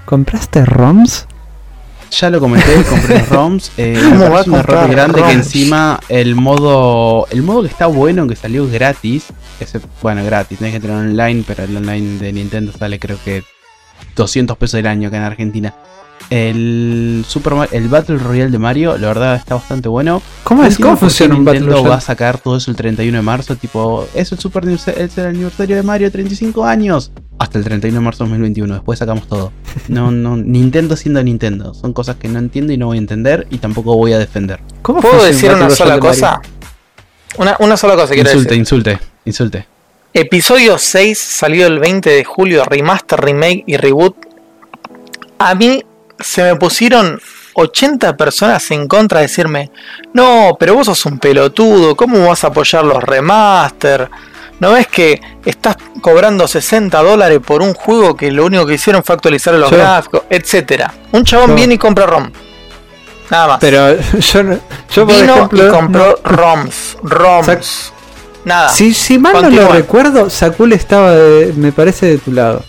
¿Compraste 0.05 0.65
ROMs? 0.65 1.27
Ya 2.11 2.29
lo 2.29 2.41
comenté, 2.41 2.83
compré 2.83 3.21
los 3.21 3.29
ROMs. 3.31 3.73
Eh, 3.79 3.99
¿Cómo 4.03 4.17
me 4.17 4.25
va 4.29 4.31
parece 4.31 4.51
a 4.51 4.53
un 4.53 4.59
error 4.59 4.67
comprar 4.67 4.87
muy 4.87 4.95
grande 4.97 5.23
que 5.23 5.33
encima 5.33 6.01
el 6.11 6.35
modo. 6.35 7.27
El 7.31 7.43
modo 7.43 7.63
que 7.63 7.69
está 7.69 7.87
bueno, 7.87 8.27
que 8.29 8.37
salió 8.37 8.69
gratis. 8.69 9.25
ese- 9.61 9.81
bueno, 10.03 10.23
gratis, 10.25 10.59
tenés 10.59 10.75
que 10.75 10.81
tener 10.81 10.97
online, 10.97 11.43
pero 11.47 11.65
el 11.65 11.75
online 11.75 12.19
de 12.19 12.33
Nintendo 12.35 12.71
sale 12.79 12.99
creo 12.99 13.17
que 13.25 13.43
200 14.15 14.59
pesos 14.59 14.79
el 14.79 14.87
año 14.87 15.09
acá 15.09 15.17
en 15.17 15.23
Argentina. 15.23 15.75
El 16.35 17.27
Super 17.29 17.55
Mar- 17.55 17.69
el 17.73 17.89
Battle 17.89 18.17
Royale 18.17 18.51
de 18.51 18.59
Mario, 18.59 18.97
la 18.97 19.09
verdad 19.09 19.37
está 19.37 19.55
bastante 19.57 19.89
bueno. 19.91 20.23
¿Cómo 20.45 20.65
es? 20.65 20.79
¿Cómo 20.79 20.97
funciona 20.97 21.35
un 21.35 21.45
Battle 21.45 21.61
Nintendo 21.61 21.83
va 21.83 21.89
a 21.89 21.91
Royale? 21.91 22.07
sacar 22.07 22.39
todo 22.39 22.57
eso 22.57 22.71
el 22.71 22.77
31 22.79 23.19
de 23.19 23.23
marzo, 23.23 23.55
tipo, 23.57 24.09
es 24.15 24.33
el 24.33 24.39
Super 24.39 24.67
es 24.67 24.89
el 25.19 25.27
aniversario 25.27 25.77
de 25.77 25.83
Mario, 25.83 26.11
35 26.11 26.65
años. 26.65 27.13
Hasta 27.39 27.59
el 27.59 27.65
31 27.65 27.99
de 27.99 28.03
marzo 28.05 28.25
de 28.25 28.31
2021, 28.31 28.73
después 28.75 28.99
sacamos 28.99 29.29
todo. 29.29 29.53
No, 29.89 30.11
no, 30.11 30.39
Nintendo 30.39 30.97
siendo 30.97 31.23
Nintendo. 31.23 31.75
Son 31.75 31.93
cosas 31.93 32.17
que 32.17 32.29
no 32.29 32.39
entiendo 32.39 32.73
y 32.73 32.79
no 32.79 32.87
voy 32.87 32.97
a 32.97 33.01
entender 33.01 33.47
y 33.51 33.59
tampoco 33.59 33.95
voy 33.95 34.15
a 34.15 34.19
defender. 34.19 34.61
¿Cómo 34.81 35.01
¿Puedo 35.03 35.21
un 35.21 35.27
decir 35.27 35.51
una 35.51 35.69
sola 35.69 35.97
Royale 35.97 36.01
de 36.01 36.01
Mario? 36.01 36.11
cosa? 36.11 36.41
Una, 37.39 37.57
una 37.61 37.77
sola 37.77 37.95
cosa 37.95 38.15
quiero 38.15 38.31
Insulte, 38.31 38.49
decir. 38.49 38.59
insulte, 38.61 38.99
insulte. 39.27 39.67
Episodio 40.15 40.79
6 40.79 41.19
salió 41.19 41.67
el 41.67 41.79
20 41.79 42.09
de 42.09 42.25
julio, 42.25 42.65
remaster, 42.65 43.21
remake 43.21 43.65
y 43.67 43.77
reboot. 43.77 44.17
A 45.39 45.55
mí 45.55 45.83
se 46.23 46.43
me 46.43 46.57
pusieron 46.57 47.21
80 47.55 48.17
personas 48.17 48.71
en 48.71 48.89
contra 48.89 49.19
de 49.21 49.27
decirme, 49.27 49.71
no, 50.15 50.57
pero 50.59 50.75
vos 50.75 50.87
sos 50.87 51.05
un 51.07 51.19
pelotudo, 51.19 51.95
¿cómo 51.97 52.27
vas 52.29 52.45
a 52.45 52.49
apoyar 52.49 52.85
los 52.85 53.03
remaster? 53.03 54.09
¿No 54.61 54.73
ves 54.73 54.87
que 54.87 55.21
estás 55.45 55.77
cobrando 56.01 56.47
60 56.47 57.03
dólares 57.03 57.41
por 57.45 57.63
un 57.63 57.75
juego 57.75 58.17
que 58.17 58.31
lo 58.31 58.45
único 58.47 58.65
que 58.65 58.75
hicieron 58.75 59.03
fue 59.03 59.15
actualizar 59.17 59.53
los 59.55 59.71
Yo- 59.71 59.77
gráficos, 59.77 60.23
etcétera? 60.31 60.93
Un 61.13 61.25
chabón 61.25 61.55
viene 61.57 61.75
y 61.75 61.79
compra 61.79 62.07
ROM. 62.07 62.31
Nada 63.31 63.49
más. 63.49 63.59
Pero 63.61 63.97
yo, 64.19 64.43
no- 64.45 64.61
yo 64.95 65.07
por 65.07 65.17
Vino 65.21 65.35
ejemplo, 65.35 65.67
y 65.67 65.71
compró 65.71 66.19
no- 66.25 66.31
ROMs. 66.31 66.97
ROMs. 67.03 67.47
Sac- 67.49 67.91
Nada. 68.45 68.69
Si, 68.71 68.93
si 68.95 69.19
mal 69.19 69.41
no 69.43 69.51
lo 69.51 69.69
recuerdo, 69.69 70.29
Sakul 70.31 70.73
estaba, 70.73 71.13
de- 71.13 71.53
me 71.57 71.71
parece, 71.73 72.07
de 72.07 72.19
tu 72.19 72.33
lado. 72.33 72.65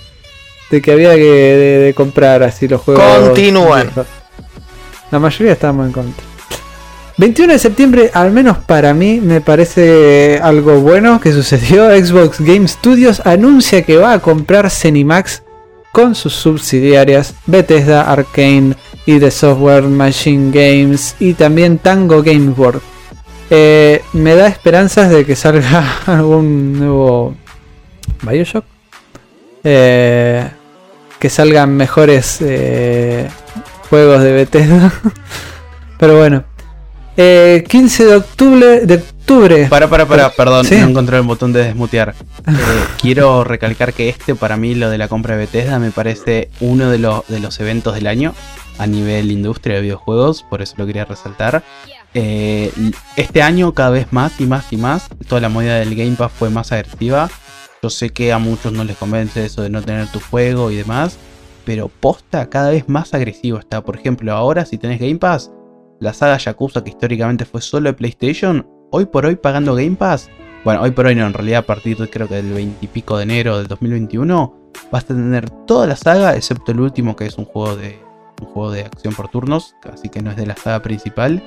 De 0.74 0.82
que 0.82 0.92
había 0.92 1.14
que 1.14 1.22
de, 1.22 1.78
de 1.86 1.94
comprar 1.94 2.42
así 2.42 2.68
los 2.68 2.82
juegos. 2.82 3.04
Continúen. 3.04 3.84
viejos. 3.84 4.08
La 5.12 5.20
mayoría 5.20 5.52
estábamos 5.52 5.86
en 5.86 5.92
contra. 5.92 6.26
21 7.20 7.54
de 7.54 7.60
septiembre, 7.60 8.10
al 8.12 8.32
menos 8.32 8.58
para 8.58 8.96
mí, 8.96 9.22
me 9.22 9.40
parece 9.40 10.40
algo 10.42 10.80
bueno 10.80 11.22
que 11.22 11.32
sucedió. 11.32 11.96
Xbox 12.04 12.42
Game 12.42 12.68
Studios 12.68 13.22
anuncia 13.24 13.84
que 13.84 13.98
va 13.98 14.14
a 14.14 14.20
comprar 14.20 14.72
Cenimax 14.72 15.44
con 15.92 16.16
sus 16.16 16.34
subsidiarias 16.34 17.36
Bethesda, 17.46 18.12
Arcane 18.12 18.74
y 19.06 19.20
The 19.20 19.30
Software 19.30 19.84
Machine 19.84 20.50
Games 20.52 21.16
y 21.20 21.36
también 21.36 21.78
Tango 21.78 22.24
Games 22.24 22.58
World. 22.58 22.82
Eh, 23.52 24.02
me 24.14 24.34
da 24.34 24.48
esperanzas 24.48 25.12
de 25.12 25.24
que 25.24 25.36
salga 25.36 26.00
algún 26.08 26.80
nuevo 26.80 27.36
Bioshock. 28.24 28.66
Eh, 29.64 30.50
que 31.24 31.30
salgan 31.30 31.78
mejores 31.78 32.40
eh, 32.42 33.30
juegos 33.90 34.22
de 34.22 34.34
Bethesda. 34.34 34.92
Pero 35.98 36.18
bueno. 36.18 36.44
Eh, 37.16 37.64
15 37.66 38.06
de 38.08 38.16
octubre. 38.18 38.80
De 38.82 38.96
octubre. 38.96 39.68
Para, 39.70 39.90
para, 39.90 40.06
para, 40.06 40.32
perdón, 40.32 40.66
Sí. 40.66 40.76
no 40.76 40.90
encontré 40.90 41.16
el 41.16 41.24
botón 41.24 41.54
de 41.54 41.64
desmutear. 41.64 42.14
Eh, 42.46 42.52
quiero 43.02 43.46
recalcar 43.46 43.94
que 43.94 44.10
este, 44.10 44.36
para 44.36 44.58
mí, 44.58 44.76
lo 44.76 44.90
de 44.90 44.98
la 44.98 45.08
compra 45.08 45.38
de 45.38 45.46
Bethesda, 45.46 45.80
me 45.80 45.92
parece 45.92 46.50
uno 46.60 46.90
de 46.90 46.98
los, 46.98 47.26
de 47.30 47.40
los 47.40 47.58
eventos 47.62 47.96
del 47.96 48.08
año 48.08 48.36
a 48.78 48.86
nivel 48.86 49.32
industria 49.32 49.78
de 49.78 49.82
videojuegos, 49.84 50.44
por 50.44 50.62
eso 50.62 50.74
lo 50.76 50.86
quería 50.86 51.06
resaltar. 51.06 51.64
Eh, 52.14 52.70
este 53.16 53.42
año, 53.42 53.74
cada 53.74 53.92
vez 53.92 54.08
más 54.12 54.42
y 54.42 54.46
más 54.46 54.74
y 54.74 54.76
más, 54.76 55.08
toda 55.30 55.40
la 55.40 55.48
movida 55.48 55.76
del 55.76 55.96
Game 55.96 56.18
Pass 56.18 56.34
fue 56.38 56.50
más 56.50 56.74
agresiva. 56.74 57.30
Yo 57.84 57.90
sé 57.90 58.12
que 58.12 58.32
a 58.32 58.40
muchos 58.40 58.72
no 58.72 58.86
les 58.86 58.96
convence 58.96 59.44
eso 59.44 59.62
de 59.62 59.70
no 59.70 59.82
tener 59.82 60.08
tu 60.08 60.22
juego 60.22 60.72
y 60.72 60.78
demás, 60.78 61.18
pero 61.66 61.90
posta 61.90 62.50
cada 62.50 62.70
vez 62.70 62.88
más 62.88 63.14
agresivo 63.14 63.60
está. 63.60 63.84
Por 63.84 63.98
ejemplo, 63.98 64.32
ahora 64.32 64.64
si 64.66 64.78
tenés 64.78 65.02
Game 65.02 65.18
Pass, 65.18 65.52
la 66.00 66.14
saga 66.14 66.38
Yakuza 66.38 66.82
que 66.82 66.92
históricamente 66.92 67.44
fue 67.44 67.60
solo 67.60 67.90
de 67.90 67.94
PlayStation, 67.94 68.66
hoy 68.90 69.06
por 69.06 69.26
hoy 69.26 69.36
pagando 69.36 69.76
Game 69.76 69.98
Pass, 69.98 70.30
bueno, 70.64 70.82
hoy 70.82 70.92
por 70.92 71.08
hoy 71.08 71.16
no, 71.16 71.28
en 71.28 71.34
realidad 71.34 71.60
a 71.60 71.66
partir 71.66 71.98
de, 71.98 72.10
creo 72.10 72.30
que 72.30 72.36
del 72.36 72.54
20 72.54 72.86
y 72.86 72.88
pico 72.88 73.18
de 73.18 73.24
enero 73.24 73.58
del 73.58 73.68
2021, 73.68 74.72
vas 74.90 75.04
a 75.04 75.08
tener 75.08 75.50
toda 75.50 75.86
la 75.86 75.98
saga 75.98 76.38
excepto 76.38 76.72
el 76.72 76.80
último 76.80 77.18
que 77.18 77.26
es 77.26 77.38
un 77.38 77.44
juego 77.44 77.76
de 77.76 78.00
un 78.40 78.48
juego 78.48 78.72
de 78.72 78.84
acción 78.86 79.14
por 79.14 79.28
turnos, 79.28 79.76
así 79.92 80.08
que 80.08 80.22
no 80.22 80.32
es 80.32 80.38
de 80.38 80.46
la 80.46 80.56
saga 80.56 80.82
principal, 80.82 81.44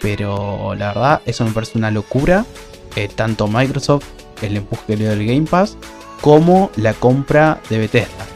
pero 0.00 0.76
la 0.76 0.92
verdad 0.92 1.22
eso 1.26 1.44
me 1.44 1.50
parece 1.50 1.76
una 1.76 1.90
locura, 1.90 2.44
eh, 2.94 3.08
tanto 3.08 3.48
Microsoft, 3.48 4.06
el 4.46 4.56
empuje 4.58 4.82
que 4.86 4.92
el 4.94 5.26
Game 5.26 5.46
Pass, 5.46 5.76
como 6.20 6.70
la 6.76 6.94
compra 6.94 7.60
de 7.68 7.78
Bethesda. 7.78 8.26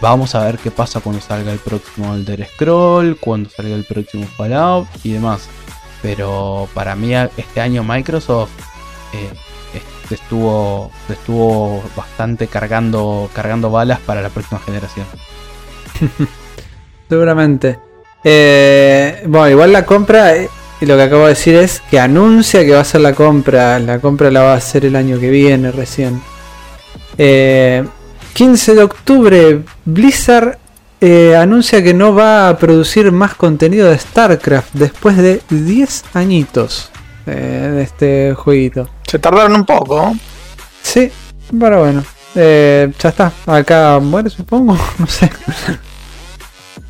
Vamos 0.00 0.34
a 0.34 0.44
ver 0.44 0.58
qué 0.58 0.70
pasa 0.70 1.00
cuando 1.00 1.20
salga 1.20 1.52
el 1.52 1.58
próximo 1.58 2.14
Elder 2.14 2.46
Scroll, 2.54 3.16
cuando 3.18 3.48
salga 3.48 3.74
el 3.74 3.84
próximo 3.84 4.26
Fallout 4.36 4.86
y 5.02 5.12
demás. 5.12 5.48
Pero 6.02 6.68
para 6.74 6.94
mí 6.94 7.14
este 7.14 7.60
año 7.60 7.82
Microsoft 7.82 8.50
eh, 9.14 9.30
se 10.08 10.14
estuvo, 10.16 10.90
estuvo 11.08 11.82
bastante 11.96 12.46
cargando, 12.46 13.30
cargando 13.32 13.70
balas 13.70 14.00
para 14.00 14.20
la 14.20 14.28
próxima 14.28 14.60
generación. 14.60 15.06
Seguramente. 17.08 17.78
Eh, 18.22 19.22
bueno, 19.26 19.50
igual 19.50 19.72
la 19.72 19.84
compra. 19.84 20.34
Y 20.84 20.86
lo 20.86 20.96
que 20.96 21.02
acabo 21.02 21.22
de 21.22 21.30
decir 21.30 21.54
es 21.54 21.80
que 21.90 21.98
anuncia 21.98 22.62
que 22.62 22.72
va 22.72 22.80
a 22.80 22.84
ser 22.84 23.00
la 23.00 23.14
compra. 23.14 23.78
La 23.78 24.00
compra 24.00 24.30
la 24.30 24.42
va 24.42 24.52
a 24.52 24.56
hacer 24.56 24.84
el 24.84 24.96
año 24.96 25.18
que 25.18 25.30
viene 25.30 25.72
recién. 25.72 26.20
Eh, 27.16 27.82
15 28.34 28.74
de 28.74 28.82
octubre, 28.82 29.62
Blizzard 29.86 30.58
eh, 31.00 31.34
anuncia 31.36 31.82
que 31.82 31.94
no 31.94 32.14
va 32.14 32.50
a 32.50 32.58
producir 32.58 33.10
más 33.12 33.34
contenido 33.34 33.88
de 33.88 33.98
StarCraft 33.98 34.74
después 34.74 35.16
de 35.16 35.40
10 35.48 36.04
añitos 36.12 36.90
eh, 37.26 37.70
de 37.74 37.82
este 37.82 38.34
jueguito. 38.34 38.88
Se 39.06 39.18
tardaron 39.18 39.54
un 39.54 39.64
poco. 39.64 40.14
Sí, 40.82 41.10
pero 41.58 41.80
bueno. 41.80 42.04
eh, 42.34 42.92
ya 42.98 43.08
está. 43.08 43.32
Acá 43.46 43.98
muere, 44.00 44.28
supongo. 44.28 44.76
No 44.98 45.06
sé. 45.06 45.30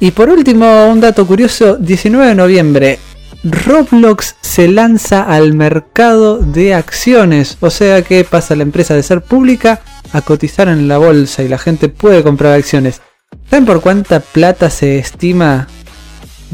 Y 0.00 0.10
por 0.10 0.28
último, 0.28 0.86
un 0.86 1.00
dato 1.00 1.24
curioso. 1.24 1.76
19 1.76 2.28
de 2.28 2.34
noviembre. 2.34 2.98
Roblox 3.44 4.36
se 4.40 4.68
lanza 4.68 5.22
al 5.22 5.52
mercado 5.54 6.38
de 6.38 6.74
acciones. 6.74 7.58
O 7.60 7.70
sea 7.70 8.02
que 8.02 8.24
pasa 8.24 8.56
la 8.56 8.62
empresa 8.62 8.94
de 8.94 9.02
ser 9.02 9.20
pública 9.22 9.80
a 10.12 10.22
cotizar 10.22 10.68
en 10.68 10.88
la 10.88 10.98
bolsa 10.98 11.42
y 11.42 11.48
la 11.48 11.58
gente 11.58 11.88
puede 11.88 12.22
comprar 12.22 12.54
acciones. 12.54 13.02
¿Saben 13.50 13.66
por 13.66 13.80
cuánta 13.80 14.20
plata 14.20 14.70
se 14.70 14.98
estima 14.98 15.66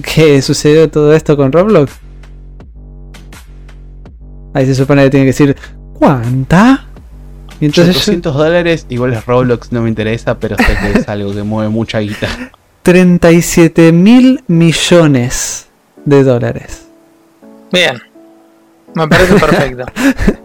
que 0.03 0.43
sucedió 0.43 0.91
todo 0.91 1.14
esto 1.14 1.36
con 1.36 1.53
Roblox? 1.53 1.93
Ahí 4.53 4.66
se 4.66 4.74
supone 4.74 5.05
que 5.05 5.11
tiene 5.11 5.24
que 5.24 5.32
decir 5.32 5.57
¿Cuánta? 5.95 6.86
Y 7.61 7.66
entonces 7.66 7.95
yo- 7.95 8.01
800 8.01 8.34
dólares, 8.34 8.86
igual 8.88 9.12
es 9.12 9.26
Roblox, 9.26 9.70
no 9.70 9.82
me 9.82 9.91
interesa, 9.91 10.38
pero 10.38 10.57
sé 10.57 10.64
que 10.64 10.99
es 11.01 11.09
algo 11.09 11.32
que 11.34 11.43
mueve 11.43 11.68
mucha 11.70 11.99
guita. 12.01 12.26
37 12.82 13.93
mil 13.93 14.43
millones 14.49 15.66
de 16.11 16.24
dólares. 16.24 16.86
Bien. 17.72 18.00
Me 18.94 19.08
parece 19.08 19.34
perfecto. 19.38 19.84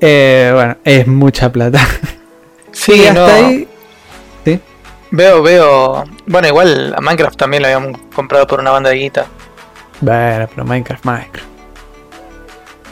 Eh, 0.00 0.52
bueno, 0.54 0.76
es 0.84 1.06
mucha 1.08 1.50
plata. 1.50 1.80
Sí, 2.70 2.92
y 2.92 3.06
hasta 3.06 3.20
no, 3.20 3.26
ahí. 3.26 3.68
¿sí? 4.44 4.60
Veo, 5.10 5.42
veo. 5.42 6.04
Bueno, 6.26 6.46
igual 6.46 6.94
a 6.96 7.00
Minecraft 7.00 7.36
también 7.36 7.62
lo 7.64 7.68
habían 7.68 7.92
comprado 8.14 8.46
por 8.46 8.60
una 8.60 8.70
banda 8.70 8.90
de 8.90 8.96
guita. 8.96 9.26
Bueno, 10.00 10.46
pero 10.54 10.64
Minecraft, 10.64 11.04
Minecraft. 11.04 11.46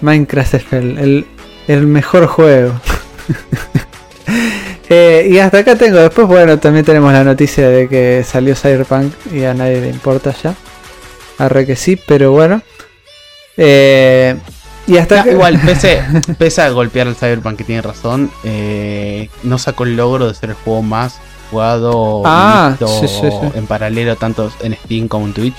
Minecraft 0.01 0.55
es 0.55 0.73
el, 0.73 0.99
el- 0.99 1.27
el 1.69 1.87
mejor 1.87 2.27
juego. 2.27 2.73
Eh, 4.89 5.27
y 5.31 5.39
hasta 5.39 5.59
acá 5.59 5.75
tengo. 5.75 5.99
Después, 5.99 6.29
bueno, 6.29 6.59
también 6.61 6.85
tenemos 6.85 7.12
la 7.12 7.25
noticia 7.25 7.69
de 7.69 7.89
que 7.89 8.23
salió 8.25 8.55
Cyberpunk 8.55 9.12
y 9.33 9.43
a 9.45 9.53
nadie 9.53 9.81
le 9.81 9.89
importa 9.91 10.33
ya. 10.43 10.55
Arre 11.39 11.66
que 11.66 11.76
sí, 11.76 11.97
pero 12.07 12.32
bueno. 12.32 12.62
Eh, 13.57 14.37
Y 14.87 14.97
hasta 14.99 15.24
No, 15.24 15.30
igual, 15.32 15.61
pese, 15.64 16.03
pese 16.39 16.62
a 16.62 16.70
golpear 16.70 17.09
al 17.09 17.16
Cyberpunk, 17.16 17.57
que 17.59 17.64
tiene 17.64 17.82
razón, 17.82 18.30
eh, 18.45 19.28
no 19.43 19.59
sacó 19.59 19.84
el 19.84 19.97
logro 19.97 20.28
de 20.28 20.34
ser 20.34 20.51
el 20.51 20.57
juego 20.57 20.82
más 20.82 21.18
jugado 21.51 22.22
Ah, 22.24 22.70
visto 22.78 22.89
sí, 23.01 23.07
sí, 23.09 23.20
sí. 23.30 23.49
en 23.59 23.66
paralelo 23.66 24.16
tanto 24.16 24.51
en 24.62 24.74
Steam 24.74 25.09
como 25.09 25.26
en 25.26 25.32
Twitch. 25.32 25.57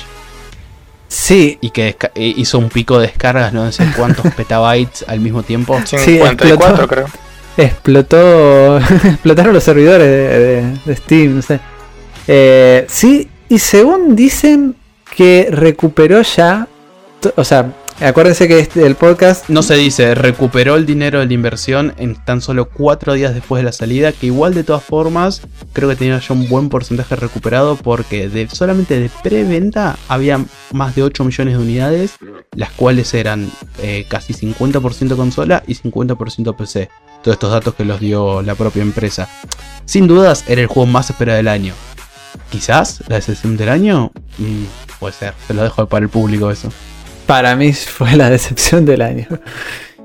Sí, 1.09 1.57
Y 1.61 1.69
que 1.69 1.95
eh, 2.15 2.33
hizo 2.35 2.57
un 2.59 2.69
pico 2.69 2.99
de 2.99 3.07
descargas, 3.07 3.53
no 3.53 3.71
sé 3.71 3.85
cuántos 3.95 4.33
petabytes 4.35 5.05
al 5.07 5.19
mismo 5.21 5.43
tiempo. 5.43 5.79
54 5.85 6.55
explotó. 6.83 6.87
creo. 6.87 7.05
explotó 7.57 8.77
explotaron 8.77 9.53
los 9.53 9.63
servidores 9.63 10.07
de, 10.07 10.39
de- 10.39 10.77
de 10.85 10.95
Steam, 10.95 11.35
no 11.37 11.41
sé. 11.41 11.59
Eh, 12.27 12.85
sí, 12.89 13.29
y 13.49 13.59
según 13.59 14.15
dicen 14.15 14.75
que 15.17 15.47
recuperó 15.49 16.21
ya, 16.21 16.67
o 17.35 17.43
sea, 17.43 17.73
acuérdense 17.99 18.47
que 18.47 18.59
este, 18.59 18.85
el 18.85 18.93
podcast 18.93 19.49
No 19.49 19.63
se 19.63 19.73
dice, 19.73 20.13
recuperó 20.13 20.75
el 20.75 20.85
dinero 20.85 21.19
de 21.19 21.25
la 21.25 21.33
inversión 21.33 21.95
en 21.97 22.23
tan 22.23 22.39
solo 22.39 22.69
cuatro 22.69 23.13
días 23.13 23.33
después 23.33 23.59
de 23.59 23.65
la 23.65 23.71
salida, 23.71 24.11
que 24.11 24.27
igual 24.27 24.53
de 24.53 24.63
todas 24.63 24.83
formas 24.83 25.41
creo 25.73 25.89
que 25.89 25.95
tenía 25.95 26.19
ya 26.19 26.33
un 26.35 26.47
buen 26.47 26.69
porcentaje 26.69 27.15
recuperado 27.15 27.77
porque 27.77 28.29
de, 28.29 28.47
solamente 28.47 28.99
de 28.99 29.09
preventa 29.23 29.97
había 30.07 30.39
más 30.71 30.93
de 30.95 31.01
8 31.01 31.23
millones 31.23 31.57
de 31.57 31.63
unidades, 31.63 32.11
las 32.53 32.69
cuales 32.73 33.11
eran 33.15 33.49
eh, 33.81 34.05
casi 34.07 34.35
50% 34.35 35.15
consola 35.15 35.63
y 35.65 35.73
50% 35.73 36.55
PC. 36.55 36.89
Todos 37.23 37.33
estos 37.33 37.51
datos 37.51 37.73
que 37.73 37.85
los 37.85 37.99
dio 37.99 38.43
la 38.43 38.53
propia 38.53 38.83
empresa. 38.83 39.27
Sin 39.85 40.05
dudas 40.05 40.43
era 40.47 40.61
el 40.61 40.67
juego 40.67 40.85
más 40.85 41.09
esperado 41.09 41.37
del 41.37 41.47
año. 41.47 41.73
Quizás 42.51 43.01
la 43.07 43.15
decepción 43.15 43.57
del 43.57 43.69
año, 43.69 44.11
Mm, 44.37 44.65
puede 44.99 45.13
ser, 45.13 45.33
se 45.47 45.53
lo 45.53 45.63
dejo 45.63 45.85
para 45.87 46.03
el 46.03 46.09
público 46.09 46.49
eso. 46.51 46.69
para 47.25 47.55
mí 47.55 47.73
fue 47.73 48.15
la 48.15 48.29
decepción 48.29 48.85
del 48.85 49.01
año. 49.01 49.27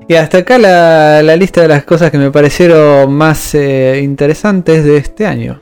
Y 0.09 0.15
hasta 0.15 0.39
acá 0.39 0.59
la, 0.59 1.23
la 1.23 1.37
lista 1.37 1.63
de 1.63 1.69
las 1.69 1.85
cosas 1.85 2.11
que 2.11 2.19
me 2.19 2.31
parecieron 2.31 3.13
más 3.13 3.55
eh, 3.55 4.01
interesantes 4.03 4.85
de 4.85 4.97
este 4.97 5.27
año. 5.27 5.61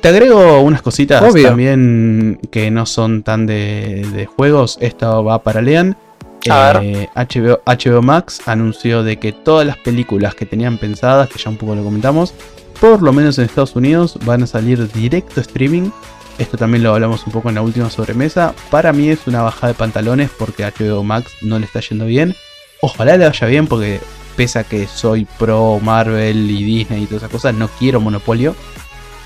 Te 0.00 0.08
agrego 0.08 0.60
unas 0.62 0.82
cositas 0.82 1.22
Obvio. 1.22 1.48
también 1.48 2.38
que 2.50 2.70
no 2.70 2.86
son 2.86 3.22
tan 3.22 3.46
de, 3.46 4.06
de 4.14 4.26
juegos. 4.26 4.78
Esto 4.80 5.24
va 5.24 5.42
para 5.42 5.60
Lean. 5.60 5.96
Eh, 6.44 7.08
HBO, 7.16 7.60
HBO 7.66 8.02
Max 8.02 8.40
anunció 8.46 9.02
de 9.02 9.18
que 9.18 9.32
todas 9.32 9.66
las 9.66 9.76
películas 9.78 10.34
que 10.36 10.46
tenían 10.46 10.78
pensadas, 10.78 11.28
que 11.28 11.38
ya 11.38 11.50
un 11.50 11.56
poco 11.56 11.74
lo 11.74 11.82
comentamos, 11.82 12.34
por 12.80 13.02
lo 13.02 13.12
menos 13.12 13.38
en 13.38 13.46
Estados 13.46 13.74
Unidos, 13.74 14.16
van 14.24 14.44
a 14.44 14.46
salir 14.46 14.90
directo 14.92 15.40
streaming. 15.40 15.90
Esto 16.38 16.58
también 16.58 16.82
lo 16.82 16.92
hablamos 16.94 17.26
un 17.26 17.32
poco 17.32 17.48
en 17.48 17.54
la 17.54 17.62
última 17.62 17.88
sobremesa. 17.88 18.54
Para 18.70 18.92
mí 18.92 19.08
es 19.08 19.26
una 19.26 19.42
bajada 19.42 19.68
de 19.68 19.74
pantalones 19.78 20.30
porque 20.38 20.64
a 20.64 20.72
HBO 20.72 21.02
Max 21.02 21.32
no 21.40 21.58
le 21.58 21.64
está 21.64 21.80
yendo 21.80 22.04
bien. 22.04 22.34
Ojalá 22.82 23.16
le 23.16 23.26
vaya 23.26 23.46
bien 23.46 23.66
porque 23.66 24.00
pese 24.36 24.58
a 24.58 24.64
que 24.64 24.86
soy 24.86 25.26
pro 25.38 25.80
Marvel 25.80 26.50
y 26.50 26.62
Disney 26.62 27.04
y 27.04 27.06
todas 27.06 27.22
esas 27.22 27.32
cosas, 27.32 27.54
no 27.54 27.68
quiero 27.68 28.00
monopolio. 28.00 28.54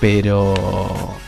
Pero 0.01 0.55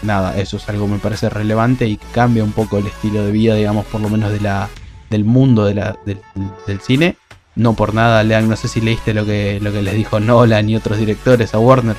nada, 0.02 0.38
eso 0.38 0.56
es 0.56 0.68
algo 0.68 0.86
que 0.86 0.92
me 0.92 0.98
parece 0.98 1.28
relevante 1.28 1.86
y 1.86 1.96
cambia 1.96 2.44
un 2.44 2.52
poco 2.52 2.78
el 2.78 2.86
estilo 2.86 3.24
de 3.24 3.32
vida, 3.32 3.54
digamos, 3.54 3.84
por 3.86 4.00
lo 4.00 4.08
menos 4.08 4.32
de 4.32 4.40
la, 4.40 4.68
del 5.10 5.24
mundo 5.24 5.64
del, 5.64 5.82
del 6.66 6.80
cine. 6.80 7.16
No 7.54 7.74
por 7.74 7.92
nada, 7.92 8.22
Lean, 8.22 8.48
no 8.48 8.56
sé 8.56 8.68
si 8.68 8.80
leíste 8.80 9.12
lo 9.12 9.26
que, 9.26 9.58
lo 9.60 9.72
que 9.72 9.82
les 9.82 9.94
dijo 9.94 10.20
Nolan 10.20 10.70
y 10.70 10.76
otros 10.76 10.96
directores 10.96 11.54
a 11.54 11.58
Warner. 11.58 11.96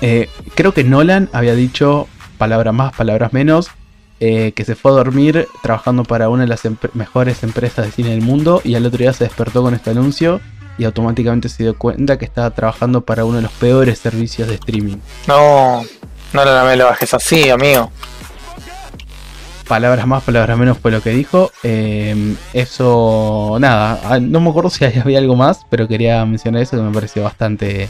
Eh, 0.00 0.28
creo 0.54 0.72
que 0.72 0.84
Nolan 0.84 1.28
había 1.32 1.54
dicho, 1.54 2.08
palabras 2.38 2.74
más, 2.74 2.94
palabras 2.94 3.32
menos, 3.32 3.70
eh, 4.22 4.52
que 4.52 4.64
se 4.64 4.74
fue 4.74 4.90
a 4.90 4.94
dormir 4.94 5.48
trabajando 5.62 6.04
para 6.04 6.28
una 6.28 6.42
de 6.42 6.48
las 6.48 6.60
mejores 6.94 7.42
empresas 7.42 7.86
de 7.86 7.92
cine 7.92 8.10
del 8.10 8.20
mundo 8.20 8.60
y 8.64 8.74
al 8.74 8.84
otro 8.84 8.98
día 8.98 9.12
se 9.12 9.24
despertó 9.24 9.62
con 9.62 9.74
este 9.74 9.90
anuncio 9.90 10.40
y 10.76 10.84
automáticamente 10.84 11.48
se 11.48 11.62
dio 11.62 11.76
cuenta 11.76 12.18
que 12.18 12.24
estaba 12.24 12.50
trabajando 12.50 13.02
para 13.02 13.24
uno 13.24 13.36
de 13.36 13.42
los 13.42 13.52
peores 13.52 13.98
servicios 13.98 14.48
de 14.48 14.54
streaming. 14.54 14.96
No, 15.26 15.82
no 16.32 16.44
no 16.44 16.64
me 16.64 16.76
lo 16.76 16.86
bajes 16.86 17.14
así, 17.14 17.50
amigo. 17.50 17.90
Palabras 19.66 20.06
más, 20.06 20.22
palabras 20.22 20.58
menos 20.58 20.78
fue 20.78 20.90
lo 20.90 21.00
que 21.00 21.10
dijo. 21.10 21.50
Eh, 21.62 22.34
eso, 22.52 23.56
nada, 23.60 24.00
ah, 24.04 24.18
no 24.20 24.40
me 24.40 24.50
acuerdo 24.50 24.68
si 24.68 24.84
había 25.00 25.18
algo 25.18 25.36
más, 25.36 25.60
pero 25.70 25.86
quería 25.86 26.24
mencionar 26.24 26.62
eso 26.62 26.76
que 26.76 26.82
me 26.82 26.92
pareció 26.92 27.22
bastante, 27.22 27.88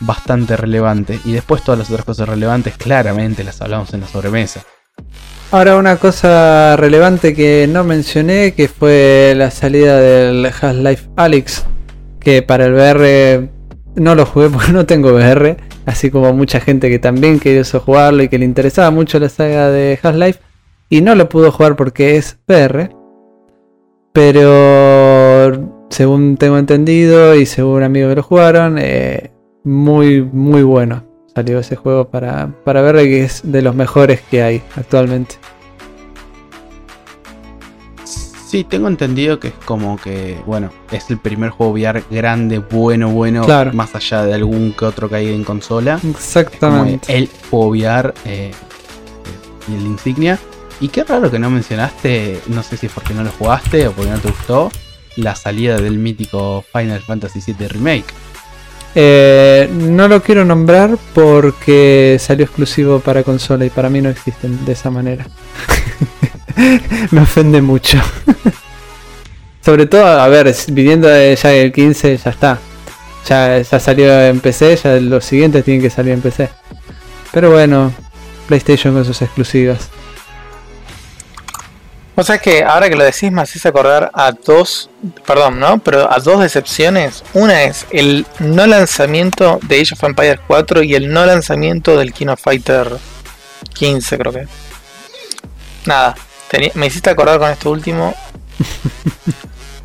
bastante 0.00 0.56
relevante. 0.56 1.20
Y 1.24 1.32
después 1.32 1.62
todas 1.62 1.78
las 1.78 1.90
otras 1.90 2.04
cosas 2.04 2.28
relevantes, 2.28 2.76
claramente 2.76 3.44
las 3.44 3.60
hablamos 3.60 3.92
en 3.94 4.00
la 4.00 4.06
sobremesa. 4.06 4.62
Ahora 5.52 5.76
una 5.76 5.96
cosa 5.96 6.76
relevante 6.76 7.34
que 7.34 7.66
no 7.68 7.82
mencioné, 7.82 8.54
que 8.54 8.68
fue 8.68 9.34
la 9.36 9.50
salida 9.50 9.98
del 9.98 10.46
Half-Life 10.46 11.08
Alyx, 11.16 11.64
que 12.20 12.42
para 12.42 12.66
el 12.66 12.74
VR 12.74 13.50
no 13.96 14.14
lo 14.14 14.26
jugué 14.26 14.48
porque 14.52 14.72
no 14.72 14.86
tengo 14.86 15.12
VR, 15.12 15.56
así 15.86 16.10
como 16.10 16.32
mucha 16.32 16.60
gente 16.60 16.88
que 16.88 17.00
también 17.00 17.40
quiso 17.40 17.80
jugarlo 17.80 18.22
y 18.22 18.28
que 18.28 18.38
le 18.38 18.44
interesaba 18.44 18.90
mucho 18.92 19.18
la 19.18 19.28
saga 19.28 19.70
de 19.70 19.98
Half-Life, 20.00 20.40
y 20.88 21.00
no 21.00 21.14
lo 21.16 21.28
pudo 21.28 21.50
jugar 21.50 21.74
porque 21.76 22.16
es 22.16 22.38
VR. 22.48 22.90
Pero 24.12 25.86
según 25.90 26.36
tengo 26.36 26.58
entendido 26.58 27.34
y 27.34 27.46
según 27.46 27.82
amigos 27.82 28.10
que 28.10 28.16
lo 28.16 28.22
jugaron, 28.22 28.76
eh, 28.78 29.30
muy, 29.64 30.22
muy 30.22 30.62
bueno. 30.62 31.04
Salió 31.34 31.58
ese 31.60 31.76
juego 31.76 32.08
para, 32.08 32.52
para 32.64 32.82
VR 32.82 33.04
que 33.04 33.22
es 33.24 33.40
de 33.44 33.62
los 33.62 33.74
mejores 33.74 34.20
que 34.22 34.42
hay 34.42 34.62
actualmente. 34.76 35.36
Sí, 38.04 38.64
tengo 38.64 38.88
entendido 38.88 39.38
que 39.38 39.48
es 39.48 39.54
como 39.64 39.96
que, 39.96 40.36
bueno, 40.44 40.70
es 40.90 41.08
el 41.10 41.18
primer 41.18 41.50
juego 41.50 41.72
VR 41.74 42.02
grande, 42.10 42.58
bueno, 42.58 43.08
bueno, 43.10 43.44
Claro. 43.44 43.72
más 43.74 43.94
allá 43.94 44.24
de 44.24 44.34
algún 44.34 44.72
que 44.72 44.86
otro 44.86 45.08
que 45.08 45.14
hay 45.16 45.32
en 45.32 45.44
consola. 45.44 46.00
Exactamente. 46.02 47.16
el 47.16 47.30
juego 47.48 47.68
VR 47.68 48.12
eh, 48.24 48.50
y 49.68 49.74
el 49.76 49.82
insignia. 49.86 50.36
Y 50.80 50.88
qué 50.88 51.04
raro 51.04 51.30
que 51.30 51.38
no 51.38 51.48
mencionaste, 51.48 52.40
no 52.48 52.64
sé 52.64 52.76
si 52.76 52.86
es 52.86 52.92
porque 52.92 53.14
no 53.14 53.22
lo 53.22 53.30
jugaste 53.30 53.86
o 53.86 53.92
porque 53.92 54.10
no 54.10 54.18
te 54.18 54.30
gustó, 54.30 54.72
la 55.14 55.36
salida 55.36 55.76
del 55.76 55.98
mítico 55.98 56.64
Final 56.72 57.00
Fantasy 57.02 57.40
VII 57.52 57.68
Remake. 57.68 58.06
Eh, 58.94 59.68
no 59.72 60.08
lo 60.08 60.22
quiero 60.22 60.44
nombrar 60.44 60.98
porque 61.14 62.16
salió 62.18 62.44
exclusivo 62.44 63.00
para 63.00 63.22
consola 63.22 63.64
y 63.64 63.70
para 63.70 63.88
mí 63.88 64.00
no 64.00 64.08
existen 64.08 64.64
de 64.64 64.72
esa 64.72 64.90
manera. 64.90 65.26
Me 67.10 67.20
ofende 67.20 67.62
mucho. 67.62 67.98
Sobre 69.64 69.86
todo, 69.86 70.06
a 70.06 70.28
ver, 70.28 70.54
viniendo 70.68 71.06
de 71.06 71.36
ya 71.36 71.52
el 71.52 71.72
15 71.72 72.16
ya 72.16 72.30
está. 72.30 72.58
Ya, 73.28 73.60
ya 73.60 73.78
salió 73.78 74.20
en 74.22 74.40
PC, 74.40 74.76
ya 74.76 74.96
los 74.96 75.24
siguientes 75.24 75.64
tienen 75.64 75.82
que 75.82 75.90
salir 75.90 76.14
en 76.14 76.22
PC. 76.22 76.48
Pero 77.32 77.50
bueno, 77.50 77.92
PlayStation 78.48 78.94
con 78.94 79.04
sus 79.04 79.20
exclusivas. 79.22 79.90
O 82.20 82.22
sea 82.22 82.36
que 82.36 82.62
ahora 82.62 82.90
que 82.90 82.96
lo 82.96 83.04
decís 83.04 83.32
me 83.32 83.40
haces 83.40 83.64
acordar 83.64 84.10
a 84.12 84.32
dos, 84.32 84.90
perdón, 85.26 85.58
¿no? 85.58 85.78
Pero 85.78 86.12
a 86.12 86.18
dos 86.18 86.40
decepciones. 86.40 87.24
Una 87.32 87.62
es 87.62 87.86
el 87.92 88.26
no 88.40 88.66
lanzamiento 88.66 89.58
de 89.62 89.80
Age 89.80 89.94
of 89.94 90.04
Empires 90.04 90.38
4 90.46 90.82
y 90.82 90.94
el 90.96 91.10
no 91.10 91.24
lanzamiento 91.24 91.96
del 91.96 92.12
King 92.12 92.26
of 92.26 92.38
Fighter 92.38 92.98
15, 93.72 94.18
creo 94.18 94.32
que. 94.34 94.46
Nada, 95.86 96.14
me 96.74 96.88
hiciste 96.88 97.08
acordar 97.08 97.38
con 97.38 97.50
esto 97.50 97.70
último. 97.70 98.14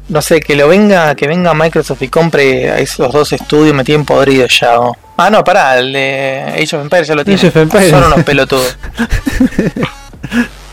No 0.08 0.22
sé, 0.22 0.40
que 0.40 0.56
lo 0.56 0.68
venga, 0.68 1.16
que 1.16 1.28
venga 1.28 1.56
Microsoft 1.56 2.04
y 2.04 2.10
compre 2.10 2.70
a 2.70 2.78
esos 2.78 3.12
dos 3.12 3.34
estudios 3.34 3.74
me 3.74 3.84
tienen 3.84 4.06
podrido 4.06 4.46
ya. 4.46 4.78
Ah, 5.18 5.32
no, 5.32 5.44
pará, 5.44 5.80
el 5.80 5.94
de 5.94 6.44
Age 6.62 6.76
of 6.76 6.84
Empires 6.84 7.08
ya 7.08 7.16
lo 7.16 7.26
tiene. 7.26 7.40
Age 7.40 7.48
of 7.48 7.56
Empires. 7.56 7.90
Son 7.90 8.04
unos 8.04 8.24
pelotudos. 8.24 8.78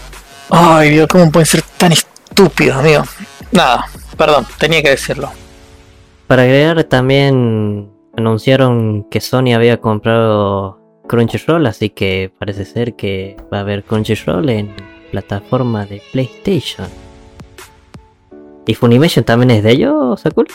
Ay, 0.55 0.91
Dios, 0.91 1.09
¿cómo 1.09 1.33
pueden 1.33 1.47
ser 1.47 1.63
tan 1.79 1.93
estúpidos, 1.93 2.77
amigo? 2.77 3.05
Nada, 3.53 3.87
perdón, 4.19 4.47
tenía 4.59 4.83
que 4.83 4.91
decirlo. 4.91 5.31
Para 6.27 6.43
agregar 6.43 6.85
también 6.85 7.91
anunciaron 8.19 9.05
que 9.11 9.23
Sony 9.23 9.55
había 9.55 9.81
comprado 9.81 10.79
Crunchyroll, 11.09 11.67
así 11.67 11.89
que 11.89 12.31
parece 12.39 12.67
ser 12.67 12.97
que 12.97 13.39
va 13.51 13.59
a 13.59 13.61
haber 13.63 13.83
Crunchyroll 13.83 14.51
en 14.51 14.75
plataforma 15.11 15.87
de 15.87 16.03
PlayStation. 16.13 16.89
¿Y 18.67 18.75
Funimation 18.75 19.25
también 19.25 19.53
es 19.53 19.63
de 19.63 19.71
ellos, 19.71 20.21
Sakura? 20.21 20.53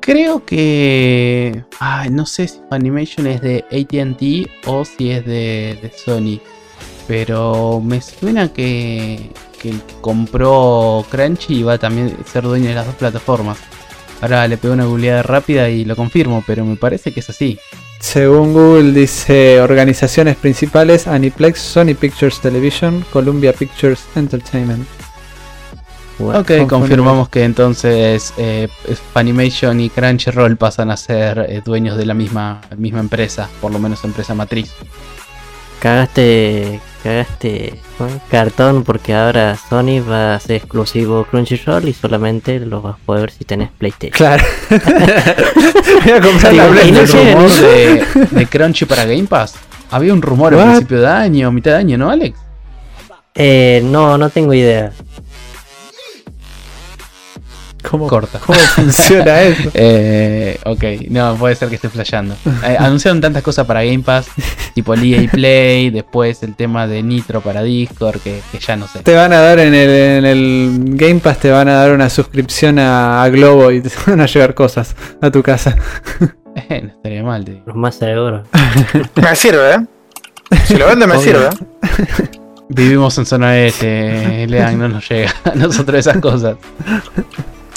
Creo 0.00 0.44
que. 0.44 1.64
Ay, 1.80 2.10
no 2.10 2.26
sé 2.26 2.48
si 2.48 2.60
Animation 2.70 3.26
es 3.28 3.40
de 3.40 3.64
ATT 3.70 4.68
o 4.68 4.84
si 4.84 5.10
es 5.10 5.24
de, 5.24 5.78
de 5.80 5.90
Sony. 5.90 6.38
Pero 7.06 7.80
me 7.84 8.00
suena 8.00 8.48
que, 8.52 9.30
que 9.60 9.70
el 9.70 9.80
que 9.82 9.94
compró 10.00 11.04
Crunchy 11.10 11.62
va 11.62 11.74
a 11.74 11.78
también 11.78 12.16
ser 12.24 12.44
dueño 12.44 12.68
de 12.68 12.74
las 12.74 12.86
dos 12.86 12.94
plataformas. 12.94 13.58
Ahora 14.20 14.48
le 14.48 14.56
pego 14.56 14.74
una 14.74 14.84
googleada 14.84 15.22
rápida 15.22 15.68
y 15.68 15.84
lo 15.84 15.96
confirmo, 15.96 16.42
pero 16.46 16.64
me 16.64 16.76
parece 16.76 17.12
que 17.12 17.20
es 17.20 17.28
así. 17.28 17.58
Según 18.00 18.52
Google 18.52 18.92
dice 18.92 19.60
organizaciones 19.60 20.36
principales 20.36 21.06
Aniplex, 21.06 21.58
Sony 21.58 21.94
Pictures 21.98 22.40
Television, 22.40 23.04
Columbia 23.12 23.52
Pictures 23.52 24.04
Entertainment. 24.14 24.86
Bueno, 26.18 26.40
Ok, 26.40 26.52
confirmamos 26.68 27.28
que 27.28 27.42
entonces 27.42 28.32
eh, 28.36 28.68
Funimation 29.12 29.80
y 29.80 29.90
Crunchyroll 29.90 30.56
pasan 30.56 30.90
a 30.90 30.96
ser 30.96 31.46
eh, 31.48 31.60
dueños 31.64 31.96
de 31.96 32.06
la 32.06 32.14
misma, 32.14 32.60
misma 32.76 33.00
empresa, 33.00 33.48
por 33.60 33.72
lo 33.72 33.78
menos 33.78 34.04
empresa 34.04 34.34
matriz. 34.34 34.72
Cagaste, 35.80 36.80
cagaste 37.04 37.74
cartón 38.30 38.82
porque 38.82 39.14
ahora 39.14 39.56
Sony 39.68 40.00
va 40.00 40.34
a 40.34 40.40
ser 40.40 40.56
exclusivo 40.56 41.24
Crunchyroll 41.30 41.88
y 41.88 41.92
solamente 41.92 42.58
lo 42.58 42.82
vas 42.82 42.94
a 42.96 42.98
poder 43.06 43.20
ver 43.22 43.30
si 43.30 43.44
tenés 43.44 43.70
PlayStation. 43.78 44.16
Claro. 44.16 44.42
Voy 46.04 46.12
a 46.12 46.20
comprar 46.20 46.50
Sí, 46.52 46.56
la 46.56 46.66
y 46.66 46.70
Play. 46.70 46.92
no 46.92 47.00
¿El 47.00 47.06
llega 47.06 47.34
rumor 47.34 47.50
ni- 47.50 47.56
de, 47.56 48.06
de 48.30 48.46
Crunchy 48.46 48.84
para 48.86 49.04
Game 49.04 49.24
Pass? 49.24 49.54
Había 49.90 50.12
un 50.12 50.22
rumor 50.22 50.54
a 50.54 50.64
principio 50.64 51.00
de 51.00 51.06
año, 51.06 51.52
mitad 51.52 51.72
de 51.72 51.76
año, 51.76 51.98
¿no, 51.98 52.10
Alex? 52.10 52.36
Eh, 53.36 53.80
no, 53.84 54.16
no 54.18 54.30
tengo 54.30 54.54
idea. 54.54 54.90
¿Cómo, 57.88 58.06
Corta. 58.06 58.38
¿Cómo 58.38 58.58
funciona 58.58 59.42
eso? 59.42 59.70
Eh, 59.74 60.58
ok, 60.64 60.84
no, 61.10 61.36
puede 61.36 61.54
ser 61.54 61.68
que 61.68 61.76
esté 61.76 61.88
flasheando. 61.88 62.34
Eh, 62.64 62.76
anunciaron 62.78 63.20
tantas 63.20 63.42
cosas 63.42 63.66
para 63.66 63.82
Game 63.84 64.00
Pass, 64.00 64.26
tipo 64.74 64.94
el 64.94 65.04
EA 65.04 65.30
Play, 65.30 65.90
después 65.90 66.42
el 66.42 66.54
tema 66.54 66.86
de 66.86 67.02
Nitro 67.02 67.40
para 67.40 67.62
Discord, 67.62 68.20
que, 68.20 68.40
que 68.50 68.58
ya 68.58 68.76
no 68.76 68.88
sé. 68.88 69.00
Te 69.00 69.14
van 69.14 69.32
a 69.32 69.40
dar 69.40 69.58
en 69.58 69.74
el, 69.74 69.90
en 69.90 70.24
el 70.24 70.80
Game 70.96 71.20
Pass, 71.20 71.38
te 71.38 71.50
van 71.50 71.68
a 71.68 71.74
dar 71.74 71.92
una 71.92 72.08
suscripción 72.10 72.78
a, 72.78 73.22
a 73.22 73.28
Globo 73.28 73.70
y 73.70 73.80
te 73.82 73.90
van 74.06 74.20
a 74.20 74.26
llegar 74.26 74.54
cosas 74.54 74.96
a 75.20 75.30
tu 75.30 75.42
casa. 75.42 75.76
Eh, 76.56 76.82
no 76.82 76.88
estaría 76.88 77.22
mal, 77.22 77.44
digo. 77.44 77.62
Los 77.66 77.76
más 77.76 77.96
seguros. 77.96 78.46
Me 79.14 79.36
sirve, 79.36 79.74
¿eh? 79.74 79.86
Si 80.66 80.76
lo 80.76 80.86
vende, 80.86 81.06
me 81.06 81.16
Obvio. 81.16 81.22
sirve. 81.22 81.48
Vivimos 82.68 83.16
en 83.18 83.26
zona 83.26 83.58
este, 83.58 84.46
Lean, 84.46 84.78
no 84.78 84.88
nos 84.88 85.08
llega 85.08 85.32
a 85.44 85.54
nosotros 85.54 85.98
esas 85.98 86.18
cosas. 86.18 86.56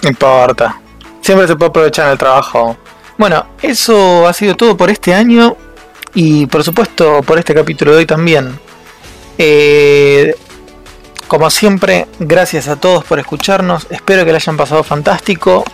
No 0.07 0.11
importa. 0.11 0.79
Siempre 1.19 1.47
se 1.47 1.57
puede 1.57 1.67
aprovechar 1.69 2.09
el 2.09 2.17
trabajo. 2.17 2.77
Bueno, 3.17 3.45
eso 3.61 4.25
ha 4.25 4.31
sido 4.31 4.55
todo 4.55 4.77
por 4.77 4.89
este 4.89 5.13
año. 5.13 5.57
Y 6.13 6.45
por 6.45 6.63
supuesto 6.63 7.21
por 7.23 7.37
este 7.37 7.53
capítulo 7.53 7.91
de 7.91 7.97
hoy 7.97 8.05
también. 8.05 8.57
Eh, 9.37 10.33
como 11.27 11.49
siempre, 11.49 12.07
gracias 12.19 12.69
a 12.69 12.77
todos 12.77 13.03
por 13.03 13.19
escucharnos. 13.19 13.85
Espero 13.89 14.23
que 14.23 14.31
le 14.31 14.37
hayan 14.37 14.55
pasado 14.55 14.81
fantástico. 14.81 15.65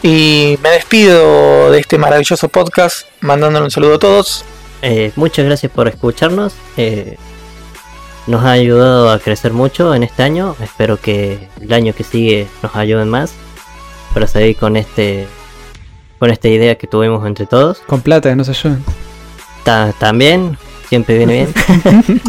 Y 0.00 0.56
me 0.62 0.70
despido 0.70 1.72
de 1.72 1.80
este 1.80 1.98
maravilloso 1.98 2.48
podcast 2.48 3.08
mandándole 3.20 3.64
un 3.64 3.70
saludo 3.72 3.96
a 3.96 3.98
todos. 3.98 4.44
Eh, 4.80 5.10
muchas 5.16 5.44
gracias 5.44 5.72
por 5.72 5.88
escucharnos. 5.88 6.52
eh, 6.76 7.18
nos 8.30 8.44
ha 8.44 8.52
ayudado 8.52 9.10
a 9.10 9.18
crecer 9.18 9.52
mucho 9.52 9.94
en 9.94 10.02
este 10.04 10.22
año. 10.22 10.54
Espero 10.62 11.00
que 11.00 11.48
el 11.60 11.72
año 11.72 11.92
que 11.92 12.04
sigue 12.04 12.46
nos 12.62 12.74
ayuden 12.76 13.08
más 13.08 13.32
para 14.14 14.26
seguir 14.26 14.56
con 14.56 14.76
este 14.76 15.26
con 16.18 16.30
esta 16.30 16.48
idea 16.48 16.76
que 16.76 16.86
tuvimos 16.86 17.26
entre 17.26 17.46
todos. 17.46 17.78
Con 17.86 18.02
plata, 18.02 18.28
que 18.30 18.36
no 18.36 18.44
se 18.44 18.52
ayuden. 18.52 18.84
Ta- 19.64 19.92
también 19.98 20.56
siempre 20.88 21.16
viene 21.18 21.32
bien. 21.32 21.54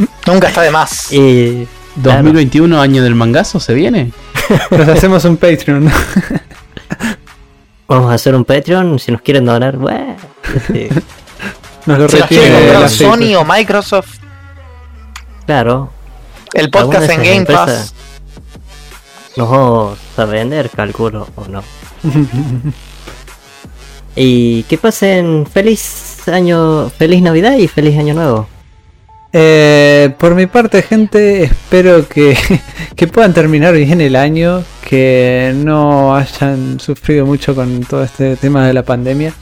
Nunca 0.28 0.48
está 0.48 0.62
de 0.62 0.72
más. 0.72 1.12
y 1.12 1.68
claro, 2.02 2.24
2021, 2.24 2.82
año 2.82 3.04
del 3.04 3.16
mangazo, 3.16 3.60
¿se 3.60 3.74
viene? 3.74 4.12
Nos 4.72 4.88
hacemos 4.88 5.24
un 5.26 5.38
Patreon. 5.38 5.92
vamos 7.88 8.12
a 8.12 8.16
hacer 8.16 8.34
un 8.34 8.46
Patreon. 8.46 8.98
Si 8.98 9.12
nos 9.12 9.22
quieren 9.22 9.46
donar, 9.46 9.78
bueno, 9.78 10.16
este, 10.56 10.90
Nos 11.86 12.00
lo 12.00 12.08
Si 12.10 12.18
nos 12.18 12.30
retiene 12.30 12.44
quiere 12.48 12.62
de 12.62 12.68
comprar 12.70 12.90
Sony 12.90 13.36
o 13.36 13.44
Microsoft, 13.46 14.20
claro, 15.52 15.90
el 16.54 16.72
podcast 16.72 17.10
en 17.10 17.24
Game 17.24 17.46
Pass. 17.46 17.94
nos 19.36 19.50
vamos 19.50 20.00
a 20.16 20.24
vender, 20.24 20.70
calculo 20.70 21.28
o 21.36 21.46
no. 21.46 21.62
Y 24.16 24.64
que 24.64 24.78
pasen 24.78 25.46
feliz 25.46 26.28
año, 26.28 26.90
feliz 26.90 27.22
Navidad 27.22 27.58
y 27.58 27.68
feliz 27.68 27.98
año 27.98 28.14
nuevo. 28.14 28.48
Eh, 29.34 30.14
por 30.18 30.36
mi 30.36 30.48
parte, 30.48 30.82
gente, 30.82 31.44
espero 31.44 32.08
que, 32.08 32.38
que 32.96 33.08
puedan 33.08 33.34
terminar 33.34 33.74
bien 33.74 34.02
el 34.02 34.16
año, 34.18 34.64
que 34.86 35.54
no 35.56 36.16
hayan 36.16 36.80
sufrido 36.80 37.26
mucho 37.26 37.56
con 37.56 37.82
todo 37.86 38.04
este 38.04 38.36
tema 38.36 38.68
de 38.68 38.74
la 38.74 38.84
pandemia. 38.84 39.34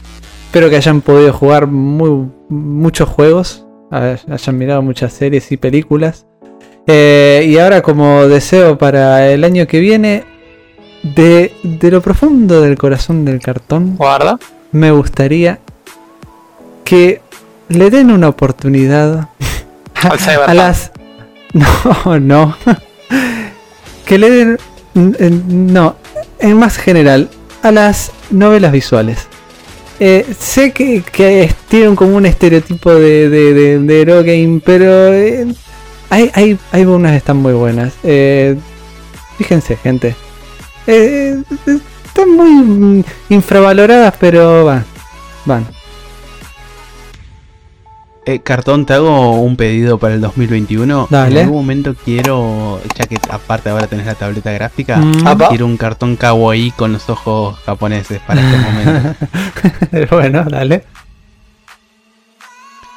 Espero 0.46 0.70
que 0.70 0.76
hayan 0.76 1.00
podido 1.02 1.32
jugar 1.32 1.66
muy, 1.66 2.30
muchos 2.48 3.08
juegos, 3.08 3.64
hayan 3.90 4.58
mirado 4.58 4.82
muchas 4.82 5.12
series 5.12 5.50
y 5.52 5.56
películas. 5.56 6.26
Eh, 6.86 7.44
y 7.46 7.58
ahora 7.58 7.82
como 7.82 8.26
deseo 8.26 8.78
para 8.78 9.28
el 9.30 9.44
año 9.44 9.66
que 9.66 9.80
viene, 9.80 10.24
de, 11.02 11.52
de 11.62 11.90
lo 11.90 12.00
profundo 12.00 12.60
del 12.60 12.76
corazón 12.76 13.24
del 13.24 13.40
cartón, 13.40 13.96
Guarda. 13.96 14.38
me 14.72 14.90
gustaría 14.90 15.58
que 16.84 17.20
le 17.68 17.90
den 17.90 18.10
una 18.10 18.28
oportunidad 18.28 19.28
a 20.46 20.54
las 20.54 20.90
no 21.52 22.18
no 22.18 22.56
que 24.04 24.18
le 24.18 24.30
den 24.30 24.58
no 25.70 25.96
en 26.38 26.56
más 26.58 26.76
general 26.76 27.28
a 27.62 27.70
las 27.70 28.12
novelas 28.30 28.72
visuales 28.72 29.28
Eh, 30.02 30.26
sé 30.38 30.72
que, 30.72 31.54
tienen 31.68 31.94
como 31.94 32.16
un 32.16 32.24
estereotipo 32.24 32.94
de, 32.94 33.28
de, 33.28 33.78
de, 33.78 34.00
hero 34.00 34.22
game 34.24 34.58
pero 34.64 35.12
eh, 35.12 35.46
hay, 36.08 36.30
hay, 36.32 36.58
hay 36.72 36.84
unas 36.86 37.12
que 37.12 37.18
están 37.18 37.36
muy 37.36 37.52
buenas. 37.52 37.92
Eh, 38.02 38.56
fíjense 39.36 39.76
gente. 39.76 40.16
Están 40.86 42.34
muy 42.34 42.50
mm, 42.50 43.04
infravaloradas 43.28 44.14
pero 44.18 44.64
van 44.64 44.84
van 45.44 45.66
Eh, 48.26 48.40
Cartón, 48.40 48.84
te 48.84 48.92
hago 48.92 49.40
un 49.40 49.56
pedido 49.56 49.98
para 49.98 50.14
el 50.14 50.20
2021. 50.20 51.08
Dale. 51.10 51.32
En 51.32 51.46
algún 51.46 51.56
momento 51.62 51.94
quiero, 52.04 52.80
ya 52.94 53.06
que 53.06 53.18
aparte 53.30 53.70
ahora 53.70 53.86
tenés 53.86 54.06
la 54.06 54.14
tableta 54.14 54.52
gráfica, 54.52 54.98
Mm. 54.98 55.48
Quiero 55.48 55.66
un 55.66 55.76
cartón 55.76 56.16
kawaii 56.16 56.72
con 56.72 56.92
los 56.92 57.08
ojos 57.08 57.58
japoneses 57.64 58.20
para 58.26 58.40
este 58.40 58.58
momento. 58.58 59.14
bueno 60.14 60.44
dale 60.44 60.84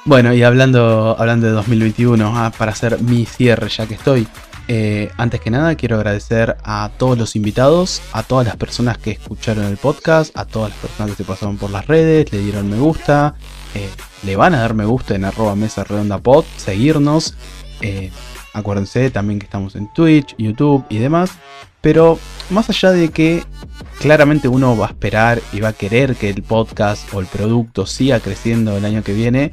Bueno, 0.05 0.33
y 0.33 0.43
hablando, 0.43 1.15
hablando 1.17 1.47
de 1.47 1.53
2021, 1.53 2.33
ah, 2.35 2.51
para 2.57 2.71
hacer 2.71 3.01
mi 3.01 3.25
cierre 3.25 3.69
ya 3.69 3.85
que 3.85 3.93
estoy, 3.93 4.27
eh, 4.67 5.11
antes 5.17 5.39
que 5.39 5.49
nada 5.49 5.75
quiero 5.75 5.95
agradecer 5.95 6.57
a 6.63 6.89
todos 6.97 7.17
los 7.17 7.35
invitados, 7.35 8.01
a 8.11 8.23
todas 8.23 8.45
las 8.45 8.57
personas 8.57 8.97
que 8.97 9.11
escucharon 9.11 9.65
el 9.65 9.77
podcast, 9.77 10.37
a 10.37 10.45
todas 10.45 10.69
las 10.71 10.79
personas 10.79 11.11
que 11.11 11.17
se 11.17 11.23
pasaron 11.23 11.57
por 11.57 11.71
las 11.71 11.87
redes, 11.87 12.31
le 12.31 12.39
dieron 12.39 12.69
me 12.69 12.77
gusta, 12.77 13.35
eh, 13.75 13.89
le 14.25 14.35
van 14.35 14.53
a 14.53 14.59
dar 14.59 14.73
me 14.73 14.85
gusta 14.85 15.15
en 15.15 15.25
arroba 15.25 15.55
mesa 15.55 15.83
redonda 15.83 16.17
pod, 16.17 16.45
seguirnos. 16.57 17.35
eh, 17.81 18.11
acuérdense 18.53 19.09
también 19.09 19.39
que 19.39 19.45
estamos 19.45 19.75
en 19.75 19.91
Twitch, 19.93 20.35
YouTube 20.37 20.85
y 20.89 20.99
demás. 20.99 21.31
Pero 21.81 22.17
más 22.49 22.69
allá 22.69 22.91
de 22.91 23.09
que 23.09 23.43
claramente 23.99 24.47
uno 24.47 24.77
va 24.77 24.87
a 24.87 24.89
esperar 24.89 25.41
y 25.51 25.59
va 25.59 25.69
a 25.69 25.73
querer 25.73 26.15
que 26.15 26.29
el 26.29 26.41
podcast 26.41 27.13
o 27.13 27.19
el 27.19 27.25
producto 27.25 27.85
siga 27.85 28.21
creciendo 28.21 28.77
el 28.77 28.85
año 28.85 29.03
que 29.03 29.13
viene, 29.13 29.51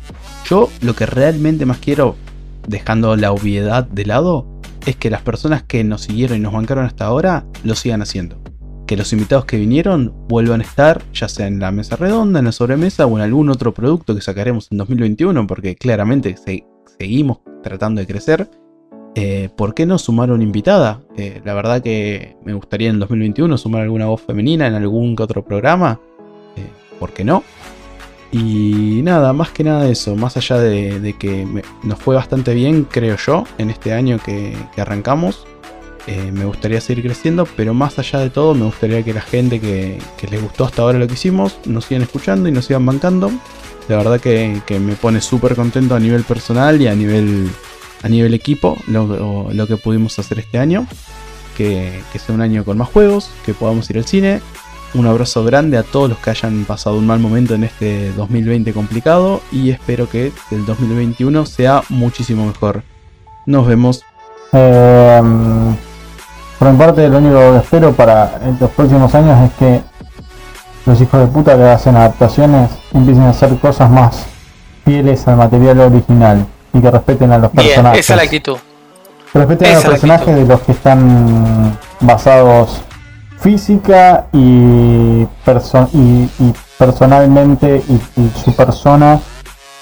yo 0.48 0.70
lo 0.80 0.94
que 0.94 1.06
realmente 1.06 1.66
más 1.66 1.78
quiero, 1.78 2.14
dejando 2.68 3.16
la 3.16 3.32
obviedad 3.32 3.84
de 3.84 4.06
lado, 4.06 4.46
es 4.86 4.94
que 4.94 5.10
las 5.10 5.22
personas 5.22 5.64
que 5.64 5.82
nos 5.82 6.02
siguieron 6.02 6.36
y 6.36 6.40
nos 6.40 6.52
bancaron 6.52 6.86
hasta 6.86 7.04
ahora 7.04 7.44
lo 7.64 7.74
sigan 7.74 8.02
haciendo. 8.02 8.40
Que 8.90 8.96
los 8.96 9.12
invitados 9.12 9.44
que 9.44 9.56
vinieron 9.56 10.12
vuelvan 10.26 10.62
a 10.62 10.64
estar, 10.64 11.00
ya 11.14 11.28
sea 11.28 11.46
en 11.46 11.60
la 11.60 11.70
mesa 11.70 11.94
redonda, 11.94 12.40
en 12.40 12.46
la 12.46 12.50
sobremesa 12.50 13.06
o 13.06 13.16
en 13.16 13.22
algún 13.22 13.48
otro 13.48 13.72
producto 13.72 14.16
que 14.16 14.20
sacaremos 14.20 14.66
en 14.72 14.78
2021, 14.78 15.46
porque 15.46 15.76
claramente 15.76 16.36
se- 16.36 16.64
seguimos 16.98 17.38
tratando 17.62 18.00
de 18.00 18.08
crecer. 18.08 18.50
Eh, 19.14 19.48
¿Por 19.56 19.74
qué 19.74 19.86
no 19.86 19.96
sumar 19.96 20.32
una 20.32 20.42
invitada? 20.42 21.02
Eh, 21.16 21.40
la 21.44 21.54
verdad 21.54 21.80
que 21.80 22.36
me 22.44 22.52
gustaría 22.52 22.90
en 22.90 22.98
2021 22.98 23.56
sumar 23.58 23.82
alguna 23.82 24.06
voz 24.06 24.22
femenina 24.22 24.66
en 24.66 24.74
algún 24.74 25.14
que 25.14 25.22
otro 25.22 25.44
programa. 25.44 26.00
Eh, 26.56 26.66
¿Por 26.98 27.12
qué 27.12 27.22
no? 27.24 27.44
Y 28.32 29.02
nada, 29.04 29.32
más 29.32 29.50
que 29.50 29.62
nada 29.62 29.88
eso, 29.88 30.16
más 30.16 30.36
allá 30.36 30.58
de, 30.58 31.14
que 31.16 31.46
nos 31.84 31.98
fue 32.00 32.16
bastante 32.16 32.54
bien, 32.54 32.88
creo 32.90 33.16
yo, 33.16 33.44
en 33.58 33.70
este 33.70 33.92
año 33.92 34.18
que 34.24 34.56
arrancamos. 34.76 35.46
Eh, 36.06 36.32
me 36.32 36.44
gustaría 36.44 36.80
seguir 36.80 37.04
creciendo, 37.04 37.46
pero 37.56 37.74
más 37.74 37.98
allá 37.98 38.20
de 38.20 38.30
todo, 38.30 38.54
me 38.54 38.64
gustaría 38.64 39.02
que 39.02 39.12
la 39.12 39.20
gente 39.20 39.60
que, 39.60 39.98
les 40.30 40.42
gustó 40.42 40.64
hasta 40.64 40.82
ahora 40.82 40.98
lo 40.98 41.06
que 41.06 41.14
hicimos, 41.14 41.58
nos 41.66 41.84
sigan 41.84 42.02
escuchando 42.02 42.48
y 42.48 42.52
nos 42.52 42.66
sigan 42.66 42.86
bancando. 42.86 43.30
La 43.88 43.96
verdad 43.96 44.20
que, 44.20 44.60
que 44.66 44.78
me 44.78 44.94
pone 44.94 45.20
súper 45.20 45.54
contento 45.56 45.94
a 45.94 46.00
nivel 46.00 46.22
personal 46.22 46.80
y 46.80 46.86
a 46.86 46.94
nivel, 46.94 47.50
a 48.02 48.08
nivel 48.08 48.34
equipo 48.34 48.78
lo, 48.86 49.48
lo 49.52 49.66
que 49.66 49.76
pudimos 49.76 50.18
hacer 50.18 50.38
este 50.38 50.58
año. 50.58 50.86
Que, 51.56 52.00
que 52.12 52.18
sea 52.18 52.34
un 52.34 52.40
año 52.40 52.64
con 52.64 52.78
más 52.78 52.88
juegos, 52.88 53.30
que 53.44 53.52
podamos 53.52 53.90
ir 53.90 53.98
al 53.98 54.06
cine 54.06 54.40
Un 54.94 55.06
abrazo 55.06 55.44
grande 55.44 55.76
a 55.76 55.82
todos 55.82 56.08
los 56.08 56.18
que 56.18 56.30
hayan 56.30 56.64
pasado 56.64 56.96
un 56.96 57.06
mal 57.06 57.18
momento 57.18 57.54
en 57.54 57.64
este 57.64 58.12
2020 58.12 58.72
complicado 58.72 59.42
y 59.52 59.68
espero 59.68 60.08
que 60.08 60.32
el 60.52 60.64
2021 60.64 61.44
sea 61.44 61.82
muchísimo 61.90 62.46
mejor. 62.46 62.82
Nos 63.46 63.66
vemos. 63.66 64.02
Eh, 64.52 65.20
por 66.60 66.70
mi 66.70 66.76
parte, 66.78 67.08
lo 67.08 67.18
único 67.18 67.38
que 67.38 67.56
espero 67.56 67.92
para 67.92 68.32
los 68.60 68.70
próximos 68.70 69.14
años 69.14 69.50
es 69.50 69.52
que 69.58 69.80
los 70.84 71.00
hijos 71.00 71.20
de 71.20 71.26
puta 71.26 71.56
que 71.56 71.64
hacen 71.64 71.96
adaptaciones 71.96 72.70
empiecen 72.92 73.22
a 73.24 73.30
hacer 73.30 73.56
cosas 73.58 73.90
más 73.90 74.26
fieles 74.84 75.26
al 75.26 75.36
material 75.36 75.80
original 75.80 76.44
y 76.74 76.80
que 76.80 76.90
respeten 76.90 77.32
a 77.32 77.38
los 77.38 77.50
Bien, 77.52 77.66
personajes. 77.66 78.00
esa 78.00 78.12
es 78.12 78.16
la 78.18 78.22
actitud. 78.24 78.56
Que 79.32 79.38
respeten 79.38 79.68
a 79.70 79.74
los 79.74 79.84
personajes 79.84 80.28
actitud. 80.28 80.42
de 80.42 80.48
los 80.54 80.60
que 80.60 80.72
están 80.72 81.78
basados 82.00 82.82
física 83.40 84.26
y, 84.32 85.24
perso- 85.46 85.88
y, 85.94 86.28
y 86.38 86.54
personalmente 86.78 87.82
y, 87.88 88.20
y 88.20 88.30
su 88.44 88.52
persona 88.54 89.18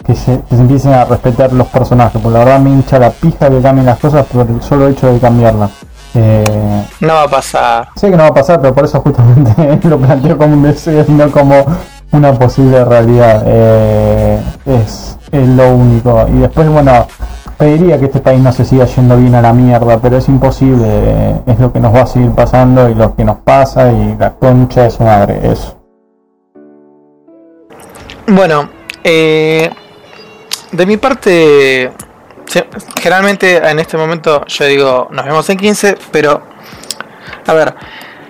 que 0.06 0.14
se, 0.14 0.40
que 0.48 0.54
se 0.54 0.60
empiecen 0.62 0.92
a 0.92 1.04
respetar 1.04 1.52
los 1.52 1.66
personajes, 1.66 2.20
porque 2.22 2.38
la 2.38 2.44
verdad 2.44 2.60
me 2.60 2.70
hincha 2.70 3.00
la 3.00 3.10
pija 3.10 3.50
que 3.50 3.60
cambien 3.60 3.86
las 3.86 3.98
cosas 3.98 4.26
por 4.26 4.46
el 4.48 4.62
solo 4.62 4.86
hecho 4.86 5.12
de 5.12 5.18
cambiarlas. 5.18 5.70
Eh, 6.14 6.84
No 7.00 7.14
va 7.14 7.22
a 7.24 7.28
pasar. 7.28 7.88
sé 7.96 8.10
que 8.10 8.16
no 8.16 8.22
va 8.24 8.28
a 8.30 8.34
pasar, 8.34 8.60
pero 8.60 8.74
por 8.74 8.84
eso 8.84 9.00
justamente 9.00 9.78
lo 9.88 9.98
planteo 9.98 10.36
como 10.38 10.54
un 10.54 10.62
deseo 10.62 11.04
y 11.06 11.12
no 11.12 11.30
como 11.30 11.64
una 12.12 12.32
posible 12.32 12.84
realidad. 12.84 13.42
Eh, 13.46 14.40
es, 14.66 15.16
es 15.30 15.48
lo 15.48 15.74
único. 15.74 16.26
Y 16.28 16.38
después, 16.38 16.68
bueno, 16.68 17.06
pediría 17.58 17.98
que 17.98 18.06
este 18.06 18.20
país 18.20 18.40
no 18.40 18.50
se 18.52 18.64
siga 18.64 18.86
yendo 18.86 19.16
bien 19.16 19.34
a 19.34 19.42
la 19.42 19.52
mierda, 19.52 19.98
pero 19.98 20.16
es 20.16 20.28
imposible. 20.28 20.86
eh, 20.88 21.40
es 21.46 21.58
lo 21.60 21.72
que 21.72 21.80
nos 21.80 21.94
va 21.94 22.02
a 22.02 22.06
seguir 22.06 22.30
pasando 22.32 22.88
y 22.88 22.94
lo 22.94 23.14
que 23.14 23.24
nos 23.24 23.38
pasa 23.38 23.92
y 23.92 24.16
la 24.18 24.32
concha 24.34 24.84
de 24.84 24.90
su 24.90 25.02
madre. 25.02 25.40
Eso. 25.52 25.74
Bueno, 28.26 28.68
de 30.72 30.86
mi 30.86 30.96
parte, 30.98 31.90
generalmente 33.00 33.56
en 33.56 33.78
este 33.78 33.96
momento 33.96 34.44
yo 34.46 34.64
digo, 34.64 35.08
nos 35.10 35.24
vemos 35.24 35.48
en 35.50 35.58
15, 35.58 35.98
pero, 36.10 36.42
a 37.46 37.54
ver, 37.54 37.74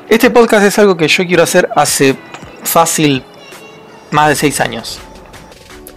este 0.08 0.30
podcast 0.30 0.64
es 0.64 0.78
algo 0.78 0.96
que 0.96 1.08
yo 1.08 1.26
quiero 1.26 1.42
hacer 1.42 1.68
hace 1.76 2.16
fácil 2.64 3.24
más 4.10 4.28
de 4.28 4.36
6 4.36 4.60
años. 4.60 5.00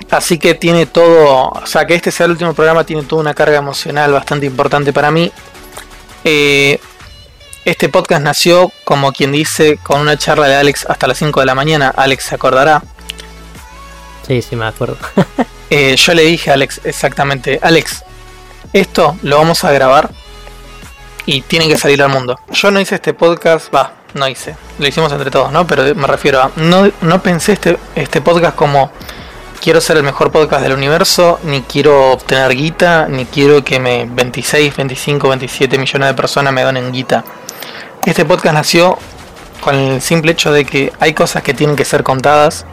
Así 0.10 0.38
que 0.38 0.54
tiene 0.56 0.86
todo, 0.86 1.50
o 1.50 1.66
sea, 1.66 1.86
que 1.86 1.96
este 1.96 2.12
sea 2.12 2.26
el 2.26 2.34
último 2.34 2.54
programa 2.54 2.84
tiene 2.84 3.04
toda 3.04 3.22
una 3.22 3.34
carga 3.34 3.58
emocional 3.58 4.12
bastante 4.12 4.46
importante 4.46 4.92
para 4.92 5.10
mí. 5.10 5.32
Eh, 6.26 6.80
este 7.64 7.90
podcast 7.90 8.22
nació, 8.22 8.72
como 8.84 9.14
quien 9.14 9.32
dice, 9.32 9.78
con 9.78 10.02
una 10.02 10.18
charla 10.18 10.48
de 10.48 10.56
Alex 10.56 10.86
hasta 10.90 11.08
las 11.08 11.18
5 11.18 11.40
de 11.40 11.46
la 11.46 11.56
mañana. 11.56 11.94
Alex 11.96 12.26
se 12.26 12.36
acordará. 12.36 12.84
Sí, 14.28 14.42
sí, 14.42 14.56
me 14.56 14.66
acuerdo. 14.66 14.98
Eh, 15.74 15.96
yo 15.96 16.14
le 16.14 16.24
dije 16.24 16.52
a 16.52 16.56
Alex 16.56 16.82
exactamente, 16.84 17.58
Alex, 17.64 18.04
esto 18.74 19.18
lo 19.24 19.38
vamos 19.38 19.64
a 19.64 19.72
grabar 19.72 20.10
y 21.26 21.42
tiene 21.42 21.68
que 21.68 21.78
salir 21.78 22.02
al 22.02 22.10
mundo. 22.10 22.40
Yo 22.52 22.72
no 22.72 22.80
hice 22.80 22.96
este 22.96 23.14
podcast, 23.14 23.74
va, 23.74 23.94
no 24.14 24.28
hice, 24.28 24.56
lo 24.80 24.88
hicimos 24.88 25.12
entre 25.12 25.32
todos, 25.32 25.52
¿no? 25.52 25.68
Pero 25.68 25.96
me 25.96 26.08
refiero 26.08 26.42
a, 26.42 26.52
no, 26.56 26.90
no 27.02 27.22
pensé 27.22 27.54
este, 27.54 27.78
este 27.96 28.22
podcast 28.22 28.56
como 28.56 28.92
quiero 29.62 29.80
ser 29.80 29.98
el 29.98 30.04
mejor 30.04 30.32
podcast 30.32 30.64
del 30.64 30.74
universo, 30.74 31.40
ni 31.44 31.62
quiero 31.62 32.14
obtener 32.14 32.56
guita, 32.56 33.08
ni 33.08 33.26
quiero 33.26 33.64
que 33.64 33.80
me 33.80 34.08
26, 34.10 34.76
25, 34.76 35.28
27 35.28 35.78
millones 35.78 36.08
de 36.10 36.14
personas 36.16 36.54
me 36.54 36.64
donen 36.64 36.92
guita. 36.92 37.24
Este 38.06 38.26
podcast 38.26 38.56
nació 38.56 38.98
con 39.62 39.76
el 39.76 40.02
simple 40.02 40.32
hecho 40.32 40.52
de 40.52 40.66
que 40.66 40.92
hay 41.00 41.14
cosas 41.14 41.44
que 41.44 41.54
tienen 41.54 41.76
que 41.76 41.86
ser 41.86 42.04
contadas, 42.04 42.66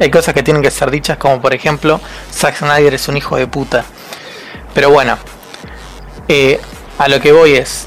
hay 0.00 0.10
cosas 0.10 0.34
que 0.34 0.42
tienen 0.42 0.62
que 0.62 0.70
ser 0.70 0.90
dichas, 0.90 1.16
como 1.16 1.40
por 1.40 1.54
ejemplo, 1.54 2.00
Zack 2.32 2.56
Snyder 2.56 2.94
es 2.94 3.06
un 3.06 3.16
hijo 3.16 3.36
de 3.36 3.46
puta. 3.46 3.84
Pero 4.74 4.90
bueno, 4.90 5.16
a 6.98 7.08
lo 7.08 7.20
que 7.20 7.32
voy 7.32 7.52
es, 7.52 7.86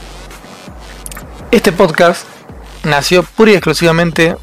este 1.50 1.72
podcast 1.72 2.28
nació 2.84 3.24
pura 3.24 3.52
y 3.52 3.56
exclusivamente 3.56 4.36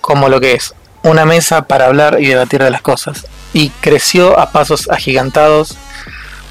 como 0.00 0.28
lo 0.28 0.40
que 0.40 0.54
es, 0.54 0.74
una 1.04 1.24
mesa 1.24 1.62
para 1.62 1.86
hablar 1.86 2.16
y 2.20 2.26
debatir 2.26 2.62
de 2.62 2.70
las 2.70 2.82
cosas. 2.82 3.26
Y 3.52 3.70
creció 3.80 4.38
a 4.38 4.50
pasos 4.50 4.90
agigantados 4.90 5.76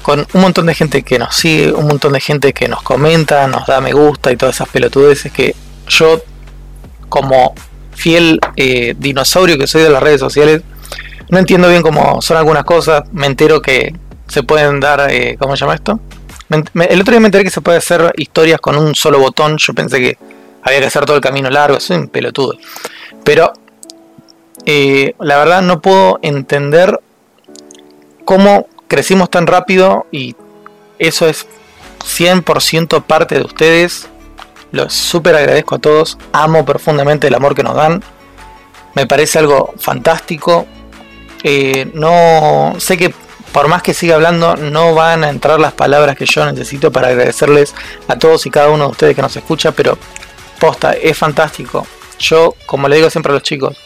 con 0.02 0.26
un 0.32 0.40
montón 0.40 0.66
de 0.66 0.74
gente 0.74 1.02
que 1.02 1.18
nos 1.18 1.36
sigue, 1.36 1.72
un 1.72 1.86
montón 1.86 2.14
de 2.14 2.20
gente 2.20 2.54
que 2.54 2.66
nos 2.66 2.82
comenta, 2.82 3.46
nos 3.46 3.66
da 3.66 3.82
me 3.82 3.92
gusta 3.92 4.32
y 4.32 4.36
todas 4.36 4.54
esas 4.54 4.68
pelotudeces 4.68 5.30
que 5.30 5.54
yo 5.86 6.22
como 7.10 7.54
fiel 7.92 8.40
eh, 8.56 8.94
dinosaurio 8.96 9.58
que 9.58 9.66
soy 9.66 9.82
de 9.82 9.90
las 9.90 10.02
redes 10.02 10.20
sociales, 10.20 10.62
no 11.28 11.38
entiendo 11.38 11.68
bien 11.68 11.82
cómo 11.82 12.22
son 12.22 12.38
algunas 12.38 12.64
cosas, 12.64 13.02
me 13.12 13.26
entero 13.26 13.60
que 13.60 13.94
se 14.28 14.42
pueden 14.42 14.80
dar, 14.80 15.10
eh, 15.10 15.36
¿cómo 15.38 15.56
se 15.56 15.60
llama 15.60 15.74
esto? 15.74 16.00
El 16.50 17.00
otro 17.00 17.12
día 17.12 17.20
me 17.20 17.28
enteré 17.28 17.44
que 17.44 17.50
se 17.50 17.60
puede 17.60 17.78
hacer 17.78 18.12
historias 18.16 18.60
con 18.60 18.76
un 18.76 18.94
solo 18.94 19.20
botón, 19.20 19.56
yo 19.56 19.72
pensé 19.72 20.00
que 20.00 20.18
había 20.62 20.80
que 20.80 20.86
hacer 20.86 21.04
todo 21.04 21.16
el 21.16 21.22
camino 21.22 21.48
largo, 21.48 21.78
soy 21.78 21.98
un 21.98 22.08
pelotudo. 22.08 22.58
Pero 23.24 23.52
eh, 24.66 25.14
la 25.20 25.38
verdad 25.38 25.62
no 25.62 25.80
puedo 25.80 26.18
entender 26.22 27.00
cómo 28.24 28.66
crecimos 28.88 29.30
tan 29.30 29.46
rápido 29.46 30.06
y 30.10 30.34
eso 30.98 31.28
es 31.28 31.46
100% 32.00 33.02
parte 33.04 33.36
de 33.36 33.44
ustedes. 33.44 34.08
Los 34.72 34.92
súper 34.92 35.36
agradezco 35.36 35.76
a 35.76 35.78
todos. 35.78 36.18
Amo 36.32 36.64
profundamente 36.64 37.28
el 37.28 37.34
amor 37.34 37.54
que 37.54 37.62
nos 37.62 37.76
dan. 37.76 38.02
Me 38.94 39.06
parece 39.06 39.38
algo 39.38 39.72
fantástico. 39.78 40.66
Eh, 41.42 41.90
no 41.94 42.74
sé 42.78 42.96
que 42.96 43.14
por 43.52 43.68
más 43.68 43.82
que 43.82 43.94
siga 43.94 44.14
hablando, 44.14 44.56
no 44.56 44.94
van 44.94 45.24
a 45.24 45.30
entrar 45.30 45.58
las 45.58 45.72
palabras 45.72 46.16
que 46.16 46.26
yo 46.26 46.44
necesito 46.46 46.92
para 46.92 47.08
agradecerles 47.08 47.74
a 48.08 48.16
todos 48.16 48.46
y 48.46 48.50
cada 48.50 48.68
uno 48.68 48.84
de 48.84 48.90
ustedes 48.90 49.16
que 49.16 49.22
nos 49.22 49.36
escucha, 49.36 49.72
pero 49.72 49.98
posta, 50.60 50.92
es 50.92 51.16
fantástico. 51.18 51.86
Yo, 52.18 52.54
como 52.66 52.88
le 52.88 52.96
digo 52.96 53.10
siempre 53.10 53.32
a 53.32 53.34
los 53.34 53.42
chicos, 53.42 53.76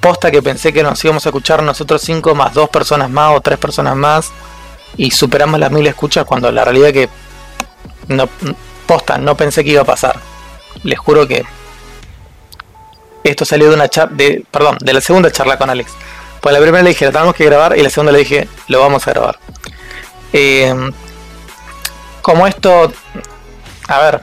posta 0.00 0.30
que 0.30 0.42
pensé 0.42 0.72
que 0.72 0.82
nos 0.82 1.02
íbamos 1.04 1.26
a 1.26 1.30
escuchar 1.30 1.62
nosotros 1.62 2.02
cinco 2.02 2.34
más 2.34 2.54
dos 2.54 2.68
personas 2.68 3.10
más 3.10 3.36
o 3.36 3.40
tres 3.40 3.58
personas 3.58 3.96
más 3.96 4.30
y 4.96 5.10
superamos 5.10 5.58
las 5.58 5.72
mil 5.72 5.86
escuchas 5.86 6.24
cuando 6.24 6.52
la 6.52 6.64
realidad 6.64 6.92
que 6.92 7.08
no 8.08 8.28
posta, 8.86 9.18
no 9.18 9.36
pensé 9.36 9.64
que 9.64 9.70
iba 9.70 9.82
a 9.82 9.86
pasar. 9.86 10.18
Les 10.84 10.98
juro 10.98 11.26
que 11.26 11.44
esto 13.24 13.44
salió 13.44 13.68
de 13.68 13.74
una 13.74 13.88
charla, 13.88 14.16
de, 14.16 14.44
perdón, 14.50 14.78
de 14.80 14.92
la 14.92 15.00
segunda 15.00 15.30
charla 15.30 15.58
con 15.58 15.68
Alex. 15.68 15.92
Pues 16.40 16.52
la 16.54 16.60
primera 16.60 16.82
le 16.82 16.90
dije, 16.90 17.04
la 17.06 17.12
tenemos 17.12 17.34
que 17.34 17.44
grabar 17.44 17.76
y 17.76 17.82
la 17.82 17.90
segunda 17.90 18.12
le 18.12 18.18
dije, 18.20 18.48
lo 18.68 18.80
vamos 18.80 19.06
a 19.06 19.10
grabar. 19.12 19.38
Eh, 20.32 20.74
como 22.22 22.46
esto, 22.46 22.92
a 23.88 23.98
ver, 24.00 24.20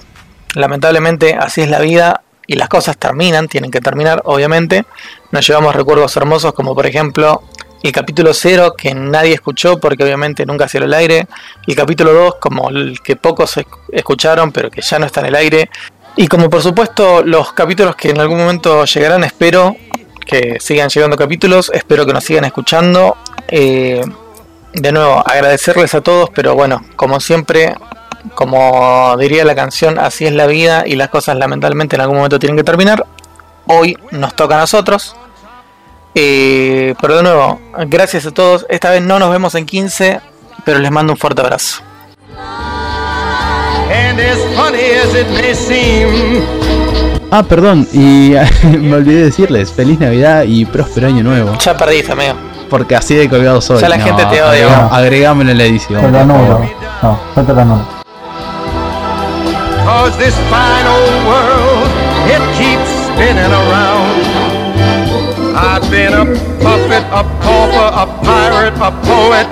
lamentablemente 0.53 1.35
así 1.35 1.61
es 1.61 1.69
la 1.69 1.79
vida 1.79 2.21
y 2.47 2.55
las 2.55 2.69
cosas 2.69 2.97
terminan, 2.97 3.47
tienen 3.47 3.71
que 3.71 3.81
terminar, 3.81 4.21
obviamente. 4.25 4.85
Nos 5.31 5.47
llevamos 5.47 5.75
recuerdos 5.75 6.15
hermosos 6.15 6.53
como 6.53 6.75
por 6.75 6.85
ejemplo 6.85 7.43
el 7.83 7.91
capítulo 7.91 8.33
0 8.33 8.73
que 8.77 8.93
nadie 8.93 9.33
escuchó 9.33 9.79
porque 9.79 10.03
obviamente 10.03 10.45
nunca 10.45 10.67
salió 10.67 10.85
al 10.85 10.93
aire. 10.93 11.27
El 11.67 11.75
capítulo 11.75 12.13
2 12.13 12.35
como 12.39 12.69
el 12.69 12.99
que 13.03 13.15
pocos 13.15 13.57
esc- 13.57 13.79
escucharon 13.91 14.51
pero 14.51 14.69
que 14.71 14.81
ya 14.81 14.99
no 14.99 15.05
está 15.07 15.19
en 15.21 15.25
el 15.27 15.35
aire. 15.35 15.69
Y 16.15 16.27
como 16.27 16.49
por 16.49 16.61
supuesto 16.61 17.23
los 17.23 17.51
capítulos 17.53 17.95
que 17.95 18.11
en 18.11 18.19
algún 18.19 18.37
momento 18.37 18.85
llegarán, 18.85 19.23
espero 19.23 19.75
que 20.25 20.57
sigan 20.59 20.89
llegando 20.89 21.15
capítulos, 21.17 21.71
espero 21.73 22.05
que 22.05 22.13
nos 22.13 22.23
sigan 22.23 22.45
escuchando. 22.45 23.15
Eh, 23.47 24.01
de 24.73 24.91
nuevo, 24.91 25.23
agradecerles 25.25 25.93
a 25.95 26.01
todos, 26.01 26.29
pero 26.33 26.55
bueno, 26.55 26.83
como 26.95 27.19
siempre, 27.19 27.75
como 28.33 29.15
diría 29.17 29.45
la 29.45 29.55
canción, 29.55 29.97
así 29.99 30.25
es 30.25 30.33
la 30.33 30.47
vida 30.47 30.83
y 30.85 30.95
las 30.95 31.09
cosas 31.09 31.37
lamentablemente 31.37 31.95
en 31.95 32.01
algún 32.01 32.17
momento 32.17 32.39
tienen 32.39 32.57
que 32.57 32.63
terminar. 32.63 33.05
Hoy 33.67 33.97
nos 34.11 34.35
toca 34.35 34.55
a 34.55 34.59
nosotros. 34.59 35.15
Eh, 36.13 36.95
pero 37.01 37.17
de 37.17 37.23
nuevo, 37.23 37.59
gracias 37.87 38.25
a 38.25 38.31
todos. 38.31 38.65
Esta 38.69 38.89
vez 38.91 39.01
no 39.01 39.19
nos 39.19 39.29
vemos 39.29 39.53
en 39.55 39.65
15, 39.65 40.21
pero 40.63 40.79
les 40.79 40.91
mando 40.91 41.13
un 41.13 41.17
fuerte 41.17 41.41
abrazo. 41.41 41.81
Ah, 47.31 47.43
perdón, 47.43 47.87
y 47.91 48.33
me 48.63 48.95
olvidé 48.95 49.25
decirles 49.25 49.71
feliz 49.71 49.99
Navidad 49.99 50.43
y 50.43 50.65
próspero 50.65 51.07
año 51.07 51.23
nuevo. 51.23 51.57
Ya 51.57 51.75
perdiste, 51.75 52.11
amigo. 52.11 52.35
Porque 52.69 52.95
así 52.95 53.15
de 53.15 53.29
colgado 53.29 53.61
soy. 53.61 53.79
Ya 53.79 53.89
la 53.89 53.99
gente 53.99 54.25
te 54.25 54.41
odia. 54.41 54.87
Agregámelo 54.87 55.51
en 55.51 55.57
la 55.57 55.63
edición. 55.65 56.01
Te 56.01 56.11
favor. 56.11 56.67
No, 57.03 57.19
yo 57.35 57.43
te 57.43 57.61
anulo. 57.61 57.95
cause 60.05 60.17
this 60.19 60.37
fine 60.53 60.85
old 60.85 61.17
world, 61.25 61.89
it 62.29 62.41
keeps 62.59 62.89
spinning 63.09 63.53
around. 63.63 64.21
I've 65.55 65.89
been 65.89 66.13
a 66.13 66.25
puppet, 66.61 67.03
a 67.09 67.23
pauper, 67.41 67.89
a 68.03 68.05
pirate, 68.21 68.77
a 68.77 68.91
poet, 69.01 69.49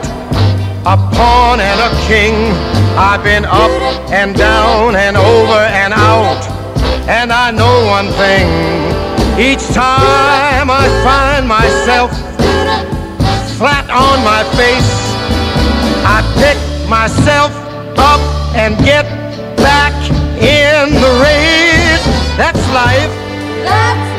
a 0.86 0.96
pawn 1.16 1.60
and 1.60 1.80
a 1.82 1.92
king. 2.06 2.36
I've 2.96 3.24
been 3.24 3.46
up 3.46 3.72
and 4.12 4.36
down 4.36 4.96
and 4.96 5.18
over 5.18 5.62
and 5.82 5.92
out. 5.92 6.53
And 7.08 7.34
I 7.34 7.52
know 7.52 7.86
one 7.88 8.08
thing 8.14 8.48
each 9.38 9.66
time 9.74 10.70
I 10.70 10.88
find 11.04 11.48
myself 11.48 12.12
flat 13.58 13.90
on 13.90 14.24
my 14.24 14.44
face, 14.56 14.92
I 16.06 16.22
pick 16.40 16.58
myself 16.90 17.52
up 17.98 18.22
and 18.56 18.78
get 18.86 19.06
back 19.58 19.94
in 20.40 20.94
the 20.94 21.12
race. 21.24 22.06
That's 22.38 22.64
life. 22.72 23.12
That's 23.66 24.13